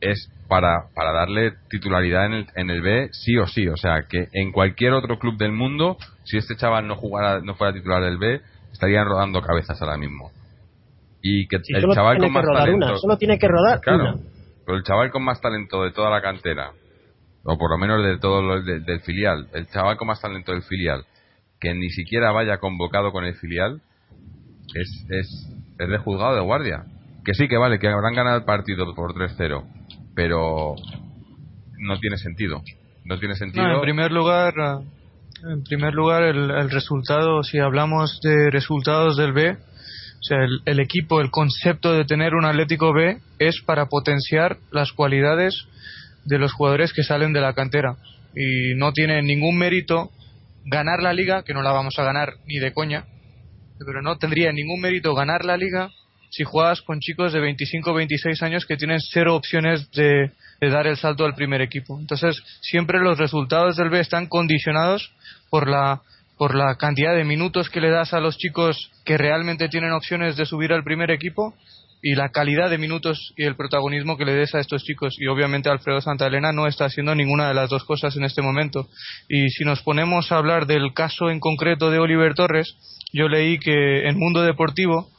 es 0.00 0.30
para, 0.48 0.88
para 0.94 1.12
darle 1.12 1.52
titularidad 1.68 2.26
en 2.26 2.32
el, 2.32 2.46
en 2.54 2.70
el 2.70 2.80
B 2.80 3.08
sí 3.12 3.36
o 3.36 3.46
sí. 3.46 3.68
O 3.68 3.76
sea, 3.76 4.04
que 4.08 4.28
en 4.32 4.52
cualquier 4.52 4.92
otro 4.92 5.18
club 5.18 5.36
del 5.36 5.52
mundo, 5.52 5.96
si 6.24 6.36
este 6.36 6.56
chaval 6.56 6.86
no 6.86 6.96
jugara, 6.96 7.40
no 7.40 7.54
fuera 7.54 7.72
titular 7.72 8.02
del 8.02 8.18
B, 8.18 8.40
estarían 8.72 9.06
rodando 9.06 9.42
cabezas 9.42 9.80
ahora 9.82 9.96
mismo 9.96 10.30
y 11.22 11.46
que 11.46 11.56
el 11.56 11.92
chaval 11.92 12.18
con 12.18 12.32
más 12.32 12.46
talento 12.46 12.96
solo 12.96 13.16
tiene 13.16 13.38
que 13.38 13.48
rodar 13.48 13.80
claro 13.80 14.14
pero 14.64 14.78
el 14.78 14.84
chaval 14.84 15.10
con 15.10 15.24
más 15.24 15.40
talento 15.40 15.82
de 15.82 15.92
toda 15.92 16.10
la 16.10 16.22
cantera 16.22 16.72
o 17.44 17.56
por 17.56 17.70
lo 17.70 17.78
menos 17.78 18.04
de 18.04 18.18
todo 18.18 18.42
lo, 18.42 18.62
del 18.62 19.00
filial 19.00 19.48
el 19.52 19.66
chaval 19.68 19.96
con 19.96 20.08
más 20.08 20.20
talento 20.20 20.52
del 20.52 20.62
filial 20.62 21.04
que 21.60 21.74
ni 21.74 21.90
siquiera 21.90 22.32
vaya 22.32 22.58
convocado 22.58 23.12
con 23.12 23.24
el 23.24 23.34
filial 23.34 23.82
es, 24.74 25.06
es, 25.10 25.48
es 25.78 25.88
de 25.88 25.98
juzgado 25.98 26.34
de 26.34 26.40
guardia. 26.40 26.84
Que 27.24 27.34
sí 27.34 27.48
que 27.48 27.58
vale 27.58 27.78
que 27.78 27.88
habrán 27.88 28.14
ganado 28.14 28.38
el 28.38 28.44
partido 28.44 28.94
por 28.94 29.14
3-0 29.14 29.62
pero 30.14 30.74
no 31.78 31.98
tiene 32.00 32.16
sentido 32.16 32.62
no 33.04 33.18
tiene 33.18 33.34
sentido. 33.34 33.66
En 33.66 33.80
primer 33.80 34.10
lugar 34.10 34.54
en 35.44 35.62
primer 35.64 35.94
lugar 35.94 36.22
el, 36.22 36.50
el 36.50 36.70
resultado 36.70 37.42
si 37.42 37.58
hablamos 37.58 38.20
de 38.22 38.50
resultados 38.50 39.16
del 39.16 39.32
B 39.32 39.56
o 40.20 40.22
sea, 40.22 40.38
el, 40.66 40.80
equipo, 40.80 41.22
el 41.22 41.30
concepto 41.30 41.94
de 41.94 42.04
tener 42.04 42.34
un 42.34 42.44
Atlético 42.44 42.92
B 42.92 43.20
es 43.38 43.62
para 43.62 43.86
potenciar 43.86 44.58
las 44.70 44.92
cualidades 44.92 45.66
de 46.26 46.38
los 46.38 46.52
jugadores 46.52 46.92
que 46.92 47.02
salen 47.02 47.32
de 47.32 47.40
la 47.40 47.54
cantera. 47.54 47.96
Y 48.36 48.74
no 48.74 48.92
tiene 48.92 49.22
ningún 49.22 49.56
mérito 49.56 50.10
ganar 50.66 51.02
la 51.02 51.14
liga, 51.14 51.42
que 51.42 51.54
no 51.54 51.62
la 51.62 51.72
vamos 51.72 51.98
a 51.98 52.04
ganar 52.04 52.34
ni 52.44 52.58
de 52.58 52.74
coña, 52.74 53.06
pero 53.78 54.02
no 54.02 54.18
tendría 54.18 54.52
ningún 54.52 54.80
mérito 54.80 55.14
ganar 55.14 55.46
la 55.46 55.56
liga 55.56 55.90
si 56.28 56.44
juegas 56.44 56.82
con 56.82 57.00
chicos 57.00 57.32
de 57.32 57.40
25 57.40 57.90
o 57.90 57.94
26 57.94 58.42
años 58.42 58.66
que 58.66 58.76
tienen 58.76 59.00
cero 59.00 59.34
opciones 59.34 59.90
de, 59.92 60.30
de, 60.60 60.70
dar 60.70 60.86
el 60.86 60.96
salto 60.96 61.24
al 61.24 61.34
primer 61.34 61.60
equipo. 61.62 61.98
Entonces, 61.98 62.40
siempre 62.60 63.00
los 63.00 63.18
resultados 63.18 63.76
del 63.76 63.88
B 63.88 63.98
están 63.98 64.26
condicionados 64.26 65.12
por 65.48 65.68
la 65.68 66.02
por 66.40 66.54
la 66.54 66.74
cantidad 66.76 67.14
de 67.14 67.24
minutos 67.24 67.68
que 67.68 67.82
le 67.82 67.90
das 67.90 68.14
a 68.14 68.18
los 68.18 68.38
chicos 68.38 68.90
que 69.04 69.18
realmente 69.18 69.68
tienen 69.68 69.92
opciones 69.92 70.38
de 70.38 70.46
subir 70.46 70.72
al 70.72 70.82
primer 70.82 71.10
equipo 71.10 71.54
y 72.00 72.14
la 72.14 72.30
calidad 72.30 72.70
de 72.70 72.78
minutos 72.78 73.34
y 73.36 73.44
el 73.44 73.56
protagonismo 73.56 74.16
que 74.16 74.24
le 74.24 74.32
des 74.32 74.54
a 74.54 74.60
estos 74.60 74.82
chicos. 74.82 75.16
Y 75.18 75.26
obviamente 75.26 75.68
Alfredo 75.68 76.00
Santa 76.00 76.28
Elena 76.28 76.50
no 76.50 76.66
está 76.66 76.86
haciendo 76.86 77.14
ninguna 77.14 77.46
de 77.48 77.52
las 77.52 77.68
dos 77.68 77.84
cosas 77.84 78.16
en 78.16 78.24
este 78.24 78.40
momento. 78.40 78.88
Y 79.28 79.50
si 79.50 79.64
nos 79.64 79.82
ponemos 79.82 80.32
a 80.32 80.38
hablar 80.38 80.64
del 80.64 80.94
caso 80.94 81.28
en 81.28 81.40
concreto 81.40 81.90
de 81.90 81.98
Oliver 81.98 82.32
Torres, 82.32 82.74
yo 83.12 83.28
leí 83.28 83.58
que 83.58 84.08
en 84.08 84.18
Mundo 84.18 84.40
Deportivo 84.40 85.10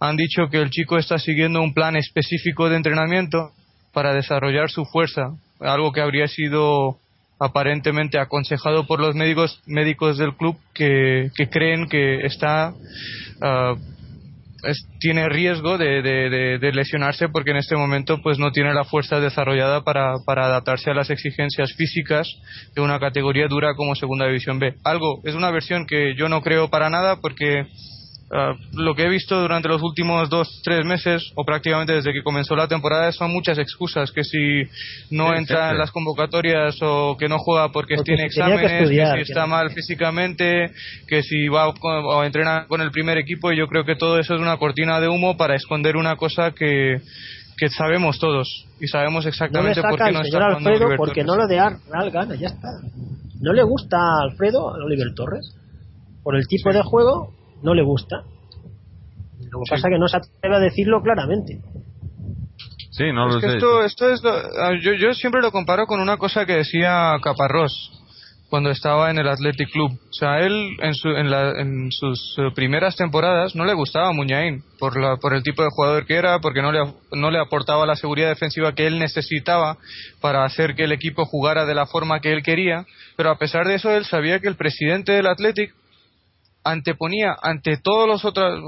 han 0.00 0.16
dicho 0.16 0.48
que 0.50 0.62
el 0.62 0.70
chico 0.70 0.96
está 0.96 1.18
siguiendo 1.18 1.60
un 1.60 1.74
plan 1.74 1.94
específico 1.94 2.70
de 2.70 2.76
entrenamiento 2.76 3.50
para 3.92 4.14
desarrollar 4.14 4.70
su 4.70 4.86
fuerza, 4.86 5.24
algo 5.60 5.92
que 5.92 6.00
habría 6.00 6.26
sido 6.26 7.00
aparentemente 7.40 8.18
aconsejado 8.18 8.86
por 8.86 9.00
los 9.00 9.14
médicos 9.14 9.60
médicos 9.66 10.18
del 10.18 10.36
club 10.36 10.56
que, 10.74 11.30
creen 11.50 11.88
que 11.88 12.26
está 12.26 12.74
ah, 13.40 13.74
tiene 14.98 15.26
riesgo 15.30 15.78
de, 15.78 16.02
de, 16.02 16.72
lesionarse 16.72 17.30
porque 17.30 17.52
en 17.52 17.56
este 17.56 17.76
momento 17.76 18.20
pues 18.22 18.38
no 18.38 18.52
tiene 18.52 18.74
la 18.74 18.84
fuerza 18.84 19.18
desarrollada 19.18 19.82
para, 19.82 20.16
para 20.26 20.44
adaptarse 20.44 20.90
a 20.90 20.94
las 20.94 21.08
exigencias 21.08 21.72
físicas 21.72 22.28
de 22.74 22.82
una 22.82 23.00
categoría 23.00 23.48
dura 23.48 23.74
como 23.74 23.94
segunda 23.94 24.26
división 24.26 24.58
B. 24.58 24.74
Algo, 24.84 25.22
es 25.24 25.34
una 25.34 25.50
versión 25.50 25.86
que 25.86 26.14
yo 26.14 26.28
no 26.28 26.42
creo 26.42 26.68
para 26.68 26.90
nada 26.90 27.16
porque 27.22 27.66
Ah, 28.32 28.54
lo 28.74 28.94
que 28.94 29.02
he 29.02 29.08
visto 29.08 29.40
durante 29.40 29.68
los 29.68 29.82
últimos 29.82 30.30
dos, 30.30 30.60
tres 30.62 30.84
meses, 30.84 31.32
o 31.34 31.44
prácticamente 31.44 31.94
desde 31.94 32.12
que 32.12 32.22
comenzó 32.22 32.54
la 32.54 32.68
temporada, 32.68 33.10
son 33.10 33.32
muchas 33.32 33.58
excusas. 33.58 34.12
Que 34.12 34.22
si 34.22 34.62
no 35.10 35.34
entra 35.34 35.72
en 35.72 35.78
las 35.78 35.90
convocatorias 35.90 36.76
o 36.80 37.16
que 37.18 37.28
no 37.28 37.38
juega 37.38 37.72
porque, 37.72 37.96
tiene 38.04 38.26
exámenes, 38.26 38.70
que, 38.70 38.86
si 38.86 39.20
está 39.22 39.46
mal 39.46 39.70
físicamente, 39.70 40.70
que 41.08 41.24
si 41.24 41.48
va 41.48 41.64
a 41.64 42.24
entrenar 42.24 42.68
con 42.68 42.80
el 42.80 42.92
primer 42.92 43.18
equipo. 43.18 43.50
Y 43.50 43.58
yo 43.58 43.66
creo 43.66 43.84
que 43.84 43.96
todo 43.96 44.20
eso 44.20 44.36
es 44.36 44.40
una 44.40 44.58
cortina 44.58 45.00
de 45.00 45.08
humo 45.08 45.36
para 45.36 45.56
esconder 45.56 45.96
una 45.96 46.14
cosa 46.14 46.52
que, 46.52 47.00
que 47.56 47.68
sabemos 47.68 48.20
todos. 48.20 48.64
Y 48.80 48.86
sabemos 48.86 49.26
exactamente 49.26 49.82
por 49.82 49.98
qué 49.98 50.12
no 50.12 50.20
está 50.20 50.46
Alfredo 50.46 50.88
porque 50.96 51.24
no 51.24 51.34
lo 51.34 51.48
de 51.48 51.56
Real 51.56 52.10
gana, 52.12 52.36
ya 52.36 52.46
está. 52.46 52.68
¿No 53.40 53.52
le 53.52 53.64
gusta 53.64 53.96
a 53.96 54.30
Alfredo, 54.30 54.68
a 54.68 54.84
Oliver 54.84 55.14
Torres? 55.16 55.56
Por 56.22 56.36
el 56.36 56.46
tipo 56.46 56.72
de 56.72 56.82
juego 56.82 57.39
no 57.62 57.74
le 57.74 57.82
gusta. 57.82 58.22
Lo 59.50 59.60
que 59.60 59.70
pasa 59.70 59.88
es 59.88 59.94
que 59.94 59.98
no 59.98 60.08
se 60.08 60.16
atreve 60.16 60.56
a 60.56 60.60
decirlo 60.60 61.02
claramente. 61.02 61.60
Sí, 62.90 63.12
no 63.12 63.26
lo 63.26 63.40
sé. 63.40 63.54
Esto, 63.54 63.84
esto 63.84 64.10
es 64.10 64.22
yo, 64.82 64.92
yo 64.94 65.14
siempre 65.14 65.40
lo 65.40 65.52
comparo 65.52 65.86
con 65.86 66.00
una 66.00 66.16
cosa 66.16 66.44
que 66.44 66.54
decía 66.54 67.16
Caparrós 67.22 68.00
cuando 68.50 68.70
estaba 68.70 69.10
en 69.10 69.18
el 69.18 69.28
Athletic 69.28 69.70
Club. 69.70 69.92
O 69.92 70.12
sea, 70.12 70.40
él 70.40 70.76
en, 70.80 70.94
su, 70.94 71.08
en, 71.08 71.30
la, 71.30 71.52
en 71.60 71.90
sus 71.92 72.34
eh, 72.36 72.50
primeras 72.52 72.96
temporadas 72.96 73.54
no 73.54 73.64
le 73.64 73.74
gustaba 73.74 74.12
Muñain 74.12 74.64
por, 74.78 75.00
la, 75.00 75.16
por 75.16 75.34
el 75.34 75.44
tipo 75.44 75.62
de 75.62 75.70
jugador 75.70 76.04
que 76.04 76.16
era, 76.16 76.40
porque 76.40 76.60
no 76.60 76.72
le, 76.72 76.80
no 77.12 77.30
le 77.30 77.38
aportaba 77.38 77.86
la 77.86 77.94
seguridad 77.94 78.28
defensiva 78.28 78.74
que 78.74 78.88
él 78.88 78.98
necesitaba 78.98 79.78
para 80.20 80.44
hacer 80.44 80.74
que 80.74 80.84
el 80.84 80.92
equipo 80.92 81.24
jugara 81.24 81.64
de 81.64 81.76
la 81.76 81.86
forma 81.86 82.18
que 82.18 82.32
él 82.32 82.42
quería. 82.42 82.84
Pero 83.16 83.30
a 83.30 83.38
pesar 83.38 83.66
de 83.68 83.76
eso, 83.76 83.92
él 83.92 84.04
sabía 84.04 84.40
que 84.40 84.48
el 84.48 84.56
presidente 84.56 85.12
del 85.12 85.28
Athletic 85.28 85.72
anteponía 86.64 87.36
ante 87.42 87.76
todos 87.76 88.06
los 88.08 88.24
otros, 88.24 88.60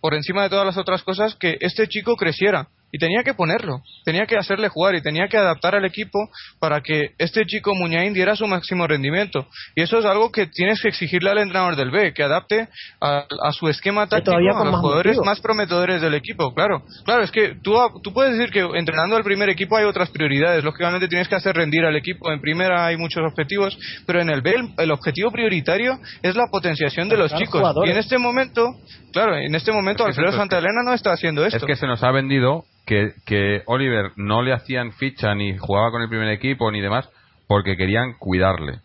por 0.00 0.14
encima 0.14 0.42
de 0.42 0.50
todas 0.50 0.66
las 0.66 0.76
otras 0.76 1.02
cosas, 1.02 1.34
que 1.34 1.58
este 1.60 1.88
chico 1.88 2.16
creciera 2.16 2.68
y 2.96 2.98
tenía 2.98 3.22
que 3.22 3.34
ponerlo, 3.34 3.82
tenía 4.06 4.24
que 4.24 4.38
hacerle 4.38 4.68
jugar 4.68 4.94
y 4.94 5.02
tenía 5.02 5.28
que 5.28 5.36
adaptar 5.36 5.74
al 5.74 5.84
equipo 5.84 6.30
para 6.58 6.80
que 6.80 7.10
este 7.18 7.44
chico 7.44 7.74
Muñain 7.74 8.14
diera 8.14 8.34
su 8.34 8.46
máximo 8.46 8.86
rendimiento. 8.86 9.46
Y 9.74 9.82
eso 9.82 9.98
es 9.98 10.06
algo 10.06 10.32
que 10.32 10.46
tienes 10.46 10.80
que 10.80 10.88
exigirle 10.88 11.28
al 11.28 11.36
entrenador 11.36 11.76
del 11.76 11.90
B, 11.90 12.14
que 12.14 12.22
adapte 12.22 12.68
a, 13.02 13.52
su 13.52 13.68
esquema 13.68 14.06
táctico 14.06 14.34
a 14.34 14.64
los 14.64 14.80
jugadores 14.80 15.18
más 15.26 15.40
prometedores 15.40 16.00
del 16.00 16.14
equipo. 16.14 16.54
Claro, 16.54 16.84
claro, 17.04 17.22
es 17.22 17.30
que 17.30 17.56
tú, 17.62 17.76
tú 18.02 18.14
puedes 18.14 18.38
decir 18.38 18.50
que 18.50 18.60
entrenando 18.78 19.14
al 19.14 19.24
primer 19.24 19.50
equipo 19.50 19.76
hay 19.76 19.84
otras 19.84 20.08
prioridades. 20.08 20.64
Lógicamente 20.64 21.06
tienes 21.06 21.28
que 21.28 21.34
hacer 21.34 21.54
rendir 21.54 21.84
al 21.84 21.96
equipo. 21.96 22.32
En 22.32 22.40
primera 22.40 22.86
hay 22.86 22.96
muchos 22.96 23.22
objetivos, 23.30 23.78
pero 24.06 24.22
en 24.22 24.30
el 24.30 24.40
B 24.40 24.54
el, 24.78 24.90
objetivo 24.90 25.30
prioritario 25.30 25.98
es 26.22 26.34
la 26.34 26.46
potenciación 26.50 27.10
de 27.10 27.18
los 27.18 27.34
chicos. 27.34 27.62
Y 27.84 27.90
en 27.90 27.98
este 27.98 28.16
momento, 28.16 28.74
claro, 29.12 29.36
en 29.36 29.54
este 29.54 29.70
momento 29.70 30.06
Alfredo 30.06 30.32
Santa 30.32 30.56
Elena 30.56 30.82
no 30.82 30.94
está 30.94 31.12
haciendo 31.12 31.44
esto. 31.44 31.58
Es 31.58 31.64
que 31.64 31.76
se 31.76 31.86
nos 31.86 32.02
ha 32.02 32.10
vendido 32.10 32.64
que, 32.86 33.12
que 33.26 33.62
Oliver 33.66 34.12
no 34.16 34.42
le 34.42 34.52
hacían 34.52 34.92
ficha 34.92 35.34
ni 35.34 35.58
jugaba 35.58 35.90
con 35.90 36.02
el 36.02 36.08
primer 36.08 36.28
equipo 36.28 36.70
ni 36.70 36.80
demás 36.80 37.10
porque 37.46 37.76
querían 37.76 38.14
cuidarle. 38.18 38.80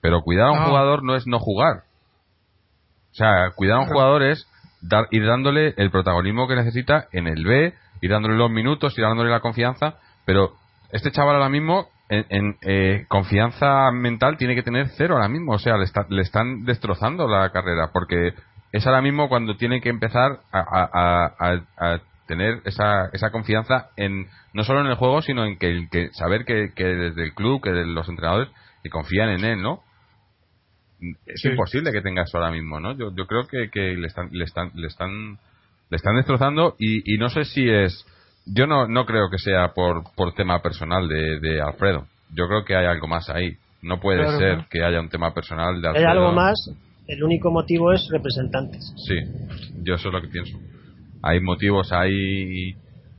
Pero 0.00 0.22
cuidar 0.22 0.48
a 0.48 0.52
un 0.52 0.64
jugador 0.64 1.02
no 1.02 1.16
es 1.16 1.26
no 1.26 1.38
jugar. 1.38 1.84
O 3.12 3.14
sea, 3.14 3.52
cuidar 3.54 3.78
a 3.78 3.80
un 3.80 3.86
jugador 3.86 4.22
es 4.22 4.46
dar, 4.82 5.06
ir 5.10 5.26
dándole 5.26 5.74
el 5.76 5.90
protagonismo 5.90 6.46
que 6.46 6.54
necesita 6.54 7.06
en 7.12 7.26
el 7.26 7.44
B, 7.44 7.74
ir 8.02 8.10
dándole 8.10 8.36
los 8.36 8.50
minutos, 8.50 8.96
ir 8.98 9.04
dándole 9.04 9.30
la 9.30 9.40
confianza, 9.40 9.94
pero 10.24 10.52
este 10.92 11.10
chaval 11.10 11.36
ahora 11.36 11.48
mismo 11.48 11.88
en, 12.08 12.56
eh, 12.62 13.04
confianza 13.08 13.90
mental 13.90 14.36
tiene 14.36 14.54
que 14.54 14.62
tener 14.62 14.88
cero 14.96 15.14
ahora 15.14 15.28
mismo, 15.28 15.52
o 15.52 15.58
sea, 15.58 15.76
le, 15.76 15.86
le, 16.10 16.22
están 16.22 16.64
destrozando 16.64 17.26
la 17.26 17.50
carrera, 17.50 17.90
porque 17.92 18.32
es 18.70 18.86
ahora 18.86 19.02
mismo 19.02 19.28
cuando 19.28 19.56
tiene 19.56 19.80
que 19.80 19.88
empezar 19.88 20.40
a, 20.52 22.00
tener 22.26 22.60
esa, 22.64 23.08
esa 23.12 23.30
confianza 23.30 23.90
en 23.96 24.26
no 24.52 24.64
solo 24.64 24.80
en 24.80 24.86
el 24.86 24.96
juego, 24.96 25.22
sino 25.22 25.44
en 25.44 25.58
que, 25.58 25.88
que 25.90 26.10
saber 26.12 26.44
que, 26.44 26.70
desde 26.74 27.24
el 27.24 27.34
club, 27.34 27.62
que 27.62 27.70
los 27.70 28.08
entrenadores, 28.08 28.48
que 28.82 28.90
confían 28.90 29.30
en 29.30 29.44
él, 29.44 29.62
¿no? 29.62 29.82
Es 31.26 31.44
imposible 31.44 31.92
que 31.92 32.00
tenga 32.00 32.22
eso 32.22 32.38
ahora 32.38 32.50
mismo, 32.50 32.80
¿no? 32.80 32.96
Yo, 32.96 33.14
yo 33.14 33.26
creo 33.26 33.46
que, 33.46 33.68
que 33.70 33.94
le 33.94 34.06
están 34.06 34.30
le 34.32 34.44
están 34.44 34.70
le 34.74 34.86
están 34.86 35.38
le 35.90 35.96
están 35.96 36.16
destrozando 36.16 36.74
y, 36.78 37.14
y 37.14 37.18
no 37.18 37.28
sé 37.28 37.44
si 37.44 37.68
es 37.68 38.06
yo 38.46 38.66
no, 38.66 38.86
no 38.86 39.04
creo 39.04 39.28
que 39.30 39.38
sea 39.38 39.72
por, 39.74 40.04
por 40.14 40.32
tema 40.34 40.62
personal 40.62 41.08
de, 41.08 41.40
de 41.40 41.60
Alfredo. 41.60 42.06
Yo 42.32 42.46
creo 42.46 42.64
que 42.64 42.76
hay 42.76 42.86
algo 42.86 43.08
más 43.08 43.28
ahí. 43.28 43.56
No 43.82 44.00
puede 44.00 44.26
ser 44.38 44.66
que 44.70 44.82
haya 44.84 45.00
un 45.00 45.08
tema 45.08 45.34
personal 45.34 45.80
de 45.80 45.88
Alfredo. 45.88 46.08
Hay 46.08 46.16
algo 46.16 46.32
más. 46.32 46.54
El 47.06 47.22
único 47.22 47.50
motivo 47.50 47.92
es 47.92 48.08
representantes. 48.10 48.92
Sí, 49.06 49.14
yo 49.82 49.94
eso 49.94 50.08
es 50.08 50.14
lo 50.14 50.22
que 50.22 50.28
pienso. 50.28 50.58
Hay 51.26 51.40
motivos 51.40 51.92
ahí 51.92 52.76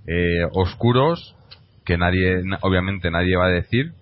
eh, 0.08 0.46
oscuros 0.52 1.36
que 1.86 1.98
nadie, 1.98 2.42
obviamente 2.62 3.12
nadie 3.12 3.36
va 3.38 3.48
a 3.48 3.52
decir, 3.52 3.94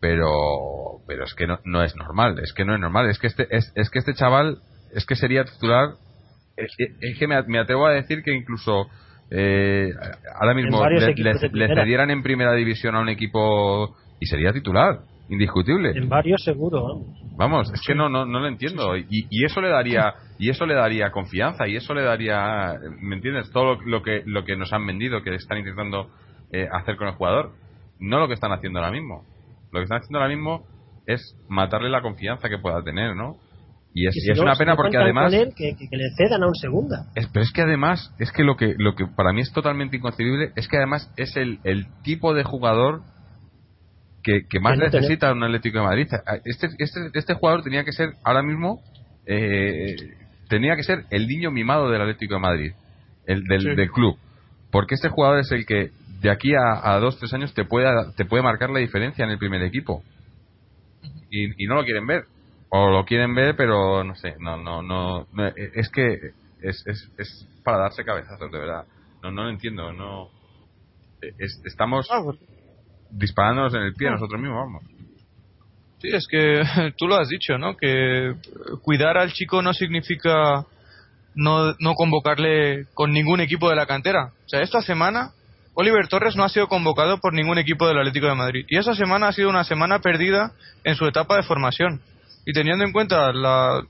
pero, 0.00 1.00
pero 1.06 1.24
es 1.24 1.34
que 1.34 1.46
no, 1.46 1.60
no 1.64 1.82
es 1.82 1.96
normal. 1.96 2.38
Es 2.42 2.52
que 2.52 2.64
no 2.64 2.74
es 2.74 2.80
normal. 2.80 3.08
Es 3.08 3.18
que 3.18 3.26
este, 3.26 3.46
es, 3.50 3.72
es 3.74 3.90
que 3.90 3.98
este 3.98 4.14
chaval, 4.14 4.58
es 4.92 5.06
que 5.06 5.16
sería 5.16 5.44
titular. 5.44 5.94
Es, 6.56 6.74
es 6.78 7.18
que 7.18 7.26
me, 7.26 7.42
me 7.44 7.58
atrevo 7.58 7.86
a 7.86 7.92
decir 7.92 8.22
que 8.22 8.32
incluso 8.32 8.88
eh, 9.30 9.90
ahora 10.38 10.54
mismo 10.54 10.86
le, 10.86 11.68
cedieran 11.74 12.10
en 12.10 12.22
primera 12.22 12.52
división 12.52 12.94
a 12.94 13.00
un 13.00 13.08
equipo 13.08 13.96
y 14.20 14.26
sería 14.26 14.52
titular, 14.52 15.00
indiscutible. 15.28 15.90
En 15.90 16.08
varios 16.08 16.42
seguro, 16.42 17.04
vamos. 17.36 17.72
es 17.72 17.80
que 17.86 17.94
no, 17.94 18.08
no, 18.08 18.26
no 18.26 18.40
lo 18.40 18.48
entiendo. 18.48 18.96
Y, 18.96 19.06
y, 19.08 19.44
eso 19.44 19.60
le 19.60 19.68
daría 19.68 20.14
y 20.38 20.50
eso 20.50 20.66
le 20.66 20.74
daría 20.74 21.10
confianza 21.10 21.66
y 21.66 21.76
eso 21.76 21.94
le 21.94 22.02
daría, 22.02 22.74
¿me 23.00 23.16
entiendes? 23.16 23.50
Todo 23.50 23.76
lo, 23.84 24.02
que 24.02 24.22
lo 24.26 24.44
que 24.44 24.56
nos 24.56 24.72
han 24.72 24.86
vendido, 24.86 25.22
que 25.22 25.34
están 25.34 25.58
intentando 25.58 26.10
eh, 26.52 26.68
hacer 26.70 26.96
con 26.96 27.08
el 27.08 27.14
jugador, 27.14 27.52
no 28.00 28.18
lo 28.18 28.28
que 28.28 28.34
están 28.34 28.52
haciendo 28.52 28.80
ahora 28.80 28.92
mismo. 28.92 29.24
Lo 29.72 29.80
que 29.80 29.84
están 29.84 29.98
haciendo 29.98 30.18
ahora 30.18 30.34
mismo 30.34 30.66
es 31.06 31.36
matarle 31.48 31.90
la 31.90 32.02
confianza 32.02 32.48
que 32.48 32.58
pueda 32.58 32.82
tener, 32.82 33.16
¿no? 33.16 33.36
Y 33.96 34.08
es, 34.08 34.40
una 34.40 34.56
pena 34.56 34.74
porque 34.74 34.96
además. 34.96 35.32
que, 35.56 35.76
le 35.92 36.10
cedan 36.16 36.42
a 36.42 36.48
un 36.48 36.54
segunda. 36.56 37.06
pero 37.32 37.44
es 37.44 37.52
que 37.52 37.62
además, 37.62 38.12
es 38.18 38.32
que 38.32 38.42
lo 38.42 38.56
que 38.56 38.74
lo 38.76 38.96
que 38.96 39.06
para 39.06 39.32
mí 39.32 39.40
es 39.40 39.52
totalmente 39.52 39.96
inconcebible 39.96 40.50
es 40.56 40.66
que 40.66 40.78
además 40.78 41.12
es 41.16 41.36
el, 41.36 41.60
el 41.62 41.86
tipo 42.02 42.34
de 42.34 42.42
jugador 42.42 43.02
que, 44.24 44.60
más 44.60 44.78
necesita 44.78 45.32
un 45.32 45.44
Atlético 45.44 45.78
de 45.78 45.84
Madrid. 45.84 46.08
Este, 46.44 46.68
este, 46.78 47.10
este 47.12 47.34
jugador 47.34 47.62
tenía 47.62 47.84
que 47.84 47.92
ser 47.92 48.14
ahora 48.24 48.42
mismo. 48.42 48.82
Eh, 49.26 49.94
tenía 50.48 50.74
que 50.76 50.82
ser 50.82 51.04
el 51.10 51.28
niño 51.28 51.50
mimado 51.50 51.90
del 51.90 52.02
Atlético 52.02 52.34
de 52.34 52.40
Madrid, 52.40 52.72
el 53.26 53.44
del, 53.44 53.76
del 53.76 53.90
club. 53.90 54.18
Porque 54.70 54.94
este 54.94 55.08
jugador 55.08 55.40
es 55.40 55.52
el 55.52 55.66
que 55.66 55.90
de 56.20 56.30
aquí 56.30 56.52
a, 56.54 56.94
a 56.94 56.98
dos, 56.98 57.18
tres 57.18 57.32
años 57.34 57.54
te 57.54 57.64
puede, 57.64 57.88
te 58.16 58.24
puede 58.24 58.42
marcar 58.42 58.70
la 58.70 58.80
diferencia 58.80 59.24
en 59.24 59.30
el 59.30 59.38
primer 59.38 59.62
equipo. 59.62 60.02
Y, 61.30 61.64
y 61.64 61.66
no 61.66 61.76
lo 61.76 61.84
quieren 61.84 62.06
ver 62.06 62.24
o 62.76 62.90
lo 62.90 63.04
quieren 63.04 63.36
ver, 63.36 63.54
pero 63.54 64.02
no 64.02 64.16
sé, 64.16 64.34
no, 64.40 64.56
no, 64.56 64.82
no, 64.82 65.28
es 65.76 65.88
que 65.90 66.32
es, 66.60 66.84
es, 66.86 67.08
es 67.18 67.48
para 67.62 67.78
darse 67.78 68.04
cabezazos, 68.04 68.50
de 68.50 68.58
verdad. 68.58 68.84
No, 69.22 69.30
no 69.30 69.44
lo 69.44 69.50
entiendo, 69.50 69.92
no. 69.92 70.28
estamos 71.64 72.08
ah, 72.10 72.20
pues. 72.24 72.36
Disparándonos 73.14 73.74
en 73.74 73.82
el 73.82 73.94
pie 73.94 74.08
ah. 74.08 74.12
nosotros 74.12 74.40
mismos, 74.40 74.58
vamos. 74.58 74.82
Sí, 76.00 76.08
es 76.12 76.26
que 76.26 76.62
tú 76.98 77.06
lo 77.06 77.16
has 77.16 77.28
dicho, 77.28 77.58
¿no? 77.58 77.76
Que 77.76 78.34
cuidar 78.82 79.16
al 79.16 79.32
chico 79.32 79.62
no 79.62 79.72
significa 79.72 80.64
no, 81.34 81.74
no 81.78 81.94
convocarle 81.94 82.86
con 82.94 83.12
ningún 83.12 83.40
equipo 83.40 83.68
de 83.68 83.76
la 83.76 83.86
cantera. 83.86 84.32
O 84.44 84.48
sea, 84.48 84.60
esta 84.60 84.82
semana 84.82 85.32
Oliver 85.74 86.06
Torres 86.08 86.36
no 86.36 86.44
ha 86.44 86.48
sido 86.48 86.68
convocado 86.68 87.18
por 87.18 87.32
ningún 87.32 87.58
equipo 87.58 87.88
del 87.88 87.98
Atlético 87.98 88.28
de 88.28 88.34
Madrid. 88.34 88.64
Y 88.68 88.78
esa 88.78 88.94
semana 88.94 89.28
ha 89.28 89.32
sido 89.32 89.50
una 89.50 89.64
semana 89.64 89.98
perdida 89.98 90.52
en 90.84 90.94
su 90.94 91.06
etapa 91.06 91.36
de 91.36 91.42
formación 91.42 92.00
y 92.46 92.52
teniendo 92.52 92.84
en 92.84 92.92
cuenta 92.92 93.32
la, 93.32 93.82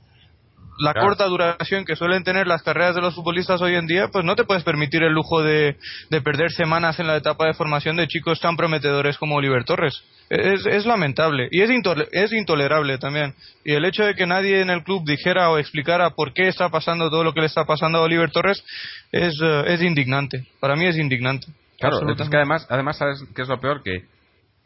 la 0.78 0.94
corta 0.94 1.26
duración 1.26 1.84
que 1.84 1.96
suelen 1.96 2.24
tener 2.24 2.46
las 2.46 2.62
carreras 2.62 2.94
de 2.94 3.00
los 3.00 3.14
futbolistas 3.14 3.60
hoy 3.60 3.74
en 3.74 3.86
día, 3.86 4.08
pues 4.08 4.24
no 4.24 4.36
te 4.36 4.44
puedes 4.44 4.64
permitir 4.64 5.02
el 5.02 5.12
lujo 5.12 5.42
de, 5.42 5.76
de 6.10 6.20
perder 6.20 6.50
semanas 6.50 6.98
en 6.98 7.06
la 7.06 7.16
etapa 7.16 7.46
de 7.46 7.54
formación 7.54 7.96
de 7.96 8.08
chicos 8.08 8.40
tan 8.40 8.56
prometedores 8.56 9.18
como 9.18 9.36
Oliver 9.36 9.64
Torres. 9.64 10.02
Es, 10.30 10.66
es 10.66 10.86
lamentable 10.86 11.48
y 11.50 11.60
es, 11.60 11.70
es 12.12 12.32
intolerable 12.32 12.98
también. 12.98 13.34
Y 13.64 13.72
el 13.72 13.84
hecho 13.84 14.04
de 14.04 14.14
que 14.14 14.26
nadie 14.26 14.62
en 14.62 14.70
el 14.70 14.82
club 14.82 15.04
dijera 15.04 15.50
o 15.50 15.58
explicara 15.58 16.10
por 16.10 16.32
qué 16.32 16.48
está 16.48 16.70
pasando 16.70 17.10
todo 17.10 17.24
lo 17.24 17.34
que 17.34 17.40
le 17.40 17.46
está 17.46 17.64
pasando 17.64 17.98
a 17.98 18.02
Oliver 18.02 18.30
Torres 18.30 18.64
es, 19.12 19.38
eh, 19.42 19.64
es 19.66 19.82
indignante. 19.82 20.46
Para 20.60 20.76
mí 20.76 20.86
es 20.86 20.96
indignante. 20.96 21.46
Claro, 21.78 21.98
es 22.10 22.28
que 22.28 22.36
además, 22.36 22.66
además, 22.70 22.96
¿sabes 22.96 23.22
qué 23.34 23.42
es 23.42 23.48
lo 23.48 23.60
peor? 23.60 23.82
Que 23.82 24.04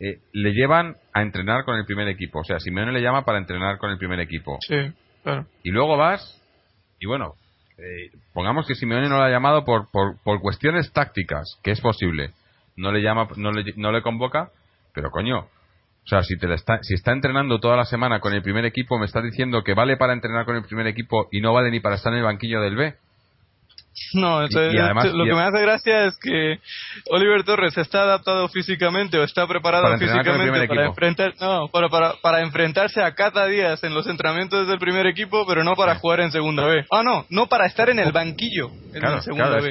eh, 0.01 0.19
le 0.33 0.53
llevan 0.53 0.97
a 1.13 1.23
entrenar 1.23 1.65
con 1.65 1.77
el 1.77 1.85
primer 1.85 2.07
equipo. 2.09 2.41
O 2.41 2.45
sea, 2.45 2.61
Simeone 2.61 2.93
le 2.93 3.03
llama 3.03 3.25
para 3.25 3.39
entrenar 3.39 3.79
con 3.79 3.91
el 3.91 3.99
primer 3.99 4.21
equipo. 4.21 4.59
Sí, 4.61 4.77
Y 5.63 5.71
luego 5.71 5.97
vas, 5.97 6.41
y 7.01 7.07
bueno, 7.07 7.35
eh, 7.79 8.11
pongamos 8.33 8.67
que 8.67 8.75
Simeone 8.75 9.09
no 9.09 9.19
lo 9.19 9.23
ha 9.23 9.31
llamado 9.31 9.65
por, 9.65 9.91
por, 9.91 10.19
por, 10.23 10.41
cuestiones 10.41 10.93
tácticas, 10.93 11.59
que 11.63 11.71
es 11.71 11.81
posible. 11.81 12.33
No 12.77 12.93
le 12.93 13.03
llama, 13.03 13.29
no 13.37 13.53
le, 13.53 13.73
no 13.77 13.93
le 13.93 14.03
convoca, 14.03 14.51
pero 14.95 15.11
coño, 15.11 15.39
o 15.41 16.09
sea, 16.09 16.23
si, 16.23 16.39
te 16.39 16.53
está, 16.55 16.79
si 16.83 16.95
está 16.95 17.13
entrenando 17.13 17.61
toda 17.61 17.77
la 17.77 17.85
semana 17.85 18.21
con 18.21 18.33
el 18.33 18.43
primer 18.43 18.65
equipo, 18.65 18.99
me 18.99 19.07
está 19.07 19.21
diciendo 19.21 19.63
que 19.63 19.75
vale 19.75 19.97
para 19.97 20.15
entrenar 20.15 20.47
con 20.47 20.57
el 20.57 20.65
primer 20.65 20.87
equipo 20.87 21.29
y 21.31 21.41
no 21.41 21.53
vale 21.53 21.71
ni 21.71 21.81
para 21.81 21.97
estar 21.97 22.13
en 22.13 22.21
el 22.21 22.25
banquillo 22.25 22.61
del 22.61 22.77
B. 22.77 22.95
No, 24.15 24.43
lo 24.43 24.49
que 24.49 25.35
me 25.35 25.43
hace 25.43 25.61
gracia 25.61 26.05
es 26.07 26.17
que 26.19 26.59
Oliver 27.11 27.45
Torres 27.45 27.77
está 27.77 28.03
adaptado 28.03 28.49
físicamente 28.49 29.19
o 29.19 29.25
está 29.25 29.47
preparado 29.47 29.97
físicamente 29.99 30.67
para 30.67 30.87
enfrentar, 30.87 31.35
no, 31.41 31.69
para, 31.69 31.89
para, 31.89 32.15
para, 32.23 32.41
enfrentarse 32.43 33.03
a 33.03 33.15
cada 33.15 33.47
día 33.47 33.75
en 33.83 33.95
los 33.95 34.07
entrenamientos 34.07 34.67
del 34.67 34.79
primer 34.79 35.07
equipo, 35.07 35.47
pero 35.47 35.65
no 35.65 35.75
para 35.75 35.97
jugar 35.97 36.21
en 36.21 36.33
segunda 36.33 36.65
B. 36.65 36.85
Ah, 36.91 37.03
no, 37.03 37.27
no 37.29 37.47
para 37.47 37.67
estar 37.67 37.91
en 37.91 37.99
el 37.99 38.13
banquillo 38.13 38.71
en 38.95 39.23
segunda 39.23 39.61
B. 39.61 39.71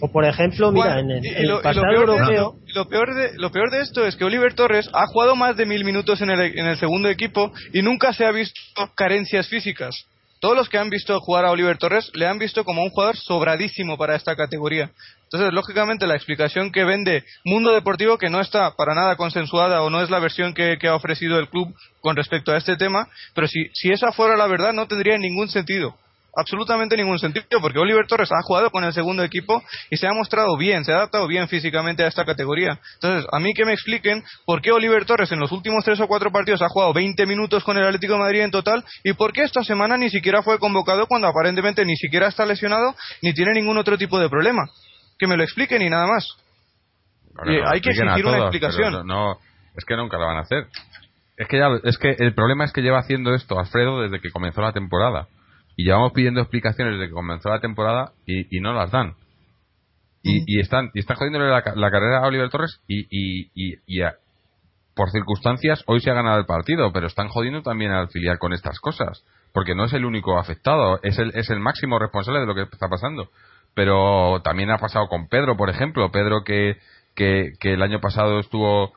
O 0.00 0.10
por 0.10 0.24
ejemplo, 0.24 0.70
mira, 0.70 1.00
en 1.00 1.10
el, 1.10 1.48
lo, 1.48 1.62
pasado 1.62 1.86
europeo. 1.92 2.54
lo, 2.74 2.88
peor 2.88 3.14
de, 3.14 3.30
lo 3.36 3.50
peor 3.50 3.70
de 3.70 3.80
esto 3.80 4.06
es 4.06 4.16
que 4.16 4.24
Oliver 4.24 4.54
Torres 4.54 4.88
ha 4.92 5.06
jugado 5.06 5.36
más 5.36 5.56
de 5.56 5.66
mil 5.66 5.84
minutos 5.84 6.20
en 6.22 6.30
el, 6.30 6.40
en 6.58 6.66
el 6.66 6.76
segundo 6.76 7.08
equipo 7.08 7.52
y 7.72 7.82
nunca 7.82 8.12
se 8.12 8.24
ha 8.24 8.30
visto 8.30 8.60
carencias 8.94 9.48
físicas 9.48 10.06
todos 10.42 10.56
los 10.56 10.68
que 10.68 10.76
han 10.76 10.90
visto 10.90 11.20
jugar 11.20 11.44
a 11.44 11.52
Oliver 11.52 11.78
Torres 11.78 12.10
le 12.14 12.26
han 12.26 12.36
visto 12.36 12.64
como 12.64 12.82
un 12.82 12.90
jugador 12.90 13.16
sobradísimo 13.16 13.96
para 13.96 14.16
esta 14.16 14.34
categoría. 14.34 14.90
Entonces, 15.22 15.52
lógicamente, 15.52 16.04
la 16.08 16.16
explicación 16.16 16.72
que 16.72 16.82
vende 16.82 17.24
Mundo 17.44 17.70
Deportivo, 17.70 18.18
que 18.18 18.28
no 18.28 18.40
está 18.40 18.74
para 18.74 18.92
nada 18.92 19.14
consensuada 19.14 19.82
o 19.82 19.88
no 19.88 20.02
es 20.02 20.10
la 20.10 20.18
versión 20.18 20.52
que, 20.52 20.76
ha 20.82 20.96
ofrecido 20.96 21.38
el 21.38 21.48
club 21.48 21.72
con 22.00 22.16
respecto 22.16 22.50
a 22.50 22.58
este 22.58 22.76
tema, 22.76 23.08
pero 23.36 23.46
si, 23.46 23.70
si 23.72 23.92
esa 23.92 24.10
fuera 24.10 24.36
la 24.36 24.48
verdad, 24.48 24.72
no 24.72 24.88
tendría 24.88 25.16
ningún 25.16 25.48
sentido 25.48 25.96
absolutamente 26.34 26.96
ningún 26.96 27.18
sentido 27.18 27.60
porque 27.60 27.78
Oliver 27.78 28.06
Torres 28.06 28.30
ha 28.32 28.42
jugado 28.42 28.70
con 28.70 28.84
el 28.84 28.92
segundo 28.92 29.22
equipo 29.22 29.62
y 29.90 29.96
se 29.96 30.06
ha 30.06 30.12
mostrado 30.12 30.56
bien, 30.56 30.84
se 30.84 30.92
ha 30.92 30.96
adaptado 30.96 31.26
bien 31.26 31.48
físicamente 31.48 32.02
a 32.02 32.08
esta 32.08 32.24
categoría. 32.24 32.78
Entonces, 32.94 33.28
a 33.32 33.38
mí 33.38 33.52
que 33.54 33.64
me 33.64 33.72
expliquen 33.72 34.22
por 34.46 34.62
qué 34.62 34.72
Oliver 34.72 35.04
Torres 35.04 35.30
en 35.32 35.40
los 35.40 35.52
últimos 35.52 35.84
tres 35.84 36.00
o 36.00 36.08
cuatro 36.08 36.30
partidos 36.32 36.62
ha 36.62 36.68
jugado 36.68 36.92
20 36.92 37.26
minutos 37.26 37.64
con 37.64 37.76
el 37.76 37.84
Atlético 37.84 38.14
de 38.14 38.20
Madrid 38.20 38.40
en 38.40 38.50
total 38.50 38.84
y 39.04 39.12
por 39.12 39.32
qué 39.32 39.42
esta 39.42 39.62
semana 39.62 39.96
ni 39.96 40.08
siquiera 40.10 40.42
fue 40.42 40.58
convocado 40.58 41.06
cuando 41.06 41.28
aparentemente 41.28 41.84
ni 41.84 41.96
siquiera 41.96 42.28
está 42.28 42.46
lesionado 42.46 42.94
ni 43.20 43.32
tiene 43.34 43.52
ningún 43.52 43.76
otro 43.78 43.98
tipo 43.98 44.18
de 44.18 44.28
problema. 44.28 44.62
Que 45.18 45.26
me 45.26 45.36
lo 45.36 45.42
expliquen 45.42 45.82
y 45.82 45.90
nada 45.90 46.06
más. 46.06 46.26
hay 47.66 47.80
que 47.80 47.90
exigir 47.90 48.26
una 48.26 48.38
explicación. 48.38 49.06
No, 49.06 49.38
es 49.76 49.84
que 49.84 49.96
nunca 49.96 50.18
lo 50.18 50.26
van 50.26 50.38
a 50.38 50.40
hacer. 50.40 50.66
Es 51.36 51.48
que, 51.48 51.58
ya, 51.58 51.68
es 51.84 51.98
que 51.98 52.14
el 52.18 52.34
problema 52.34 52.64
es 52.64 52.72
que 52.72 52.82
lleva 52.82 52.98
haciendo 52.98 53.34
esto 53.34 53.58
Alfredo 53.58 54.02
desde 54.02 54.20
que 54.20 54.30
comenzó 54.30 54.60
la 54.60 54.72
temporada. 54.72 55.28
Y 55.76 55.84
llevamos 55.84 56.12
pidiendo 56.12 56.40
explicaciones 56.40 56.94
desde 56.94 57.08
que 57.08 57.14
comenzó 57.14 57.48
la 57.48 57.60
temporada 57.60 58.12
y, 58.26 58.60
no 58.60 58.72
las 58.72 58.90
dan. 58.90 59.14
Y, 60.22 60.40
mm. 60.40 60.44
y, 60.46 60.60
están 60.60 60.90
y 60.94 61.00
están 61.00 61.16
jodiéndole 61.16 61.48
la, 61.48 61.62
carrera 61.62 62.18
a 62.18 62.26
Oliver 62.26 62.50
Torres 62.50 62.80
y, 62.86 63.06
y, 63.10 63.50
y 63.86 64.02
por 64.94 65.10
circunstancias 65.10 65.82
hoy 65.86 66.00
se 66.00 66.10
ha 66.10 66.14
ganado 66.14 66.38
el 66.38 66.46
partido, 66.46 66.92
pero 66.92 67.06
están 67.06 67.28
jodiendo 67.28 67.62
también 67.62 67.92
al 67.92 68.08
filial 68.08 68.38
con 68.38 68.52
estas 68.52 68.78
cosas. 68.80 69.24
Porque 69.52 69.74
no 69.74 69.84
es 69.84 69.92
el 69.92 70.04
único 70.04 70.38
afectado, 70.38 70.98
es 71.02 71.18
el, 71.18 71.32
es 71.34 71.50
el 71.50 71.60
máximo 71.60 71.98
responsable 71.98 72.40
de 72.40 72.46
lo 72.46 72.54
que 72.54 72.62
está 72.62 72.88
pasando. 72.88 73.30
Pero 73.74 74.40
también 74.42 74.70
ha 74.70 74.78
pasado 74.78 75.08
con 75.08 75.28
Pedro, 75.28 75.56
por 75.56 75.70
ejemplo. 75.70 76.10
Pedro 76.10 76.42
que, 76.44 76.78
que, 77.14 77.52
que 77.60 77.74
el 77.74 77.82
año 77.82 78.00
pasado 78.00 78.38
estuvo 78.38 78.92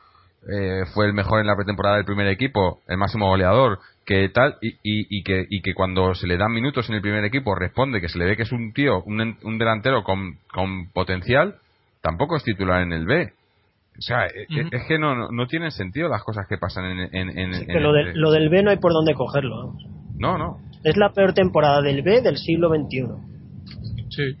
eh, 0.48 0.84
fue 0.94 1.06
el 1.06 1.12
mejor 1.12 1.40
en 1.40 1.46
la 1.46 1.56
pretemporada 1.56 1.96
del 1.96 2.04
primer 2.04 2.28
equipo, 2.28 2.80
el 2.86 2.98
máximo 2.98 3.28
goleador, 3.28 3.80
que 4.06 4.28
tal 4.28 4.56
y, 4.62 4.76
y, 4.82 5.22
que, 5.24 5.46
y 5.50 5.60
que 5.60 5.74
cuando 5.74 6.14
se 6.14 6.28
le 6.28 6.38
dan 6.38 6.52
minutos 6.52 6.88
en 6.88 6.94
el 6.94 7.02
primer 7.02 7.24
equipo 7.24 7.56
responde 7.56 8.00
que 8.00 8.08
se 8.08 8.18
le 8.18 8.24
ve 8.24 8.36
que 8.36 8.44
es 8.44 8.52
un 8.52 8.72
tío, 8.72 9.02
un, 9.02 9.36
un 9.42 9.58
delantero 9.58 10.04
con, 10.04 10.38
con 10.46 10.90
potencial, 10.92 11.56
tampoco 12.02 12.36
es 12.36 12.44
titular 12.44 12.82
en 12.82 12.92
el 12.92 13.04
B. 13.04 13.32
O 13.98 14.02
sea, 14.02 14.26
e, 14.26 14.46
e, 14.48 14.68
es, 14.70 14.84
que 14.86 14.98
no, 14.98 15.32
no, 15.32 15.46
tienen 15.48 15.72
sentido 15.72 16.08
las 16.08 16.22
cosas 16.22 16.46
que 16.48 16.56
pasan 16.56 16.84
en, 16.84 17.14
en, 17.14 17.38
en, 17.38 17.66
que 17.66 17.80
lo, 17.80 17.92
lo, 17.92 18.30
del 18.30 18.48
B 18.48 18.62
no 18.62 18.70
hay 18.70 18.76
por 18.76 18.92
dónde 18.92 19.14
cogerlo. 19.14 19.74
No, 20.18 20.38
no. 20.38 20.58
Es 20.84 20.96
la 20.96 21.10
peor 21.12 21.34
temporada 21.34 21.82
del 21.82 22.02
B 22.02 22.20
del 22.20 22.36
siglo 22.36 22.68
XXI. 22.68 23.06
Sí. 24.10 24.36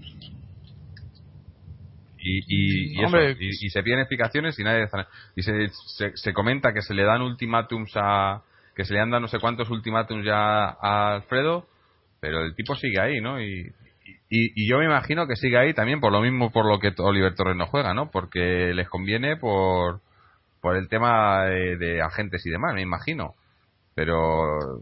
Y, 2.18 2.38
y, 2.48 3.04
y, 3.40 3.70
se 3.70 3.82
piden 3.82 4.00
explicaciones 4.00 4.58
y 4.58 4.64
nadie 4.64 4.88
y 5.36 5.42
se, 5.42 5.68
se, 6.14 6.32
comenta 6.32 6.72
que 6.72 6.82
se 6.82 6.92
le 6.92 7.04
dan 7.04 7.22
ultimátums 7.22 7.92
a 7.94 8.42
que 8.76 8.84
se 8.84 8.94
le 8.94 9.00
han 9.00 9.10
dado 9.10 9.22
no 9.22 9.28
sé 9.28 9.40
cuántos 9.40 9.68
ultimátums 9.70 10.24
ya 10.24 10.68
a 10.68 11.14
Alfredo 11.14 11.66
pero 12.20 12.44
el 12.44 12.54
tipo 12.54 12.76
sigue 12.76 13.00
ahí 13.00 13.20
no 13.20 13.40
y, 13.40 13.72
y, 14.28 14.68
yo 14.68 14.78
me 14.78 14.86
imagino 14.86 15.26
que 15.26 15.36
sigue 15.36 15.58
ahí 15.58 15.72
también 15.74 16.00
por 16.00 16.12
lo 16.12 16.20
mismo 16.20 16.50
por 16.50 16.66
lo 16.66 16.78
que 16.78 16.92
Oliver 16.98 17.34
Torres 17.34 17.56
no 17.56 17.66
juega, 17.66 17.94
¿no? 17.94 18.10
Porque 18.10 18.72
les 18.74 18.88
conviene 18.88 19.36
por, 19.36 20.00
por 20.60 20.76
el 20.76 20.88
tema 20.88 21.44
de, 21.44 22.02
agentes 22.02 22.44
y 22.44 22.50
demás, 22.50 22.74
me 22.74 22.82
imagino. 22.82 23.34
Pero, 23.94 24.80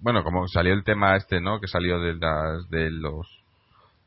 bueno, 0.00 0.22
como 0.22 0.46
salió 0.48 0.72
el 0.74 0.84
tema 0.84 1.16
este, 1.16 1.40
¿no? 1.40 1.60
Que 1.60 1.66
salió 1.66 1.98
de, 2.00 2.14
las, 2.14 2.68
de 2.70 2.90
los, 2.90 3.26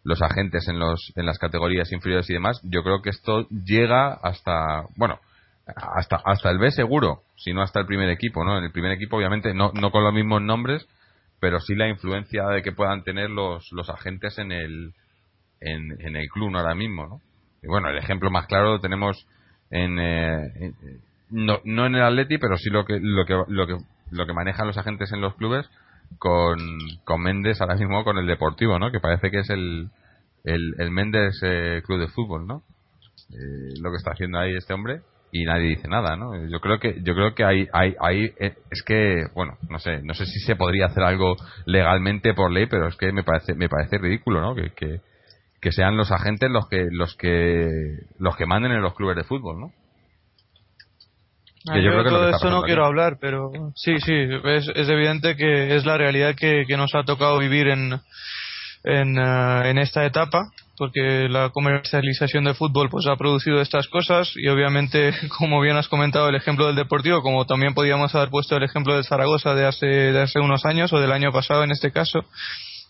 los 0.04 0.22
agentes 0.22 0.68
en, 0.68 0.80
los, 0.80 1.12
en 1.16 1.26
las 1.26 1.38
categorías 1.38 1.92
inferiores 1.92 2.30
y 2.30 2.34
demás, 2.34 2.62
yo 2.64 2.84
creo 2.84 3.02
que 3.02 3.10
esto 3.10 3.48
llega 3.50 4.14
hasta, 4.14 4.86
bueno, 4.96 5.20
hasta, 5.66 6.18
hasta 6.24 6.49
el 6.49 6.57
B 6.57 6.72
seguro, 6.72 7.24
si 7.36 7.53
no 7.53 7.62
hasta 7.62 7.80
el 7.80 7.86
primer 7.86 8.09
equipo, 8.09 8.43
¿no? 8.43 8.57
En 8.57 8.64
el 8.64 8.72
primer 8.72 8.91
equipo, 8.91 9.18
obviamente, 9.18 9.53
no, 9.53 9.72
no 9.74 9.91
con 9.91 10.03
los 10.03 10.14
mismos 10.14 10.41
nombres, 10.41 10.88
pero 11.39 11.59
sí 11.59 11.76
la 11.76 11.88
influencia 11.88 12.47
de 12.47 12.62
que 12.62 12.72
puedan 12.72 13.03
tener 13.03 13.30
los, 13.30 13.72
los 13.72 13.89
agentes 13.89 14.38
en 14.38 14.51
el, 14.51 14.93
en, 15.59 16.16
el 16.16 16.30
club 16.30 16.55
ahora 16.55 16.76
mismo, 16.76 17.07
¿no? 17.07 17.22
Y 17.64 17.68
bueno, 17.68 17.89
el 17.89 17.97
ejemplo 17.97 18.32
más 18.32 18.47
claro 18.47 18.74
lo 18.74 18.80
tenemos 18.80 19.28
en, 19.70 19.99
eh, 19.99 20.74
no, 21.30 21.59
no 21.64 21.86
en 21.86 21.95
el 21.95 22.03
Atleti, 22.03 22.38
pero 22.38 22.57
sí 22.57 22.70
lo 22.70 22.86
que, 22.86 22.99
lo 22.99 23.26
que, 23.26 23.34
lo 23.47 23.68
que, 23.68 23.78
lo 24.12 24.26
que 24.26 24.34
manejan 24.34 24.68
los 24.68 24.78
agentes 24.78 25.12
en 25.12 25.22
los 25.22 25.36
clubes 25.36 25.70
con, 26.18 26.57
con 27.05 27.22
Méndez 27.22 27.62
ahora 27.62 27.76
mismo 27.76 28.03
con 28.03 28.18
el 28.18 28.28
Deportivo, 28.28 28.80
¿no? 28.80 28.91
Que 28.91 28.99
parece 28.99 29.30
que 29.30 29.39
es 29.39 29.49
el, 29.49 29.89
el, 30.43 30.76
el 30.80 30.91
Méndez 30.91 31.39
eh, 31.43 31.82
Club 31.86 31.99
de 31.99 32.07
Fútbol, 32.07 32.47
¿no? 32.47 32.64
Eh, 33.30 33.80
lo 33.80 33.91
que 33.91 33.97
está 33.97 34.12
haciendo 34.12 34.39
ahí 34.39 34.55
este 34.55 34.74
hombre 34.74 35.01
y 35.32 35.46
nadie 35.46 35.70
dice 35.70 35.88
nada, 35.88 36.16
¿no? 36.18 36.32
Yo 36.50 36.60
creo 36.60 36.80
que 36.80 37.02
yo 37.04 37.14
creo 37.16 37.34
que 37.34 37.46
hay 37.46 37.68
hay 37.72 37.96
hay 38.00 38.26
eh, 38.40 38.56
es 38.70 38.84
que 38.84 39.28
bueno, 39.34 39.58
no 39.70 39.80
sé, 39.80 40.02
no 40.04 40.14
sé 40.14 40.26
si 40.26 40.40
se 40.42 40.56
podría 40.56 40.88
hacer 40.88 41.04
algo 41.04 41.38
legalmente 41.66 42.34
por 42.34 42.52
ley, 42.52 42.66
pero 42.66 42.88
es 42.88 42.98
que 42.98 43.12
me 43.14 43.24
parece 43.24 43.56
me 43.56 43.70
parece 43.70 43.98
ridículo, 43.98 44.42
¿no? 44.42 44.56
Que, 44.56 44.72
que, 44.72 45.00
que 45.62 45.72
sean 45.72 45.96
los 45.96 46.12
agentes 46.12 46.50
los 46.52 46.68
que 46.68 46.88
los 46.92 47.16
que 47.16 47.70
los 48.20 48.36
que 48.36 48.46
manden 48.46 48.74
en 48.74 48.82
los 48.82 48.94
clubes 48.94 49.16
de 49.16 49.24
fútbol, 49.24 49.60
¿no? 49.60 49.72
Ah, 51.70 51.78
yo, 51.78 51.92
creo 51.92 52.04
que 52.04 52.10
todo 52.10 52.30
eso 52.30 52.50
no 52.50 52.64
quiero 52.64 52.86
hablar, 52.86 53.18
pero 53.22 53.52
sí, 53.76 54.00
sí, 54.00 54.14
es, 54.16 54.68
es 54.74 54.90
evidente 54.90 55.36
que 55.36 55.76
es 55.76 55.86
la 55.86 55.96
realidad 55.96 56.34
que, 56.36 56.64
que 56.68 56.76
nos 56.76 56.96
ha 56.96 57.04
tocado 57.04 57.38
vivir 57.38 57.68
en, 57.68 58.02
en, 58.84 59.18
eh, 59.18 59.70
en 59.70 59.78
esta 59.78 60.04
etapa 60.04 60.50
porque 60.82 61.30
la 61.30 61.52
comercialización 61.52 62.46
del 62.46 62.56
fútbol 62.56 62.90
pues 62.90 63.06
ha 63.06 63.16
producido 63.16 63.62
estas 63.62 63.88
cosas 63.88 64.32
y 64.36 64.48
obviamente 64.48 65.14
como 65.38 65.62
bien 65.62 65.78
has 65.78 65.88
comentado 65.88 66.28
el 66.28 66.34
ejemplo 66.34 66.66
del 66.66 66.76
Deportivo 66.76 67.22
como 67.22 67.46
también 67.46 67.76
podíamos 67.76 68.16
haber 68.16 68.30
puesto 68.30 68.58
el 68.58 68.64
ejemplo 68.64 68.96
del 68.96 69.04
Zaragoza 69.04 69.54
de 69.54 69.68
hace 69.68 69.86
de 69.86 70.20
hace 70.20 70.40
unos 70.40 70.66
años 70.66 70.92
o 70.92 71.00
del 71.00 71.12
año 71.12 71.32
pasado 71.32 71.64
en 71.64 71.70
este 71.70 71.92
caso 71.92 72.26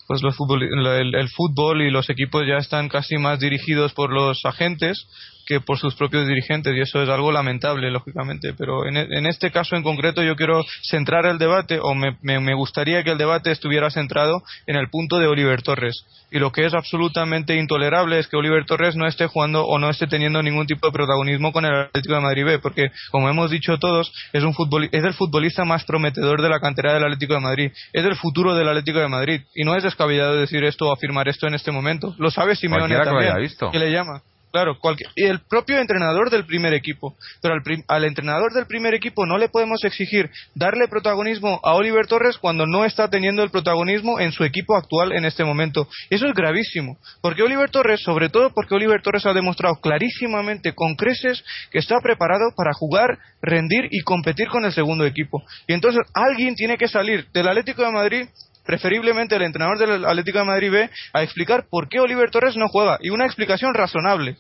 pues 0.08 0.22
los 0.22 0.38
fútbol, 0.38 0.64
el, 0.64 1.30
fútbol 1.36 1.82
y 1.82 1.92
los 1.92 2.10
equipos 2.10 2.48
ya 2.48 2.56
están 2.56 2.88
casi 2.88 3.18
más 3.18 3.42
dirigidos 3.42 3.92
por 3.92 4.14
los 4.14 4.46
agentes 4.46 5.06
que 5.46 5.60
por 5.60 5.78
sus 5.78 5.96
propios 5.96 6.28
dirigentes 6.28 6.76
y 6.76 6.82
eso 6.82 7.02
es 7.02 7.10
algo 7.10 7.32
lamentable 7.32 7.92
lógicamente 7.92 8.54
pero 8.58 8.86
en, 8.86 8.98
en 8.98 9.26
este 9.26 9.52
caso 9.52 9.76
en 9.76 9.84
concreto 9.84 10.24
yo 10.24 10.36
quiero 10.36 10.64
centrar 10.84 11.26
el 11.26 11.38
debate 11.38 11.80
o 11.82 11.94
me, 11.94 12.18
me, 12.22 12.54
gustaría 12.54 13.04
que 13.04 13.12
el 13.12 13.18
debate 13.18 13.52
estuviera 13.52 13.90
centrado 13.90 14.44
en 14.68 14.76
el 14.76 14.90
punto 14.90 15.20
de 15.20 15.28
Oliver 15.28 15.62
Torres. 15.62 16.06
Y 16.32 16.40
lo 16.40 16.52
que 16.52 16.66
es 16.66 16.74
absolutamente 16.74 17.58
intolerable 17.58 18.20
es 18.20 18.28
que 18.28 18.38
Oliver 18.38 18.66
Torres 18.66 18.96
no 18.96 19.06
esté 19.06 19.28
jugando 19.28 19.66
o 19.66 19.80
no 19.80 19.90
esté 19.90 20.08
teniendo 20.08 20.42
ningún 20.42 20.66
tipo 20.66 20.88
de 20.88 20.94
protagonismo 20.94 21.52
con 21.52 21.66
el 21.66 21.74
Atlético 21.74 22.16
de 22.16 22.22
Madrid 22.22 22.46
B 22.46 22.60
porque 22.60 22.92
como 23.10 23.30
hemos 23.30 23.52
dicho 23.52 23.78
todos 23.80 24.14
es 24.32 24.44
un 24.44 24.56
es 24.92 25.04
el 25.04 25.14
futbolista 25.14 25.66
más 25.66 25.84
prometedor 25.84 26.42
de 26.42 26.50
la 26.50 26.60
cantera 26.60 26.94
del 26.94 27.04
Atlético 27.04 27.34
de 27.34 27.40
Madrid. 27.42 27.72
Es 27.94 28.06
el 28.06 28.16
futuro 28.16 28.56
del 28.56 28.68
Atlético 28.68 29.00
de 29.00 29.08
Madrid. 29.08 29.42
Y 29.56 29.64
no 29.64 29.76
es 29.76 29.84
descabellado 29.84 30.36
decir 30.36 30.64
esto 30.64 30.88
o 30.88 30.94
afirmar 30.94 31.28
esto 31.28 31.48
en 31.48 31.56
este 31.56 31.72
momento. 31.72 32.16
Lo 32.18 32.32
sabe 32.32 32.56
Simeone 32.56 32.96
también 32.96 33.34
que 33.72 33.80
le 33.80 33.92
llama 33.92 34.22
Claro, 34.52 34.78
y 35.16 35.26
el 35.26 35.40
propio 35.40 35.80
entrenador 35.80 36.30
del 36.30 36.46
primer 36.46 36.74
equipo. 36.74 37.16
Pero 37.42 37.54
al, 37.54 37.62
al, 37.88 38.04
entrenador 38.04 38.52
del 38.54 38.66
primer 38.66 38.94
equipo 38.94 39.26
no 39.26 39.38
le 39.38 39.48
podemos 39.48 39.82
exigir 39.86 40.30
darle 40.56 40.90
protagonismo 40.90 41.62
a 41.64 41.74
Oliver 41.74 42.06
Torres 42.06 42.38
cuando 42.38 42.66
no 42.66 42.84
está 42.84 43.10
teniendo 43.10 43.44
el 43.44 43.50
protagonismo 43.50 44.20
en 44.20 44.34
su 44.34 44.44
equipo 44.44 44.76
actual 44.76 45.14
en 45.14 45.24
este 45.24 45.46
momento. 45.46 45.88
Eso 46.10 46.28
es 46.28 46.34
gravísimo. 46.34 46.98
Porque 47.22 47.44
Oliver 47.44 47.70
Torres, 47.70 48.02
sobre 48.04 48.28
todo 48.28 48.52
porque 48.54 48.76
Oliver 48.76 49.02
Torres 49.02 49.26
ha 49.26 49.34
demostrado 49.34 49.76
clarísimamente 49.76 50.74
con 50.74 50.96
creces 50.96 51.44
que 51.72 51.80
está 51.80 51.96
preparado 52.02 52.52
para 52.56 52.74
jugar, 52.74 53.20
rendir 53.42 53.88
y 53.90 54.02
competir 54.02 54.50
con 54.50 54.66
el 54.66 54.74
segundo 54.74 55.06
equipo. 55.06 55.44
Y 55.66 55.74
entonces 55.74 56.02
alguien 56.14 56.56
tiene 56.56 56.78
que 56.78 56.90
salir 56.90 57.26
del 57.32 57.48
Atlético 57.48 57.84
de 57.84 57.92
Madrid 57.92 58.28
preferiblemente 58.66 59.36
el 59.36 59.42
entrenador 59.44 59.78
del 59.78 60.06
Atlético 60.06 60.40
de 60.40 60.46
Madrid 60.46 60.72
B, 60.72 60.90
a 61.14 61.24
explicar 61.24 61.66
por 61.70 61.90
qué 61.90 62.00
Oliver 62.00 62.30
Torres 62.32 62.56
no 62.56 62.68
juega 62.70 62.98
y 63.02 63.10
una 63.10 63.26
explicación 63.26 63.74
razonable. 63.74 64.38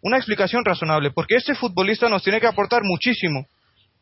Una 0.00 0.16
explicación 0.16 0.64
razonable, 0.64 1.10
porque 1.10 1.34
este 1.34 1.54
futbolista 1.54 2.08
nos 2.08 2.22
tiene 2.22 2.40
que 2.40 2.46
aportar 2.46 2.82
muchísimo 2.84 3.46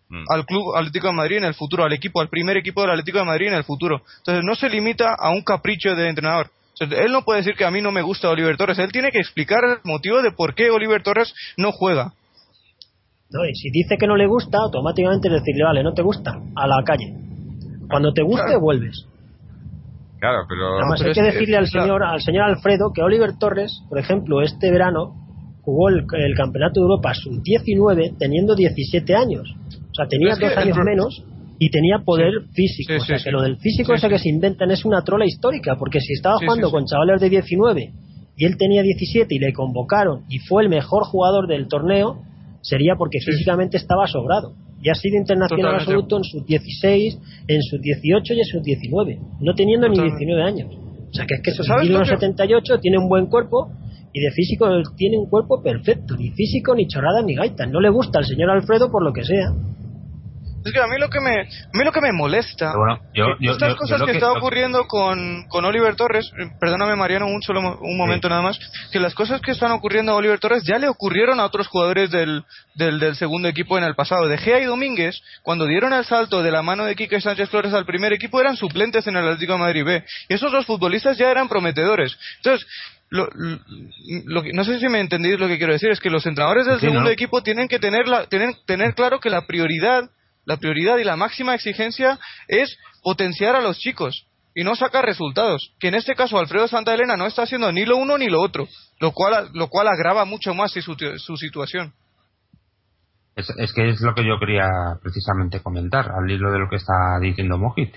mm. 0.09 0.24
al 0.28 0.44
club 0.44 0.76
Atlético 0.76 1.07
de 1.07 1.14
Madrid 1.14 1.36
en 1.38 1.44
el 1.44 1.54
futuro, 1.54 1.84
al 1.84 1.92
equipo, 1.92 2.20
al 2.20 2.28
primer 2.28 2.57
equipo 2.59 2.82
del 2.82 2.90
Atlético 2.90 3.18
de 3.18 3.24
Madrid 3.24 3.48
en 3.48 3.54
el 3.54 3.64
futuro. 3.64 4.02
Entonces 4.18 4.44
no 4.44 4.54
se 4.54 4.68
limita 4.68 5.14
a 5.18 5.30
un 5.30 5.42
capricho 5.42 5.94
de 5.94 6.09
entrenador. 6.09 6.50
él 6.78 7.12
no 7.12 7.22
puede 7.22 7.40
decir 7.40 7.54
que 7.54 7.64
a 7.64 7.70
mí 7.70 7.80
no 7.80 7.92
me 7.92 8.02
gusta 8.02 8.28
Oliver 8.28 8.57
Torres, 8.59 8.78
él 8.78 8.92
tiene 8.92 9.11
que 9.11 9.20
explicar 9.20 9.64
el 9.64 9.78
motivo 9.84 10.20
de 10.20 10.32
por 10.32 10.54
qué 10.54 10.70
Oliver 10.70 11.02
Torres 11.02 11.32
no 11.57 11.72
juega. 11.72 12.12
No, 13.30 13.44
y 13.44 13.54
si 13.54 13.70
dice 13.70 13.96
que 13.98 14.07
no 14.07 14.16
le 14.16 14.26
gusta, 14.26 14.59
automáticamente 14.59 15.28
decirle, 15.28 15.64
vale, 15.64 15.82
no 15.82 15.94
te 15.94 16.02
gusta, 16.02 16.38
a 16.54 16.66
la 16.66 16.82
calle. 16.84 17.12
Cuando 17.88 18.12
te 18.12 18.22
guste, 18.22 18.57
vuelves. 18.57 19.07
Claro, 20.18 20.44
pero... 20.48 20.78
hay 20.78 21.12
que 21.12 21.22
decirle 21.22 21.56
al 21.56 21.66
señor, 21.66 22.02
al 22.02 22.20
señor 22.20 22.44
Alfredo 22.44 22.90
que 22.94 23.02
Oliver 23.02 23.36
Torres, 23.38 23.82
por 23.88 23.98
ejemplo, 23.98 24.42
este 24.42 24.70
verano 24.70 25.14
jugó 25.62 25.88
el, 25.88 26.06
Campeonato 26.36 26.80
de 26.80 26.84
Europa 26.84 27.12
sub-19 27.14 28.16
teniendo 28.18 28.54
17 28.54 29.14
años. 29.14 29.52
O 29.90 29.94
sea, 29.94 30.06
tenía 30.06 30.34
dos 30.36 30.56
años 30.56 30.76
menos 30.84 31.24
y 31.58 31.70
tenía 31.70 31.98
poder 32.04 32.32
físico. 32.52 32.94
o 32.94 33.00
sea, 33.00 33.18
que 33.18 33.30
lo 33.30 33.42
del 33.42 33.56
físico 33.58 33.94
ese 33.94 34.08
que 34.08 34.18
se 34.18 34.28
inventan 34.28 34.70
es 34.70 34.84
una 34.84 35.02
trola 35.02 35.26
histórica, 35.26 35.76
porque 35.76 36.00
si 36.00 36.12
estaba 36.12 36.36
jugando 36.38 36.70
con 36.70 36.86
chavales 36.86 37.20
de 37.20 37.30
19 37.30 37.92
y 38.36 38.44
él 38.44 38.56
tenía 38.56 38.82
17 38.82 39.34
y 39.34 39.38
le 39.38 39.52
convocaron 39.52 40.24
y 40.28 40.38
fue 40.38 40.62
el 40.62 40.68
mejor 40.68 41.04
jugador 41.04 41.48
del 41.48 41.66
torneo, 41.68 42.22
sería 42.62 42.94
porque 42.96 43.18
físicamente 43.20 43.76
estaba 43.76 44.06
sobrado 44.06 44.54
y 44.87 44.89
ha 44.89 44.95
sido 44.95 45.16
internacional 45.16 45.74
absoluto 45.74 46.16
en 46.16 46.22
sus 46.22 46.47
16, 46.47 47.18
en 47.49 47.61
sus 47.61 47.80
18 47.80 48.34
y 48.34 48.39
en 48.39 48.45
sus 48.45 48.62
19, 48.62 49.18
no 49.41 49.53
teniendo 49.57 49.89
ni 49.89 50.01
19 50.01 50.41
años. 50.41 50.70
O 51.10 51.12
sea 51.12 51.27
que 51.27 51.35
es 51.35 51.40
que 51.43 51.51
eso 51.51 51.65
es 51.65 52.09
78, 52.09 52.78
tiene 52.78 52.97
un 52.97 53.09
buen 53.09 53.27
cuerpo 53.27 53.73
y 54.12 54.20
de 54.20 54.31
físico 54.31 54.69
tiene 54.97 55.19
un 55.19 55.28
cuerpo 55.28 55.60
perfecto, 55.60 56.15
ni 56.16 56.31
físico, 56.31 56.73
ni 56.77 56.86
chorrada, 56.86 57.20
ni 57.23 57.35
gaita. 57.35 57.66
No 57.66 57.81
le 57.81 57.90
gusta 57.90 58.20
al 58.20 58.27
señor 58.27 58.48
Alfredo 58.48 58.89
por 58.89 59.02
lo 59.02 59.12
que 59.12 59.24
sea. 59.24 59.51
Es 60.66 60.72
que 60.72 60.80
a 60.80 60.86
mí 60.88 60.98
lo 60.98 61.09
que 61.09 61.20
me, 61.20 61.43
a 61.43 61.70
mí 61.72 61.84
lo 61.84 61.93
que 61.93 62.01
me 62.01 62.12
molesta, 62.12 62.74
estas 63.40 63.76
cosas 63.76 64.02
que, 64.02 64.10
está 64.10 64.32
ocurriendo 64.32 64.88
con, 64.88 65.47
con 65.48 65.64
Oliver 65.64 65.94
Torres, 65.94 66.28
eh, 66.36 66.51
perdóname 66.59 66.97
Mariano, 66.97 67.28
un 67.28 67.40
solo 67.40 67.78
un 67.80 67.97
momento 67.97 68.28
nada 68.28 68.43
más, 68.43 68.59
que 68.90 68.98
las 68.98 69.14
cosas 69.14 69.40
que 69.40 69.52
están 69.52 69.70
ocurriendo 69.70 70.10
a 70.10 70.16
Oliver 70.16 70.40
Torres 70.40 70.64
ya 70.64 70.78
le 70.78 70.88
ocurrieron 70.88 71.38
a 71.38 71.44
otros 71.44 71.68
jugadores 71.68 72.10
del, 72.10 72.44
del, 72.74 72.98
del 72.98 73.14
segundo 73.14 73.47
equipo 73.47 73.78
en 73.78 73.84
el 73.84 73.94
pasado. 73.94 74.26
De 74.26 74.38
Gea 74.38 74.60
y 74.60 74.64
Domínguez, 74.64 75.22
cuando 75.43 75.66
dieron 75.66 75.93
el 75.93 76.05
salto 76.05 76.43
de 76.43 76.51
la 76.51 76.62
mano 76.62 76.84
de 76.84 76.97
Quique 76.97 77.20
Sánchez 77.20 77.48
Flores 77.48 77.72
al 77.72 77.86
primer 77.86 78.12
equipo, 78.12 78.40
eran 78.40 78.56
suplentes 78.56 79.06
en 79.06 79.16
el 79.16 79.24
Atlético 79.24 79.52
de 79.52 79.59
Madrid 79.60 79.84
B. 79.84 80.05
Y 80.28 80.34
esos 80.34 80.51
dos 80.51 80.66
futbolistas 80.66 81.16
ya 81.16 81.30
eran 81.30 81.48
prometedores. 81.48 82.18
Entonces, 82.38 82.66
lo, 83.09 83.28
lo, 83.34 84.43
no 84.52 84.64
sé 84.64 84.80
si 84.80 84.88
me 84.88 84.98
entendéis 84.98 85.38
lo 85.38 85.47
que 85.47 85.59
quiero 85.59 85.72
decir, 85.72 85.90
es 85.90 86.01
que 86.01 86.10
los 86.10 86.26
entrenadores 86.26 86.66
del 86.66 86.80
segundo 86.80 87.09
equipo 87.09 87.40
tienen 87.43 87.68
que 87.68 87.78
tener, 87.78 88.09
la, 88.09 88.26
tener, 88.26 88.55
tener 88.66 88.94
claro 88.94 89.20
que 89.20 89.30
la 89.30 89.47
prioridad 89.47 90.10
la 90.47 90.56
prioridad 90.56 90.97
y 90.97 91.05
la 91.05 91.16
máxima 91.16 91.55
exigencia 91.55 92.18
es 92.48 92.78
potenciar 93.02 93.56
a 93.56 93.60
los 93.60 93.78
chicos 93.78 94.27
y 94.55 94.64
no 94.64 94.74
sacar 94.74 95.05
resultados. 95.05 95.74
Que 95.78 95.89
en 95.89 95.97
este 95.97 96.14
caso 96.14 96.39
Alfredo 96.39 96.66
Santa 96.68 96.94
Elena 96.94 97.16
no 97.16 97.27
está 97.27 97.43
haciendo 97.43 97.70
ni 97.73 97.85
lo 97.85 97.97
uno 97.98 98.16
ni 98.16 98.28
lo 98.28 98.40
otro, 98.40 98.66
lo 99.01 99.12
cual, 99.12 99.51
lo 99.52 99.68
cual 99.68 99.89
agrava 99.89 100.24
mucho 100.24 100.55
más 100.55 100.73
su, 100.73 101.36
situación. 101.36 101.93
Es, 103.35 103.73
que 103.74 103.90
es 103.90 104.01
lo 104.01 104.14
que 104.14 104.27
yo 104.27 104.39
quería 104.40 104.66
precisamente 105.02 105.60
comentar, 105.60 106.10
al 106.10 106.31
hilo 106.31 106.51
de 106.51 106.59
lo 106.60 106.70
que 106.70 106.77
está 106.77 107.18
diciendo 107.20 107.59
Mojit. 107.59 107.94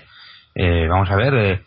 Eh, 0.54 0.86
vamos 0.88 1.08
a 1.10 1.16
ver, 1.16 1.34
eh, 1.34 1.62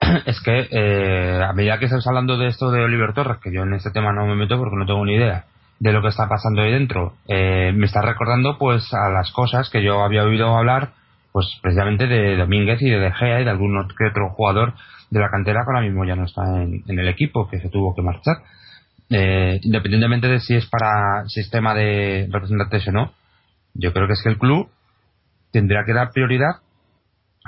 es 0.26 0.40
que 0.40 0.66
eh, 0.70 1.40
a 1.44 1.52
medida 1.52 1.78
que 1.78 1.84
estás 1.84 2.06
hablando 2.06 2.36
de 2.38 2.48
esto 2.48 2.72
de 2.72 2.82
Oliver 2.82 3.12
Torres, 3.12 3.38
que 3.40 3.52
yo 3.52 3.62
en 3.62 3.74
este 3.74 3.90
tema 3.90 4.12
no 4.12 4.26
me 4.26 4.34
meto 4.34 4.56
porque 4.56 4.76
no 4.76 4.86
tengo 4.86 5.04
ni 5.04 5.14
idea 5.14 5.44
de 5.78 5.92
lo 5.92 6.02
que 6.02 6.08
está 6.08 6.28
pasando 6.28 6.62
ahí 6.62 6.72
dentro, 6.72 7.14
me 7.28 7.84
está 7.84 8.00
recordando 8.00 8.56
pues 8.58 8.92
a 8.94 9.10
las 9.10 9.30
cosas 9.32 9.68
que 9.70 9.82
yo 9.82 10.02
había 10.02 10.24
oído 10.24 10.56
hablar 10.56 10.92
pues 11.36 11.46
precisamente 11.60 12.06
de 12.06 12.34
Domínguez 12.34 12.80
y 12.80 12.88
de 12.88 12.98
De 12.98 13.12
Gea 13.12 13.42
y 13.42 13.44
de 13.44 13.50
algún 13.50 13.76
otro 13.76 14.30
jugador 14.30 14.72
de 15.10 15.20
la 15.20 15.28
cantera 15.28 15.64
que 15.64 15.70
ahora 15.70 15.82
mismo 15.82 16.02
ya 16.06 16.16
no 16.16 16.24
está 16.24 16.42
en, 16.62 16.82
el 16.86 17.08
equipo, 17.08 17.46
que 17.46 17.60
se 17.60 17.68
tuvo 17.68 17.94
que 17.94 18.00
marchar. 18.00 18.36
Eh, 19.10 19.60
independientemente 19.62 20.28
de 20.28 20.40
si 20.40 20.54
es 20.54 20.64
para 20.64 21.28
sistema 21.28 21.74
de 21.74 22.26
representantes 22.30 22.88
o 22.88 22.92
no, 22.92 23.12
yo 23.74 23.92
creo 23.92 24.06
que 24.06 24.14
es 24.14 24.22
que 24.22 24.30
el 24.30 24.38
club 24.38 24.70
tendría 25.52 25.84
que 25.84 25.92
dar 25.92 26.10
prioridad. 26.10 26.62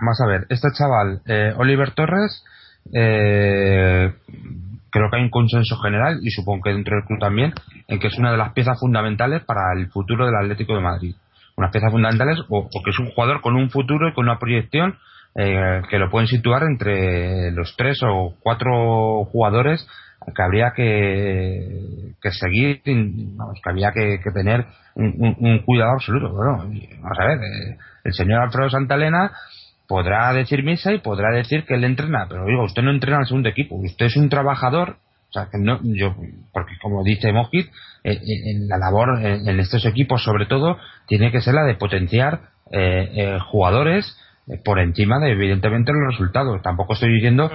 Vamos 0.01 0.21
a 0.21 0.27
ver, 0.27 0.47
este 0.51 0.69
chaval, 0.73 1.23
eh, 1.27 1.55
Oliver 1.57 1.93
Torres, 1.93 2.45
eh, 2.93 4.13
creo 4.91 5.11
que 5.11 5.17
hay 5.17 5.23
un 5.23 5.31
consenso 5.31 5.77
general, 5.79 6.19
y 6.23 6.31
supongo 6.31 6.63
que 6.65 6.73
dentro 6.73 6.97
del 6.97 7.05
club 7.05 7.19
también, 7.19 7.53
en 7.87 7.99
que 7.99 8.09
es 8.09 8.19
una 8.19 8.31
de 8.31 8.39
las 8.39 8.53
piezas 8.53 8.79
fundamentales 8.81 9.45
para 9.45 9.73
el 9.77 9.89
futuro 9.89 10.27
del 10.27 10.37
Atlético 10.37 10.75
de 10.75 10.81
Madrid 10.81 11.15
unas 11.59 11.73
piezas 11.73 11.91
fundamentales 11.91 12.39
o, 12.49 12.69
que 12.69 12.91
es 12.91 12.99
un 13.01 13.11
jugador 13.11 13.41
con 13.41 13.57
un 13.57 13.69
futuro 13.69 14.09
y 14.09 14.15
con 14.15 14.25
una 14.27 14.39
proyección 14.39 14.97
eh, 15.35 15.83
que 15.91 15.99
lo 15.99 16.09
pueden 16.09 16.29
situar 16.29 16.63
entre 16.63 17.51
los 17.51 17.75
tres 17.77 18.01
o 18.05 18.35
cuatro 18.41 19.25
jugadores 19.25 19.87
que 20.35 20.43
habría 20.43 20.73
que, 20.75 22.13
que 22.21 22.31
seguir, 22.31 22.83
vamos, 22.85 23.59
que 23.63 23.71
habría 23.71 23.93
que, 23.93 24.19
tener 24.33 24.67
un, 24.95 25.63
cuidado 25.65 25.93
absoluto. 25.93 26.31
Bueno, 26.31 26.59
vamos 26.59 27.19
a 27.19 27.25
ver, 27.25 27.39
eh, 27.39 27.79
el 28.05 28.13
señor 28.13 28.43
Alfredo 28.43 28.71
Santalena 28.71 29.33
podrá 29.89 30.33
decir 30.33 30.63
misa 30.63 30.93
y 30.93 30.99
podrá 30.99 31.35
decir 31.35 31.65
que 31.65 31.75
él 31.75 31.85
entrena, 31.85 32.27
pero 32.29 32.45
digo, 32.45 32.65
usted 32.65 32.83
no 32.83 32.91
entrena 32.91 33.19
al 33.19 33.27
segundo 33.27 33.49
equipo, 33.49 33.75
usted 33.77 34.07
es 34.07 34.17
un 34.17 34.29
trabajador 34.29 34.99
o 35.29 35.33
sea, 35.33 35.49
que 35.51 35.59
no, 35.59 35.79
yo, 35.83 36.15
porque 36.53 36.79
como 36.81 37.05
dice 37.05 37.33
Mojit, 37.33 37.67
eh, 38.03 38.13
eh, 38.13 38.51
en 38.51 38.69
la 38.69 38.79
labor 38.79 39.21
en, 39.23 39.61
estos 39.61 39.85
equipos, 39.85 40.23
sobre 40.23 40.47
todo, 40.47 40.79
tiene 41.07 41.31
que 41.31 41.43
ser 41.43 41.55
la 41.55 41.65
de 41.65 41.75
potenciar 41.75 42.41
eh, 42.73 43.39
jugadores 43.51 44.17
por 44.65 44.79
encima 44.79 45.19
de, 45.19 45.33
evidentemente, 45.33 45.93
los 45.93 46.13
resultados. 46.13 46.63
Tampoco 46.63 46.95
estoy 46.95 47.13
diciendo 47.13 47.51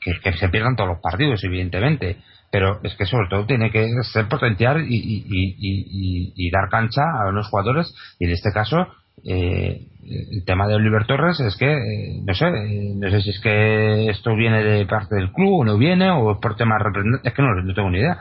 que, 0.00 0.32
se 0.32 0.48
pierdan 0.48 0.76
todos 0.76 0.88
los 0.88 1.00
partidos, 1.00 1.44
evidentemente, 1.44 2.16
pero 2.50 2.80
es 2.82 2.94
que 2.94 3.04
sobre 3.04 3.28
todo 3.28 3.44
tiene 3.44 3.70
que 3.70 3.90
ser 4.10 4.26
potenciar 4.26 4.78
y, 4.80 6.50
dar 6.50 6.70
cancha 6.70 7.02
a 7.02 7.30
los 7.30 7.46
jugadores, 7.48 7.94
y 8.18 8.24
en 8.24 8.30
este 8.30 8.52
caso, 8.52 8.86
eh, 9.24 9.88
el 10.10 10.44
tema 10.44 10.66
de 10.66 10.74
Oliver 10.74 11.06
Torres 11.06 11.38
es 11.40 11.56
que, 11.56 11.70
eh, 11.70 12.20
no 12.24 12.34
sé, 12.34 12.46
eh, 12.46 12.92
no 12.96 13.10
sé 13.10 13.20
si 13.20 13.30
es 13.30 13.40
que 13.40 14.08
esto 14.08 14.34
viene 14.34 14.62
de 14.62 14.86
parte 14.86 15.14
del 15.16 15.32
club 15.32 15.60
o 15.60 15.64
no 15.64 15.76
viene, 15.76 16.10
o 16.10 16.32
es 16.32 16.38
por 16.38 16.56
temas 16.56 16.80
es 17.22 17.32
que 17.32 17.42
no, 17.42 17.74
tengo 17.74 17.90
ni 17.90 17.98
idea. 17.98 18.18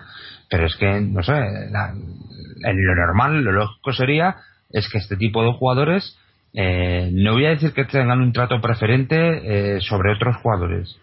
Pero 0.49 0.65
es 0.65 0.75
que, 0.77 1.01
no 1.01 1.21
sé, 1.23 1.33
lo 1.33 2.95
normal, 2.95 3.43
lo 3.43 3.51
lógico 3.51 3.91
sería 3.91 4.37
es 4.71 4.89
que 4.89 4.97
este 4.97 5.17
tipo 5.17 5.43
de 5.43 5.53
jugadores, 5.53 6.17
eh, 6.53 7.09
no 7.13 7.33
voy 7.33 7.45
a 7.45 7.49
decir 7.49 7.73
que 7.73 7.85
tengan 7.85 8.21
un 8.21 8.31
trato 8.31 8.61
preferente 8.61 9.79
sobre 9.81 10.13
otros 10.13 10.37
jugadores, 10.37 10.97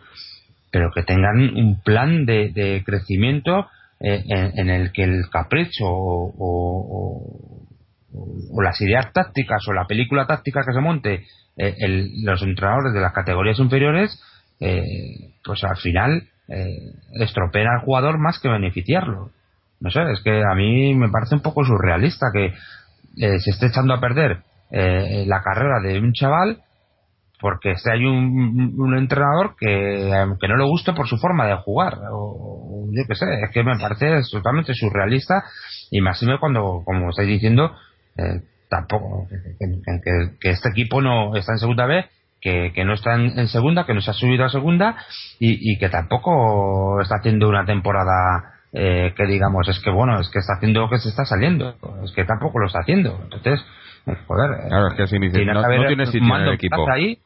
pero 0.71 0.91
que 0.95 1.03
tengan 1.03 1.41
un 1.57 1.81
plan 1.83 2.25
de, 2.25 2.83
crecimiento 2.87 3.69
en, 4.01 4.71
el 4.71 4.93
que 4.93 5.05
el 5.05 5.29
capricho 5.31 5.85
o 5.87 6.35
o 6.39 7.64
las 8.63 8.81
ideas 8.81 9.13
tácticas 9.13 9.67
o 9.69 9.73
la 9.73 9.87
película 9.87 10.27
táctica 10.27 10.63
que 10.65 10.73
se 10.73 10.81
monte 10.81 11.25
eh, 11.57 11.75
los 12.23 12.43
entrenadores 12.43 12.93
de 12.93 13.01
las 13.01 13.13
categorías 13.13 13.59
inferiores, 13.59 14.21
eh, 14.61 15.35
pues 15.45 15.63
al 15.65 15.77
final 15.77 16.29
eh, 16.49 16.93
estropean 17.15 17.69
al 17.69 17.85
jugador 17.85 18.19
más 18.19 18.39
que 18.39 18.49
beneficiarlo. 18.49 19.31
No 19.81 19.91
sé, 19.91 20.01
es 20.13 20.23
que 20.23 20.43
a 20.43 20.55
mí 20.55 20.95
me 20.95 21.11
parece 21.11 21.35
un 21.35 21.43
poco 21.43 21.65
surrealista 21.65 22.27
que 22.33 22.47
eh, 22.47 23.39
se 23.39 23.51
esté 23.51 23.67
echando 23.67 23.95
a 23.95 24.01
perder 24.01 24.43
la 24.71 25.41
carrera 25.41 25.79
de 25.81 26.01
un 26.01 26.13
chaval 26.13 26.59
porque 27.41 27.77
si 27.77 27.89
hay 27.89 28.05
un, 28.07 28.97
entrenador 28.99 29.55
que, 29.57 30.11
que, 30.41 30.49
no 30.49 30.57
le 30.57 30.65
guste 30.65 30.95
por 30.95 31.07
su 31.07 31.17
forma 31.19 31.47
de 31.47 31.55
jugar 31.59 31.99
o, 32.11 32.89
yo 32.91 33.03
qué 33.07 33.15
sé, 33.15 33.27
es 33.45 33.51
que 33.53 33.63
me 33.63 33.79
parece 33.79 34.21
totalmente 34.33 34.75
surrealista 34.75 35.45
y 35.93 36.01
más 36.01 36.25
cuando, 36.41 36.83
como 36.85 37.11
estáis 37.11 37.29
diciendo, 37.29 37.77
eh, 38.17 38.43
tampoco 38.69 39.29
que, 40.41 40.51
este 40.51 40.69
equipo 40.71 41.01
no 41.01 41.37
está 41.37 41.53
en 41.53 41.59
segunda 41.59 41.87
B 41.87 42.05
que, 42.41 42.85
no 42.85 42.93
está 42.93 43.15
en, 43.15 43.49
segunda 43.49 43.87
que 43.87 43.95
no 43.95 44.03
se 44.03 44.11
ha 44.11 44.15
subido 44.15 44.45
a 44.45 44.51
segunda 44.51 44.97
y, 45.39 45.79
que 45.79 45.89
tampoco 45.89 47.01
está 47.01 47.17
haciendo 47.17 47.49
una 47.49 47.65
temporada 47.65 48.53
eh, 48.73 49.15
que 49.17 49.25
digamos 49.27 49.69
es 49.69 49.81
que 49.81 49.91
bueno 49.91 50.21
es 50.21 50.29
que 50.29 50.41
está 50.41 50.55
haciendo 50.55 50.81
lo 50.81 50.91
que 50.91 50.99
se 50.99 51.09
está 51.09 51.25
saliendo 51.25 51.77
es 52.05 52.13
que 52.13 52.25
tampoco 52.25 52.59
lo 52.59 52.67
está 52.67 52.81
haciendo. 52.81 53.19
Entonces 53.23 53.65
eh, 54.07 54.17
joder 54.27 54.69
claro, 54.69 54.89
es 54.89 54.95
que 54.95 55.07
si 55.07 55.19
tiene 55.19 55.55
no, 55.55 55.87
tiene 55.87 56.07
sitio 56.07 56.37
en 56.37 56.43
el 56.43 56.55
equipo. 56.55 56.91
ahí. 56.91 57.19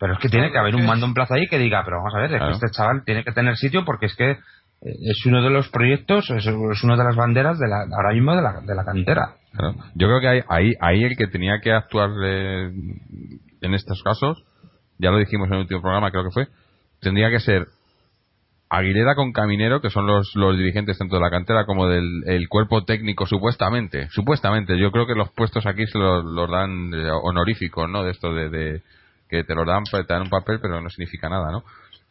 Pero 0.00 0.12
es 0.14 0.18
que 0.20 0.28
tiene 0.28 0.52
que 0.52 0.58
haber 0.58 0.76
un 0.76 0.86
mando 0.86 1.06
en 1.06 1.12
plaza 1.12 1.34
ahí 1.34 1.48
que 1.48 1.58
diga 1.58 1.82
pero 1.84 1.98
vamos 1.98 2.14
a 2.14 2.20
ver 2.20 2.34
es 2.34 2.40
que 2.40 2.50
este 2.52 2.70
chaval 2.70 3.04
tiene 3.04 3.24
que 3.24 3.32
tener 3.32 3.56
sitio 3.56 3.84
porque 3.84 4.06
es 4.06 4.16
que 4.16 4.38
es 4.80 5.26
uno 5.26 5.42
de 5.42 5.50
los 5.50 5.68
proyectos, 5.68 6.30
es, 6.30 6.46
una 6.46 6.96
de 6.96 7.04
las 7.04 7.16
banderas 7.16 7.58
de 7.58 7.68
la, 7.68 7.82
ahora 7.96 8.12
mismo 8.12 8.34
de 8.36 8.42
la, 8.42 8.60
de 8.60 8.74
la 8.74 8.84
cantera. 8.84 9.36
Yo 9.94 10.06
creo 10.06 10.20
que 10.20 10.28
ahí, 10.48 10.74
ahí, 10.80 11.04
el 11.04 11.16
que 11.16 11.26
tenía 11.26 11.60
que 11.60 11.72
actuar 11.72 12.10
eh, 12.24 12.70
en 13.60 13.74
estos 13.74 14.02
casos, 14.02 14.44
ya 14.98 15.10
lo 15.10 15.18
dijimos 15.18 15.48
en 15.48 15.54
el 15.54 15.60
último 15.60 15.80
programa, 15.80 16.10
creo 16.10 16.24
que 16.24 16.30
fue, 16.30 16.46
tendría 17.00 17.30
que 17.30 17.40
ser 17.40 17.66
Aguilera 18.70 19.14
con 19.14 19.32
Caminero, 19.32 19.80
que 19.80 19.88
son 19.88 20.06
los, 20.06 20.30
los 20.34 20.56
dirigentes 20.56 20.98
tanto 20.98 21.16
de 21.16 21.22
la 21.22 21.30
cantera 21.30 21.64
como 21.64 21.88
del 21.88 22.22
el 22.26 22.48
cuerpo 22.48 22.84
técnico, 22.84 23.24
supuestamente. 23.24 24.08
Supuestamente, 24.10 24.78
yo 24.78 24.92
creo 24.92 25.06
que 25.06 25.14
los 25.14 25.30
puestos 25.30 25.64
aquí 25.64 25.86
se 25.86 25.98
los, 25.98 26.50
dan 26.50 26.92
eh, 26.92 27.10
honoríficos, 27.10 27.88
¿no? 27.88 28.04
De 28.04 28.10
esto 28.10 28.34
de, 28.34 28.50
de, 28.50 28.82
que 29.28 29.42
te 29.42 29.54
lo 29.54 29.64
dan, 29.64 29.84
te 29.84 30.02
dan 30.06 30.22
un 30.22 30.28
papel, 30.28 30.58
pero 30.60 30.82
no 30.82 30.90
significa 30.90 31.30
nada, 31.30 31.50
¿no? 31.50 31.64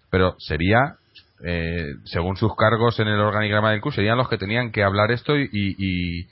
Pero 0.09 0.35
sería 0.39 0.95
eh, 1.43 1.93
según 2.05 2.35
sus 2.35 2.55
cargos 2.55 2.99
en 2.99 3.07
el 3.07 3.19
organigrama 3.19 3.71
del 3.71 3.81
club, 3.81 3.93
serían 3.93 4.17
los 4.17 4.29
que 4.29 4.37
tenían 4.37 4.71
que 4.71 4.83
hablar 4.83 5.11
esto 5.11 5.37
y, 5.37 5.49
y, 5.51 6.27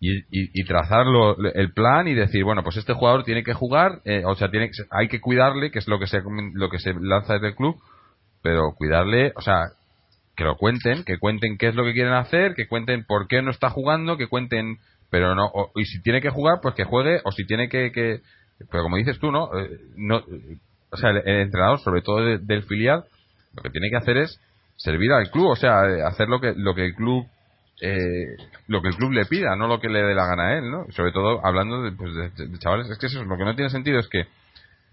y, 0.00 0.64
trazar 0.64 1.06
el 1.54 1.72
plan 1.72 2.08
y 2.08 2.14
decir, 2.14 2.44
bueno, 2.44 2.62
pues 2.62 2.76
este 2.76 2.92
jugador 2.92 3.24
tiene 3.24 3.44
que 3.44 3.54
jugar, 3.54 4.00
eh, 4.04 4.24
o 4.26 4.34
sea, 4.34 4.50
tiene 4.50 4.70
hay 4.90 5.08
que 5.08 5.20
cuidarle, 5.20 5.70
que 5.70 5.78
es 5.78 5.88
lo 5.88 5.98
que 5.98 6.06
se, 6.06 6.20
lo 6.54 6.68
que 6.70 6.78
se 6.78 6.92
lanza 6.94 7.34
desde 7.34 7.48
el 7.48 7.54
club, 7.54 7.76
pero 8.42 8.74
cuidarle, 8.74 9.32
o 9.36 9.40
sea, 9.40 9.70
que 10.36 10.44
lo 10.44 10.56
cuenten, 10.56 11.04
que 11.04 11.18
cuenten 11.18 11.56
qué 11.56 11.68
es 11.68 11.74
lo 11.74 11.84
que 11.84 11.92
quieren 11.92 12.14
hacer, 12.14 12.54
que 12.54 12.66
cuenten 12.66 13.04
por 13.04 13.28
qué 13.28 13.42
no 13.42 13.50
está 13.50 13.70
jugando, 13.70 14.16
que 14.16 14.26
cuenten, 14.26 14.78
pero 15.08 15.34
no, 15.34 15.52
y 15.76 15.84
si 15.84 16.02
tiene 16.02 16.20
que 16.20 16.30
jugar, 16.30 16.58
pues 16.60 16.74
que 16.74 16.84
juegue, 16.84 17.20
o 17.24 17.30
si 17.30 17.46
tiene 17.46 17.68
que, 17.68 17.92
que 17.92 18.20
pero 18.70 18.82
como 18.82 18.96
dices 18.96 19.18
tú, 19.18 19.30
¿no? 19.30 19.50
Eh, 19.58 19.78
no 19.96 20.22
o 20.92 20.96
sea, 20.96 21.10
el, 21.10 21.22
entrenador, 21.26 21.80
sobre 21.80 22.02
todo 22.02 22.18
del 22.20 22.62
filial, 22.64 23.04
lo 23.54 23.62
que 23.62 23.70
tiene 23.70 23.90
que 23.90 23.96
hacer 23.96 24.16
es 24.16 24.40
servir 24.76 25.12
al 25.12 25.30
club, 25.30 25.50
o 25.50 25.56
sea, 25.56 25.88
eh, 25.88 26.02
hacer 26.02 26.28
lo 26.28 26.40
que 26.40 26.54
lo 26.56 26.74
que 26.74 26.86
el 26.86 26.94
club 26.94 27.26
eh, 27.80 28.36
lo 28.68 28.80
que 28.80 28.88
el 28.88 28.96
club 28.96 29.12
le 29.12 29.26
pida, 29.26 29.56
no 29.56 29.66
lo 29.66 29.80
que 29.80 29.88
le 29.88 30.02
dé 30.02 30.14
la 30.14 30.26
gana 30.26 30.48
a 30.48 30.58
él, 30.58 30.70
¿no? 30.70 30.86
Sobre 30.90 31.10
todo 31.10 31.44
hablando 31.44 31.82
de, 31.82 31.92
pues, 31.92 32.14
de, 32.14 32.58
chavales, 32.58 32.88
es 32.88 32.98
que 32.98 33.06
eso 33.06 33.24
lo 33.24 33.36
que 33.36 33.44
no 33.44 33.54
tiene 33.56 33.70
sentido 33.70 33.98
es 33.98 34.08
que 34.08 34.26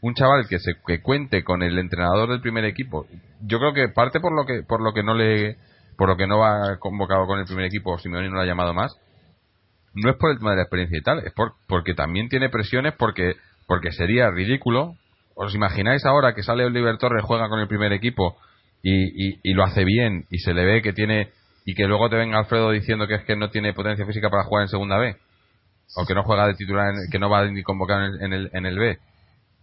un 0.02 0.16
chaval 0.16 0.48
que 0.48 0.60
se 0.60 0.76
que 0.88 1.02
cuente 1.02 1.44
con 1.44 1.62
el 1.62 1.78
entrenador 1.78 2.30
del 2.30 2.42
primer 2.42 2.66
equipo, 2.66 3.06
yo 3.42 3.60
creo 3.60 3.74
que 3.74 3.90
parte 3.90 4.20
por 4.20 4.34
lo 4.36 4.46
que 4.46 4.64
por 4.64 4.82
lo 4.82 4.94
que 4.94 5.04
no 5.04 5.14
le 5.14 5.58
por 5.98 6.08
lo 6.08 6.18
que 6.18 6.28
no 6.28 6.40
va 6.40 6.78
convocado 6.80 7.26
con 7.28 7.40
el 7.40 7.46
primer 7.46 7.66
equipo, 7.66 7.98
Simeone 7.98 8.30
no 8.30 8.36
lo 8.36 8.42
ha 8.42 8.46
llamado 8.46 8.74
más, 8.74 8.96
no 9.94 10.10
es 10.10 10.16
por 10.18 10.32
el 10.32 10.38
tema 10.38 10.52
de 10.52 10.58
la 10.58 10.64
experiencia 10.64 10.98
y 10.98 11.02
tal, 11.02 11.20
es 11.20 11.34
por, 11.34 11.54
porque 11.68 11.94
también 11.94 12.30
tiene 12.30 12.50
presiones 12.50 12.94
porque 12.98 13.36
porque 13.68 13.92
sería 13.92 14.32
ridículo. 14.32 14.96
¿Os 15.36 15.56
imagináis 15.56 16.06
ahora 16.06 16.34
que 16.34 16.44
sale 16.44 16.66
Oliver 16.66 16.98
Torres, 16.98 17.24
juega 17.24 17.48
con 17.48 17.60
el 17.60 17.68
primer 17.68 17.94
equipo 17.94 18.36
y, 18.82 19.40
y, 19.44 19.54
lo 19.54 19.64
hace 19.64 19.84
bien 19.84 20.26
y 20.30 20.40
se 20.40 20.54
le 20.54 20.66
ve 20.66 20.82
que 20.82 20.94
tiene 20.94 21.30
y 21.66 21.76
que 21.76 21.86
luego 21.86 22.10
te 22.10 22.16
venga 22.16 22.40
Alfredo 22.40 22.72
diciendo 22.72 23.08
que 23.08 23.16
es 23.16 23.24
que 23.26 23.36
no 23.36 23.50
tiene 23.50 23.74
potencia 23.74 24.06
física 24.06 24.30
para 24.30 24.44
jugar 24.44 24.64
en 24.64 24.70
segunda 24.70 24.98
B 24.98 25.18
o 25.96 26.06
que 26.06 26.16
no 26.16 26.24
juega 26.24 26.48
de 26.48 26.54
titular 26.54 26.94
que 27.12 27.20
no 27.20 27.30
va 27.30 27.46
ni 27.46 27.62
convocar 27.62 28.04
en 28.22 28.34
el, 28.34 28.50
en 28.54 28.66
el, 28.66 28.80
B 28.80 28.98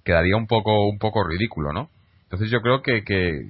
quedaría 0.04 0.36
un 0.36 0.46
poco 0.46 0.86
un 0.86 0.98
poco 0.98 1.26
ridículo 1.26 1.72
no 1.72 1.88
entonces 2.24 2.50
yo 2.50 2.60
creo 2.60 2.82
que, 2.82 3.04
que 3.04 3.46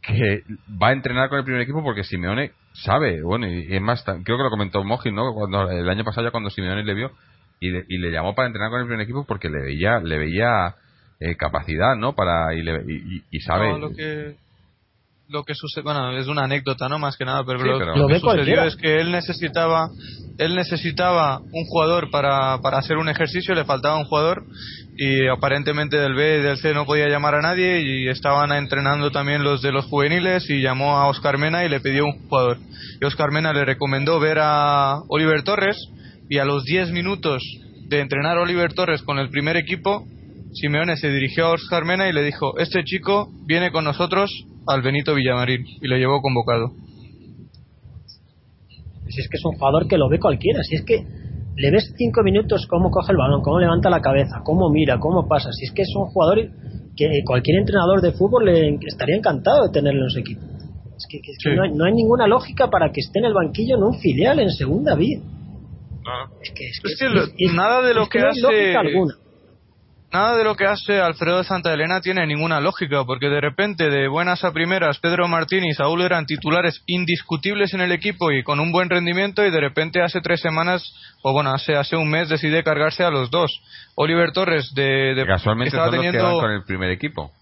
que 0.00 0.42
va 0.82 0.88
a 0.88 0.92
entrenar 0.92 1.28
con 1.28 1.38
el 1.38 1.44
primer 1.44 1.60
equipo 1.60 1.82
porque 1.82 2.04
Simeone 2.04 2.52
sabe 2.72 3.22
bueno 3.22 3.46
y, 3.46 3.66
es 3.68 3.82
más 3.82 4.02
creo 4.02 4.38
que 4.38 4.44
lo 4.44 4.50
comentó 4.50 4.82
Mojin 4.82 5.14
no 5.14 5.34
cuando 5.34 5.70
el 5.70 5.88
año 5.90 6.04
pasado 6.04 6.26
ya 6.26 6.30
cuando 6.30 6.48
Simeone 6.48 6.84
le 6.84 6.94
vio 6.94 7.12
y 7.60 7.70
le, 7.70 7.84
y 7.86 7.98
le 7.98 8.10
llamó 8.10 8.34
para 8.34 8.46
entrenar 8.46 8.70
con 8.70 8.80
el 8.80 8.86
primer 8.86 9.02
equipo 9.02 9.24
porque 9.24 9.50
le 9.50 9.60
veía 9.60 10.00
le 10.00 10.18
veía 10.18 10.74
eh, 11.20 11.36
capacidad 11.36 11.96
no 11.96 12.14
para 12.14 12.54
y, 12.54 12.62
y, 13.30 13.40
sabe. 13.40 13.78
Lo 13.78 13.90
que 13.90 14.34
lo 15.28 15.42
que 15.42 15.54
sucede, 15.54 15.82
bueno, 15.84 16.16
es 16.18 16.26
una 16.26 16.44
anécdota, 16.44 16.88
¿no? 16.88 16.98
Más 16.98 17.16
que 17.16 17.24
nada, 17.24 17.42
pero, 17.46 17.58
Sí, 17.60 17.66
lo, 17.66 17.78
pero- 17.78 17.96
lo 17.96 18.02
Lo 18.02 18.08
que 18.08 18.14
sucedió 18.20 18.34
cualquiera. 18.34 18.66
es 18.66 18.76
que 18.76 19.00
él 19.00 19.10
necesitaba, 19.10 19.88
él 20.38 20.54
necesitaba 20.54 21.38
un 21.38 21.64
jugador 21.66 22.10
para, 22.10 22.58
para 22.60 22.78
hacer 22.78 22.98
un 22.98 23.08
ejercicio, 23.08 23.54
le 23.54 23.64
faltaba 23.64 23.96
un 23.96 24.04
jugador 24.04 24.44
y 24.96 25.26
aparentemente 25.28 25.96
del 25.96 26.14
B 26.14 26.38
y 26.38 26.42
del 26.42 26.58
C 26.58 26.74
no 26.74 26.84
podía 26.84 27.08
llamar 27.08 27.34
a 27.36 27.40
nadie 27.40 27.80
y 27.82 28.08
estaban 28.08 28.52
entrenando 28.52 29.10
también 29.10 29.42
los 29.42 29.62
de 29.62 29.72
los 29.72 29.86
juveniles 29.86 30.48
y 30.50 30.60
llamó 30.60 30.98
a 30.98 31.08
Oscar 31.08 31.38
Mena 31.38 31.64
y 31.64 31.68
le 31.68 31.80
pidió 31.80 32.04
un 32.04 32.28
jugador. 32.28 32.58
Y 33.00 33.04
Oscar 33.04 33.30
Mena 33.32 33.52
le 33.52 33.64
recomendó 33.64 34.20
ver 34.20 34.38
a 34.40 34.98
Oliver 35.08 35.42
Torres 35.42 35.76
y 36.28 36.38
a 36.38 36.44
los 36.44 36.64
10 36.64 36.90
minutos 36.92 37.42
de 37.88 38.00
entrenar 38.00 38.36
a 38.38 38.42
Oliver 38.42 38.72
Torres 38.74 39.02
con 39.02 39.18
el 39.18 39.30
primer 39.30 39.56
equipo, 39.56 40.04
Simeone 40.52 40.96
se 40.96 41.08
dirigió 41.10 41.46
a 41.46 41.52
Oscar 41.52 41.84
Mena 41.84 42.08
y 42.08 42.12
le 42.12 42.22
dijo, 42.22 42.56
este 42.58 42.84
chico 42.84 43.28
viene 43.46 43.72
con 43.72 43.84
nosotros 43.84 44.30
al 44.66 44.82
Benito 44.82 45.14
Villamarín 45.14 45.64
y 45.80 45.88
le 45.88 45.98
llevó 45.98 46.20
convocado. 46.20 46.72
Si 49.08 49.20
es 49.20 49.28
que 49.28 49.36
es 49.36 49.44
un 49.44 49.52
jugador 49.56 49.86
que 49.86 49.98
lo 49.98 50.08
ve 50.08 50.18
cualquiera, 50.18 50.62
si 50.62 50.76
es 50.76 50.82
que 50.84 51.04
le 51.56 51.70
ves 51.70 51.92
cinco 51.96 52.22
minutos 52.22 52.66
cómo 52.68 52.90
coge 52.90 53.12
el 53.12 53.18
balón, 53.18 53.42
cómo 53.42 53.60
levanta 53.60 53.90
la 53.90 54.00
cabeza, 54.00 54.40
cómo 54.44 54.70
mira, 54.70 54.98
cómo 54.98 55.28
pasa. 55.28 55.50
Si 55.52 55.66
es 55.66 55.72
que 55.72 55.82
es 55.82 55.92
un 55.94 56.06
jugador 56.06 56.38
que 56.96 57.06
cualquier 57.26 57.58
entrenador 57.58 58.00
de 58.00 58.12
fútbol 58.12 58.46
le 58.46 58.78
estaría 58.86 59.16
encantado 59.16 59.64
de 59.66 59.72
tenerlo 59.72 60.04
en 60.04 60.10
su 60.10 60.18
equipo. 60.20 60.40
Es 60.96 61.06
que, 61.08 61.20
que- 61.20 61.32
es 61.32 61.38
que 61.42 61.50
Sí. 61.50 61.56
no, 61.56 61.62
hay, 61.64 61.72
no 61.72 61.84
hay 61.84 61.92
ninguna 61.92 62.26
lógica 62.26 62.70
para 62.70 62.90
que 62.92 63.00
esté 63.00 63.18
en 63.18 63.26
el 63.26 63.34
banquillo 63.34 63.76
en 63.76 63.82
un 63.82 63.94
filial 63.98 64.38
en 64.40 64.50
segunda 64.50 64.94
vía. 64.94 65.18
Es 66.42 66.50
que, 66.54 66.66
es 66.66 66.80
que- 66.82 66.92
Es 66.92 66.98
que 66.98 67.08
lo- 67.08 67.54
nada 67.54 67.86
de 67.86 67.94
lo 67.94 68.02
es 68.04 68.08
que 68.08 68.18
no 68.20 68.24
hay 68.26 68.30
hace- 68.30 68.40
lógica 68.42 68.80
alguna. 68.80 69.14
Nada 70.14 70.36
de 70.36 70.44
lo 70.44 70.54
que 70.54 70.64
hace 70.64 71.00
Alfredo 71.00 71.38
de 71.38 71.44
Santa 71.44 71.74
Elena 71.74 72.00
tiene 72.00 72.24
ninguna 72.24 72.60
lógica, 72.60 73.02
porque 73.04 73.26
de 73.28 73.40
repente, 73.40 73.90
de 73.90 74.06
buenas 74.06 74.44
a 74.44 74.52
primeras, 74.52 75.00
Pedro 75.00 75.26
Martín 75.26 75.64
y 75.64 75.72
Saúl 75.74 76.02
eran 76.02 76.24
titulares 76.24 76.82
indiscutibles 76.86 77.74
en 77.74 77.80
el 77.80 77.90
equipo 77.90 78.30
y 78.30 78.44
con 78.44 78.60
un 78.60 78.70
buen 78.70 78.88
rendimiento, 78.88 79.44
y 79.44 79.50
de 79.50 79.58
repente 79.60 80.02
hace 80.02 80.20
tres 80.20 80.40
semanas, 80.40 80.94
o 81.22 81.32
bueno, 81.32 81.50
hace, 81.50 81.74
hace 81.74 81.96
un 81.96 82.08
mes, 82.08 82.28
decide 82.28 82.62
cargarse 82.62 83.02
a 83.02 83.10
los 83.10 83.28
dos. 83.32 83.60
Oliver 83.96 84.30
Torres, 84.30 84.72
de, 84.74 85.16
de- 85.16 85.26
Casualmente 85.26 85.70
estaba 85.76 85.86
son 85.86 85.96
los 85.96 86.04
que 86.04 86.12
teniendo- 86.12 86.36
van 86.38 86.46
con 86.46 86.52
el 86.52 86.62
primer 86.62 86.90
equipo. 86.90 87.32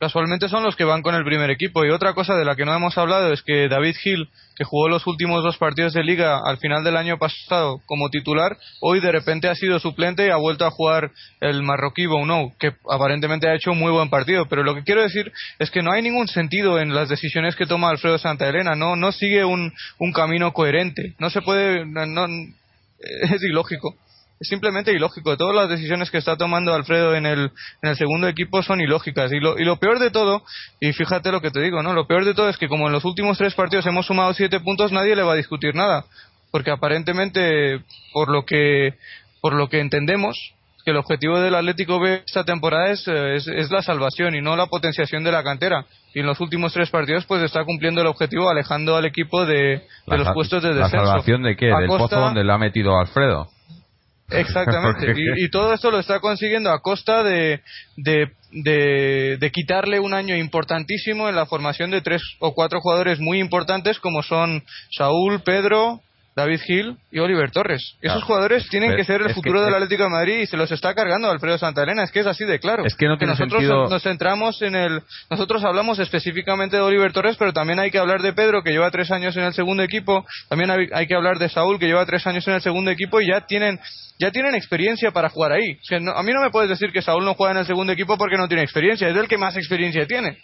Casualmente 0.00 0.48
son 0.48 0.64
los 0.64 0.74
que 0.76 0.84
van 0.84 1.02
con 1.02 1.14
el 1.14 1.24
primer 1.24 1.50
equipo. 1.50 1.84
Y 1.84 1.90
otra 1.90 2.14
cosa 2.14 2.34
de 2.34 2.44
la 2.46 2.56
que 2.56 2.64
no 2.64 2.74
hemos 2.74 2.96
hablado 2.96 3.32
es 3.32 3.42
que 3.42 3.68
David 3.68 3.94
Hill, 4.02 4.28
que 4.56 4.64
jugó 4.64 4.88
los 4.88 5.06
últimos 5.06 5.44
dos 5.44 5.58
partidos 5.58 5.92
de 5.92 6.02
liga 6.02 6.40
al 6.44 6.56
final 6.56 6.82
del 6.82 6.96
año 6.96 7.18
pasado 7.18 7.80
como 7.86 8.08
titular, 8.08 8.56
hoy 8.80 9.00
de 9.00 9.12
repente 9.12 9.48
ha 9.48 9.54
sido 9.54 9.78
suplente 9.78 10.26
y 10.26 10.30
ha 10.30 10.36
vuelto 10.36 10.64
a 10.64 10.70
jugar 10.70 11.10
el 11.40 11.62
marroquí 11.62 12.06
Bounou, 12.06 12.52
que 12.58 12.72
aparentemente 12.90 13.46
ha 13.48 13.54
hecho 13.54 13.72
un 13.72 13.78
muy 13.78 13.92
buen 13.92 14.08
partido. 14.08 14.46
Pero 14.48 14.62
lo 14.64 14.74
que 14.74 14.82
quiero 14.84 15.02
decir 15.02 15.30
es 15.58 15.70
que 15.70 15.82
no 15.82 15.92
hay 15.92 16.00
ningún 16.02 16.26
sentido 16.28 16.80
en 16.80 16.94
las 16.94 17.10
decisiones 17.10 17.54
que 17.54 17.66
toma 17.66 17.90
Alfredo 17.90 18.16
Santa 18.18 18.48
Elena. 18.48 18.74
No, 18.74 18.96
no 18.96 19.12
sigue 19.12 19.44
un, 19.44 19.72
un 19.98 20.12
camino 20.12 20.52
coherente. 20.52 21.14
No 21.18 21.28
se 21.28 21.42
puede. 21.42 21.84
no- 21.84 22.26
es 22.98 23.42
ilógico. 23.42 23.94
Es 24.40 24.48
simplemente 24.48 24.90
ilógico. 24.92 25.36
Todas 25.36 25.54
las 25.54 25.68
decisiones 25.68 26.10
que 26.10 26.16
está 26.16 26.34
tomando 26.34 26.72
Alfredo 26.72 27.14
en 27.14 27.26
el, 27.26 27.50
en 27.82 27.90
el 27.90 27.96
segundo 27.96 28.26
equipo 28.26 28.62
son 28.62 28.80
ilógicas. 28.80 29.30
Y 29.32 29.38
lo, 29.38 29.58
y 29.58 29.64
lo 29.64 29.76
peor 29.76 29.98
de 29.98 30.10
todo, 30.10 30.42
y 30.80 30.94
fíjate 30.94 31.30
lo 31.30 31.42
que 31.42 31.50
te 31.50 31.60
digo, 31.60 31.82
¿no? 31.82 31.92
Lo 31.92 32.06
peor 32.06 32.24
de 32.24 32.32
todo 32.32 32.48
es 32.48 32.56
que 32.56 32.66
como 32.66 32.86
en 32.86 32.92
los 32.94 33.04
últimos 33.04 33.36
tres 33.36 33.54
partidos 33.54 33.84
hemos 33.84 34.06
sumado 34.06 34.32
siete 34.32 34.58
puntos, 34.60 34.92
nadie 34.92 35.14
le 35.14 35.22
va 35.22 35.34
a 35.34 35.36
discutir 35.36 35.74
nada. 35.74 36.06
Porque 36.50 36.70
aparentemente, 36.70 37.80
por 38.14 38.30
lo 38.30 38.46
que, 38.46 38.94
por 39.42 39.52
lo 39.52 39.68
que 39.68 39.78
entendemos, 39.80 40.54
que 40.86 40.92
el 40.92 40.96
objetivo 40.96 41.38
del 41.38 41.54
Atlético 41.54 42.00
B 42.00 42.22
esta 42.26 42.44
temporada 42.44 42.88
es, 42.90 43.06
eh, 43.08 43.36
es, 43.36 43.46
es 43.46 43.70
la 43.70 43.82
salvación 43.82 44.34
y 44.34 44.40
no 44.40 44.56
la 44.56 44.66
potenciación 44.66 45.22
de 45.22 45.32
la 45.32 45.42
cantera. 45.44 45.84
Y 46.14 46.20
en 46.20 46.26
los 46.26 46.40
últimos 46.40 46.72
tres 46.72 46.88
partidos, 46.88 47.26
pues 47.26 47.42
está 47.42 47.66
cumpliendo 47.66 48.00
el 48.00 48.06
objetivo 48.06 48.48
alejando 48.48 48.96
al 48.96 49.04
equipo 49.04 49.44
de, 49.44 49.54
de 49.54 49.84
La 50.06 50.16
los 50.16 50.32
puestos 50.32 50.62
de 50.62 50.70
¿La 50.70 50.84
descenso. 50.84 51.04
salvación 51.04 51.42
de 51.42 51.56
qué? 51.56 51.66
Del 51.66 51.86
pozo 51.88 52.16
donde 52.16 52.42
le 52.42 52.50
ha 52.52 52.56
metido 52.58 52.98
Alfredo. 52.98 53.48
Exactamente. 54.30 55.12
Y, 55.36 55.44
y 55.44 55.50
todo 55.50 55.72
esto 55.74 55.90
lo 55.90 55.98
está 55.98 56.20
consiguiendo 56.20 56.70
a 56.70 56.80
costa 56.80 57.22
de, 57.22 57.62
de, 57.96 58.30
de, 58.52 59.36
de 59.38 59.50
quitarle 59.50 60.00
un 60.00 60.14
año 60.14 60.36
importantísimo 60.36 61.28
en 61.28 61.36
la 61.36 61.46
formación 61.46 61.90
de 61.90 62.00
tres 62.00 62.22
o 62.38 62.54
cuatro 62.54 62.80
jugadores 62.80 63.20
muy 63.20 63.40
importantes 63.40 63.98
como 63.98 64.22
son 64.22 64.62
Saúl, 64.90 65.42
Pedro, 65.42 66.00
David 66.36 66.60
Gil 66.60 66.96
y 67.10 67.18
Oliver 67.18 67.50
Torres. 67.50 67.96
Esos 68.00 68.22
jugadores 68.22 68.68
tienen 68.68 68.90
Pero 68.90 68.96
que 68.98 69.04
ser 69.04 69.20
el 69.22 69.34
futuro 69.34 69.58
que- 69.58 69.64
del 69.66 69.74
Atlético 69.74 70.04
de 70.04 70.08
Madrid 70.10 70.38
y 70.40 70.46
se 70.46 70.56
los 70.56 70.70
está 70.70 70.94
cargando 70.94 71.28
Alfredo 71.30 71.58
Santa 71.58 71.82
Elena. 71.82 72.04
Es 72.04 72.12
que 72.12 72.20
es 72.20 72.26
así 72.26 72.44
de 72.44 72.58
claro. 72.60 72.84
Es 72.86 72.94
que 72.94 73.06
no 73.06 73.18
tiene 73.18 73.32
nosotros 73.32 73.60
sentido- 73.60 73.88
nos 73.88 74.02
centramos 74.02 74.62
en 74.62 74.74
el. 74.76 75.02
Nosotros 75.28 75.64
hablamos 75.64 75.98
específicamente 75.98 76.76
de 76.76 76.82
Oliver 76.82 77.12
Torres, 77.12 77.36
pero 77.36 77.52
también 77.52 77.78
hay 77.80 77.90
que 77.90 77.98
hablar 77.98 78.22
de 78.22 78.32
Pedro, 78.32 78.62
que 78.62 78.70
lleva 78.70 78.90
tres 78.90 79.10
años 79.10 79.36
en 79.36 79.44
el 79.44 79.52
segundo 79.54 79.82
equipo. 79.82 80.24
También 80.48 80.70
hay, 80.70 80.86
hay 80.92 81.06
que 81.06 81.14
hablar 81.14 81.38
de 81.38 81.48
Saúl, 81.48 81.78
que 81.78 81.86
lleva 81.86 82.06
tres 82.06 82.26
años 82.26 82.46
en 82.48 82.54
el 82.54 82.62
segundo 82.62 82.90
equipo 82.90 83.20
y 83.20 83.28
ya 83.28 83.40
tienen 83.42 83.80
ya 84.18 84.30
tienen 84.30 84.54
experiencia 84.54 85.10
para 85.12 85.30
jugar 85.30 85.52
ahí. 85.52 85.72
O 85.80 85.84
sea, 85.84 85.98
no- 85.98 86.12
a 86.12 86.22
mí 86.22 86.30
no 86.32 86.42
me 86.42 86.50
puedes 86.50 86.68
decir 86.68 86.92
que 86.92 87.00
Saúl 87.02 87.24
no 87.24 87.34
juega 87.34 87.52
en 87.52 87.58
el 87.58 87.66
segundo 87.66 87.92
equipo 87.92 88.18
porque 88.18 88.36
no 88.36 88.48
tiene 88.48 88.62
experiencia. 88.62 89.08
Es 89.08 89.16
el 89.16 89.26
que 89.28 89.38
más 89.38 89.56
experiencia 89.56 90.06
tiene. 90.06 90.36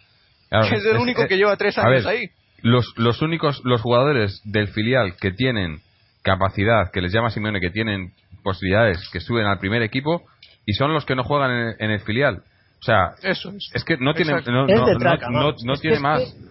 Claro, 0.48 0.64
es 0.74 0.84
el 0.84 0.96
es- 0.96 1.00
único 1.02 1.26
que 1.26 1.36
lleva 1.36 1.56
tres 1.56 1.76
años 1.78 2.04
ver, 2.04 2.08
ahí. 2.08 2.26
Los, 2.62 2.92
los 2.96 3.22
únicos, 3.22 3.60
los 3.64 3.80
jugadores 3.82 4.40
del 4.44 4.68
filial 4.68 5.14
que 5.20 5.30
tienen 5.30 5.80
capacidad, 6.22 6.90
que 6.92 7.00
les 7.00 7.12
llama 7.12 7.30
Simeone, 7.30 7.60
que 7.60 7.70
tienen 7.70 8.12
posibilidades, 8.42 8.98
que 9.12 9.20
suben 9.20 9.46
al 9.46 9.58
primer 9.58 9.82
equipo, 9.82 10.22
y 10.64 10.72
son 10.72 10.92
los 10.92 11.04
que 11.04 11.14
no 11.14 11.22
juegan 11.22 11.50
en, 11.50 11.74
en 11.78 11.90
el 11.90 12.00
filial. 12.00 12.42
O 12.80 12.82
sea, 12.84 13.12
Eso 13.22 13.50
es. 13.50 13.70
es 13.74 13.84
que 13.84 13.96
no 13.98 14.14
tiene, 14.14 14.32
no, 14.46 14.66
no- 14.66 14.86
no- 14.92 14.98
traca, 14.98 15.28
no- 15.30 15.38
vamos. 15.38 15.64
no 15.64 15.74
Es 15.74 15.80
que 15.80 15.88
tiene 15.88 16.00
más. 16.02 16.20
que- 16.20 16.46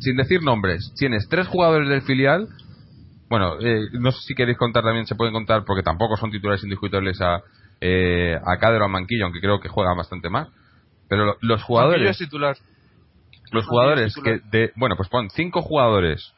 Sin 0.00 0.16
decir 0.16 0.42
nombres, 0.42 0.92
tienes 0.98 1.26
tres 1.28 1.46
jugadores 1.46 1.88
del 1.88 2.02
filial. 2.02 2.46
Bueno, 3.30 3.58
eh, 3.60 3.80
no 3.92 4.12
sé 4.12 4.18
si 4.26 4.34
queréis 4.34 4.58
contar 4.58 4.82
también, 4.82 5.06
se 5.06 5.14
pueden 5.14 5.32
contar, 5.32 5.64
porque 5.64 5.82
tampoco 5.82 6.16
son 6.16 6.30
titulares 6.30 6.62
indiscutibles 6.62 7.20
a, 7.20 7.40
eh, 7.80 8.36
a 8.44 8.56
Cadero, 8.58 8.84
a 8.84 8.88
Manquillo, 8.88 9.24
aunque 9.24 9.40
creo 9.40 9.60
que 9.60 9.68
juegan 9.68 9.96
bastante 9.96 10.28
más. 10.28 10.48
Pero 11.08 11.24
lo- 11.24 11.32
los 11.40 11.60
Manquillo 11.60 11.66
jugadores 11.66 12.10
es 12.10 12.18
titular. 12.18 12.56
Los 13.54 13.66
jugadores 13.66 14.14
que 14.22 14.40
de 14.50 14.72
bueno 14.76 14.96
pues 14.96 15.08
pon 15.08 15.30
cinco 15.30 15.62
jugadores 15.62 16.34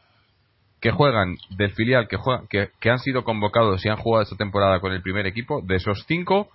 que 0.81 0.91
juegan 0.91 1.37
del 1.57 1.73
filial 1.73 2.09
que 2.09 2.17
juegan 2.17 2.47
que, 2.49 2.71
que 2.79 2.91
han 2.91 2.99
sido 2.99 3.25
convocados 3.25 3.85
y 3.85 3.89
han 3.89 3.97
jugado 3.97 4.23
esta 4.23 4.37
temporada 4.37 4.81
con 4.81 4.93
el 4.93 5.03
primer 5.03 5.27
equipo 5.27 5.63
de 5.63 5.77
esos 5.77 6.05
cinco 6.07 6.49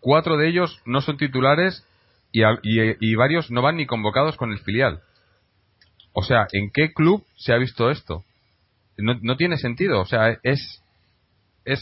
cuatro 0.00 0.36
de 0.38 0.48
ellos 0.48 0.80
no 0.86 1.02
son 1.02 1.18
titulares 1.18 1.86
y, 2.32 2.42
y, 2.42 2.96
y 3.00 3.14
varios 3.14 3.50
no 3.50 3.62
van 3.62 3.76
ni 3.76 3.86
convocados 3.86 4.36
con 4.36 4.52
el 4.52 4.58
filial. 4.58 5.00
O 6.12 6.22
sea 6.22 6.46
en 6.52 6.70
qué 6.72 6.92
club 6.92 7.24
se 7.36 7.52
ha 7.52 7.58
visto 7.58 7.90
esto 7.90 8.24
no, 8.96 9.14
no 9.20 9.36
tiene 9.36 9.58
sentido 9.58 10.00
o 10.00 10.06
sea 10.06 10.38
es 10.42 10.82
es 11.64 11.80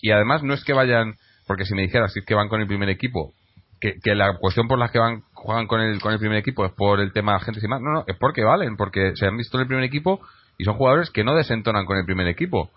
y 0.00 0.12
además 0.12 0.42
no 0.44 0.54
es 0.54 0.64
que 0.64 0.72
vayan 0.72 1.16
porque 1.48 1.64
si 1.64 1.74
me 1.74 1.82
dijeras 1.82 2.14
que 2.26 2.34
van 2.34 2.48
con 2.48 2.60
el 2.60 2.68
primer 2.68 2.88
equipo 2.88 3.34
que, 3.80 3.94
que 4.02 4.14
la 4.14 4.38
cuestión 4.38 4.68
por 4.68 4.78
la 4.78 4.90
que 4.90 4.98
van 4.98 5.22
juegan 5.36 5.66
con 5.66 5.80
el 5.80 6.00
con 6.00 6.12
el 6.12 6.18
primer 6.18 6.38
equipo 6.38 6.64
es 6.64 6.72
por 6.72 7.00
el 7.00 7.12
tema 7.12 7.32
de 7.32 7.36
agentes 7.36 7.62
y 7.62 7.68
más 7.68 7.80
no 7.80 7.92
no 7.92 8.04
es 8.06 8.16
porque 8.16 8.42
valen 8.42 8.76
porque 8.76 9.12
se 9.14 9.26
han 9.26 9.36
visto 9.36 9.56
en 9.56 9.62
el 9.62 9.66
primer 9.68 9.84
equipo 9.84 10.20
y 10.58 10.64
son 10.64 10.76
jugadores 10.76 11.10
que 11.10 11.24
no 11.24 11.34
desentonan 11.34 11.84
con 11.84 11.98
el 11.98 12.06
primer 12.06 12.26
equipo. 12.26 12.70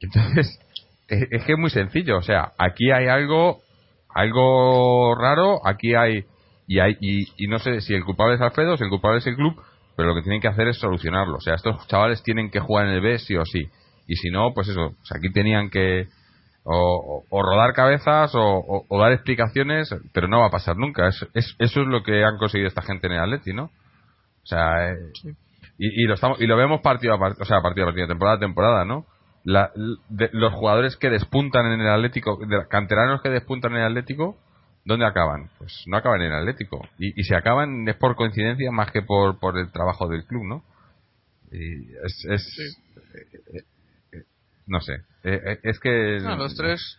Entonces 0.00 0.58
es, 1.08 1.44
que 1.44 1.52
es 1.52 1.58
muy 1.58 1.70
sencillo 1.70 2.18
o 2.18 2.22
sea 2.22 2.52
aquí 2.58 2.90
hay 2.90 3.08
algo 3.08 3.60
algo 4.08 5.14
raro 5.16 5.66
aquí 5.66 5.94
hay 5.94 6.24
y 6.66 6.78
hay 6.78 6.96
y, 7.00 7.46
no 7.48 7.58
sé 7.58 7.80
si 7.80 7.92
el 7.92 8.04
culpable 8.04 8.36
es 8.36 8.40
Alfredo 8.40 8.76
si 8.76 8.84
el 8.84 8.90
culpable 8.90 9.18
es 9.18 9.26
el 9.26 9.36
club 9.36 9.60
pero 9.96 10.08
lo 10.08 10.14
que 10.14 10.22
tienen 10.22 10.40
que 10.40 10.48
hacer 10.48 10.68
es 10.68 10.78
solucionarlo. 10.78 11.36
O 11.36 11.40
sea 11.40 11.54
estos 11.54 11.86
chavales 11.88 12.22
tienen 12.22 12.50
que 12.50 12.60
jugar 12.60 12.86
en 12.86 12.94
el 12.94 13.00
B 13.00 13.18
sí 13.18 13.36
o 13.36 13.44
sí. 13.44 13.68
Y 14.06 14.16
si 14.16 14.30
no 14.30 14.54
pues 14.54 14.68
eso 14.68 14.94
aquí 15.10 15.32
tenían 15.32 15.70
que 15.70 16.08
o, 16.64 17.42
rodar 17.42 17.72
cabezas 17.74 18.32
o, 18.34 18.86
dar 18.98 19.12
explicaciones, 19.12 19.94
pero 20.12 20.28
no 20.28 20.40
va 20.40 20.46
a 20.46 20.50
pasar 20.50 20.76
nunca. 20.76 21.08
Es, 21.08 21.26
es- 21.34 21.54
eso 21.58 21.82
es 21.82 21.86
lo 21.86 22.02
que 22.02 22.24
han 22.24 22.38
conseguido 22.38 22.68
esta 22.68 22.82
gente 22.82 23.06
en 23.06 23.12
el 23.14 23.20
Atleti, 23.20 23.52
¿no? 23.52 23.64
O 23.64 24.46
sea, 24.46 24.90
eh, 24.92 24.96
y, 25.78 26.04
y 26.04 26.06
lo 26.06 26.14
estamos 26.14 26.40
y 26.40 26.46
lo 26.46 26.56
vemos 26.56 26.80
partido 26.80 27.14
a 27.14 27.18
partido, 27.18 27.42
o 27.42 27.46
sea, 27.46 27.60
partido 27.62 27.84
a 27.86 27.88
partido, 27.88 28.08
temporada 28.08 28.36
a 28.36 28.40
temporada, 28.40 28.84
¿no? 28.84 29.06
La- 29.44 29.70
de- 30.08 30.30
los 30.32 30.52
jugadores 30.54 30.96
que 30.96 31.10
despuntan 31.10 31.66
en 31.66 31.80
el 31.80 31.88
Atlético, 31.88 32.38
de, 32.46 32.66
canteranos 32.68 33.20
que 33.22 33.28
despuntan 33.30 33.72
en 33.72 33.78
el 33.78 33.86
Atlético, 33.88 34.36
¿dónde 34.86 35.06
acaban? 35.06 35.50
Pues 35.58 35.82
no 35.86 35.96
acaban 35.98 36.22
en 36.22 36.32
el 36.32 36.38
Atlético. 36.40 36.80
Y, 36.98 37.18
y 37.20 37.24
si 37.24 37.34
acaban 37.34 37.86
es 37.88 37.96
por 37.96 38.16
coincidencia 38.16 38.70
más 38.70 38.90
que 38.90 39.02
por, 39.02 39.38
por 39.38 39.58
el 39.58 39.70
trabajo 39.72 40.08
del 40.08 40.24
club, 40.24 40.44
¿no? 40.44 40.62
Y 41.52 41.92
es, 42.04 42.24
es 42.30 42.76
eh, 43.54 43.60
no 44.66 44.80
sé, 44.80 44.94
Eh, 45.24 45.40
eh, 45.44 45.58
es 45.62 45.78
que 45.80 46.18
los 46.20 46.54
tres 46.54 46.98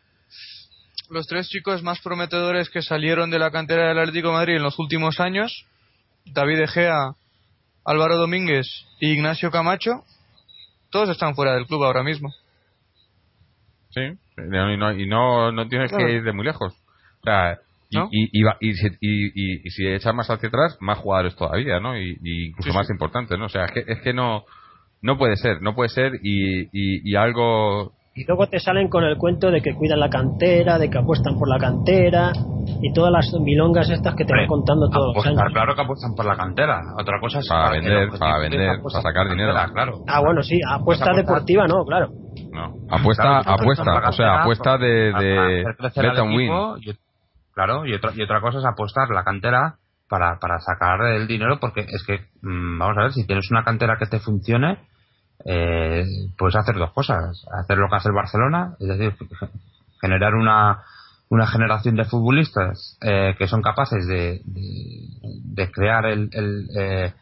los 1.10 1.28
tres 1.28 1.48
chicos 1.50 1.84
más 1.84 2.00
prometedores 2.02 2.70
que 2.70 2.82
salieron 2.82 3.30
de 3.30 3.38
la 3.40 3.52
cantera 3.52 3.90
del 3.90 4.00
Atlético 4.00 4.30
de 4.30 4.34
Madrid 4.34 4.56
en 4.56 4.64
los 4.64 4.80
últimos 4.80 5.20
años, 5.20 5.66
David 6.26 6.62
Egea, 6.62 7.14
Álvaro 7.86 8.18
Domínguez 8.18 8.66
y 9.00 9.12
Ignacio 9.12 9.52
Camacho, 9.52 10.04
todos 10.90 11.10
están 11.10 11.36
fuera 11.36 11.54
del 11.54 11.68
club 11.68 11.84
ahora 11.84 12.02
mismo. 12.04 12.34
Sí, 13.92 14.02
y 14.02 14.42
no, 14.50 14.72
y 14.72 14.78
no, 14.78 14.94
no, 15.08 15.52
no 15.52 15.68
tienes 15.68 15.92
Claro. 15.92 16.08
que 16.08 16.14
ir 16.14 16.24
de 16.24 16.34
muy 16.34 16.46
lejos. 16.46 16.74
O 16.74 17.24
sea, 17.24 17.60
y, 17.90 18.30
y, 18.32 18.44
y, 19.02 19.70
si 19.70 19.88
echas 19.88 20.14
más 20.14 20.30
hacia 20.30 20.50
atrás, 20.50 20.78
más 20.82 20.98
jugadores 20.98 21.36
todavía, 21.36 21.80
¿no? 21.80 21.98
Y, 21.98 22.18
incluso 22.48 22.74
más 22.74 22.90
importantes, 22.90 23.38
¿no? 23.38 23.46
O 23.46 23.50
sea, 23.50 23.66
es 23.66 23.72
que, 23.72 23.84
es 23.88 24.02
que 24.02 24.14
no, 24.14 24.44
no 25.06 25.20
puede 25.20 25.36
ser, 25.36 25.62
no 25.62 25.76
puede 25.76 25.90
ser 25.90 26.14
y, 26.24 26.68
y, 26.74 27.16
algo 27.16 27.94
y 28.16 28.26
luego 28.26 28.48
te 28.48 28.60
salen 28.60 28.90
con 28.90 29.04
el 29.04 29.18
cuento 29.18 29.52
de 29.52 29.62
que 29.62 29.76
cuidan 29.76 30.00
la 30.00 30.10
cantera, 30.10 30.80
de 30.80 30.90
que 30.90 30.98
apuestan 30.98 31.38
por 31.38 31.48
la 31.48 31.60
cantera 31.60 32.32
y 32.82 32.92
todas 32.92 33.12
las 33.12 33.32
milongas 33.40 33.90
estas 33.90 34.16
que 34.16 34.26
te 34.26 34.34
van 34.34 34.48
contando 34.48 34.90
todos 34.90 35.16
los 35.16 35.26
años. 35.28 35.44
Claro 35.54 35.76
que 35.76 35.82
apuestan 35.82 36.16
por 36.16 36.26
la 36.26 36.36
cantera. 36.36 36.82
Otra 36.98 37.20
cosa 37.20 37.40
es 37.40 37.48
para, 37.48 37.72
vender, 37.72 38.10
para 38.18 38.40
vender, 38.40 38.80
para 38.82 39.02
sacar 39.02 39.30
dinero. 39.30 39.54
claro. 39.74 40.00
Ah, 40.08 40.22
bueno, 40.22 40.42
sí, 40.42 40.60
apuesta 40.68 41.14
deportiva 41.14 41.68
no, 41.68 41.86
claro. 41.86 42.10
No, 42.52 42.74
apuesta, 42.90 43.40
apuesta, 43.40 44.10
o 44.10 44.12
sea, 44.14 44.42
apuesta 44.42 44.78
de, 44.78 45.12
de 45.14 45.66
bet 45.96 46.20
win. 46.22 46.52
claro, 47.54 47.86
y 47.86 47.94
otra, 47.94 48.12
y 48.16 48.24
otra 48.24 48.42
cosa 48.42 48.58
es 48.60 48.66
apostar 48.66 49.10
la 49.10 49.24
cantera 49.24 49.76
para, 50.10 50.40
para 50.40 50.60
sacar 50.60 51.02
el 51.14 51.28
dinero 51.28 51.60
porque 51.60 51.82
es 51.82 52.04
que, 52.08 52.22
mm, 52.42 52.80
vamos 52.80 52.98
a 52.98 53.02
ver, 53.02 53.12
si 53.12 53.28
tienes 53.28 53.52
una 53.52 53.64
cantera 53.64 53.98
que 54.00 54.06
te 54.06 54.20
funcione, 54.20 54.80
eh, 55.44 56.06
puedes 56.38 56.56
hacer 56.56 56.76
dos 56.76 56.92
cosas. 56.92 57.46
Hacer 57.52 57.78
lo 57.78 57.90
que 57.90 57.96
hace 57.96 58.10
el 58.10 58.16
Barcelona, 58.16 58.76
es 58.80 58.88
decir, 58.88 59.16
generar 60.02 60.36
una, 60.36 60.84
una 61.30 61.48
generación 61.48 61.96
de 61.96 62.06
futbolistas 62.06 62.98
eh, 63.02 63.36
que 63.38 63.48
son 63.48 63.62
capaces 63.62 64.08
de, 64.08 64.42
de, 64.46 65.72
crear 65.72 66.06
el, 66.06 66.30
el 66.32 66.68
eh, 66.78 67.14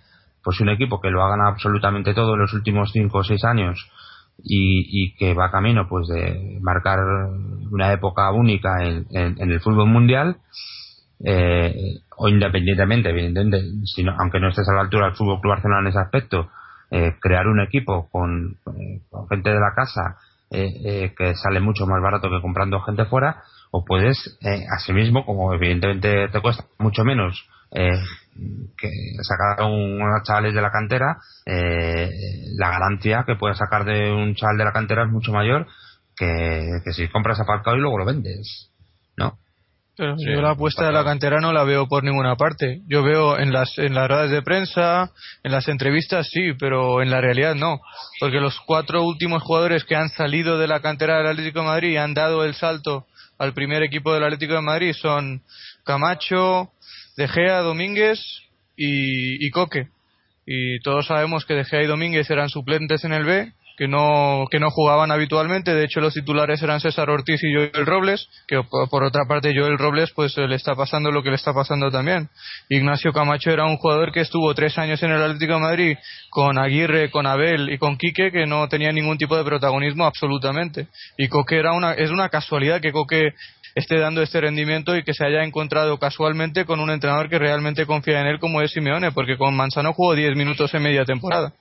pues 0.43 0.59
un 0.59 0.69
equipo 0.69 0.99
que 0.99 1.09
lo 1.09 1.23
hagan 1.23 1.41
absolutamente 1.41 2.13
todo 2.13 2.33
en 2.33 2.41
los 2.41 2.53
últimos 2.53 2.91
cinco 2.91 3.19
o 3.19 3.23
seis 3.23 3.43
años 3.45 3.89
y, 4.43 5.05
y 5.05 5.15
que 5.15 5.33
va 5.33 5.51
camino 5.51 5.87
pues 5.87 6.07
de 6.07 6.59
marcar 6.61 6.99
una 7.71 7.93
época 7.93 8.31
única 8.31 8.83
en, 8.83 9.05
el 9.11 9.59
fútbol 9.61 9.87
mundial 9.87 10.37
eh, 11.23 12.01
o 12.17 12.27
independientemente, 12.27 13.09
evidentemente, 13.09 13.61
sino, 13.85 14.15
aunque 14.19 14.39
no 14.39 14.49
estés 14.49 14.67
a 14.67 14.73
la 14.73 14.81
altura 14.81 15.05
del 15.07 15.15
Fútbol 15.15 15.39
Club 15.39 15.53
Barcelona 15.53 15.81
en 15.81 15.87
ese 15.87 15.99
aspecto, 15.99 16.49
eh, 16.95 17.15
crear 17.19 17.47
un 17.47 17.59
equipo 17.59 18.07
con, 18.11 18.55
eh, 18.67 19.01
gente 19.27 19.49
de 19.49 19.59
la 19.59 19.73
casa 19.75 20.19
eh, 20.51 21.11
que 21.17 21.33
sale 21.33 21.59
mucho 21.59 21.87
más 21.87 21.99
barato 21.99 22.29
que 22.29 22.39
comprando 22.39 22.79
gente 22.81 23.05
fuera, 23.05 23.41
o 23.71 23.83
puedes, 23.83 24.37
asimismo, 24.69 25.25
como 25.25 25.51
evidentemente 25.55 26.27
te 26.27 26.41
cuesta 26.41 26.65
mucho 26.77 27.03
menos 27.03 27.49
que 27.71 28.89
sacar 29.23 29.65
unos 29.65 30.21
chavales 30.21 30.53
de 30.53 30.61
la 30.61 30.69
cantera, 30.71 31.17
la 31.47 32.69
garantía 32.69 33.23
que 33.25 33.35
puedes 33.35 33.57
sacar 33.57 33.83
de 33.83 34.11
un 34.11 34.35
chaval 34.35 34.59
de 34.59 34.65
la 34.65 34.73
cantera 34.73 35.05
es 35.05 35.09
mucho 35.09 35.33
mayor 35.33 35.65
que 36.15 36.91
si 36.91 37.07
compras 37.07 37.39
aparcado 37.39 37.75
y 37.75 37.79
luego 37.79 37.97
lo 37.97 38.05
vendes, 38.05 38.69
¿no? 39.17 39.39
Pero 39.95 40.15
yo 40.17 40.41
la 40.41 40.51
apuesta 40.51 40.87
de 40.87 40.91
la 40.91 41.03
cantera 41.03 41.39
no 41.39 41.53
la 41.53 41.63
veo 41.63 41.87
por 41.87 42.03
ninguna 42.03 42.35
parte. 42.35 42.81
Yo 42.87 43.03
veo 43.03 43.37
en 43.37 43.53
las, 43.53 43.77
en 43.77 43.93
las 43.93 44.07
ruedas 44.07 44.31
de 44.31 44.41
prensa, 44.41 45.11
en 45.43 45.51
las 45.51 45.67
entrevistas 45.67 46.27
sí, 46.31 46.53
pero 46.57 47.03
en 47.03 47.11
la 47.11 47.21
realidad 47.21 47.53
no. 47.53 47.79
Porque 48.19 48.39
los 48.39 48.59
cuatro 48.61 49.03
últimos 49.03 49.43
jugadores 49.43 49.83
que 49.83 49.95
han 49.95 50.09
salido 50.09 50.57
de 50.57 50.67
la 50.67 50.81
cantera 50.81 51.17
del 51.17 51.27
Atlético 51.27 51.59
de 51.59 51.65
Madrid 51.65 51.91
y 51.91 51.97
han 51.97 52.15
dado 52.15 52.43
el 52.43 52.55
salto 52.55 53.05
al 53.37 53.53
primer 53.53 53.83
equipo 53.83 54.13
del 54.13 54.23
Atlético 54.23 54.53
de 54.53 54.61
Madrid 54.61 54.93
son 54.93 55.43
Camacho, 55.83 56.71
De 57.15 57.27
Gea, 57.27 57.59
Domínguez 57.59 58.19
y, 58.75 59.45
y 59.45 59.51
Coque. 59.51 59.89
Y 60.45 60.79
todos 60.79 61.05
sabemos 61.05 61.45
que 61.45 61.53
De 61.53 61.65
Gea 61.65 61.83
y 61.83 61.87
Domínguez 61.87 62.29
eran 62.31 62.49
suplentes 62.49 63.03
en 63.03 63.13
el 63.13 63.25
B 63.25 63.53
que 63.77 63.87
no, 63.87 64.45
que 64.51 64.59
no 64.59 64.69
jugaban 64.69 65.11
habitualmente. 65.11 65.73
De 65.73 65.85
hecho, 65.85 65.99
los 65.99 66.13
titulares 66.13 66.61
eran 66.61 66.79
César 66.79 67.09
Ortiz 67.09 67.41
y 67.43 67.53
Joel 67.53 67.85
Robles, 67.85 68.29
que 68.47 68.61
por 68.89 69.03
otra 69.03 69.23
parte 69.27 69.53
Joel 69.55 69.77
Robles 69.77 70.11
pues 70.11 70.37
le 70.37 70.55
está 70.55 70.75
pasando 70.75 71.11
lo 71.11 71.23
que 71.23 71.29
le 71.29 71.35
está 71.35 71.53
pasando 71.53 71.89
también. 71.89 72.29
Ignacio 72.69 73.11
Camacho 73.11 73.51
era 73.51 73.65
un 73.65 73.77
jugador 73.77 74.11
que 74.11 74.21
estuvo 74.21 74.53
tres 74.53 74.77
años 74.77 75.01
en 75.03 75.11
el 75.11 75.21
Atlético 75.21 75.53
de 75.53 75.59
Madrid 75.59 75.97
con 76.29 76.57
Aguirre, 76.57 77.09
con 77.09 77.25
Abel 77.25 77.71
y 77.71 77.77
con 77.77 77.97
Quique, 77.97 78.31
que 78.31 78.45
no 78.45 78.67
tenía 78.67 78.91
ningún 78.91 79.17
tipo 79.17 79.35
de 79.35 79.43
protagonismo 79.43 80.05
absolutamente. 80.05 80.87
Y 81.17 81.27
Coque 81.27 81.57
era 81.57 81.73
una, 81.73 81.93
es 81.93 82.11
una 82.11 82.29
casualidad 82.29 82.81
que 82.81 82.91
Coque 82.91 83.33
esté 83.75 83.97
dando 83.97 84.21
este 84.21 84.39
rendimiento 84.39 84.95
y 84.95 85.03
que 85.03 85.13
se 85.13 85.25
haya 85.25 85.43
encontrado 85.43 85.97
casualmente 85.97 86.65
con 86.65 86.79
un 86.79 86.91
entrenador 86.91 87.29
que 87.29 87.39
realmente 87.39 87.85
confía 87.85 88.21
en 88.21 88.27
él 88.27 88.39
como 88.39 88.61
es 88.61 88.71
Simeone, 88.71 89.11
porque 89.11 89.37
con 89.37 89.55
Manzano 89.55 89.93
jugó 89.93 90.13
10 90.13 90.35
minutos 90.35 90.73
en 90.73 90.83
media 90.83 91.05
temporada. 91.05 91.53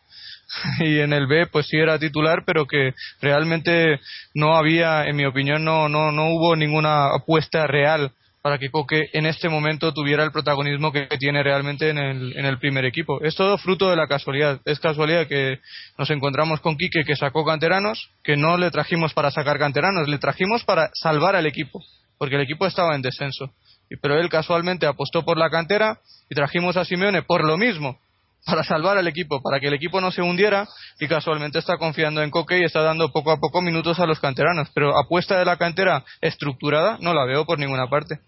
y 0.80 0.98
en 1.00 1.12
el 1.12 1.26
B 1.26 1.46
pues 1.46 1.66
sí 1.66 1.76
era 1.76 1.98
titular 1.98 2.44
pero 2.44 2.66
que 2.66 2.94
realmente 3.20 4.00
no 4.34 4.56
había 4.56 5.06
en 5.06 5.16
mi 5.16 5.24
opinión 5.24 5.64
no 5.64 5.88
no 5.88 6.12
no 6.12 6.28
hubo 6.34 6.56
ninguna 6.56 7.14
apuesta 7.14 7.66
real 7.66 8.12
para 8.42 8.58
que 8.58 8.70
Coque 8.70 9.08
en 9.12 9.24
este 9.24 9.48
momento 9.48 9.94
tuviera 9.94 10.24
el 10.24 10.32
protagonismo 10.32 10.90
que 10.90 11.06
tiene 11.18 11.42
realmente 11.44 11.88
en 11.88 11.98
el, 11.98 12.36
en 12.36 12.44
el 12.44 12.58
primer 12.58 12.84
equipo. 12.84 13.22
Es 13.22 13.36
todo 13.36 13.56
fruto 13.56 13.88
de 13.88 13.96
la 13.96 14.08
casualidad. 14.08 14.60
Es 14.64 14.80
casualidad 14.80 15.28
que 15.28 15.60
nos 15.96 16.10
encontramos 16.10 16.60
con 16.60 16.76
Quique 16.76 17.04
que 17.04 17.14
sacó 17.14 17.44
canteranos, 17.44 18.10
que 18.24 18.36
no 18.36 18.58
le 18.58 18.72
trajimos 18.72 19.14
para 19.14 19.30
sacar 19.30 19.58
canteranos, 19.58 20.08
le 20.08 20.18
trajimos 20.18 20.64
para 20.64 20.90
salvar 20.92 21.36
al 21.36 21.46
equipo, 21.46 21.80
porque 22.18 22.34
el 22.34 22.42
equipo 22.42 22.66
estaba 22.66 22.96
en 22.96 23.02
descenso. 23.02 23.54
Pero 24.00 24.18
él 24.18 24.28
casualmente 24.28 24.86
apostó 24.86 25.24
por 25.24 25.38
la 25.38 25.48
cantera 25.48 26.00
y 26.28 26.34
trajimos 26.34 26.76
a 26.76 26.84
Simeone 26.84 27.22
por 27.22 27.44
lo 27.44 27.56
mismo, 27.56 28.00
para 28.44 28.64
salvar 28.64 28.98
al 28.98 29.06
equipo, 29.06 29.40
para 29.42 29.60
que 29.60 29.68
el 29.68 29.74
equipo 29.74 30.00
no 30.00 30.10
se 30.10 30.22
hundiera 30.22 30.66
y 30.98 31.06
casualmente 31.06 31.58
está 31.58 31.76
confiando 31.76 32.22
en 32.22 32.30
Coque 32.30 32.58
y 32.58 32.64
está 32.64 32.82
dando 32.82 33.12
poco 33.12 33.30
a 33.30 33.38
poco 33.38 33.62
minutos 33.62 34.00
a 34.00 34.06
los 34.06 34.20
canteranos. 34.20 34.68
Pero 34.74 34.98
apuesta 34.98 35.38
de 35.38 35.44
la 35.44 35.56
cantera 35.56 36.04
estructurada 36.20 36.98
no 37.00 37.14
la 37.14 37.24
veo 37.24 37.44
por 37.44 37.58
ninguna 37.58 37.88
parte. 37.88 38.18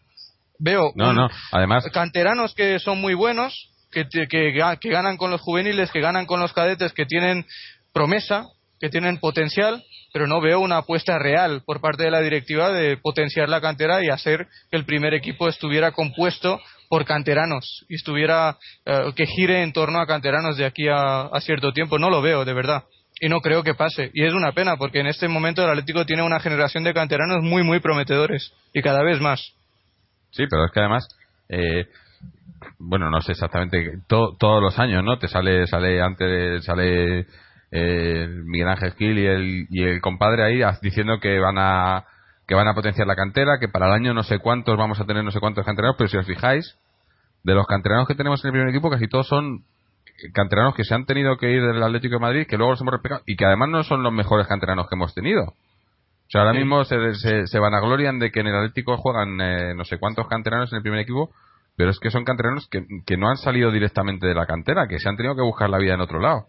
Veo 0.58 0.92
no, 0.94 1.12
no. 1.12 1.28
Además... 1.52 1.84
canteranos 1.92 2.54
que 2.54 2.78
son 2.78 3.00
muy 3.00 3.14
buenos, 3.14 3.70
que, 3.90 4.06
que, 4.08 4.28
que 4.80 4.88
ganan 4.90 5.16
con 5.16 5.30
los 5.30 5.40
juveniles, 5.40 5.90
que 5.90 6.00
ganan 6.00 6.26
con 6.26 6.40
los 6.40 6.52
cadetes, 6.52 6.92
que 6.92 7.06
tienen 7.06 7.44
promesa, 7.92 8.46
que 8.80 8.90
tienen 8.90 9.18
potencial, 9.18 9.82
pero 10.14 10.28
no 10.28 10.40
veo 10.40 10.60
una 10.60 10.76
apuesta 10.76 11.18
real 11.18 11.62
por 11.66 11.80
parte 11.80 12.04
de 12.04 12.10
la 12.12 12.20
directiva 12.20 12.70
de 12.70 12.96
potenciar 12.96 13.48
la 13.48 13.60
cantera 13.60 14.00
y 14.00 14.10
hacer 14.10 14.46
que 14.70 14.76
el 14.76 14.84
primer 14.84 15.12
equipo 15.12 15.48
estuviera 15.48 15.90
compuesto 15.90 16.60
por 16.88 17.04
canteranos 17.04 17.84
y 17.88 17.96
estuviera 17.96 18.56
eh, 18.86 19.10
que 19.16 19.26
gire 19.26 19.64
en 19.64 19.72
torno 19.72 19.98
a 19.98 20.06
canteranos 20.06 20.56
de 20.56 20.66
aquí 20.66 20.86
a, 20.88 21.28
cierto 21.40 21.72
tiempo. 21.72 21.98
No 21.98 22.10
lo 22.10 22.22
veo, 22.22 22.44
de 22.44 22.54
verdad. 22.54 22.84
Y 23.20 23.28
no 23.28 23.40
creo 23.40 23.64
que 23.64 23.74
pase. 23.74 24.12
Y 24.14 24.22
es 24.22 24.34
una 24.34 24.52
pena 24.52 24.76
porque 24.76 25.00
en 25.00 25.08
este 25.08 25.26
momento 25.26 25.64
el 25.64 25.70
Atlético 25.70 26.06
tiene 26.06 26.22
una 26.22 26.38
generación 26.38 26.84
de 26.84 26.94
canteranos 26.94 27.42
muy, 27.42 27.64
muy 27.64 27.80
prometedores 27.80 28.52
y 28.72 28.82
cada 28.82 29.02
vez 29.02 29.20
más. 29.20 29.40
Sí, 30.30 30.44
pero 30.48 30.66
es 30.66 30.70
que 30.70 30.78
además, 30.78 31.08
eh, 31.48 31.88
bueno, 32.78 33.10
no 33.10 33.20
sé 33.20 33.32
exactamente, 33.32 33.98
todos 34.06 34.62
los 34.62 34.78
años, 34.78 35.02
¿no? 35.02 35.18
Te 35.18 35.26
sale, 35.26 35.66
sale 35.66 36.00
antes, 36.00 36.64
sale 36.64 37.26
eh, 37.76 38.28
Miguel 38.44 38.68
Ángel 38.68 38.92
Gil 38.92 39.18
y 39.18 39.26
el, 39.26 39.66
y 39.68 39.82
el 39.82 40.00
compadre 40.00 40.44
ahí 40.44 40.62
diciendo 40.80 41.18
que 41.18 41.40
van 41.40 41.58
a 41.58 42.04
que 42.46 42.54
van 42.54 42.68
a 42.68 42.74
potenciar 42.74 43.06
la 43.06 43.16
cantera, 43.16 43.58
que 43.58 43.68
para 43.68 43.86
el 43.86 43.92
año 43.92 44.14
no 44.14 44.22
sé 44.22 44.38
cuántos 44.38 44.76
vamos 44.76 45.00
a 45.00 45.06
tener 45.06 45.24
no 45.24 45.32
sé 45.32 45.40
cuántos 45.40 45.64
canteranos, 45.64 45.96
pero 45.98 46.08
si 46.08 46.16
os 46.16 46.26
fijáis, 46.26 46.78
de 47.42 47.54
los 47.54 47.66
canteranos 47.66 48.06
que 48.06 48.14
tenemos 48.14 48.44
en 48.44 48.48
el 48.48 48.52
primer 48.52 48.68
equipo, 48.68 48.90
casi 48.90 49.08
todos 49.08 49.26
son 49.26 49.64
canteranos 50.32 50.76
que 50.76 50.84
se 50.84 50.94
han 50.94 51.04
tenido 51.04 51.36
que 51.36 51.50
ir 51.50 51.62
del 51.62 51.82
Atlético 51.82 52.14
de 52.14 52.20
Madrid, 52.20 52.46
que 52.46 52.56
luego 52.56 52.72
los 52.72 52.80
hemos 52.80 52.92
replicado, 52.92 53.22
y 53.26 53.34
que 53.34 53.44
además 53.44 53.70
no 53.70 53.82
son 53.82 54.04
los 54.04 54.12
mejores 54.12 54.46
canteranos 54.46 54.86
que 54.88 54.94
hemos 54.94 55.12
tenido. 55.12 55.42
O 55.42 56.30
sea, 56.30 56.42
ahora 56.42 56.54
mismo 56.54 56.84
se, 56.84 57.14
se, 57.14 57.46
se, 57.46 57.58
vanaglorian 57.58 58.18
de 58.18 58.30
que 58.30 58.40
en 58.40 58.46
el 58.46 58.56
Atlético 58.56 58.96
juegan 58.98 59.40
eh, 59.40 59.74
no 59.74 59.84
sé 59.84 59.98
cuántos 59.98 60.28
canteranos 60.28 60.72
en 60.72 60.76
el 60.76 60.82
primer 60.82 61.00
equipo, 61.00 61.30
pero 61.76 61.90
es 61.90 61.98
que 61.98 62.10
son 62.10 62.24
canteranos 62.24 62.68
que, 62.68 62.86
que, 63.04 63.16
no 63.16 63.28
han 63.28 63.36
salido 63.36 63.70
directamente 63.70 64.26
de 64.26 64.34
la 64.34 64.46
cantera, 64.46 64.86
que 64.86 64.98
se 64.98 65.08
han 65.08 65.16
tenido 65.16 65.34
que 65.34 65.42
buscar 65.42 65.68
la 65.68 65.78
vida 65.78 65.94
en 65.94 66.00
otro 66.00 66.20
lado, 66.20 66.46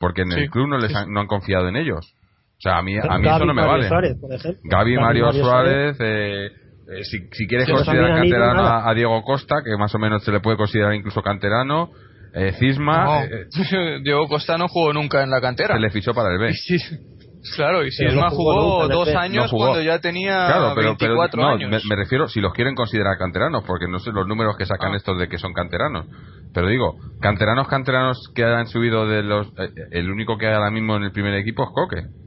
porque 0.00 0.22
en 0.22 0.32
el 0.32 0.50
club 0.50 0.66
no, 0.66 0.78
les 0.78 0.94
han, 0.94 1.12
no 1.12 1.20
han 1.20 1.26
confiado 1.26 1.68
en 1.68 1.76
ellos. 1.76 2.14
O 2.58 2.62
sea, 2.62 2.78
a 2.78 2.82
mí, 2.82 2.96
a 2.98 3.18
mí 3.18 3.28
eso 3.28 3.44
no 3.44 3.54
me 3.54 3.64
vale. 3.64 3.86
Suárez, 3.86 4.16
por 4.20 4.32
ejemplo. 4.34 4.60
Gaby, 4.64 4.96
Mario, 4.96 5.32
Suárez, 5.32 5.96
eh, 6.00 6.46
eh, 6.46 7.04
si, 7.04 7.28
si, 7.32 7.46
quieres 7.46 7.68
considerar 7.68 8.18
canterano 8.18 8.66
a, 8.66 8.92
Diego 8.94 9.22
Costa, 9.22 9.56
que 9.64 9.76
más 9.78 9.94
o 9.94 9.98
menos 9.98 10.24
se 10.24 10.32
le 10.32 10.40
puede 10.40 10.56
considerar 10.56 10.94
incluso 10.94 11.22
canterano, 11.22 11.90
eh, 12.34 12.52
Cisma. 12.58 13.24
Eh, 13.24 14.00
Diego 14.02 14.26
Costa 14.26 14.56
no 14.56 14.68
jugó 14.68 14.92
nunca 14.92 15.22
en 15.22 15.30
la 15.30 15.40
cantera. 15.40 15.74
Se 15.74 15.80
le 15.80 15.90
fichó 15.90 16.12
para 16.14 16.32
el 16.32 16.38
B. 16.38 16.52
claro, 17.56 17.84
y 17.84 17.90
Cisma 17.90 18.30
jugó, 18.30 18.88
dos 18.88 19.08
años 19.08 19.50
cuando 19.50 19.82
ya 19.82 19.98
tenía 19.98 20.46
claro, 20.46 20.72
pero, 20.74 20.96
24 20.98 21.42
no, 21.42 21.48
años. 21.48 21.70
Me, 21.70 21.78
me, 21.88 21.96
refiero, 21.96 22.28
si 22.28 22.40
los 22.40 22.52
quieren 22.52 22.74
considerar 22.74 23.16
canteranos, 23.18 23.64
porque 23.66 23.86
no 23.88 23.98
sé 23.98 24.10
los 24.12 24.26
números 24.26 24.56
que 24.56 24.66
sacan 24.66 24.92
ah. 24.92 24.96
estos 24.96 25.18
de 25.18 25.28
que 25.28 25.38
son 25.38 25.52
canteranos. 25.52 26.06
Pero 26.52 26.68
digo, 26.68 26.96
canteranos, 27.20 27.68
canteranos 27.68 28.30
que 28.34 28.44
han 28.44 28.66
subido 28.66 29.06
de 29.06 29.22
los. 29.22 29.46
Eh, 29.58 29.70
el 29.92 30.10
único 30.10 30.36
que 30.36 30.46
hay 30.46 30.54
ahora 30.54 30.70
mismo 30.70 30.96
en 30.96 31.04
el 31.04 31.12
primer 31.12 31.34
equipo 31.34 31.64
es 31.64 31.70
Coque. 31.72 32.20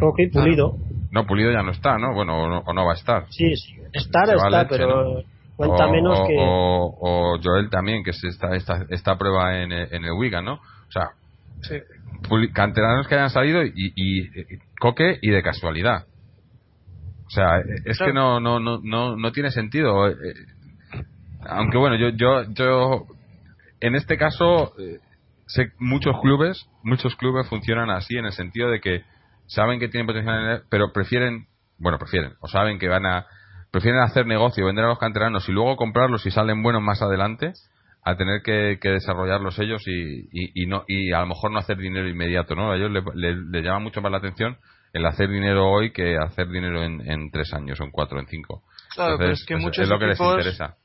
Ok, 0.00 0.18
Pulido. 0.32 0.76
No, 1.10 1.26
Pulido 1.26 1.50
ya 1.52 1.62
no 1.62 1.70
está, 1.70 1.98
¿no? 1.98 2.14
Bueno, 2.14 2.62
o 2.64 2.72
no, 2.72 2.84
va 2.84 2.92
a 2.92 2.96
estar. 2.96 3.26
Sí, 3.30 3.54
sí. 3.56 3.74
estar 3.92 4.28
está, 4.34 4.66
pero 4.68 5.22
cuenta 5.56 5.86
menos 5.86 6.20
que... 6.26 6.36
O, 6.38 7.38
Joel 7.42 7.68
también, 7.70 8.02
que 8.02 8.10
es 8.10 8.24
esta, 8.24 8.54
esta, 8.56 8.86
esta 8.88 9.16
prueba 9.16 9.62
en, 9.62 9.72
en 9.72 10.04
el 10.04 10.12
Wigan, 10.12 10.44
¿no? 10.44 10.54
O 10.54 10.90
sea, 10.90 11.10
sí. 11.62 11.80
canteranos 12.52 13.08
que 13.08 13.14
hayan 13.14 13.30
salido 13.30 13.64
y, 13.64 13.72
y, 13.74 14.30
Coque 14.78 15.18
y 15.20 15.30
de 15.30 15.42
casualidad. 15.42 16.06
O 17.26 17.30
sea, 17.30 17.60
es 17.84 17.98
que 17.98 18.12
no, 18.12 18.40
no, 18.40 18.60
no, 18.60 18.80
no, 18.82 19.16
no 19.16 19.32
tiene 19.32 19.50
sentido. 19.50 20.04
aunque 21.40 21.78
bueno, 21.78 21.96
yo, 21.96 22.10
yo, 22.10 22.42
yo, 22.52 23.06
en 23.80 23.94
este 23.94 24.18
caso, 24.18 24.74
eh, 24.78 24.98
sé 25.46 25.72
muchos 25.78 26.20
clubes, 26.20 26.66
muchos 26.82 27.16
clubes 27.16 27.48
funcionan 27.48 27.90
así 27.90 28.16
en 28.16 28.26
el 28.26 28.32
sentido 28.32 28.70
de 28.70 28.80
que 28.80 29.04
saben 29.46 29.80
que 29.80 29.88
tienen 29.88 30.06
potencial, 30.06 30.64
pero 30.70 30.92
prefieren, 30.92 31.46
bueno, 31.78 31.98
prefieren, 31.98 32.34
o 32.40 32.48
saben 32.48 32.78
que 32.78 32.88
van 32.88 33.06
a, 33.06 33.26
prefieren 33.70 34.00
hacer 34.00 34.26
negocio, 34.26 34.66
vender 34.66 34.84
a 34.84 34.88
los 34.88 34.98
canteranos 34.98 35.48
y 35.48 35.52
luego 35.52 35.76
comprarlos 35.76 36.22
si 36.22 36.30
salen 36.30 36.62
buenos 36.62 36.82
más 36.82 37.02
adelante, 37.02 37.52
a 38.04 38.16
tener 38.16 38.42
que, 38.42 38.78
desarrollarlos 38.82 39.58
ellos 39.58 39.82
y, 39.86 40.28
y, 40.32 40.66
no 40.66 40.84
y 40.88 41.12
a 41.12 41.20
lo 41.20 41.26
mejor 41.26 41.52
no 41.52 41.58
hacer 41.58 41.76
dinero 41.76 42.08
inmediato, 42.08 42.54
¿no? 42.54 42.72
A 42.72 42.76
ellos 42.76 42.90
les 43.14 43.64
llama 43.64 43.78
mucho 43.78 44.00
más 44.00 44.10
la 44.10 44.18
atención 44.18 44.58
el 44.92 45.06
hacer 45.06 45.28
dinero 45.28 45.70
hoy 45.70 45.92
que 45.92 46.18
hacer 46.18 46.48
dinero 46.48 46.82
en, 46.82 47.00
en 47.08 47.30
tres 47.30 47.52
años 47.54 47.80
o 47.80 47.84
en 47.84 47.90
cuatro 47.90 48.20
en 48.20 48.26
cinco. 48.26 48.62
Claro, 48.94 49.16
pero 49.18 49.32
es 49.32 49.44
que 49.46 49.56
muchos 49.56 49.84
es 49.84 49.88
lo 49.88 49.98
que 49.98 50.06
les 50.06 50.20
interesa. 50.20 50.76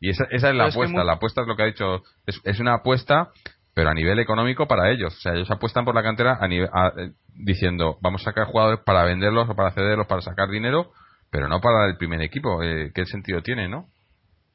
Y 0.00 0.10
esa, 0.10 0.24
esa 0.30 0.50
es 0.50 0.54
la 0.54 0.66
apuesta. 0.66 1.04
La 1.04 1.14
apuesta 1.14 1.40
es 1.42 1.46
lo 1.46 1.56
que 1.56 1.62
ha 1.62 1.66
dicho. 1.66 2.02
Es, 2.26 2.40
es, 2.44 2.60
una 2.60 2.74
apuesta, 2.74 3.30
pero 3.72 3.88
a 3.88 3.94
nivel 3.94 4.18
económico 4.18 4.66
para 4.66 4.90
ellos. 4.90 5.16
O 5.16 5.20
sea, 5.20 5.32
ellos 5.32 5.50
apuestan 5.50 5.86
por 5.86 5.94
la 5.94 6.02
cantera 6.02 6.36
a 6.40 6.46
nivel, 6.46 6.68
eh, 6.98 7.12
diciendo, 7.34 7.96
vamos 8.02 8.20
a 8.22 8.24
sacar 8.26 8.46
jugadores 8.46 8.80
para 8.84 9.04
venderlos 9.04 9.48
o 9.48 9.54
para 9.54 9.70
cederlos, 9.70 10.06
para 10.06 10.20
sacar 10.20 10.50
dinero, 10.50 10.92
pero 11.30 11.48
no 11.48 11.60
para 11.60 11.86
el 11.86 11.96
primer 11.96 12.20
equipo. 12.20 12.62
Eh, 12.62 12.92
¿Qué 12.94 13.06
sentido 13.06 13.40
tiene, 13.40 13.68
no? 13.68 13.88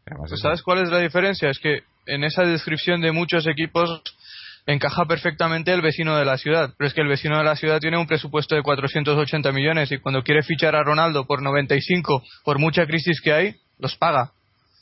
Pues 0.05 0.39
¿Sabes 0.39 0.61
cuál 0.61 0.79
es 0.79 0.89
la 0.89 0.99
diferencia? 0.99 1.49
Es 1.49 1.59
que 1.59 1.83
en 2.09 2.23
esa 2.23 2.43
descripción 2.43 3.01
de 3.01 3.11
muchos 3.11 3.47
equipos 3.47 4.01
encaja 4.65 5.05
perfectamente 5.05 5.73
el 5.73 5.81
vecino 5.81 6.17
de 6.17 6.25
la 6.25 6.37
ciudad. 6.37 6.73
Pero 6.77 6.87
es 6.87 6.93
que 6.93 7.01
el 7.01 7.07
vecino 7.07 7.37
de 7.37 7.43
la 7.43 7.55
ciudad 7.55 7.79
tiene 7.79 7.97
un 7.97 8.07
presupuesto 8.07 8.55
de 8.55 8.61
480 8.61 9.51
millones 9.51 9.91
y 9.91 9.97
cuando 9.97 10.23
quiere 10.23 10.43
fichar 10.43 10.75
a 10.75 10.83
Ronaldo 10.83 11.25
por 11.25 11.41
95, 11.41 12.23
por 12.43 12.59
mucha 12.59 12.85
crisis 12.85 13.21
que 13.21 13.33
hay, 13.33 13.55
los 13.79 13.95
paga. 13.95 14.31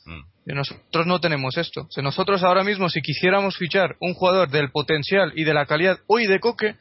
Mm. 0.04 0.50
Y 0.50 0.54
nosotros 0.54 1.06
no 1.06 1.20
tenemos 1.20 1.56
esto. 1.56 1.86
Si 1.90 2.02
nosotros 2.02 2.42
ahora 2.42 2.64
mismo, 2.64 2.88
si 2.88 3.00
quisiéramos 3.00 3.56
fichar 3.56 3.96
un 4.00 4.14
jugador 4.14 4.48
del 4.50 4.70
potencial 4.70 5.32
y 5.34 5.44
de 5.44 5.54
la 5.54 5.66
calidad 5.66 5.98
hoy 6.06 6.26
de 6.26 6.40
Coque, 6.40 6.76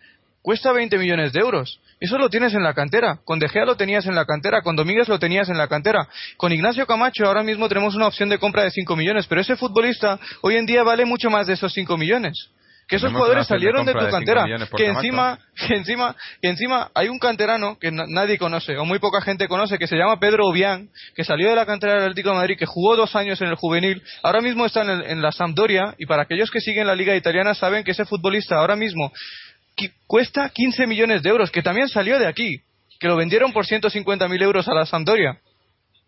cuesta 0.48 0.72
20 0.72 0.98
millones 0.98 1.34
de 1.34 1.42
euros. 1.42 1.82
Eso 2.00 2.18
lo 2.18 2.30
tienes 2.30 2.54
en 2.54 2.64
la 2.64 2.74
cantera. 2.74 3.20
Con 3.26 3.38
De 3.38 3.50
Gea 3.50 3.66
lo 3.66 3.76
tenías 3.76 4.06
en 4.06 4.16
la 4.16 4.24
cantera. 4.24 4.62
Con 4.62 4.78
Domínguez 4.78 5.10
lo 5.10 5.20
tenías 5.20 5.50
en 5.50 5.58
la 5.58 5.68
cantera. 5.68 6.08
Con 6.38 6.54
Ignacio 6.54 6.88
Camacho 6.88 7.26
ahora 7.26 7.44
mismo 7.44 7.68
tenemos 7.68 7.96
una 7.96 8.08
opción 8.08 8.30
de 8.30 8.38
compra 8.38 8.64
de 8.64 8.72
5 8.72 8.96
millones. 8.96 9.28
Pero 9.28 9.42
ese 9.42 9.58
futbolista 9.58 10.18
hoy 10.40 10.56
en 10.56 10.66
día 10.66 10.84
vale 10.84 11.04
mucho 11.04 11.30
más 11.30 11.48
de 11.48 11.54
esos 11.56 11.74
5 11.74 11.98
millones 11.98 12.50
que 12.88 12.96
esos 12.96 13.12
jugadores 13.12 13.46
salieron 13.48 13.86
de 13.86 13.92
tu 13.92 14.10
cantera, 14.10 14.46
que 14.78 14.86
encima, 14.86 15.38
que 15.54 15.76
encima, 15.76 16.16
que 16.42 16.48
encima 16.48 16.90
hay 16.96 17.10
un 17.10 17.20
canterano 17.20 17.78
que 17.78 17.92
nadie 17.92 18.38
conoce 18.38 18.78
o 18.78 18.86
muy 18.86 19.00
poca 19.00 19.20
gente 19.20 19.50
conoce 19.50 19.78
que 19.78 19.88
se 19.88 19.98
llama 19.98 20.22
Pedro 20.22 20.48
Obián, 20.48 20.88
que 21.14 21.26
salió 21.26 21.50
de 21.50 21.56
la 21.58 21.66
cantera 21.66 21.96
del 21.96 22.04
Atlético 22.04 22.30
de 22.30 22.36
Madrid, 22.36 22.58
que 22.58 22.66
jugó 22.66 22.96
dos 22.96 23.14
años 23.18 23.42
en 23.42 23.50
el 23.50 23.56
juvenil, 23.56 24.02
ahora 24.24 24.40
mismo 24.40 24.66
está 24.66 24.84
en, 24.84 25.02
en 25.02 25.22
la 25.22 25.34
Sampdoria 25.34 25.96
y 25.98 26.06
para 26.06 26.22
aquellos 26.22 26.50
que 26.50 26.62
siguen 26.62 26.88
la 26.88 26.96
liga 26.96 27.14
italiana 27.14 27.54
saben 27.54 27.84
que 27.84 27.92
ese 27.92 28.06
futbolista 28.06 28.56
ahora 28.56 28.78
mismo 28.78 29.12
cuesta 30.08 30.50
15 30.50 30.88
millones 30.88 31.24
de 31.24 31.30
euros, 31.30 31.52
que 31.52 31.62
también 31.62 31.88
salió 31.90 32.20
de 32.20 32.28
aquí, 32.28 32.62
que 33.00 33.08
lo 33.08 33.16
vendieron 33.16 33.54
por 33.54 33.66
150.000 33.66 34.44
euros 34.44 34.68
a 34.68 34.74
la 34.74 34.86
Sampdoria. 34.86 35.40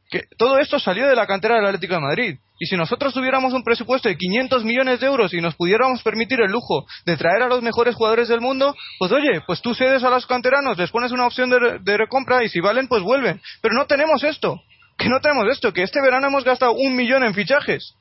Que 0.09 0.23
todo 0.37 0.57
esto 0.57 0.79
salió 0.79 1.07
de 1.07 1.15
la 1.15 1.27
cantera 1.27 1.55
del 1.55 1.65
Atlético 1.65 1.93
de 1.93 2.01
Madrid. 2.01 2.39
Y 2.59 2.65
si 2.65 2.75
nosotros 2.75 3.13
tuviéramos 3.13 3.53
un 3.53 3.63
presupuesto 3.63 4.09
de 4.09 4.17
500 4.17 4.63
millones 4.65 4.99
de 4.99 5.07
euros 5.07 5.33
y 5.33 5.39
nos 5.39 5.55
pudiéramos 5.55 6.01
permitir 6.01 6.41
el 6.41 6.51
lujo 6.51 6.85
de 7.05 7.15
traer 7.15 7.43
a 7.43 7.47
los 7.47 7.61
mejores 7.61 7.95
jugadores 7.95 8.27
del 8.27 8.41
mundo, 8.41 8.75
pues 8.97 9.11
oye, 9.11 9.41
pues 9.45 9.61
tú 9.61 9.75
cedes 9.75 10.03
a 10.03 10.09
los 10.09 10.25
canteranos, 10.25 10.77
les 10.77 10.89
pones 10.89 11.11
una 11.11 11.27
opción 11.27 11.49
de, 11.49 11.79
de 11.79 11.97
recompra 11.97 12.43
y 12.43 12.49
si 12.49 12.59
valen, 12.59 12.87
pues 12.87 13.03
vuelven. 13.03 13.39
Pero 13.61 13.75
no 13.75 13.85
tenemos 13.85 14.23
esto. 14.23 14.59
Que 14.97 15.07
no 15.07 15.21
tenemos 15.21 15.47
esto. 15.51 15.71
Que 15.71 15.83
este 15.83 16.01
verano 16.01 16.27
hemos 16.27 16.43
gastado 16.43 16.73
un 16.73 16.95
millón 16.95 17.23
en 17.23 17.33
fichajes. 17.33 17.93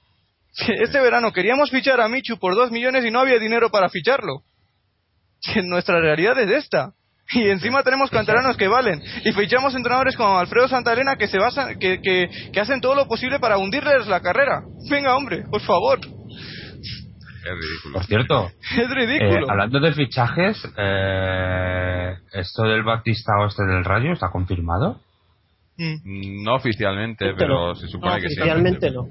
Este 0.83 1.01
verano 1.01 1.33
queríamos 1.33 1.71
fichar 1.71 2.01
a 2.01 2.09
Michu 2.09 2.39
por 2.39 2.55
dos 2.55 2.71
millones 2.71 3.05
y 3.05 3.11
no 3.11 3.21
había 3.21 3.39
dinero 3.39 3.71
para 3.71 3.89
ficharlo. 3.89 4.43
Nuestra 5.65 6.01
realidad 6.01 6.39
es 6.39 6.51
esta. 6.51 6.93
Y 7.31 7.43
encima 7.51 7.83
tenemos 7.83 8.11
canteranos 8.11 8.57
que 8.57 8.69
valen. 8.69 9.03
Y 9.25 9.33
fichamos 9.33 9.75
entrenadores 9.75 10.17
como 10.17 10.39
Alfredo 10.39 10.67
Santalena 10.69 11.17
que 11.17 11.29
se 11.29 11.39
basan, 11.39 11.79
que, 11.79 12.01
que, 12.01 12.31
que 12.53 12.61
hacen 12.61 12.81
todo 12.81 12.95
lo 12.95 13.07
posible 13.07 13.39
para 13.39 13.59
hundirles 13.59 14.07
la 14.07 14.21
carrera. 14.21 14.63
Venga, 14.91 15.15
hombre, 15.15 15.45
por 15.51 15.61
favor. 15.61 15.99
Es 16.01 17.55
ridículo. 17.55 17.95
Por 17.95 18.05
cierto, 18.07 18.47
es 18.79 18.91
ridículo. 18.91 19.41
Eh, 19.41 19.47
hablando 19.49 19.81
de 19.81 19.93
fichajes, 19.93 20.57
eh, 20.77 22.15
¿esto 22.33 22.63
del 22.63 22.83
Batista 22.83 23.33
o 23.41 23.47
este 23.47 23.65
del 23.65 23.85
Rayo 23.85 24.13
está 24.13 24.31
confirmado? 24.31 25.01
Mm. 25.77 26.43
No 26.43 26.55
oficialmente, 26.55 27.35
pero 27.37 27.75
se 27.75 27.89
supone 27.89 28.21
que 28.21 28.29
sí. 28.31 28.41
Oficialmente 28.41 28.91
no. 28.91 29.07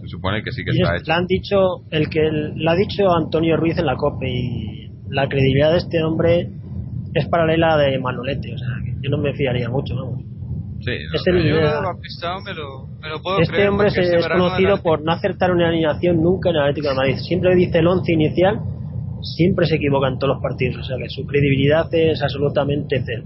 Se 0.00 0.08
supone 0.08 0.42
que 0.42 0.52
sí 0.52 0.64
que 0.64 0.70
está 0.70 0.96
hecho. 0.96 1.12
han 1.12 1.26
dicho, 1.26 1.56
el 1.90 2.08
que 2.08 2.20
lo 2.54 2.70
ha 2.70 2.76
dicho 2.76 3.12
Antonio 3.12 3.56
Ruiz 3.56 3.76
en 3.78 3.86
la 3.86 3.96
COPE 3.96 4.28
y 4.30 4.87
la 5.10 5.28
credibilidad 5.28 5.72
de 5.72 5.78
este 5.78 6.02
hombre 6.02 6.50
es 7.14 7.26
paralela 7.28 7.76
de 7.76 7.98
Manolete, 7.98 8.54
o 8.54 8.58
sea, 8.58 8.68
yo 9.00 9.10
no 9.10 9.18
me 9.18 9.32
fiaría 9.34 9.68
mucho, 9.68 9.96
vamos. 9.96 10.22
Sí, 10.80 10.92
este 11.12 11.32
me 11.32 11.42
lo, 12.54 12.86
me 13.00 13.08
lo 13.08 13.20
puedo 13.20 13.40
este 13.40 13.68
hombre 13.68 13.88
es 13.88 14.26
conocido 14.28 14.80
por 14.80 15.02
no 15.02 15.10
acertar 15.10 15.50
una 15.50 15.68
alineación 15.68 16.22
nunca 16.22 16.50
en 16.50 16.56
el 16.56 16.62
Atlético 16.62 16.90
de 16.90 16.94
Madrid. 16.94 17.16
Siempre 17.16 17.56
dice 17.56 17.78
el 17.78 17.88
once 17.88 18.12
inicial, 18.12 18.60
siempre 19.22 19.66
se 19.66 19.74
equivoca 19.74 20.06
en 20.08 20.18
todos 20.18 20.34
los 20.34 20.42
partidos, 20.42 20.76
o 20.78 20.84
sea 20.84 20.96
que 20.96 21.08
su 21.08 21.26
credibilidad 21.26 21.92
es 21.92 22.22
absolutamente 22.22 23.02
cero. 23.04 23.24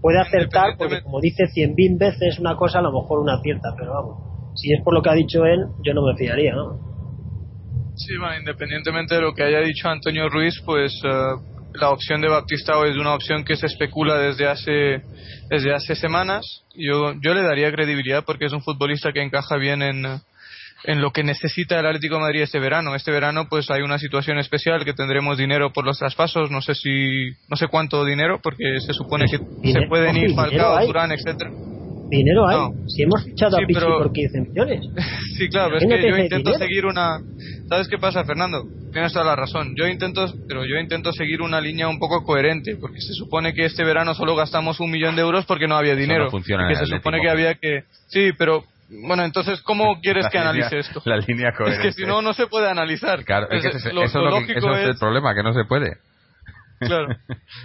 Puede 0.00 0.18
acertar 0.18 0.76
porque 0.78 1.02
como 1.02 1.20
dice 1.20 1.46
cien 1.48 1.74
mil 1.76 1.96
veces 1.98 2.38
una 2.38 2.56
cosa, 2.56 2.78
a 2.78 2.82
lo 2.82 2.92
mejor 2.92 3.20
una 3.20 3.34
acierta, 3.34 3.74
pero 3.78 3.92
vamos, 3.92 4.16
si 4.54 4.72
es 4.72 4.82
por 4.82 4.94
lo 4.94 5.02
que 5.02 5.10
ha 5.10 5.14
dicho 5.14 5.44
él, 5.44 5.66
yo 5.84 5.92
no 5.92 6.02
me 6.06 6.16
fiaría, 6.16 6.54
¿no? 6.54 6.91
Sí, 8.06 8.16
bueno, 8.18 8.36
independientemente 8.38 9.14
de 9.14 9.20
lo 9.20 9.34
que 9.34 9.44
haya 9.44 9.60
dicho 9.60 9.88
Antonio 9.88 10.28
Ruiz, 10.28 10.60
pues 10.64 10.92
uh, 11.04 11.40
la 11.74 11.90
opción 11.90 12.20
de 12.20 12.28
Baptistao 12.28 12.84
es 12.84 12.96
una 12.96 13.14
opción 13.14 13.44
que 13.44 13.56
se 13.56 13.66
especula 13.66 14.18
desde 14.18 14.48
hace 14.48 15.02
desde 15.48 15.72
hace 15.72 15.94
semanas. 15.94 16.64
Yo 16.74 17.14
yo 17.22 17.34
le 17.34 17.42
daría 17.42 17.70
credibilidad 17.70 18.24
porque 18.24 18.46
es 18.46 18.52
un 18.52 18.62
futbolista 18.62 19.12
que 19.12 19.22
encaja 19.22 19.56
bien 19.56 19.82
en 19.82 20.04
en 20.84 21.00
lo 21.00 21.12
que 21.12 21.22
necesita 21.22 21.78
el 21.78 21.86
Atlético 21.86 22.16
de 22.16 22.22
Madrid 22.22 22.42
este 22.42 22.58
verano. 22.58 22.94
Este 22.96 23.12
verano 23.12 23.46
pues 23.48 23.70
hay 23.70 23.82
una 23.82 23.98
situación 23.98 24.38
especial 24.38 24.84
que 24.84 24.94
tendremos 24.94 25.38
dinero 25.38 25.72
por 25.72 25.84
los 25.84 25.98
traspasos, 25.98 26.50
no 26.50 26.60
sé 26.60 26.74
si 26.74 27.30
no 27.48 27.56
sé 27.56 27.68
cuánto 27.68 28.04
dinero 28.04 28.40
porque 28.42 28.80
se 28.80 28.92
supone 28.92 29.26
que 29.26 29.38
se 29.38 29.86
pueden 29.88 30.16
ir 30.16 30.34
Falcao, 30.34 30.84
Durán, 30.86 31.12
etcétera. 31.12 31.50
Dinero 32.16 32.46
hay. 32.46 32.58
Si 32.88 33.02
hemos 33.02 33.24
fichado 33.24 33.56
a 33.56 33.66
Pichi 33.66 33.80
por 33.80 34.12
15 34.12 34.40
millones. 34.40 34.86
sí, 35.38 35.48
claro, 35.48 35.76
es 35.76 35.86
que 35.86 36.10
yo 36.10 36.16
intento 36.16 36.52
seguir 36.54 36.86
una 36.86 37.20
¿Sabes 37.72 37.88
qué 37.88 37.96
pasa, 37.96 38.22
Fernando? 38.24 38.64
Tienes 38.92 39.14
toda 39.14 39.24
la 39.24 39.34
razón. 39.34 39.74
Yo 39.78 39.86
intento, 39.86 40.26
pero 40.46 40.62
yo 40.66 40.76
intento 40.76 41.10
seguir 41.10 41.40
una 41.40 41.58
línea 41.58 41.88
un 41.88 41.98
poco 41.98 42.22
coherente, 42.22 42.76
porque 42.76 43.00
se 43.00 43.14
supone 43.14 43.54
que 43.54 43.64
este 43.64 43.82
verano 43.82 44.12
solo 44.12 44.36
gastamos 44.36 44.78
un 44.80 44.90
millón 44.90 45.16
de 45.16 45.22
euros 45.22 45.46
porque 45.46 45.66
no 45.66 45.76
había 45.76 45.96
dinero. 45.96 46.30
funciona 46.30 46.68
que 46.68 46.74
se 46.74 46.84
supone 46.84 47.22
que 47.22 47.30
había 47.30 47.54
que, 47.54 47.84
sí, 48.08 48.32
pero 48.36 48.64
bueno, 49.06 49.24
entonces, 49.24 49.62
¿cómo 49.62 50.00
quieres 50.02 50.28
que 50.28 50.36
analice 50.36 50.80
esto? 50.80 51.00
La 51.06 51.16
línea 51.16 51.52
coherente. 51.56 51.88
Es 51.88 51.96
que 51.96 52.02
si 52.02 52.06
no, 52.06 52.20
no 52.20 52.34
se 52.34 52.46
puede 52.46 52.68
analizar. 52.68 53.24
Claro, 53.24 53.48
es 53.50 53.62
que 53.62 53.68
eso 53.68 53.78
es, 53.78 53.86
el 53.86 54.98
problema, 54.98 55.34
que 55.34 55.42
no 55.42 55.54
se 55.54 55.64
puede. 55.64 55.96
Claro. 56.86 57.16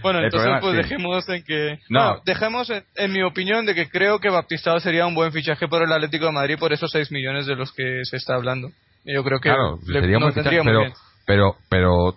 Bueno, 0.02 0.23
entonces 0.23 0.52
pues 0.61 0.76
dejemos 0.76 1.27
en 1.30 1.44
que... 1.44 1.80
No, 1.89 2.22
dejemos 2.26 2.69
en, 2.69 3.11
mi 3.11 3.23
opinión 3.23 3.65
de 3.65 3.76
que 3.76 3.89
creo 3.89 4.19
que 4.19 4.30
Baptistado 4.30 4.80
sería 4.80 5.06
un 5.06 5.15
buen 5.15 5.31
fichaje 5.31 5.68
por 5.68 5.84
el 5.84 5.91
Atlético 5.91 6.26
de 6.26 6.31
Madrid 6.31 6.57
por 6.60 6.73
esos 6.73 6.91
6 6.91 7.11
millones 7.11 7.45
de 7.45 7.56
los 7.56 7.72
que 7.73 8.02
se 8.03 8.18
está 8.18 8.35
hablando. 8.35 8.69
Yo 9.06 9.23
creo 9.23 9.39
que 9.39 9.49
claro, 9.49 9.80
sería 9.85 10.19
muy 10.19 10.31
fichaje, 10.31 10.61
pero, 10.64 10.84
pero, 11.26 11.56
pero, 11.69 12.15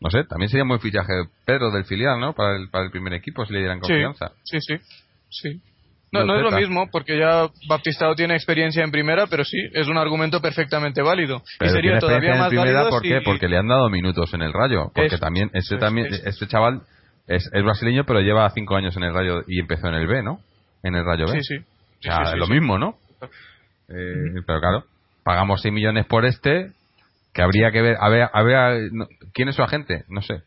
no 0.00 0.10
sé, 0.10 0.24
también 0.24 0.48
sería 0.48 0.64
muy 0.64 0.78
fichaje 0.78 1.12
Pedro 1.44 1.70
del 1.70 1.84
filial, 1.84 2.18
¿no? 2.18 2.34
Para 2.34 2.56
el, 2.56 2.68
para 2.70 2.84
el 2.84 2.90
primer 2.90 3.12
equipo, 3.14 3.46
si 3.46 3.52
le 3.52 3.60
dieran 3.60 3.80
confianza. 3.80 4.32
Sí, 4.42 4.58
sí, 4.60 4.76
sí. 5.30 5.60
No, 6.20 6.24
no, 6.24 6.36
es 6.36 6.42
lo 6.42 6.50
mismo, 6.52 6.88
porque 6.90 7.18
ya 7.18 7.48
Baptistado 7.68 8.14
tiene 8.14 8.34
experiencia 8.34 8.84
en 8.84 8.90
primera, 8.90 9.26
pero 9.26 9.44
sí, 9.44 9.58
es 9.72 9.88
un 9.88 9.98
argumento 9.98 10.40
perfectamente 10.40 11.02
válido. 11.02 11.42
y 11.60 11.68
sería 11.68 11.98
todavía 11.98 12.36
más 12.36 12.54
válido 12.54 12.90
¿por 12.90 13.02
qué? 13.02 13.20
Porque 13.24 13.48
le 13.48 13.58
han 13.58 13.68
dado 13.68 13.88
minutos 13.90 14.32
en 14.34 14.42
el 14.42 14.52
Rayo. 14.52 14.90
Porque 14.94 15.18
también, 15.18 15.50
ese, 15.52 15.76
también, 15.76 16.08
este 16.24 16.46
chaval 16.46 16.82
es, 17.26 17.50
es, 17.52 17.62
brasileño, 17.64 18.04
pero 18.04 18.20
lleva 18.20 18.48
cinco 18.50 18.76
años 18.76 18.96
en 18.96 19.04
el 19.04 19.14
Rayo 19.14 19.42
y 19.46 19.60
empezó 19.60 19.88
en 19.88 19.94
el 19.94 20.06
B, 20.06 20.22
¿no? 20.22 20.40
En 20.82 20.94
el 20.94 21.04
Rayo 21.04 21.26
B. 21.26 21.40
Sí, 21.40 21.56
sí. 21.56 21.64
O 21.98 22.02
sea, 22.02 22.32
es 22.32 22.38
lo 22.38 22.46
mismo, 22.46 22.78
¿no? 22.78 22.96
Eh, 23.88 24.42
pero 24.46 24.60
claro, 24.60 24.84
pagamos 25.24 25.62
6 25.62 25.72
millones 25.74 26.06
por 26.06 26.24
este, 26.24 26.72
que 27.32 27.42
habría 27.42 27.70
que 27.70 27.82
ver, 27.82 27.96
a 28.00 28.08
ver, 28.08 28.28
a 28.32 28.42
ver 28.42 28.90
quién 29.32 29.48
es 29.48 29.56
su 29.56 29.62
agente, 29.62 30.04
no 30.08 30.22
sé. 30.22 30.42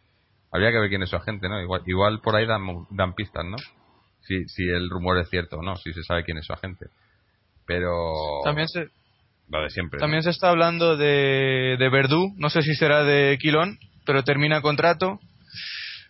Habría 0.51 0.71
que 0.71 0.79
ver 0.79 0.89
quién 0.89 1.03
es 1.03 1.09
su 1.09 1.15
agente, 1.15 1.49
¿no? 1.49 1.61
Igual, 1.61 1.81
igual 1.85 2.19
por 2.21 2.35
ahí 2.35 2.45
dan, 2.45 2.61
dan 2.91 3.13
pistas, 3.13 3.45
¿no? 3.45 3.57
Si, 4.27 4.47
si 4.49 4.63
el 4.63 4.89
rumor 4.89 5.17
es 5.19 5.29
cierto 5.29 5.57
o 5.57 5.61
no, 5.61 5.75
si 5.77 5.93
se 5.93 6.03
sabe 6.03 6.23
quién 6.23 6.37
es 6.37 6.45
su 6.45 6.53
agente. 6.53 6.87
Pero... 7.65 8.13
También 8.43 8.67
se... 8.67 8.87
Lo 9.49 9.63
de 9.63 9.69
siempre. 9.69 9.99
También 9.99 10.23
se 10.23 10.31
está 10.31 10.49
hablando 10.49 10.97
de, 10.97 11.77
de 11.79 11.89
Verdú, 11.89 12.33
no 12.35 12.49
sé 12.49 12.61
si 12.61 12.75
será 12.75 13.05
de 13.05 13.37
Quilón, 13.39 13.79
pero 14.05 14.23
termina 14.23 14.61
contrato. 14.61 15.19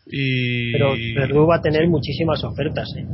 Y... 0.07 0.71
Pero 0.71 0.93
Verdú 1.15 1.45
va 1.45 1.57
a 1.57 1.61
tener 1.61 1.87
muchísimas 1.87 2.43
ofertas, 2.43 2.89
¿eh? 2.97 3.05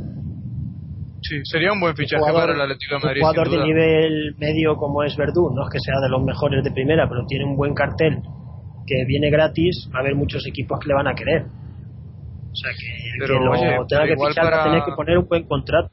Sí, 1.20 1.40
sería 1.44 1.72
un 1.72 1.80
buen 1.80 1.96
fichaje 1.96 2.22
para 2.32 2.52
el 2.52 2.60
Atlético 2.60 2.96
de 2.96 3.00
Madrid. 3.00 3.22
Un 3.22 3.28
jugador 3.28 3.50
de 3.50 3.64
nivel 3.64 4.34
medio 4.38 4.76
como 4.76 5.02
es 5.02 5.16
Verdú, 5.16 5.50
no 5.54 5.64
es 5.64 5.72
que 5.72 5.80
sea 5.80 6.00
de 6.02 6.10
los 6.10 6.22
mejores 6.22 6.62
de 6.64 6.70
primera, 6.70 7.08
pero 7.08 7.24
tiene 7.26 7.44
un 7.44 7.56
buen 7.56 7.74
cartel 7.74 8.18
que 8.86 9.04
viene 9.06 9.30
gratis, 9.30 9.88
va 9.92 9.98
a 9.98 10.00
haber 10.02 10.14
muchos 10.14 10.46
equipos 10.46 10.78
que 10.80 10.88
le 10.88 10.94
van 10.94 11.08
a 11.08 11.14
querer. 11.14 11.46
O 12.54 12.56
sea 12.56 12.70
que 12.70 12.86
pero, 13.18 13.38
que 13.38 13.44
lo 13.44 13.50
oye, 13.50 13.78
tenga 13.88 14.06
que 14.06 14.14
fichar 14.14 14.44
para... 14.44 14.56
va 14.56 14.62
a 14.62 14.64
tener 14.66 14.82
que 14.84 14.92
poner 14.92 15.18
un 15.18 15.26
buen 15.26 15.44
contrato. 15.44 15.90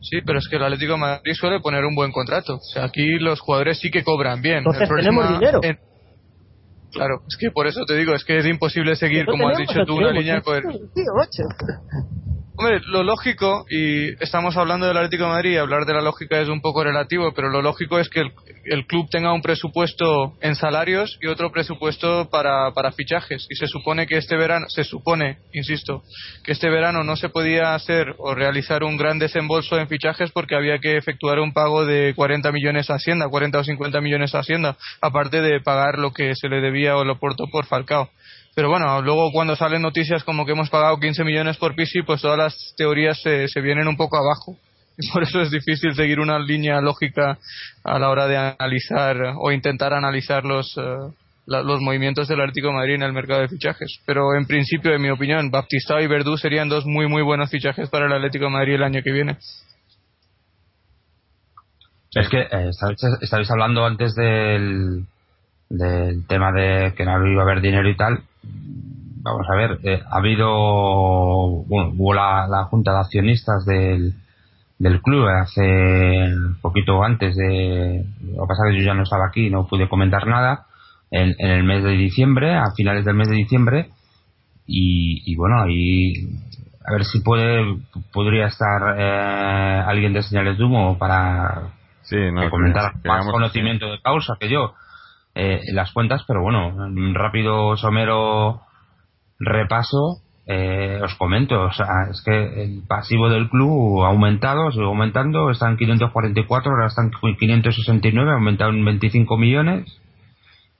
Sí, 0.00 0.20
pero 0.26 0.38
es 0.38 0.48
que 0.48 0.56
el 0.56 0.64
Atlético 0.64 0.92
de 0.94 0.98
Madrid 0.98 1.34
suele 1.34 1.60
poner 1.60 1.84
un 1.84 1.94
buen 1.94 2.10
contrato. 2.10 2.56
O 2.56 2.60
sea, 2.60 2.84
aquí 2.84 3.18
los 3.18 3.40
jugadores 3.40 3.78
sí 3.78 3.90
que 3.90 4.02
cobran 4.02 4.42
bien. 4.42 4.58
Entonces 4.58 4.88
tenemos 4.88 5.38
dinero. 5.38 5.60
En... 5.62 5.78
Claro, 6.92 7.22
es 7.28 7.36
que 7.36 7.50
por 7.50 7.66
eso 7.66 7.84
te 7.86 7.96
digo, 7.96 8.14
es 8.14 8.24
que 8.24 8.38
es 8.38 8.46
imposible 8.46 8.96
seguir, 8.96 9.26
como 9.26 9.48
has 9.48 9.58
dicho 9.58 9.84
tú, 9.86 9.96
una 9.96 10.10
línea 10.10 10.40
con... 10.40 10.62
Hombre, 12.60 12.80
lo 12.86 13.04
lógico, 13.04 13.66
y 13.70 14.20
estamos 14.20 14.56
hablando 14.56 14.88
del 14.88 14.96
Atlético 14.96 15.24
de 15.24 15.30
Madrid, 15.30 15.58
hablar 15.58 15.86
de 15.86 15.94
la 15.94 16.00
lógica 16.00 16.40
es 16.40 16.48
un 16.48 16.60
poco 16.60 16.82
relativo, 16.82 17.32
pero 17.32 17.50
lo 17.50 17.62
lógico 17.62 18.00
es 18.00 18.08
que 18.08 18.18
el, 18.18 18.32
el 18.64 18.86
club 18.86 19.08
tenga 19.10 19.32
un 19.32 19.42
presupuesto 19.42 20.34
en 20.40 20.54
salarios 20.56 21.18
y 21.20 21.28
otro 21.28 21.50
presupuesto 21.52 22.28
para, 22.30 22.72
para, 22.72 22.90
fichajes. 22.92 23.46
Y 23.48 23.54
se 23.54 23.66
supone 23.66 24.06
que 24.06 24.16
este 24.16 24.36
verano, 24.36 24.66
se 24.68 24.84
supone, 24.84 25.38
insisto, 25.52 26.02
que 26.42 26.52
este 26.52 26.68
verano 26.68 27.04
no 27.04 27.16
se 27.16 27.28
podía 27.28 27.74
hacer 27.74 28.14
o 28.18 28.34
realizar 28.34 28.82
un 28.82 28.96
gran 28.96 29.18
desembolso 29.18 29.78
en 29.78 29.88
fichajes 29.88 30.32
porque 30.32 30.56
había 30.56 30.78
que 30.78 30.96
efectuar 30.96 31.38
un 31.38 31.52
pago 31.52 31.84
de 31.86 32.12
40 32.14 32.50
millones 32.52 32.90
a 32.90 32.94
Hacienda, 32.94 33.28
40 33.28 33.58
o 33.58 33.64
50 33.64 34.00
millones 34.00 34.34
a 34.34 34.40
Hacienda, 34.40 34.76
aparte 35.00 35.40
de 35.40 35.60
pagar 35.60 35.98
lo 35.98 36.12
que 36.12 36.34
se 36.34 36.48
le 36.48 36.60
debía 36.60 36.77
o 36.86 37.04
lo 37.04 37.18
portó 37.18 37.46
por 37.50 37.66
Falcao. 37.66 38.08
Pero 38.54 38.70
bueno, 38.70 39.00
luego 39.02 39.30
cuando 39.30 39.54
salen 39.54 39.82
noticias 39.82 40.24
como 40.24 40.44
que 40.44 40.52
hemos 40.52 40.68
pagado 40.68 40.98
15 40.98 41.22
millones 41.22 41.56
por 41.58 41.76
Pisi, 41.76 42.02
pues 42.02 42.20
todas 42.22 42.36
las 42.36 42.74
teorías 42.76 43.20
se, 43.22 43.60
vienen 43.60 43.86
un 43.86 43.96
poco 43.96 44.16
abajo. 44.16 44.56
Y 44.98 45.08
por 45.12 45.22
eso 45.22 45.40
es 45.40 45.52
difícil 45.52 45.94
seguir 45.94 46.18
una 46.18 46.40
línea 46.40 46.80
lógica 46.80 47.38
a 47.84 47.98
la 48.00 48.08
hora 48.10 48.26
de 48.26 48.36
analizar 48.36 49.16
o 49.36 49.52
intentar 49.52 49.94
analizar 49.94 50.44
los, 50.44 50.76
la, 51.46 51.62
los 51.62 51.80
movimientos 51.80 52.26
del 52.26 52.40
Atlético 52.40 52.72
Madrid 52.72 52.94
en 52.94 53.04
el 53.04 53.12
mercado 53.12 53.42
de 53.42 53.48
fichajes. 53.48 54.00
Pero 54.04 54.34
en 54.34 54.44
principio, 54.46 54.92
en 54.92 55.02
mi 55.02 55.10
opinión, 55.10 55.52
Baptista 55.52 56.00
y 56.00 56.08
Verdú 56.08 56.36
serían 56.36 56.68
dos 56.68 56.84
muy, 56.84 57.06
muy 57.06 57.22
buenos 57.22 57.50
fichajes 57.50 57.88
para 57.90 58.06
el 58.06 58.12
Atlético 58.12 58.50
Madrid 58.50 58.74
el 58.74 58.82
año 58.82 59.02
que 59.04 59.12
viene. 59.12 59.36
Es 62.12 62.28
que 62.28 62.40
eh, 62.40 62.70
estabais 63.20 63.50
hablando 63.52 63.84
antes 63.84 64.14
del, 64.16 65.06
del 65.68 66.26
tema 66.26 66.52
de 66.52 66.94
que 66.96 67.04
no 67.04 67.26
iba 67.26 67.42
a 67.42 67.44
haber 67.44 67.60
dinero 67.60 67.88
y 67.88 67.96
tal 67.96 68.22
vamos 69.22 69.46
a 69.50 69.54
ver, 69.54 69.78
eh, 69.82 70.02
ha 70.10 70.16
habido, 70.16 71.64
bueno, 71.66 71.92
hubo 71.96 72.14
la, 72.14 72.46
la, 72.48 72.64
junta 72.64 72.92
de 72.92 72.98
accionistas 73.00 73.64
del, 73.64 74.14
del 74.78 75.00
club 75.02 75.26
hace 75.28 76.28
poquito 76.62 77.02
antes 77.02 77.36
de, 77.36 78.04
lo 78.22 78.42
que 78.42 78.48
pasa 78.48 78.64
que 78.70 78.78
yo 78.78 78.84
ya 78.84 78.94
no 78.94 79.02
estaba 79.02 79.26
aquí, 79.26 79.50
no 79.50 79.66
pude 79.66 79.88
comentar 79.88 80.26
nada, 80.26 80.66
en, 81.10 81.34
en 81.38 81.50
el 81.50 81.64
mes 81.64 81.82
de 81.84 81.92
diciembre, 81.92 82.54
a 82.54 82.70
finales 82.76 83.04
del 83.04 83.16
mes 83.16 83.28
de 83.28 83.36
diciembre, 83.36 83.90
y, 84.66 85.22
y 85.30 85.36
bueno, 85.36 85.62
ahí 85.62 86.12
a 86.84 86.92
ver 86.92 87.04
si 87.04 87.20
puede, 87.20 87.78
podría 88.12 88.46
estar 88.46 88.96
eh, 88.98 89.82
alguien 89.86 90.12
de 90.12 90.22
señales 90.22 90.56
de 90.56 90.64
humo 90.64 90.96
para 90.96 91.72
sí, 92.02 92.16
no, 92.32 92.42
que 92.42 92.50
comentar 92.50 92.92
que, 93.02 93.08
más 93.08 93.26
conocimiento 93.26 93.90
de 93.90 94.00
causa 94.00 94.36
que 94.40 94.48
yo. 94.48 94.74
Eh, 95.40 95.60
las 95.72 95.92
cuentas, 95.92 96.24
pero 96.26 96.42
bueno, 96.42 96.74
un 96.74 97.14
rápido 97.14 97.76
somero 97.76 98.62
repaso, 99.38 100.20
eh, 100.48 100.98
os 101.00 101.14
comento, 101.14 101.68
es 101.68 102.22
que 102.24 102.64
el 102.64 102.82
pasivo 102.88 103.28
del 103.28 103.48
club 103.48 104.02
ha 104.02 104.08
aumentado, 104.08 104.72
sigue 104.72 104.84
aumentando, 104.84 105.50
está 105.50 105.68
en 105.68 105.76
544, 105.76 106.72
ahora 106.72 106.88
está 106.88 107.02
en 107.02 107.12
569, 107.36 108.30
ha 108.32 108.34
aumentado 108.34 108.72
en 108.72 108.84
25 108.84 109.36
millones. 109.36 110.00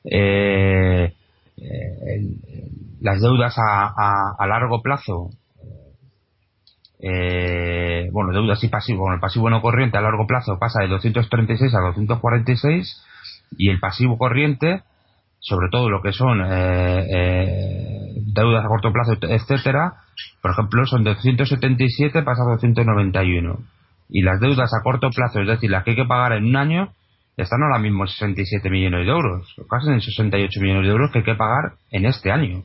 Eh, 0.03 1.15
eh, 1.57 2.21
las 3.01 3.21
deudas 3.21 3.55
a 3.59 4.47
largo 4.49 4.83
plazo, 4.83 5.31
eh, 7.01 8.09
bueno, 8.11 8.33
deudas 8.33 8.63
y 8.65 8.69
pasivo, 8.69 9.03
bueno, 9.03 9.15
el 9.15 9.21
pasivo 9.21 9.49
no 9.51 9.63
corriente 9.63 9.97
a 9.99 10.01
largo 10.01 10.27
plazo 10.27 10.59
pasa 10.59 10.83
de 10.83 10.89
236 10.89 11.73
a 11.75 11.81
246 11.81 13.05
y 13.57 13.71
el 13.71 13.81
pasivo 13.81 14.19
corriente, 14.19 14.83
sobre 15.41 15.69
todo 15.71 15.89
lo 15.89 16.03
que 16.03 16.13
son 16.13 16.41
eh, 16.41 17.07
eh, 17.11 18.13
deudas 18.35 18.65
a 18.65 18.69
corto 18.69 18.93
plazo, 18.93 19.15
etcétera, 19.21 19.95
por 20.43 20.53
ejemplo, 20.53 20.87
son 20.87 21.05
de 21.05 21.15
277 21.15 22.23
pasa 22.23 22.43
a 22.43 22.55
291. 22.55 23.59
Y 24.11 24.23
las 24.23 24.41
deudas 24.41 24.73
a 24.75 24.83
corto 24.83 25.11
plazo, 25.11 25.41
es 25.41 25.47
decir, 25.47 25.71
las 25.71 25.85
que 25.85 25.91
hay 25.91 25.97
que 25.97 26.05
pagar 26.05 26.33
en 26.33 26.45
un 26.45 26.57
año, 26.57 26.93
están 27.37 27.63
ahora 27.63 27.79
mismo 27.79 28.05
en 28.05 28.09
67 28.09 28.69
millones 28.71 29.07
de 29.07 29.13
euros, 29.13 29.55
casi 29.71 29.89
en 29.89 30.01
68 30.01 30.61
millones 30.61 30.85
de 30.85 30.91
euros 30.91 31.11
que 31.13 31.19
hay 31.19 31.25
que 31.25 31.35
pagar 31.35 31.75
en 31.91 32.07
este 32.07 32.33
año. 32.33 32.65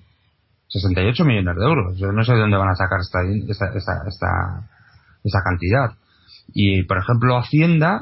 68 0.67 1.25
millones 1.25 1.55
de 1.55 1.63
euros. 1.63 1.97
Yo 1.99 2.11
no 2.11 2.23
sé 2.23 2.33
de 2.33 2.39
dónde 2.39 2.57
van 2.57 2.69
a 2.69 2.75
sacar 2.75 2.99
esta, 3.01 3.19
esta, 3.21 3.77
esta, 3.77 3.93
esta, 4.07 4.69
esta 5.23 5.43
cantidad. 5.43 5.91
Y, 6.53 6.83
por 6.83 6.97
ejemplo, 6.97 7.37
Hacienda, 7.37 8.01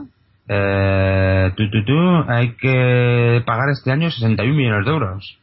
eh, 0.53 1.53
tú, 1.55 1.69
tú, 1.69 1.85
tú, 1.85 1.93
hay 2.27 2.57
que 2.57 3.41
pagar 3.45 3.69
este 3.69 3.89
año 3.89 4.11
61 4.11 4.53
millones 4.53 4.85
de 4.85 4.91
euros. 4.91 5.37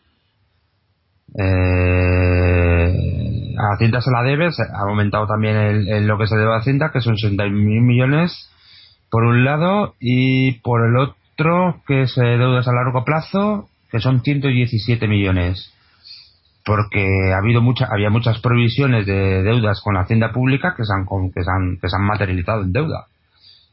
Eh, 1.38 2.94
a 3.58 3.72
Hacienda 3.72 4.02
se 4.02 4.10
la 4.10 4.22
debe, 4.22 4.48
ha 4.48 4.80
aumentado 4.86 5.26
también 5.26 5.56
el, 5.56 6.06
lo 6.06 6.18
que 6.18 6.26
se 6.26 6.36
debe 6.36 6.52
a 6.52 6.58
Hacienda, 6.58 6.90
que 6.92 7.00
son 7.00 7.16
61 7.16 7.86
millones 7.86 8.50
por 9.10 9.24
un 9.24 9.46
lado, 9.46 9.94
y 9.98 10.60
por 10.60 10.86
el 10.86 10.94
otro, 10.98 11.80
que 11.86 12.02
es 12.02 12.14
deudas 12.14 12.68
a 12.68 12.74
largo 12.74 13.06
plazo, 13.06 13.70
que 13.90 14.00
son 14.00 14.20
117 14.20 15.08
millones. 15.08 15.72
Porque 16.66 17.32
ha 17.32 17.38
habido 17.38 17.62
mucha, 17.62 17.86
había 17.90 18.10
muchas 18.10 18.40
provisiones 18.40 19.06
de 19.06 19.42
deudas 19.42 19.80
con 19.82 19.94
la 19.94 20.02
Hacienda 20.02 20.32
Pública 20.32 20.74
que 20.76 20.84
se 20.84 20.92
han, 20.92 21.06
que 21.32 21.42
se 21.42 21.50
han, 21.50 21.78
que 21.80 21.88
se 21.88 21.96
han 21.96 22.04
materializado 22.04 22.62
en 22.62 22.72
deuda 22.74 23.06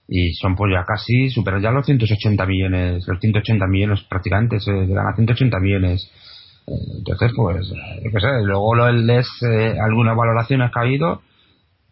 y 0.08 0.34
son 0.34 0.56
pues 0.56 0.72
ya 0.72 0.86
casi 0.86 1.30
superan 1.30 1.62
ya 1.62 1.72
los 1.72 1.86
180 1.86 2.46
millones 2.46 3.08
los 3.08 3.20
180 3.20 3.66
millones 3.68 4.04
prácticamente 4.08 4.60
se 4.60 4.72
llegan 4.72 5.08
a 5.08 5.16
180 5.16 5.60
millones. 5.60 6.12
Entonces 6.68 7.32
pues 7.36 7.68
sé 7.68 8.44
luego 8.44 8.76
lo 8.76 8.92
lees 8.92 9.28
eh, 9.44 9.76
algunas 9.80 10.16
valoraciones 10.16 10.72
que 10.72 10.80
ha 10.80 10.84
habido 10.84 11.22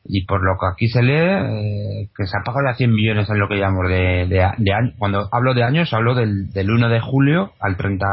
y 0.06 0.26
por 0.26 0.44
lo 0.44 0.54
que 0.60 0.68
aquí 0.72 0.88
se 0.90 1.02
lee 1.02 1.14
eh, 1.14 2.10
que 2.16 2.26
se 2.26 2.38
ha 2.38 2.44
pagado 2.44 2.68
ya 2.68 2.76
100 2.76 2.92
millones 2.92 3.30
en 3.30 3.40
lo 3.40 3.48
que 3.48 3.56
llamamos 3.56 3.90
de, 3.90 4.28
de, 4.28 4.48
de 4.58 4.74
año. 4.74 4.94
Cuando 4.98 5.30
hablo 5.32 5.54
de 5.54 5.64
años 5.64 5.94
hablo 5.94 6.14
del, 6.16 6.50
del 6.52 6.70
1 6.70 6.90
de 6.90 7.00
julio 7.00 7.54
al 7.60 7.78
30 7.78 8.06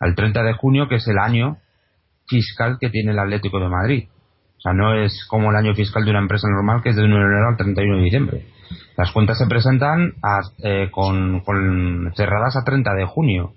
al 0.00 0.14
30 0.14 0.42
de 0.42 0.52
junio 0.54 0.88
que 0.88 0.96
es 0.96 1.08
el 1.08 1.18
año 1.18 1.58
fiscal 2.26 2.78
que 2.80 2.90
tiene 2.90 3.12
el 3.12 3.18
Atlético 3.18 3.58
de 3.58 3.68
Madrid. 3.68 4.08
O 4.58 4.60
sea 4.60 4.72
no 4.72 4.94
es 4.94 5.26
como 5.28 5.50
el 5.50 5.56
año 5.56 5.74
fiscal 5.74 6.04
de 6.04 6.10
una 6.10 6.20
empresa 6.20 6.48
normal 6.48 6.82
que 6.82 6.90
es 6.90 6.96
de 6.96 7.04
1 7.04 7.14
de 7.14 7.22
enero 7.22 7.48
al 7.48 7.56
31 7.56 7.96
de 7.96 8.02
diciembre 8.02 8.57
las 8.96 9.12
cuentas 9.12 9.38
se 9.38 9.46
presentan 9.46 10.14
a, 10.22 10.40
eh, 10.62 10.88
con, 10.90 11.42
cerradas 12.16 12.56
a 12.56 12.64
30 12.64 12.94
de 12.94 13.06
junio. 13.06 13.52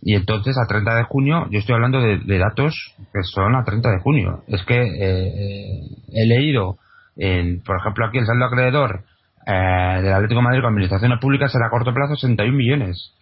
Y 0.00 0.14
entonces 0.14 0.56
a 0.58 0.66
30 0.66 0.94
de 0.94 1.02
junio, 1.04 1.46
yo 1.50 1.58
estoy 1.58 1.74
hablando 1.74 2.00
de, 2.00 2.38
datos 2.38 2.74
que 3.12 3.22
son 3.22 3.56
a 3.56 3.64
30 3.64 3.90
de 3.90 4.00
junio. 4.00 4.42
Es 4.46 4.64
que 4.64 4.80
eh, 4.80 5.80
he 6.12 6.26
leído, 6.26 6.78
en, 7.16 7.62
por 7.62 7.78
ejemplo, 7.78 8.06
aquí 8.06 8.18
el 8.18 8.26
saldo 8.26 8.44
acreedor 8.44 9.04
eh, 9.46 10.02
del 10.02 10.12
Atlético 10.12 10.42
Madrid 10.42 10.60
con 10.60 10.70
Administraciones 10.70 11.18
Públicas 11.20 11.50
será 11.50 11.66
a 11.66 11.70
corto 11.70 11.94
plazo 11.94 12.14
61 12.14 12.56
millones. 12.56 13.12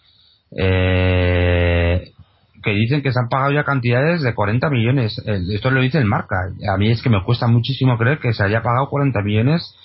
Eh, 0.56 2.12
que 2.62 2.70
dicen 2.72 3.00
que 3.00 3.12
se 3.12 3.20
han 3.20 3.28
pagado 3.28 3.52
ya 3.52 3.62
cantidades 3.62 4.22
de 4.22 4.34
40 4.34 4.68
millones. 4.70 5.22
Esto 5.24 5.70
lo 5.70 5.80
dice 5.80 5.98
el 5.98 6.04
marca. 6.04 6.36
A 6.68 6.76
mí 6.76 6.90
es 6.90 7.00
que 7.00 7.10
me 7.10 7.22
cuesta 7.22 7.46
muchísimo 7.46 7.96
creer 7.96 8.18
que 8.18 8.32
se 8.32 8.42
haya 8.42 8.60
pagado 8.60 8.88
40 8.88 9.22
millones 9.22 9.76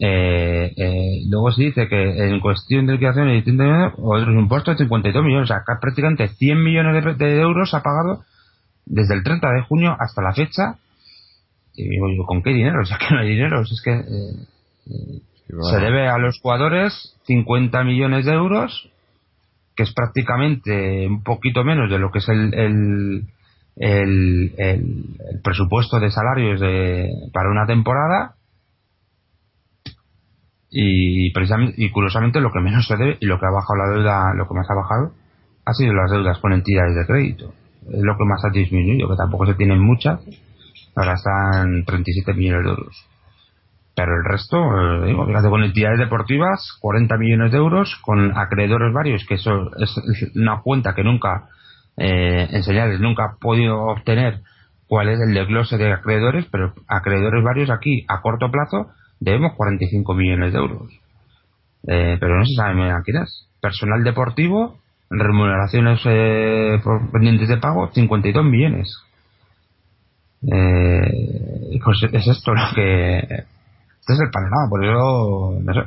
eh, 0.00 0.72
eh, 0.76 1.22
luego 1.28 1.50
se 1.50 1.62
dice 1.62 1.88
que 1.88 2.28
en 2.28 2.40
cuestión 2.40 2.86
de 2.86 2.92
liquidación 2.92 3.26
de 3.26 3.90
otros 3.96 4.34
impuestos 4.34 4.76
de 4.76 4.84
52 4.84 5.24
millones, 5.24 5.50
o 5.50 5.54
sea, 5.54 5.62
prácticamente 5.80 6.28
100 6.28 6.62
millones 6.62 7.04
de, 7.04 7.14
de, 7.14 7.40
euros 7.40 7.74
ha 7.74 7.82
pagado 7.82 8.22
desde 8.86 9.14
el 9.14 9.24
30 9.24 9.50
de 9.50 9.62
junio 9.62 9.96
hasta 9.98 10.22
la 10.22 10.34
fecha. 10.34 10.76
Y 11.74 11.88
digo, 11.88 12.08
yo, 12.10 12.24
¿con 12.26 12.42
qué 12.42 12.50
dinero? 12.50 12.80
O 12.82 12.84
sea, 12.84 12.98
que 12.98 13.12
no 13.12 13.20
hay 13.20 13.28
dinero. 13.28 13.62
Es 13.62 13.82
que 13.82 13.92
eh, 13.92 15.20
bueno. 15.48 15.64
se 15.64 15.78
debe 15.78 16.08
a 16.08 16.18
los 16.18 16.38
jugadores 16.40 17.16
50 17.24 17.82
millones 17.82 18.24
de 18.24 18.32
euros, 18.32 18.90
que 19.74 19.82
es 19.82 19.92
prácticamente 19.92 21.08
un 21.08 21.24
poquito 21.24 21.64
menos 21.64 21.90
de 21.90 21.98
lo 21.98 22.12
que 22.12 22.18
es 22.18 22.28
el, 22.28 22.54
el, 22.54 23.24
el, 23.76 24.54
el 24.58 25.40
presupuesto 25.42 25.98
de 25.98 26.10
salarios 26.10 26.60
de, 26.60 27.10
para 27.32 27.50
una 27.50 27.66
temporada 27.66 28.37
y 30.70 31.32
precisamente 31.32 31.74
y 31.82 31.90
curiosamente 31.90 32.40
lo 32.40 32.52
que 32.52 32.60
menos 32.60 32.86
se 32.86 32.96
debe 32.96 33.16
y 33.20 33.26
lo 33.26 33.38
que 33.38 33.46
ha 33.46 33.50
bajado 33.50 33.76
la 33.76 33.94
deuda 33.94 34.34
lo 34.34 34.46
que 34.46 34.54
más 34.54 34.66
ha 34.70 34.74
bajado 34.74 35.12
ha 35.64 35.72
sido 35.74 35.92
las 35.92 36.10
deudas 36.10 36.38
con 36.38 36.52
entidades 36.52 36.94
de 36.94 37.06
crédito. 37.06 37.52
Es 37.90 38.02
lo 38.02 38.16
que 38.16 38.24
más 38.24 38.42
ha 38.44 38.50
disminuido 38.50 39.08
que 39.08 39.16
tampoco 39.16 39.46
se 39.46 39.54
tienen 39.54 39.80
muchas. 39.80 40.20
Ahora 40.96 41.14
están 41.14 41.84
37 41.84 42.32
millones 42.34 42.64
de 42.64 42.70
euros. 42.70 43.06
Pero 43.94 44.14
el 44.14 44.24
resto, 44.24 44.56
eh, 44.56 45.06
digo, 45.06 45.26
con 45.26 45.64
entidades 45.64 45.98
deportivas, 45.98 46.78
40 46.80 47.16
millones 47.18 47.52
de 47.52 47.58
euros, 47.58 47.96
con 48.02 48.36
acreedores 48.38 48.94
varios, 48.94 49.26
que 49.26 49.34
eso 49.34 49.70
es 49.76 50.36
una 50.36 50.60
cuenta 50.62 50.94
que 50.94 51.02
nunca, 51.02 51.48
eh, 51.96 52.48
en 52.50 52.62
señales, 52.62 53.00
nunca 53.00 53.24
ha 53.24 53.36
podido 53.40 53.76
obtener 53.82 54.40
cuál 54.86 55.08
es 55.08 55.20
el 55.20 55.34
desglose 55.34 55.76
de 55.76 55.92
acreedores, 55.92 56.46
pero 56.50 56.74
acreedores 56.86 57.42
varios 57.42 57.70
aquí, 57.70 58.04
a 58.08 58.20
corto 58.20 58.50
plazo, 58.50 58.88
debemos 59.20 59.54
45 59.56 60.14
millones 60.14 60.52
de 60.52 60.58
euros. 60.58 60.92
Eh, 61.86 62.16
pero 62.20 62.38
no 62.38 62.44
se 62.44 62.54
sabe 62.54 62.90
a 62.90 63.02
quién 63.04 63.22
es. 63.22 63.48
Personal 63.60 64.04
deportivo, 64.04 64.78
remuneraciones 65.10 66.00
eh, 66.04 66.80
por 66.82 67.10
pendientes 67.10 67.48
de 67.48 67.58
pago, 67.58 67.90
52 67.92 68.44
millones. 68.44 68.94
Eh, 70.42 71.78
pues 71.82 72.02
es 72.12 72.26
esto 72.26 72.54
lo 72.54 72.62
que. 72.74 73.18
Este 73.18 74.12
es 74.12 74.20
el 74.20 74.30
panorama, 74.30 74.68
por 74.70 74.84
eso. 74.84 75.58
No 75.62 75.74
sé, 75.74 75.80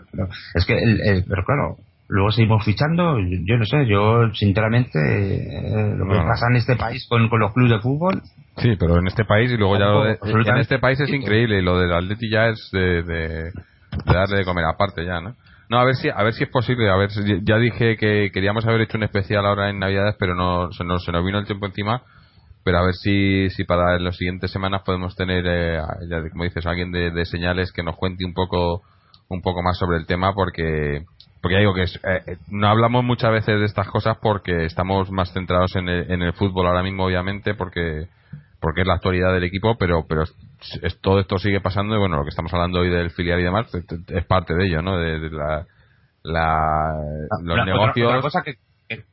es 0.55 0.65
que, 0.65 0.73
el, 0.77 1.25
pero 1.27 1.43
claro, 1.45 1.77
luego 2.07 2.31
seguimos 2.31 2.63
fichando. 2.65 3.17
Yo, 3.19 3.57
no 3.57 3.65
sé, 3.65 3.87
yo 3.87 4.33
sinceramente, 4.33 4.99
eh, 4.99 5.95
lo 5.95 6.07
que 6.07 6.17
pasa 6.17 6.47
en 6.49 6.57
este 6.57 6.75
país 6.75 7.05
con, 7.07 7.29
con 7.29 7.39
los 7.39 7.53
clubes 7.53 7.71
de 7.71 7.79
fútbol. 7.79 8.21
Sí, 8.61 8.75
pero 8.79 8.99
en 8.99 9.07
este 9.07 9.25
país 9.25 9.51
y 9.51 9.57
luego 9.57 9.77
ya 9.77 9.85
lo 9.85 10.03
de, 10.03 10.19
en 10.21 10.57
este 10.57 10.77
país 10.77 10.99
es 10.99 11.09
increíble 11.09 11.59
y 11.59 11.61
lo 11.63 11.79
del 11.79 11.91
Atleti 11.91 12.29
ya 12.29 12.47
es 12.47 12.69
de, 12.71 13.01
de, 13.01 13.51
darle 14.05 14.37
de 14.37 14.45
comer 14.45 14.65
aparte 14.65 15.03
ya, 15.03 15.19
¿no? 15.19 15.35
No, 15.67 15.79
a 15.79 15.85
ver 15.85 15.95
si 15.95 16.09
a 16.09 16.21
ver 16.21 16.33
si 16.33 16.43
es 16.43 16.49
posible, 16.49 16.89
a 16.89 16.95
ver 16.95 17.09
ya 17.43 17.57
dije 17.57 17.97
que 17.97 18.29
queríamos 18.31 18.65
haber 18.67 18.81
hecho 18.81 18.97
un 18.97 19.03
especial 19.03 19.45
ahora 19.45 19.69
en 19.69 19.79
Navidades, 19.79 20.15
pero 20.19 20.35
no 20.35 20.71
se 20.73 20.83
nos, 20.83 21.03
se 21.03 21.11
nos 21.11 21.25
vino 21.25 21.39
el 21.39 21.45
tiempo 21.45 21.65
encima, 21.65 22.03
pero 22.63 22.77
a 22.77 22.83
ver 22.83 22.93
si 22.93 23.49
si 23.49 23.63
para 23.63 23.97
las 23.97 24.17
siguientes 24.17 24.51
semanas 24.51 24.83
podemos 24.85 25.15
tener 25.15 25.43
eh, 25.47 25.81
ya, 26.09 26.29
como 26.29 26.43
dices, 26.43 26.65
alguien 26.65 26.91
de, 26.91 27.09
de 27.11 27.25
señales 27.25 27.71
que 27.71 27.83
nos 27.83 27.95
cuente 27.95 28.25
un 28.25 28.33
poco 28.33 28.83
un 29.29 29.41
poco 29.41 29.63
más 29.63 29.77
sobre 29.77 29.97
el 29.97 30.05
tema 30.05 30.33
porque 30.35 31.05
porque 31.41 31.57
digo 31.57 31.73
que 31.73 31.83
eh, 31.83 32.37
no 32.49 32.67
hablamos 32.67 33.03
muchas 33.03 33.31
veces 33.31 33.59
de 33.59 33.65
estas 33.65 33.87
cosas 33.87 34.17
porque 34.21 34.65
estamos 34.65 35.09
más 35.09 35.31
centrados 35.33 35.75
en 35.77 35.89
el, 35.89 36.11
en 36.11 36.21
el 36.21 36.33
fútbol 36.33 36.67
ahora 36.67 36.83
mismo 36.83 37.05
obviamente 37.05 37.55
porque 37.55 38.07
porque 38.61 38.81
es 38.81 38.87
la 38.87 38.93
actualidad 38.93 39.33
del 39.33 39.43
equipo, 39.43 39.75
pero 39.77 40.05
pero 40.07 40.23
todo 41.01 41.19
esto 41.19 41.39
sigue 41.39 41.59
pasando 41.59 41.95
y 41.95 41.99
bueno, 41.99 42.17
lo 42.17 42.23
que 42.23 42.29
estamos 42.29 42.53
hablando 42.53 42.79
hoy 42.79 42.89
del 42.89 43.09
filial 43.09 43.39
y 43.39 43.43
demás 43.43 43.67
es 43.73 44.25
parte 44.25 44.53
de 44.53 44.67
ello, 44.67 44.81
¿no? 44.81 44.97
De, 44.97 45.29
la, 45.31 45.65
la, 46.23 46.93
los 47.43 47.65
negocios. 47.65 48.07
Otra, 48.07 48.21
cosa 48.21 48.43
que, 48.43 48.55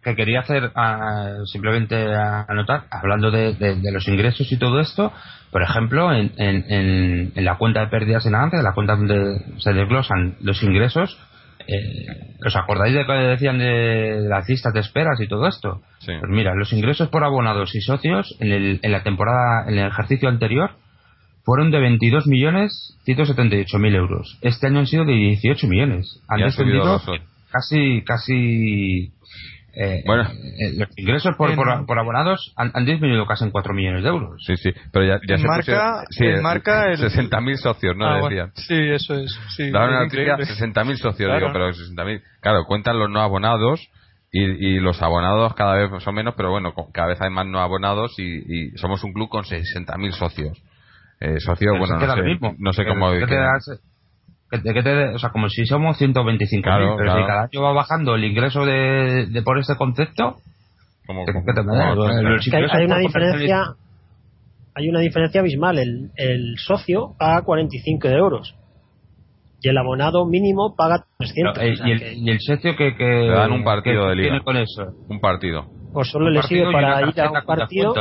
que, 0.03 0.15
quería 0.15 0.41
hacer 0.41 0.71
ah, 0.75 1.37
simplemente 1.47 2.15
anotar, 2.15 2.85
hablando 2.91 3.31
de, 3.31 3.55
de, 3.55 3.93
los 3.93 4.07
ingresos 4.07 4.53
y 4.53 4.59
todo 4.59 4.81
esto, 4.81 5.13
por 5.51 5.63
ejemplo, 5.63 6.13
en, 6.13 6.33
en, 6.37 7.33
en, 7.35 7.45
la 7.45 7.57
cuenta 7.57 7.81
de 7.81 7.87
pérdidas 7.89 8.27
en 8.27 8.35
avance, 8.35 8.59
en 8.59 8.65
la 8.65 8.75
cuenta 8.75 8.97
donde 8.97 9.41
se 9.59 9.73
desglosan 9.73 10.37
los 10.41 10.63
ingresos, 10.63 11.19
eh, 11.69 12.07
¿Os 12.45 12.57
acordáis 12.57 12.95
de 12.95 13.05
que 13.05 13.13
decían 13.13 13.59
de, 13.59 14.23
las 14.27 14.49
listas 14.49 14.73
de 14.73 14.81
esperas 14.81 15.21
y 15.21 15.29
todo 15.29 15.47
esto? 15.47 15.83
Pues 16.05 16.31
mira, 16.31 16.55
los 16.55 16.73
ingresos 16.73 17.11
por 17.11 17.25
abonados 17.25 17.75
y 17.75 17.83
socios 17.83 18.35
en, 18.41 18.53
el, 18.53 18.81
en 18.83 18.91
la 18.91 19.03
temporada, 19.03 19.69
en 19.69 19.77
el 19.79 19.89
ejercicio 19.89 20.31
anterior, 20.31 20.71
fueron 21.45 21.71
de 21.71 21.79
22.178.000 21.79 23.95
euros. 23.95 24.39
Este 24.41 24.69
año 24.69 24.79
han 24.79 24.87
sido 24.87 25.05
de 25.05 25.13
18 25.13 25.67
millones. 25.67 26.23
Han 26.29 26.41
descendido 26.41 27.03
casi, 27.51 28.03
casi 28.03 29.13
eh, 29.81 30.03
bueno, 30.05 30.25
eh, 30.25 30.73
los 30.77 30.89
ingresos 30.99 31.37
por, 31.37 31.55
por, 31.55 31.99
abonados 32.01 32.53
han, 32.57 32.85
disminuido 32.85 33.27
casi 33.27 33.45
en 33.45 33.53
4 33.53 33.73
millones 33.73 34.03
de 34.03 34.09
euros. 34.09 34.43
Sí, 34.45 34.57
sí, 34.57 34.73
pero 34.93 35.07
ya, 35.07 35.21
ya 35.25 35.39
se 35.39 35.47
marca, 35.47 36.05
sí, 36.11 36.25
marca 36.43 36.87
el... 36.91 36.99
60.000 36.99 37.57
socios, 37.59 37.97
¿no? 37.97 38.07
Ah, 38.07 38.23
decían. 38.23 38.51
Sí, 38.55 38.75
eso 38.75 39.15
es. 39.15 39.39
Sí, 39.57 39.71
Daban 39.71 39.91
una 39.91 40.03
noticia 40.03 40.37
60.000 40.37 40.97
socios, 40.97 41.33
digo, 41.33 41.51
pero 41.53 41.71
60.000. 41.71 42.23
Claro, 42.41 42.65
cuentan 42.65 42.99
los 42.99 43.09
no 43.09 43.21
abonados 43.21 43.89
y, 44.33 44.43
y, 44.43 44.81
los 44.81 45.01
abonados 45.01 45.55
cada 45.55 45.75
vez 45.75 46.03
son 46.03 46.17
menos, 46.17 46.35
pero 46.37 46.51
bueno, 46.51 46.75
cada 46.93 47.11
vez 47.11 47.21
hay 47.21 47.31
más 47.31 47.47
no 47.47 47.61
abonados 47.61 48.19
y, 48.19 48.73
y 48.73 48.77
somos 48.79 49.05
un 49.05 49.13
club 49.13 49.29
con 49.29 49.45
60.000 49.45 50.11
socios. 50.11 50.61
Eh, 51.21 51.39
socios, 51.39 51.79
bueno, 51.79 51.99
no 51.99 52.15
sé, 52.15 52.55
no 52.59 52.73
sé, 52.73 52.85
cómo 52.85 53.13
o 54.51 55.19
sea, 55.19 55.31
como 55.31 55.49
si 55.49 55.67
somos 55.67 55.99
125 55.99 56.69
pero 56.97 56.97
si 56.97 57.27
cada 57.27 57.43
año 57.43 57.63
va 57.63 57.73
bajando 57.73 58.15
el 58.15 58.25
ingreso 58.25 58.65
de, 58.65 59.27
de 59.27 59.43
por 59.43 59.59
ese 59.59 59.77
concepto, 59.77 60.37
como, 61.07 61.25
hay 61.27 62.85
una 62.85 62.99
diferencia 62.99 63.75
hay 64.75 64.89
una 64.89 65.01
diferencia 65.01 65.41
abismal. 65.41 65.79
El, 65.79 66.11
el 66.17 66.55
socio 66.59 67.15
paga 67.19 67.43
45 67.43 68.09
euros 68.09 68.55
y 69.61 69.69
el 69.69 69.77
abonado 69.77 70.25
mínimo 70.25 70.77
paga 70.77 71.05
300 71.19 71.59
eh, 71.59 71.75
y, 71.85 71.91
el, 71.91 72.19
y, 72.19 72.31
el, 72.31 72.41
socio 72.41 72.77
que, 72.77 72.95
que 72.95 73.27
dan 73.27 73.53
un 73.53 73.65
partido 73.65 74.09
de 74.09 74.15
liga 74.15 74.29
tiene 74.29 74.45
con 74.45 74.57
eso. 74.57 74.95
Un 75.09 75.21
partido. 75.21 75.67
Pues 75.93 76.09
solo 76.09 76.31
le 76.31 76.43
sirve 76.43 76.71
para 76.71 77.09
ir 77.09 77.21
a 77.21 77.31
un 77.31 77.45
partido 77.45 77.95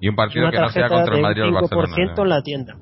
y 0.00 0.08
un 0.08 0.16
partido 0.16 0.50
que 0.50 0.58
no 0.58 0.68
sea 0.68 0.88
contra 0.88 1.16
el 1.16 1.22
Madrid 1.22 1.42
o 1.42 1.46
el 1.46 1.52
Barcelona 1.52 2.14
en 2.16 2.28
la 2.28 2.42
tienda 2.42 2.76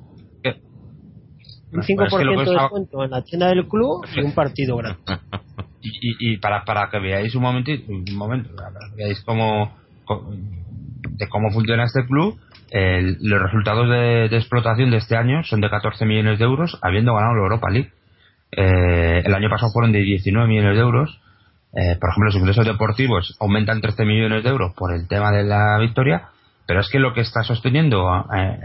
un 1.72 1.82
5% 1.82 2.44
de 2.44 2.52
descuento 2.52 3.04
en 3.04 3.10
la 3.10 3.22
tienda 3.22 3.48
del 3.48 3.66
club 3.68 4.06
y 4.14 4.20
un 4.20 4.32
partido 4.32 4.76
grande. 4.76 5.00
y, 5.82 6.32
y, 6.32 6.36
para, 6.38 6.64
para 6.64 6.88
que 6.90 6.98
veáis 6.98 7.34
un 7.34 7.42
momento, 7.42 7.72
un 7.88 8.16
momento, 8.16 8.50
para 8.56 8.70
que 8.70 8.96
veáis 8.96 9.20
cómo, 9.22 9.76
de 11.10 11.28
cómo 11.28 11.50
funciona 11.50 11.84
este 11.84 12.06
club, 12.06 12.38
los 12.72 13.42
resultados 13.42 13.88
de, 13.88 14.36
explotación 14.36 14.90
de 14.90 14.98
este 14.98 15.16
año 15.16 15.42
son 15.44 15.60
de 15.60 15.70
14 15.70 16.04
millones 16.04 16.38
de 16.38 16.44
euros, 16.44 16.78
habiendo 16.82 17.14
ganado 17.14 17.34
la 17.34 17.42
Europa 17.42 17.70
League. 17.70 17.92
Eh, 18.50 19.22
el 19.24 19.34
año 19.34 19.50
pasado 19.50 19.72
fueron 19.72 19.92
de 19.92 20.00
19 20.00 20.48
millones 20.48 20.74
de 20.74 20.80
euros. 20.80 21.20
Eh, 21.74 21.96
por 22.00 22.10
ejemplo, 22.10 22.26
los 22.26 22.36
ingresos 22.36 22.66
deportivos 22.66 23.36
aumentan 23.40 23.80
13 23.80 24.04
millones 24.04 24.42
de 24.42 24.50
euros 24.50 24.72
por 24.74 24.92
el 24.94 25.06
tema 25.06 25.30
de 25.30 25.44
la 25.44 25.78
victoria 25.78 26.28
pero 26.68 26.80
es 26.80 26.90
que 26.90 26.98
lo 26.98 27.14
que 27.14 27.22
está 27.22 27.42
sosteniendo 27.44 28.06
eh, 28.36 28.60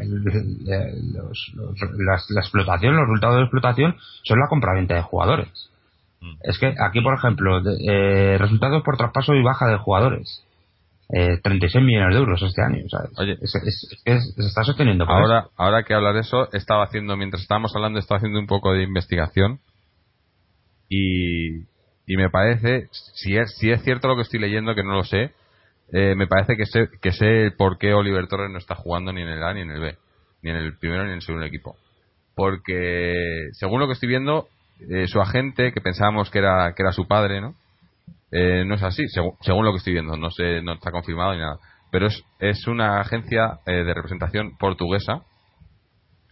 la, 0.66 2.42
explotación, 2.42 2.98
los 2.98 3.08
resultados 3.08 3.38
de 3.38 3.44
explotación, 3.44 3.96
son 4.24 4.40
la 4.40 4.50
compraventa 4.50 4.94
de 4.94 5.04
jugadores. 5.04 5.72
Mm. 6.20 6.34
Es 6.42 6.60
que 6.60 6.76
aquí, 6.86 7.00
por 7.00 7.14
ejemplo, 7.14 7.62
eh, 7.66 8.38
resultados 8.38 8.84
por 8.84 8.98
traspaso 8.98 9.34
y 9.36 9.42
baja 9.42 9.68
de 9.68 9.78
jugadores. 9.78 10.44
Eh, 11.14 11.40
36 11.42 11.82
millones 11.82 12.14
de 12.14 12.20
euros 12.20 12.42
este 12.42 12.62
año. 12.62 12.84
Oye, 13.16 13.38
se 13.38 14.18
está 14.48 14.66
sosteniendo. 14.66 15.06
ahora, 15.06 15.48
ahora 15.56 15.84
que 15.84 15.94
hablar 15.94 16.16
de 16.16 16.22
eso, 16.22 16.52
estaba 16.52 16.84
haciendo, 16.84 17.16
mientras 17.16 17.44
estábamos 17.44 17.74
hablando, 17.74 18.00
estaba 18.00 18.18
haciendo 18.18 18.38
un 18.38 18.48
poco 18.48 18.74
de 18.74 18.84
investigación 18.84 19.62
y, 20.90 21.60
y 22.06 22.18
me 22.18 22.30
parece, 22.30 22.90
si 22.92 23.38
es, 23.38 23.56
si 23.56 23.72
es 23.72 23.82
cierto 23.84 24.10
lo 24.10 24.18
que 24.18 24.24
estoy 24.24 24.42
leyendo, 24.42 24.76
que 24.76 24.84
no 24.84 24.92
lo 24.92 25.06
sé, 25.06 25.32
eh, 25.96 26.16
me 26.16 26.26
parece 26.26 26.58
que 26.58 26.66
sé, 26.66 26.90
que 27.00 27.12
sé 27.12 27.52
por 27.56 27.78
qué 27.78 27.94
Oliver 27.94 28.28
Torres 28.28 28.50
no 28.50 28.58
está 28.58 28.74
jugando 28.74 29.14
ni 29.14 29.22
en 29.22 29.28
el 29.28 29.44
A 29.44 29.54
ni 29.54 29.62
en 29.62 29.70
el 29.70 29.80
B, 29.80 29.96
ni 30.42 30.50
en 30.50 30.56
el 30.56 30.76
primero 30.80 31.04
ni 31.04 31.10
en 31.10 31.16
el 31.18 31.22
segundo 31.22 31.46
equipo. 31.46 31.78
Porque, 32.36 33.50
según 33.52 33.80
lo 33.80 33.86
que 33.86 33.94
estoy 33.94 34.10
viendo, 34.10 34.48
eh, 34.90 35.06
su 35.06 35.22
agente, 35.22 35.72
que 35.72 35.82
pensábamos 35.82 36.32
que 36.32 36.40
era, 36.40 36.74
que 36.76 36.82
era 36.82 36.94
su 36.94 37.08
padre, 37.08 37.42
¿no? 37.42 37.54
Eh, 38.32 38.66
no 38.66 38.74
es 38.74 38.82
así, 38.82 39.08
según, 39.08 39.66
lo 39.66 39.72
que 39.72 39.78
estoy 39.78 39.94
viendo, 39.94 40.18
no 40.18 40.32
sé, 40.32 40.64
no 40.64 40.74
está 40.74 40.90
confirmado 40.90 41.34
ni 41.34 41.42
nada. 41.42 41.60
Pero 41.92 42.08
es, 42.08 42.24
es 42.40 42.66
una 42.66 43.00
agencia 43.00 43.60
de 43.68 43.94
representación 43.94 44.58
portuguesa, 44.58 45.22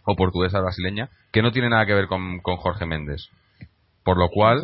o 0.04 0.16
portuguesa 0.16 0.58
brasileña, 0.58 1.08
que 1.30 1.40
no 1.40 1.52
tiene 1.52 1.68
nada 1.68 1.86
que 1.86 1.94
ver 1.94 2.08
con, 2.08 2.40
con 2.40 2.56
Jorge 2.56 2.84
Méndez. 2.84 3.28
Por 4.02 4.18
lo 4.18 4.28
cual, 4.28 4.60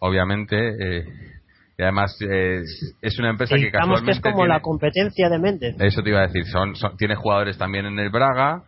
obviamente, 0.00 1.04
y 1.78 1.82
además 1.82 2.16
eh, 2.22 2.62
es 3.02 3.18
una 3.18 3.30
empresa 3.30 3.56
que 3.56 3.70
casualmente 3.70 4.22
que 4.22 4.28
es 4.28 4.34
como 4.34 4.46
la 4.46 4.60
competencia 4.60 5.28
de 5.28 5.38
Méndez. 5.38 5.76
Eso 5.78 6.02
te 6.02 6.10
iba 6.10 6.20
a 6.20 6.26
decir. 6.26 6.44
Son, 6.46 6.72
tiene 6.96 7.16
jugadores 7.16 7.58
también 7.58 7.84
en 7.84 7.98
el 7.98 8.08
Braga, 8.08 8.62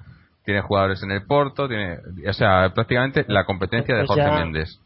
tiene 0.45 0.61
jugadores 0.61 1.03
en 1.03 1.13
el 1.13 1.25
Porto, 1.25 1.69
tiene, 1.69 1.97
o 2.29 2.33
sea, 2.35 2.71
prácticamente 2.75 3.25
la 3.29 3.45
competencia 3.45 3.97
de 3.97 4.05
pues 4.05 4.21
Jorge 4.21 4.45
Méndez. 4.45 4.79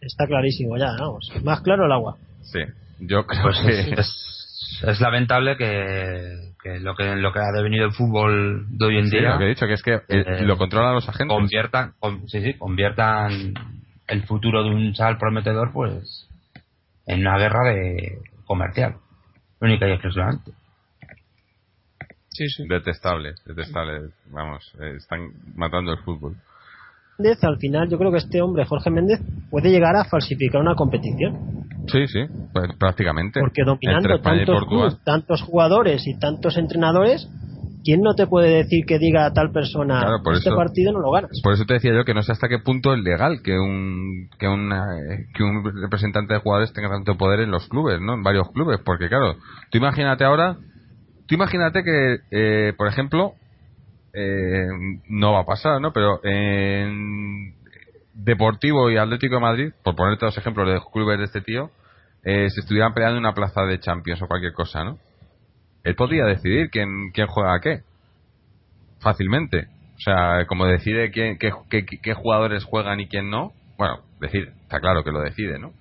Está 0.00 0.26
clarísimo 0.26 0.78
ya, 0.78 0.92
vamos. 0.98 1.30
Más 1.44 1.60
claro 1.60 1.84
el 1.84 1.92
agua. 1.92 2.16
Sí, 2.42 2.60
yo 3.00 3.26
creo 3.26 3.42
pues 3.42 3.58
que 3.60 4.00
es, 4.90 5.00
lamentable 5.00 5.58
que, 5.58 6.52
que, 6.62 6.80
lo 6.80 6.94
que 6.94 7.16
lo 7.16 7.32
que 7.32 7.38
ha 7.38 7.52
devenido 7.54 7.84
el 7.84 7.92
fútbol 7.92 8.66
de 8.70 8.86
hoy 8.86 8.98
en 8.98 9.10
día. 9.10 9.32
Lo 9.32 9.38
que 9.38 9.44
he 9.44 9.48
dicho 9.48 9.66
que 9.66 9.74
es 9.74 9.82
que 9.82 10.00
eh, 10.08 10.42
lo 10.42 10.56
controlan 10.56 10.94
los 10.94 11.08
agentes. 11.08 11.36
Conviertan, 11.36 11.92
sí, 12.28 12.40
sí, 12.40 12.54
conviertan 12.54 13.54
el 14.06 14.22
futuro 14.22 14.62
de 14.62 14.70
un 14.70 14.92
chaval 14.94 15.18
prometedor, 15.18 15.70
pues 15.72 16.27
en 17.08 17.20
una 17.20 17.38
guerra 17.38 17.64
de 17.64 18.18
comercial, 18.44 18.96
única 19.60 19.88
y 19.88 19.92
exclusivamente. 19.92 20.52
Sí, 22.30 22.48
sí. 22.48 22.68
Detestable, 22.68 23.34
detestable. 23.44 24.10
Vamos, 24.26 24.72
eh, 24.80 24.94
están 24.96 25.32
matando 25.56 25.92
el 25.92 25.98
fútbol. 25.98 26.36
Al 27.42 27.58
final, 27.58 27.88
yo 27.90 27.98
creo 27.98 28.12
que 28.12 28.18
este 28.18 28.40
hombre, 28.40 28.64
Jorge 28.64 28.90
Méndez, 28.90 29.18
puede 29.50 29.70
llegar 29.70 29.96
a 29.96 30.04
falsificar 30.04 30.60
una 30.60 30.76
competición. 30.76 31.66
Sí, 31.88 32.06
sí, 32.06 32.20
pues, 32.52 32.68
prácticamente. 32.78 33.40
Porque 33.40 33.64
dominando 33.64 34.20
tantos, 34.20 35.02
tantos 35.02 35.42
jugadores 35.42 36.06
y 36.06 36.16
tantos 36.16 36.56
entrenadores, 36.56 37.28
¿quién 37.88 38.02
no 38.02 38.14
te 38.14 38.26
puede 38.26 38.50
decir 38.50 38.84
que 38.84 38.98
diga 38.98 39.24
a 39.24 39.32
tal 39.32 39.50
persona 39.50 40.20
este 40.34 40.50
partido 40.50 40.92
no 40.92 41.00
lo 41.00 41.10
ganas? 41.10 41.40
Por 41.42 41.54
eso 41.54 41.64
te 41.64 41.72
decía 41.72 41.94
yo 41.94 42.04
que 42.04 42.12
no 42.12 42.22
sé 42.22 42.32
hasta 42.32 42.46
qué 42.46 42.58
punto 42.58 42.92
es 42.92 43.02
legal 43.02 43.40
que 43.42 43.58
un 43.58 44.28
que, 44.38 44.46
que 45.32 45.42
un 45.42 45.64
representante 45.80 46.34
de 46.34 46.40
jugadores 46.40 46.74
tenga 46.74 46.90
tanto 46.90 47.16
poder 47.16 47.40
en 47.40 47.50
los 47.50 47.66
clubes, 47.66 47.98
¿no? 47.98 48.12
En 48.12 48.22
varios 48.22 48.50
clubes, 48.52 48.78
porque 48.84 49.08
claro, 49.08 49.36
tú 49.70 49.78
imagínate 49.78 50.22
ahora, 50.22 50.58
tú 51.26 51.34
imagínate 51.34 51.82
que, 51.82 52.18
eh, 52.30 52.74
por 52.76 52.88
ejemplo, 52.88 53.32
eh, 54.12 54.66
no 55.08 55.32
va 55.32 55.40
a 55.40 55.46
pasar, 55.46 55.80
¿no? 55.80 55.90
Pero 55.94 56.20
en 56.24 57.54
Deportivo 58.12 58.90
y 58.90 58.98
Atlético 58.98 59.36
de 59.36 59.40
Madrid, 59.40 59.72
por 59.82 59.96
ponerte 59.96 60.26
dos 60.26 60.36
ejemplos 60.36 60.68
de 60.68 60.78
clubes 60.92 61.16
de 61.16 61.24
este 61.24 61.40
tío, 61.40 61.70
eh, 62.22 62.50
se 62.50 62.60
estuvieran 62.60 62.92
peleando 62.92 63.18
una 63.18 63.32
plaza 63.32 63.62
de 63.62 63.80
Champions 63.80 64.20
o 64.20 64.26
cualquier 64.26 64.52
cosa, 64.52 64.84
¿no? 64.84 64.98
Él 65.88 65.94
podría 65.94 66.26
decidir 66.26 66.68
quién, 66.68 67.10
juega 67.28 67.60
qué. 67.62 67.80
Fácilmente. 69.00 69.68
O 69.96 70.00
sea, 70.00 70.44
como 70.46 70.66
decide 70.66 71.10
quién, 71.10 71.38
qué, 71.38 71.50
qué, 71.70 72.12
jugadores 72.12 72.64
juegan 72.64 73.00
y 73.00 73.08
quién 73.08 73.30
no. 73.30 73.52
Bueno, 73.78 74.00
decir, 74.20 74.52
está 74.64 74.80
claro 74.80 75.02
que 75.02 75.12
lo 75.12 75.22
decide, 75.22 75.58
¿no? 75.58 75.72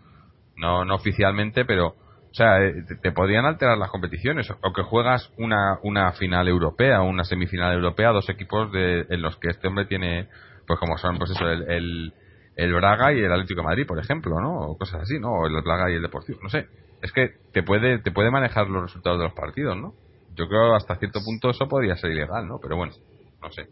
No, 0.56 0.86
no 0.86 0.96
oficialmente, 0.96 1.66
pero 1.66 1.88
o 1.88 2.34
sea, 2.34 2.64
eh, 2.64 2.86
te, 3.02 3.12
podrían 3.12 3.44
alterar 3.44 3.78
las 3.78 3.90
competiciones. 3.90 4.50
O 4.50 4.72
que 4.72 4.84
juegas 4.84 5.30
una, 5.38 5.78
una 5.84 6.14
final 6.14 6.48
europea 6.48 7.02
una 7.02 7.26
semifinal 7.26 7.74
europea, 7.74 8.12
dos 8.12 8.30
equipos 8.30 8.72
de, 8.72 9.08
en 9.10 9.22
los 9.22 9.36
que 9.36 9.50
este 9.50 9.68
hombre 9.68 9.88
tiene, 9.88 10.30
pues 10.66 10.80
como 10.80 10.98
son, 10.98 11.18
pues 11.18 11.32
eso, 11.32 11.50
el, 11.50 12.14
el 12.56 12.74
Braga 12.74 13.12
y 13.12 13.20
el 13.20 13.32
Atlético 13.34 13.62
Madrid, 13.62 13.86
por 13.86 14.00
ejemplo, 14.00 14.40
¿no? 14.40 14.70
O 14.70 14.78
cosas 14.78 15.02
así, 15.02 15.20
¿no? 15.20 15.32
O 15.34 15.48
el 15.48 15.62
Braga 15.64 15.92
y 15.92 15.96
el 15.96 16.02
Deportivo, 16.02 16.40
no 16.42 16.48
sé. 16.48 16.66
Es 17.02 17.12
que 17.12 17.30
te 17.54 17.64
puede, 17.64 18.00
te 18.00 18.12
puede 18.12 18.32
manejar 18.32 18.70
los 18.70 18.84
resultados 18.84 19.20
de 19.20 19.26
los 19.26 19.34
partidos, 19.34 19.78
¿no? 19.78 19.94
Yo 20.36 20.48
creo 20.48 20.76
hasta 20.76 20.96
cierto 20.98 21.22
punto 21.24 21.50
eso 21.50 21.68
podría 21.68 21.96
ser 21.96 22.12
ilegal, 22.12 22.48
¿no? 22.48 22.60
Pero 22.62 22.78
bueno, 22.78 22.94
no 23.42 23.52
sé. 23.52 23.68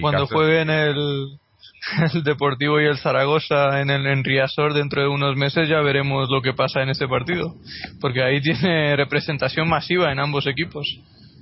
Cuando 0.00 0.26
jueguen 0.26 0.70
el, 0.70 1.38
el 2.14 2.22
Deportivo 2.22 2.80
y 2.80 2.86
el 2.86 2.98
Zaragoza 2.98 3.80
en 3.80 3.90
el 3.90 4.06
en 4.06 4.24
Riazor 4.24 4.74
dentro 4.74 5.02
de 5.02 5.08
unos 5.08 5.36
meses 5.36 5.68
ya 5.68 5.80
veremos 5.80 6.28
lo 6.30 6.42
que 6.42 6.52
pasa 6.52 6.82
en 6.82 6.90
ese 6.90 7.08
partido. 7.08 7.54
Porque 8.00 8.22
ahí 8.22 8.40
tiene 8.40 8.96
representación 8.96 9.68
masiva 9.68 10.12
en 10.12 10.18
ambos 10.18 10.46
equipos. 10.46 10.86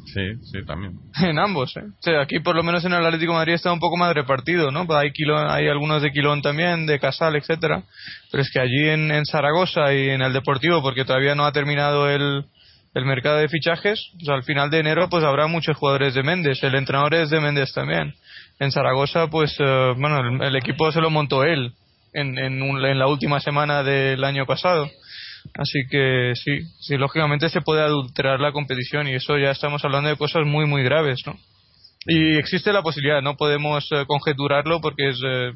Sí, 0.06 0.35
sí, 0.43 0.64
también. 0.66 0.98
En 1.22 1.39
ambos, 1.39 1.74
¿eh? 1.76 2.16
aquí 2.20 2.40
por 2.40 2.55
lo 2.55 2.62
menos 2.62 2.85
en 2.85 2.93
el 2.93 3.05
Atlético 3.05 3.32
de 3.32 3.39
Madrid 3.39 3.55
está 3.55 3.72
un 3.72 3.81
poco 3.81 3.97
más 3.97 4.14
repartido, 4.14 4.70
¿no? 4.70 4.86
Hay, 4.94 5.12
hay 5.48 5.68
algunos 5.68 6.02
de 6.02 6.12
Quilón 6.12 6.43
también, 6.43 6.86
de 6.86 6.98
Casal, 6.98 7.36
etcétera. 7.36 7.82
Pero 8.31 8.43
es 8.43 8.51
que 8.51 8.60
allí 8.60 8.89
en, 8.89 9.10
en 9.10 9.24
Zaragoza 9.24 9.93
y 9.94 10.10
en 10.10 10.22
el 10.22 10.32
Deportivo, 10.32 10.82
porque 10.82 11.05
todavía 11.05 11.35
no 11.35 11.44
ha 11.44 11.52
terminado 11.52 12.09
el, 12.10 12.44
el 12.94 13.05
mercado 13.05 13.39
de 13.39 13.48
fichajes, 13.48 14.10
pues 14.18 14.28
al 14.28 14.44
final 14.44 14.70
de 14.70 14.78
enero 14.78 15.09
pues 15.09 15.24
habrá 15.24 15.47
muchos 15.47 15.76
jugadores 15.76 16.14
de 16.14 16.22
Méndez. 16.22 16.62
El 16.62 16.76
entrenador 16.76 17.14
es 17.14 17.31
de 17.31 17.40
Méndez 17.40 17.72
también. 17.72 18.14
En 18.60 18.70
Zaragoza, 18.70 19.28
pues, 19.28 19.56
eh, 19.59 19.94
bueno, 19.97 20.44
el, 20.44 20.56
equipo 20.56 20.93
se 20.93 21.01
lo 21.01 21.10
montó 21.10 21.43
él 21.43 21.72
en, 22.12 22.39
en, 22.39 22.62
en 22.62 22.98
la 22.98 23.09
última 23.09 23.40
semana 23.40 23.82
del 23.82 24.22
año 24.22 24.47
pasado. 24.47 24.89
Así 25.54 25.80
que 25.90 26.32
sí, 26.34 26.62
sí, 26.80 26.96
lógicamente 26.96 27.48
se 27.48 27.60
puede 27.60 27.82
adulterar 27.82 28.40
la 28.40 28.52
competición 28.52 29.08
y 29.08 29.14
eso 29.14 29.36
ya 29.38 29.50
estamos 29.50 29.84
hablando 29.84 30.08
de 30.08 30.16
cosas 30.16 30.46
muy, 30.46 30.66
muy 30.66 30.82
graves, 30.82 31.22
¿no? 31.26 31.36
Y 32.06 32.36
existe 32.36 32.72
la 32.72 32.82
posibilidad, 32.82 33.22
no 33.22 33.36
podemos 33.36 33.88
eh, 33.92 34.04
conjeturarlo 34.06 34.80
porque 34.80 35.08
es, 35.08 35.18
eh, 35.26 35.52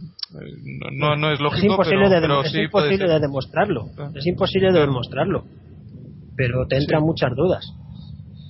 no, 0.93 1.17
no 1.17 1.33
es 1.33 1.41
lógico. 1.41 1.67
Es 1.67 1.73
imposible, 1.73 2.09
pero, 2.09 2.43
de, 2.43 2.49
es 2.49 2.55
imposible 2.55 3.09
de 3.09 3.21
demostrarlo. 3.21 3.87
Es 4.15 4.27
imposible 4.27 4.73
de 4.73 4.81
demostrarlo. 4.81 5.45
Pero 6.37 6.67
te 6.67 6.77
entran 6.77 7.03
muchas 7.03 7.35
dudas. 7.37 7.67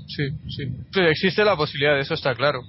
Sí, 0.07 0.29
sí. 0.49 1.01
Existe 1.11 1.45
la 1.45 1.57
posibilidad, 1.57 1.99
eso 1.99 2.15
está 2.15 2.35
claro 2.35 2.61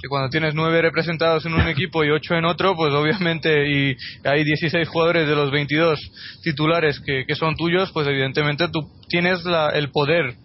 que 0.00 0.08
cuando 0.08 0.30
tienes 0.30 0.54
nueve 0.54 0.82
representados 0.82 1.46
en 1.46 1.54
un 1.54 1.68
equipo 1.68 2.04
y 2.04 2.10
ocho 2.10 2.34
en 2.34 2.44
otro, 2.44 2.76
pues 2.76 2.92
obviamente, 2.92 3.70
y 3.70 3.96
hay 4.24 4.44
16 4.44 4.88
jugadores 4.88 5.28
de 5.28 5.34
los 5.34 5.50
22 5.50 5.98
titulares 6.42 7.00
que, 7.00 7.24
que 7.26 7.34
son 7.34 7.56
tuyos, 7.56 7.90
pues 7.92 8.06
evidentemente 8.06 8.68
tú 8.68 8.88
tienes 9.08 9.44
la, 9.44 9.70
el 9.70 9.90
poder 9.90 10.36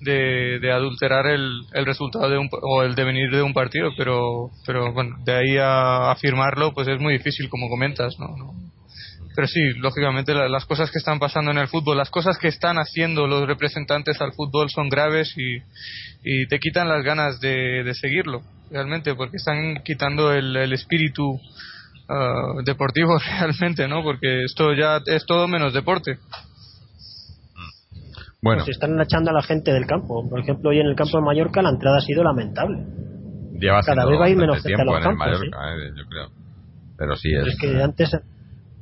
de, 0.00 0.58
de 0.60 0.72
adulterar 0.72 1.26
el, 1.26 1.62
el 1.72 1.86
resultado 1.86 2.28
de 2.28 2.38
un, 2.38 2.48
o 2.50 2.82
el 2.82 2.94
devenir 2.94 3.30
de 3.30 3.42
un 3.42 3.52
partido, 3.52 3.90
pero, 3.96 4.50
pero 4.66 4.92
bueno, 4.92 5.16
de 5.24 5.32
ahí 5.32 5.56
a 5.58 6.10
afirmarlo, 6.10 6.72
pues 6.72 6.88
es 6.88 6.98
muy 7.00 7.14
difícil, 7.14 7.48
como 7.48 7.68
comentas, 7.68 8.14
¿no? 8.18 8.26
Pero 9.34 9.46
sí, 9.46 9.60
lógicamente 9.78 10.34
las 10.34 10.66
cosas 10.66 10.90
que 10.90 10.98
están 10.98 11.18
pasando 11.18 11.50
en 11.50 11.58
el 11.58 11.68
fútbol, 11.68 11.96
las 11.96 12.10
cosas 12.10 12.38
que 12.38 12.48
están 12.48 12.76
haciendo 12.76 13.26
los 13.26 13.46
representantes 13.46 14.20
al 14.20 14.32
fútbol 14.32 14.68
son 14.70 14.88
graves 14.88 15.34
y, 15.36 15.58
y 16.22 16.46
te 16.46 16.58
quitan 16.58 16.88
las 16.88 17.04
ganas 17.04 17.40
de, 17.40 17.82
de 17.82 17.94
seguirlo 17.94 18.42
realmente, 18.72 19.14
porque 19.14 19.36
están 19.36 19.82
quitando 19.84 20.32
el, 20.32 20.56
el 20.56 20.72
espíritu 20.72 21.38
ah, 22.08 22.54
deportivo 22.64 23.18
realmente, 23.38 23.86
¿no? 23.86 24.02
Porque 24.02 24.44
esto 24.44 24.72
ya 24.72 25.00
es 25.06 25.24
todo 25.26 25.46
menos 25.46 25.74
deporte. 25.74 26.18
Bueno. 28.40 28.64
Pues 28.64 28.76
están 28.76 29.00
echando 29.00 29.30
a 29.30 29.34
la 29.34 29.42
gente 29.42 29.72
del 29.72 29.86
campo. 29.86 30.28
Por 30.28 30.40
ejemplo, 30.40 30.70
hoy 30.70 30.80
en 30.80 30.86
el 30.86 30.96
campo 30.96 31.18
de 31.18 31.24
Mallorca 31.24 31.62
la 31.62 31.70
entrada 31.70 31.98
ha 31.98 32.00
sido 32.00 32.24
lamentable. 32.24 32.84
Cada 33.86 34.04
vez 34.04 34.20
hay 34.20 34.34
menos 34.34 34.60
gente 34.60 34.82
a 34.82 34.84
los 34.84 35.00
campos. 35.00 35.28
¿eh? 35.28 35.92
yo 35.96 36.04
creo. 36.08 36.28
Pero 36.98 37.16
sí 37.16 37.32
es. 37.32 37.46
es 37.46 37.58
que 37.60 37.80
antes, 37.80 38.10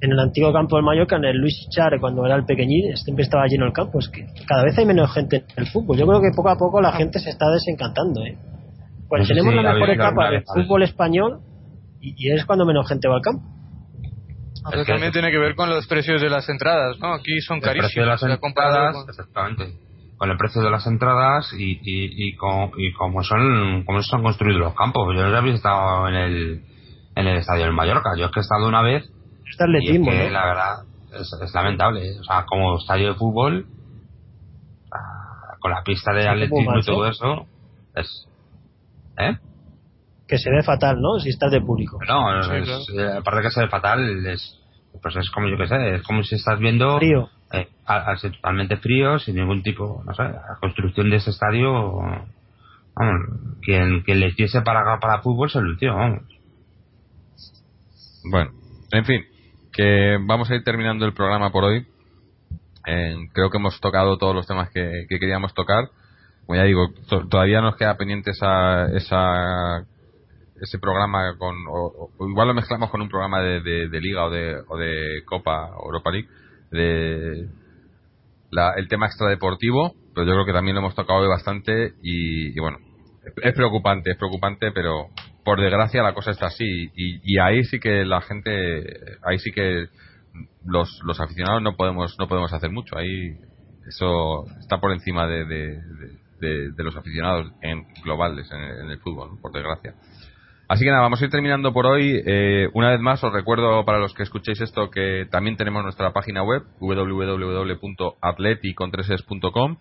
en 0.01 0.13
el 0.13 0.19
antiguo 0.19 0.53
campo 0.53 0.77
de 0.77 0.83
Mallorca, 0.83 1.17
en 1.17 1.25
el 1.27 1.37
Luis 1.37 1.69
Char, 1.71 1.99
cuando 2.01 2.25
era 2.25 2.35
el 2.35 2.45
pequeñín, 2.45 2.97
siempre 2.97 3.25
estaba 3.25 3.47
lleno 3.47 3.67
el 3.67 3.73
campo. 3.73 3.99
Es 3.99 4.09
que 4.09 4.27
cada 4.47 4.65
vez 4.65 4.77
hay 4.79 4.87
menos 4.87 5.13
gente 5.13 5.37
en 5.37 5.45
el 5.57 5.67
fútbol. 5.67 5.99
Yo 5.99 6.07
creo 6.07 6.21
que 6.21 6.31
poco 6.35 6.49
a 6.49 6.57
poco 6.57 6.81
la 6.81 6.93
gente 6.93 7.19
se 7.19 7.31
está 7.31 7.51
desencantando. 7.51 8.25
¿eh? 8.25 8.37
Pues 9.09 9.29
tenemos 9.29 9.55
la 9.55 9.75
mejor 9.75 9.91
etapa 9.91 10.31
del 10.31 10.45
fútbol 10.45 10.85
español 10.85 11.41
y, 12.01 12.31
es 12.31 12.47
cuando 12.47 12.65
menos 12.65 12.89
gente 12.89 13.09
va 13.09 13.17
al 13.17 13.23
campo. 13.23 13.45
Eso 14.73 14.85
también 14.85 15.13
tiene 15.13 15.31
que 15.31 15.39
ver 15.39 15.55
con 15.55 15.71
los 15.71 15.87
precios 15.87 16.21
de 16.21 16.29
las 16.29 16.49
entradas, 16.49 16.99
¿no? 16.99 17.15
Aquí 17.15 17.41
son 17.41 17.61
carísimas. 17.61 18.23
las 18.23 18.23
entradas, 18.23 18.97
exactamente. 19.09 19.73
Con 20.17 20.31
el 20.31 20.37
precio 20.37 20.63
de 20.63 20.71
las 20.71 20.87
entradas 20.87 21.51
y, 21.59 21.81
y, 21.83 22.37
con, 22.37 22.73
y 22.77 22.93
cómo 22.93 23.23
son 23.23 23.85
cómo 23.85 24.03
se 24.03 24.17
han 24.17 24.23
construido 24.23 24.59
los 24.59 24.75
campos. 24.75 25.15
Yo 25.15 25.31
ya 25.31 25.39
había 25.39 25.55
estado 25.55 26.09
en 26.09 26.15
el, 26.15 26.63
en 27.17 27.27
el 27.27 27.37
estadio 27.39 27.67
en 27.67 27.75
Mallorca. 27.75 28.11
Yo 28.19 28.27
es 28.27 28.33
que 28.33 28.41
he 28.41 28.43
estado 28.43 28.69
una 28.69 28.83
vez. 28.83 29.11
Está 29.51 29.67
y 29.69 29.97
es 29.97 30.05
que, 30.05 30.31
la 30.31 30.47
verdad, 30.47 30.85
es, 31.13 31.55
lamentable. 31.55 32.19
O 32.21 32.25
sea, 32.25 32.45
como 32.47 32.79
estadio 32.79 33.09
de 33.09 33.15
fútbol, 33.15 33.67
con 35.61 35.71
la 35.71 35.83
pista 35.83 36.13
de 36.13 36.29
atletismo 36.29 36.79
y 36.79 36.83
todo 36.83 37.07
eso, 37.07 37.47
es, 37.95 38.31
¿Eh? 39.21 39.37
Que 40.27 40.39
se 40.39 40.51
ve 40.51 40.63
fatal, 40.63 41.01
¿no? 41.01 41.19
Si 41.19 41.29
estás 41.29 41.51
de 41.51 41.61
público. 41.61 41.99
No, 42.07 42.33
eh, 42.33 42.65
aparte 43.19 43.37
de 43.37 43.43
que 43.43 43.51
se 43.51 43.61
ve 43.61 43.69
fatal, 43.69 44.27
es, 44.27 44.61
pues 45.03 45.17
es 45.17 45.31
como 45.31 45.49
yo 45.49 45.57
que 45.57 45.67
sé, 45.67 45.97
es 45.97 46.03
como 46.03 46.23
si 46.23 46.37
estás 46.37 46.59
viendo. 46.59 46.99
Frío. 46.99 47.29
Eh, 47.53 47.69
al, 47.85 48.17
ser 48.19 48.33
totalmente 48.33 48.77
frío, 48.77 49.19
sin 49.19 49.35
ningún 49.35 49.63
tipo, 49.63 50.03
no 50.07 50.15
sé, 50.15 50.23
la 50.23 50.57
construcción 50.61 51.11
de 51.11 51.17
ese 51.17 51.31
estadio. 51.31 51.93
Vamos, 52.95 53.59
quien, 53.63 54.03
quien 54.03 54.21
le 54.21 54.29
hiciese 54.29 54.63
para, 54.63 54.99
para 55.01 55.21
fútbol 55.21 55.51
se 55.51 55.61
lo 55.61 55.73
hicieron, 55.73 55.99
vamos. 55.99 56.23
Bueno, 58.31 58.51
en 58.93 59.05
fin, 59.05 59.25
que 59.73 60.19
vamos 60.21 60.51
a 60.51 60.55
ir 60.55 60.65
terminando 60.65 61.07
el 61.07 61.15
programa 61.15 61.51
por 61.51 61.65
hoy. 61.65 61.87
creo 63.33 63.51
que 63.51 63.59
hemos 63.59 63.81
tocado 63.81 64.19
todos 64.19 64.35
los 64.35 64.47
temas 64.47 64.71
que 64.71 65.07
queríamos 65.09 65.55
tocar 65.55 65.91
como 66.51 66.59
ya 66.59 66.65
digo, 66.65 66.89
todavía 67.31 67.61
nos 67.61 67.77
queda 67.77 67.97
pendiente 67.97 68.33
esa, 68.33 68.87
esa 68.91 69.87
ese 70.61 70.81
programa 70.81 71.37
con 71.39 71.55
o, 71.69 72.11
igual 72.29 72.49
lo 72.49 72.55
mezclamos 72.55 72.91
con 72.91 73.01
un 73.01 73.09
programa 73.09 73.41
de, 73.41 73.61
de, 73.61 74.01
liga 74.01 74.25
o 74.25 74.31
de, 74.31 74.61
o 74.67 74.77
de 74.77 75.23
Copa 75.27 75.71
Europa 75.81 76.11
League 76.11 76.29
de 76.73 77.47
la, 78.51 78.73
el 78.77 78.89
tema 78.89 79.07
extradeportivo 79.07 79.95
pero 80.13 80.27
yo 80.27 80.33
creo 80.33 80.45
que 80.45 80.53
también 80.53 80.75
lo 80.75 80.81
hemos 80.81 80.97
tocado 80.97 81.21
hoy 81.21 81.29
bastante 81.29 81.95
y, 82.03 82.59
bueno 82.59 82.79
es 83.41 83.55
preocupante 83.55 84.11
es 84.11 84.17
preocupante 84.17 84.73
pero 84.73 85.07
por 85.45 85.61
desgracia 85.61 86.03
la 86.03 86.15
cosa 86.15 86.31
está 86.31 86.47
así 86.47 86.91
y, 86.95 87.21
y 87.25 87.39
ahí 87.39 87.65
sí 87.65 87.81
que 87.81 88.05
la 88.05 88.21
gente 88.21 88.85
ahí 89.23 89.39
sí 89.39 89.53
que 89.53 89.89
los, 90.65 91.01
los 91.05 91.21
aficionados 91.21 91.63
no 91.63 91.77
podemos 91.77 92.17
no 92.19 92.29
podemos 92.29 92.53
hacer 92.53 92.71
mucho 92.71 92.97
ahí 92.97 93.37
eso 93.87 94.47
está 94.61 94.81
por 94.81 94.93
encima 94.93 95.27
de, 95.27 95.45
de, 96.41 96.85
los 96.85 96.97
aficionados 96.97 97.53
en 97.61 97.87
globales 98.03 98.51
en, 98.53 98.91
el 98.91 98.99
fútbol, 98.99 99.39
por 99.41 99.53
desgracia. 99.53 99.95
Así 100.69 100.85
que 100.85 100.91
nada, 100.91 101.03
vamos 101.03 101.21
a 101.21 101.25
ir 101.25 101.31
terminando 101.31 101.73
por 101.73 101.87
hoy. 101.87 102.23
Eh, 102.25 102.69
una 102.75 102.91
vez 102.91 103.01
más, 103.01 103.25
os 103.25 103.33
recuerdo 103.33 103.85
para 103.85 103.99
los 103.99 104.15
que 104.15 104.23
escuchéis 104.23 104.61
esto 104.61 104.89
que 104.91 105.27
también 105.31 105.57
tenemos 105.57 105.83
nuestra 105.83 106.13
página 106.13 106.45
web 106.45 106.63
www.atleticontreses.com 106.79 109.79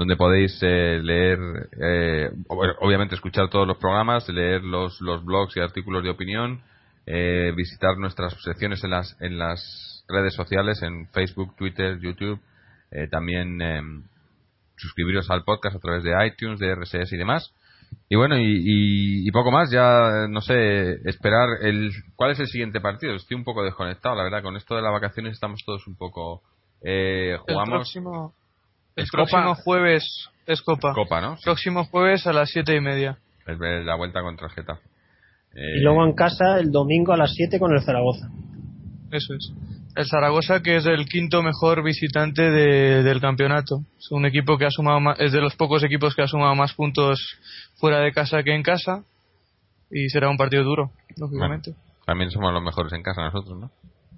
donde 0.00 0.16
podéis 0.16 0.58
eh, 0.62 0.98
leer, 1.02 1.38
eh, 1.78 2.30
obviamente 2.48 3.16
escuchar 3.16 3.50
todos 3.50 3.68
los 3.68 3.76
programas, 3.76 4.26
leer 4.30 4.64
los, 4.64 4.98
los 5.02 5.22
blogs 5.22 5.54
y 5.58 5.60
artículos 5.60 6.02
de 6.02 6.08
opinión, 6.08 6.62
visitar 7.04 7.98
nuestras 7.98 8.34
secciones 8.42 8.82
en 8.82 8.90
las, 8.90 9.14
en 9.20 9.36
las 9.36 10.04
redes 10.08 10.32
sociales, 10.32 10.80
en 10.82 11.06
Facebook, 11.08 11.54
Twitter, 11.54 11.98
YouTube, 12.00 12.40
también 13.10 13.60
em, 13.60 14.04
suscribiros 14.76 15.28
al 15.30 15.44
podcast 15.44 15.76
a 15.76 15.80
través 15.80 16.02
de 16.02 16.12
iTunes, 16.26 16.58
de 16.60 16.74
RSS 16.74 17.12
y 17.12 17.18
demás. 17.18 17.52
Y 18.08 18.16
bueno, 18.16 18.38
y, 18.38 19.26
y, 19.26 19.30
poco 19.32 19.50
más, 19.50 19.70
ya 19.70 20.28
no 20.30 20.40
sé, 20.40 20.92
esperar 21.04 21.48
el 21.60 21.90
cuál 22.16 22.30
es 22.30 22.40
el 22.40 22.46
siguiente 22.46 22.80
partido. 22.80 23.16
Estoy 23.16 23.36
un 23.36 23.44
poco 23.44 23.64
desconectado, 23.64 24.16
la 24.16 24.22
verdad, 24.22 24.42
con 24.42 24.56
esto 24.56 24.76
de 24.76 24.82
las 24.82 24.92
vacaciones 24.92 25.32
estamos 25.32 25.60
todos 25.66 25.86
un 25.86 25.96
poco... 25.96 26.42
Eh, 26.82 27.36
jugamos... 27.40 27.68
El 27.68 27.74
próximo, 27.74 28.34
el 28.96 29.06
próximo 29.10 29.54
jueves 29.54 30.28
es 30.46 30.62
Copa. 30.62 30.92
Copa, 30.94 31.20
¿no? 31.20 31.36
Próximo 31.42 31.84
jueves 31.84 32.26
a 32.26 32.32
las 32.32 32.50
siete 32.50 32.74
y 32.74 32.80
media. 32.80 33.18
Es 33.46 33.58
la 33.58 33.96
vuelta 33.96 34.22
contra 34.22 34.48
Getafe. 34.48 34.90
Eh, 35.54 35.78
y 35.78 35.80
luego 35.80 36.04
en 36.04 36.14
casa 36.14 36.58
el 36.58 36.70
domingo 36.70 37.12
a 37.12 37.16
las 37.16 37.32
7 37.34 37.58
con 37.58 37.72
el 37.72 37.82
Zaragoza. 37.82 38.28
Eso 39.10 39.34
es. 39.34 39.52
El 39.96 40.06
Zaragoza, 40.06 40.62
que 40.62 40.76
es 40.76 40.86
el 40.86 41.06
quinto 41.06 41.42
mejor 41.42 41.82
visitante 41.82 42.42
del 42.42 43.20
campeonato. 43.20 43.84
Es 43.98 44.12
un 44.12 44.24
equipo 44.24 44.56
que 44.56 44.66
ha 44.66 44.70
sumado 44.70 45.00
es 45.18 45.32
de 45.32 45.40
los 45.40 45.56
pocos 45.56 45.82
equipos 45.82 46.14
que 46.14 46.22
ha 46.22 46.28
sumado 46.28 46.54
más 46.54 46.74
puntos 46.74 47.18
fuera 47.76 47.98
de 47.98 48.12
casa 48.12 48.44
que 48.44 48.54
en 48.54 48.62
casa. 48.62 49.02
Y 49.90 50.08
será 50.10 50.30
un 50.30 50.36
partido 50.36 50.62
duro, 50.62 50.92
lógicamente. 51.16 51.74
también 52.06 52.30
somos 52.30 52.52
los 52.52 52.62
mejores 52.62 52.92
en 52.92 53.02
casa 53.02 53.22
nosotros, 53.22 53.58
¿no? 53.58 53.72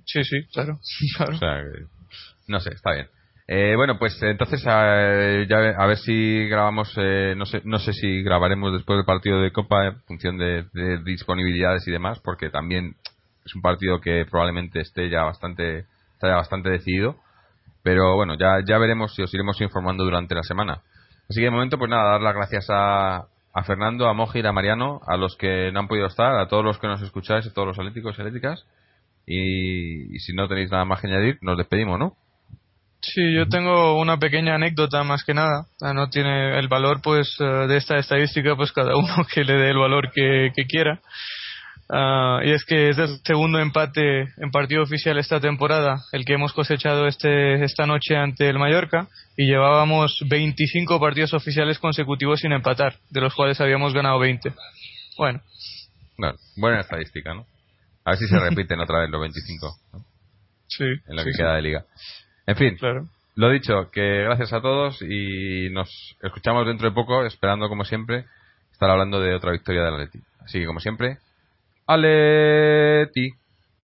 Sí, 0.05 0.23
sí, 0.25 0.45
claro. 0.53 0.79
claro. 1.17 1.35
O 1.35 1.39
sea, 1.39 1.63
no 2.47 2.61
sé, 2.61 2.75
está 2.75 2.93
bien. 2.93 3.07
Eh, 3.49 3.75
bueno, 3.77 3.99
pues 3.99 4.17
entonces 4.23 4.65
a, 4.67 5.45
ya, 5.49 5.57
a 5.77 5.87
ver 5.87 5.97
si 5.99 6.47
grabamos, 6.49 6.93
eh, 6.97 7.35
no, 7.37 7.45
sé, 7.45 7.61
no 7.65 7.79
sé 7.79 7.93
si 7.93 8.23
grabaremos 8.23 8.73
después 8.73 8.97
del 8.99 9.05
partido 9.05 9.41
de 9.41 9.53
Copa 9.53 9.87
en 9.87 10.01
función 10.03 10.39
de, 10.39 10.65
disponibilidades 11.05 11.87
y 11.89 11.91
demás, 11.91 12.21
porque 12.21 12.51
también 12.51 12.97
es 13.45 13.55
un 13.55 13.63
partido 13.63 14.01
que 14.01 14.25
probablemente 14.31 14.81
esté 14.81 15.11
ya 15.11 15.25
bastante, 15.25 15.87
está 16.15 16.29
ya 16.29 16.37
bastante 16.37 16.71
decidido. 16.71 17.17
Pero 17.83 18.15
bueno, 18.15 18.37
ya, 18.39 18.61
ya 18.65 18.79
veremos 18.79 19.15
si 19.15 19.23
os 19.23 19.35
iremos 19.35 19.61
informando 19.61 20.05
durante 20.05 20.37
la 20.37 20.45
semana. 20.45 20.83
Así 21.29 21.41
que 21.41 21.47
de 21.47 21.51
momento, 21.51 21.79
pues 21.79 21.91
nada, 21.91 22.13
dar 22.13 22.21
las 22.21 22.35
gracias 22.35 22.67
a, 22.71 23.27
a 23.53 23.65
Fernando, 23.65 24.07
a 24.09 24.15
Mojir, 24.15 24.47
a 24.47 24.53
Mariano, 24.53 25.01
a 25.05 25.17
los 25.17 25.37
que 25.37 25.73
no 25.73 25.81
han 25.81 25.89
podido 25.89 26.07
estar, 26.07 26.39
a 26.39 26.47
todos 26.47 26.65
los 26.65 26.79
que 26.79 26.87
nos 26.87 27.03
escucháis, 27.03 27.47
a 27.47 27.53
todos 27.53 27.67
los 27.67 27.79
atléticos 27.79 28.17
y 28.17 28.21
atléticas. 28.21 28.65
y 29.27 30.19
si 30.21 30.33
no 30.33 30.47
tenéis 30.49 30.71
nada 30.71 30.85
más 30.85 31.01
que 31.01 31.09
añadir, 31.09 31.39
nos 31.43 31.59
despedimos, 31.59 31.99
¿no? 31.99 32.17
Sí, 33.03 33.35
yo 33.35 33.49
tengo 33.49 34.01
una 34.01 34.17
pequeña 34.19 34.55
anécdota 34.55 35.03
más 35.03 35.25
que 35.25 35.35
nada. 35.35 35.67
No 35.81 36.09
tiene 36.09 36.59
el 36.59 36.69
valor, 36.69 37.03
pues, 37.03 37.37
eh, 37.41 37.45
de 37.45 37.77
esta 37.77 37.99
estadística, 37.99 38.55
pues 38.55 38.71
cada 38.71 38.97
uno 38.97 39.27
que 39.35 39.43
le 39.43 39.55
dé 39.55 39.71
el 39.71 39.79
valor 39.79 40.13
que, 40.13 40.53
quiera. 40.69 41.01
Ah, 41.91 42.41
y 42.45 42.53
es 42.53 42.65
que 42.65 42.91
es 42.91 42.99
el 42.99 43.19
segundo 43.25 43.59
empate 43.59 44.33
en 44.39 44.51
partido 44.53 44.83
oficial 44.83 45.19
esta 45.19 45.41
temporada, 45.41 45.97
el 46.13 46.25
que 46.25 46.35
hemos 46.35 46.53
cosechado 46.53 47.09
este, 47.09 47.65
esta 47.65 47.87
noche 47.87 48.17
ante 48.17 48.49
el 48.49 48.59
Mallorca, 48.59 49.09
y 49.37 49.47
llevábamos 49.47 50.21
25 50.29 51.01
partidos 51.01 51.35
oficiales 51.35 51.81
consecutivos 51.81 52.41
sin 52.41 52.53
empatar, 52.53 52.95
de 53.11 53.21
los 53.21 53.35
cuales 53.35 53.61
habíamos 53.61 53.93
ganado 53.93 54.21
20. 54.21 54.55
Bueno. 55.19 55.41
buena 56.57 56.81
estadística, 56.81 57.35
¿no? 57.35 57.47
A 58.05 58.11
ver 58.11 58.19
si 58.19 58.29
se 58.29 58.39
repiten 58.49 58.79
otra 58.79 59.01
vez 59.01 59.11
los 59.11 59.21
25. 59.21 59.77
Sí. 60.69 60.85
En 60.85 61.17
lo 61.17 61.25
que 61.25 61.33
queda 61.37 61.57
de 61.57 61.63
liga. 61.63 61.85
En 62.47 62.57
fin, 62.57 62.77
lo 63.35 63.51
dicho, 63.51 63.91
que 63.91 64.25
gracias 64.25 64.53
a 64.53 64.61
todos 64.61 65.01
y 65.03 65.71
nos 65.71 66.17
escuchamos 66.23 66.67
dentro 66.67 66.89
de 66.89 66.95
poco, 66.95 67.25
esperando 67.25 67.69
como 67.69 67.85
siempre 67.85 68.27
estar 68.73 68.91
hablando 68.91 69.21
de 69.21 69.35
otra 69.35 69.53
victoria 69.53 69.85
del 69.85 69.95
Atleti. 69.95 70.21
Así 70.41 70.59
que 70.61 70.67
como 70.67 70.81
siempre, 70.81 71.19
Aleti. 71.87 73.31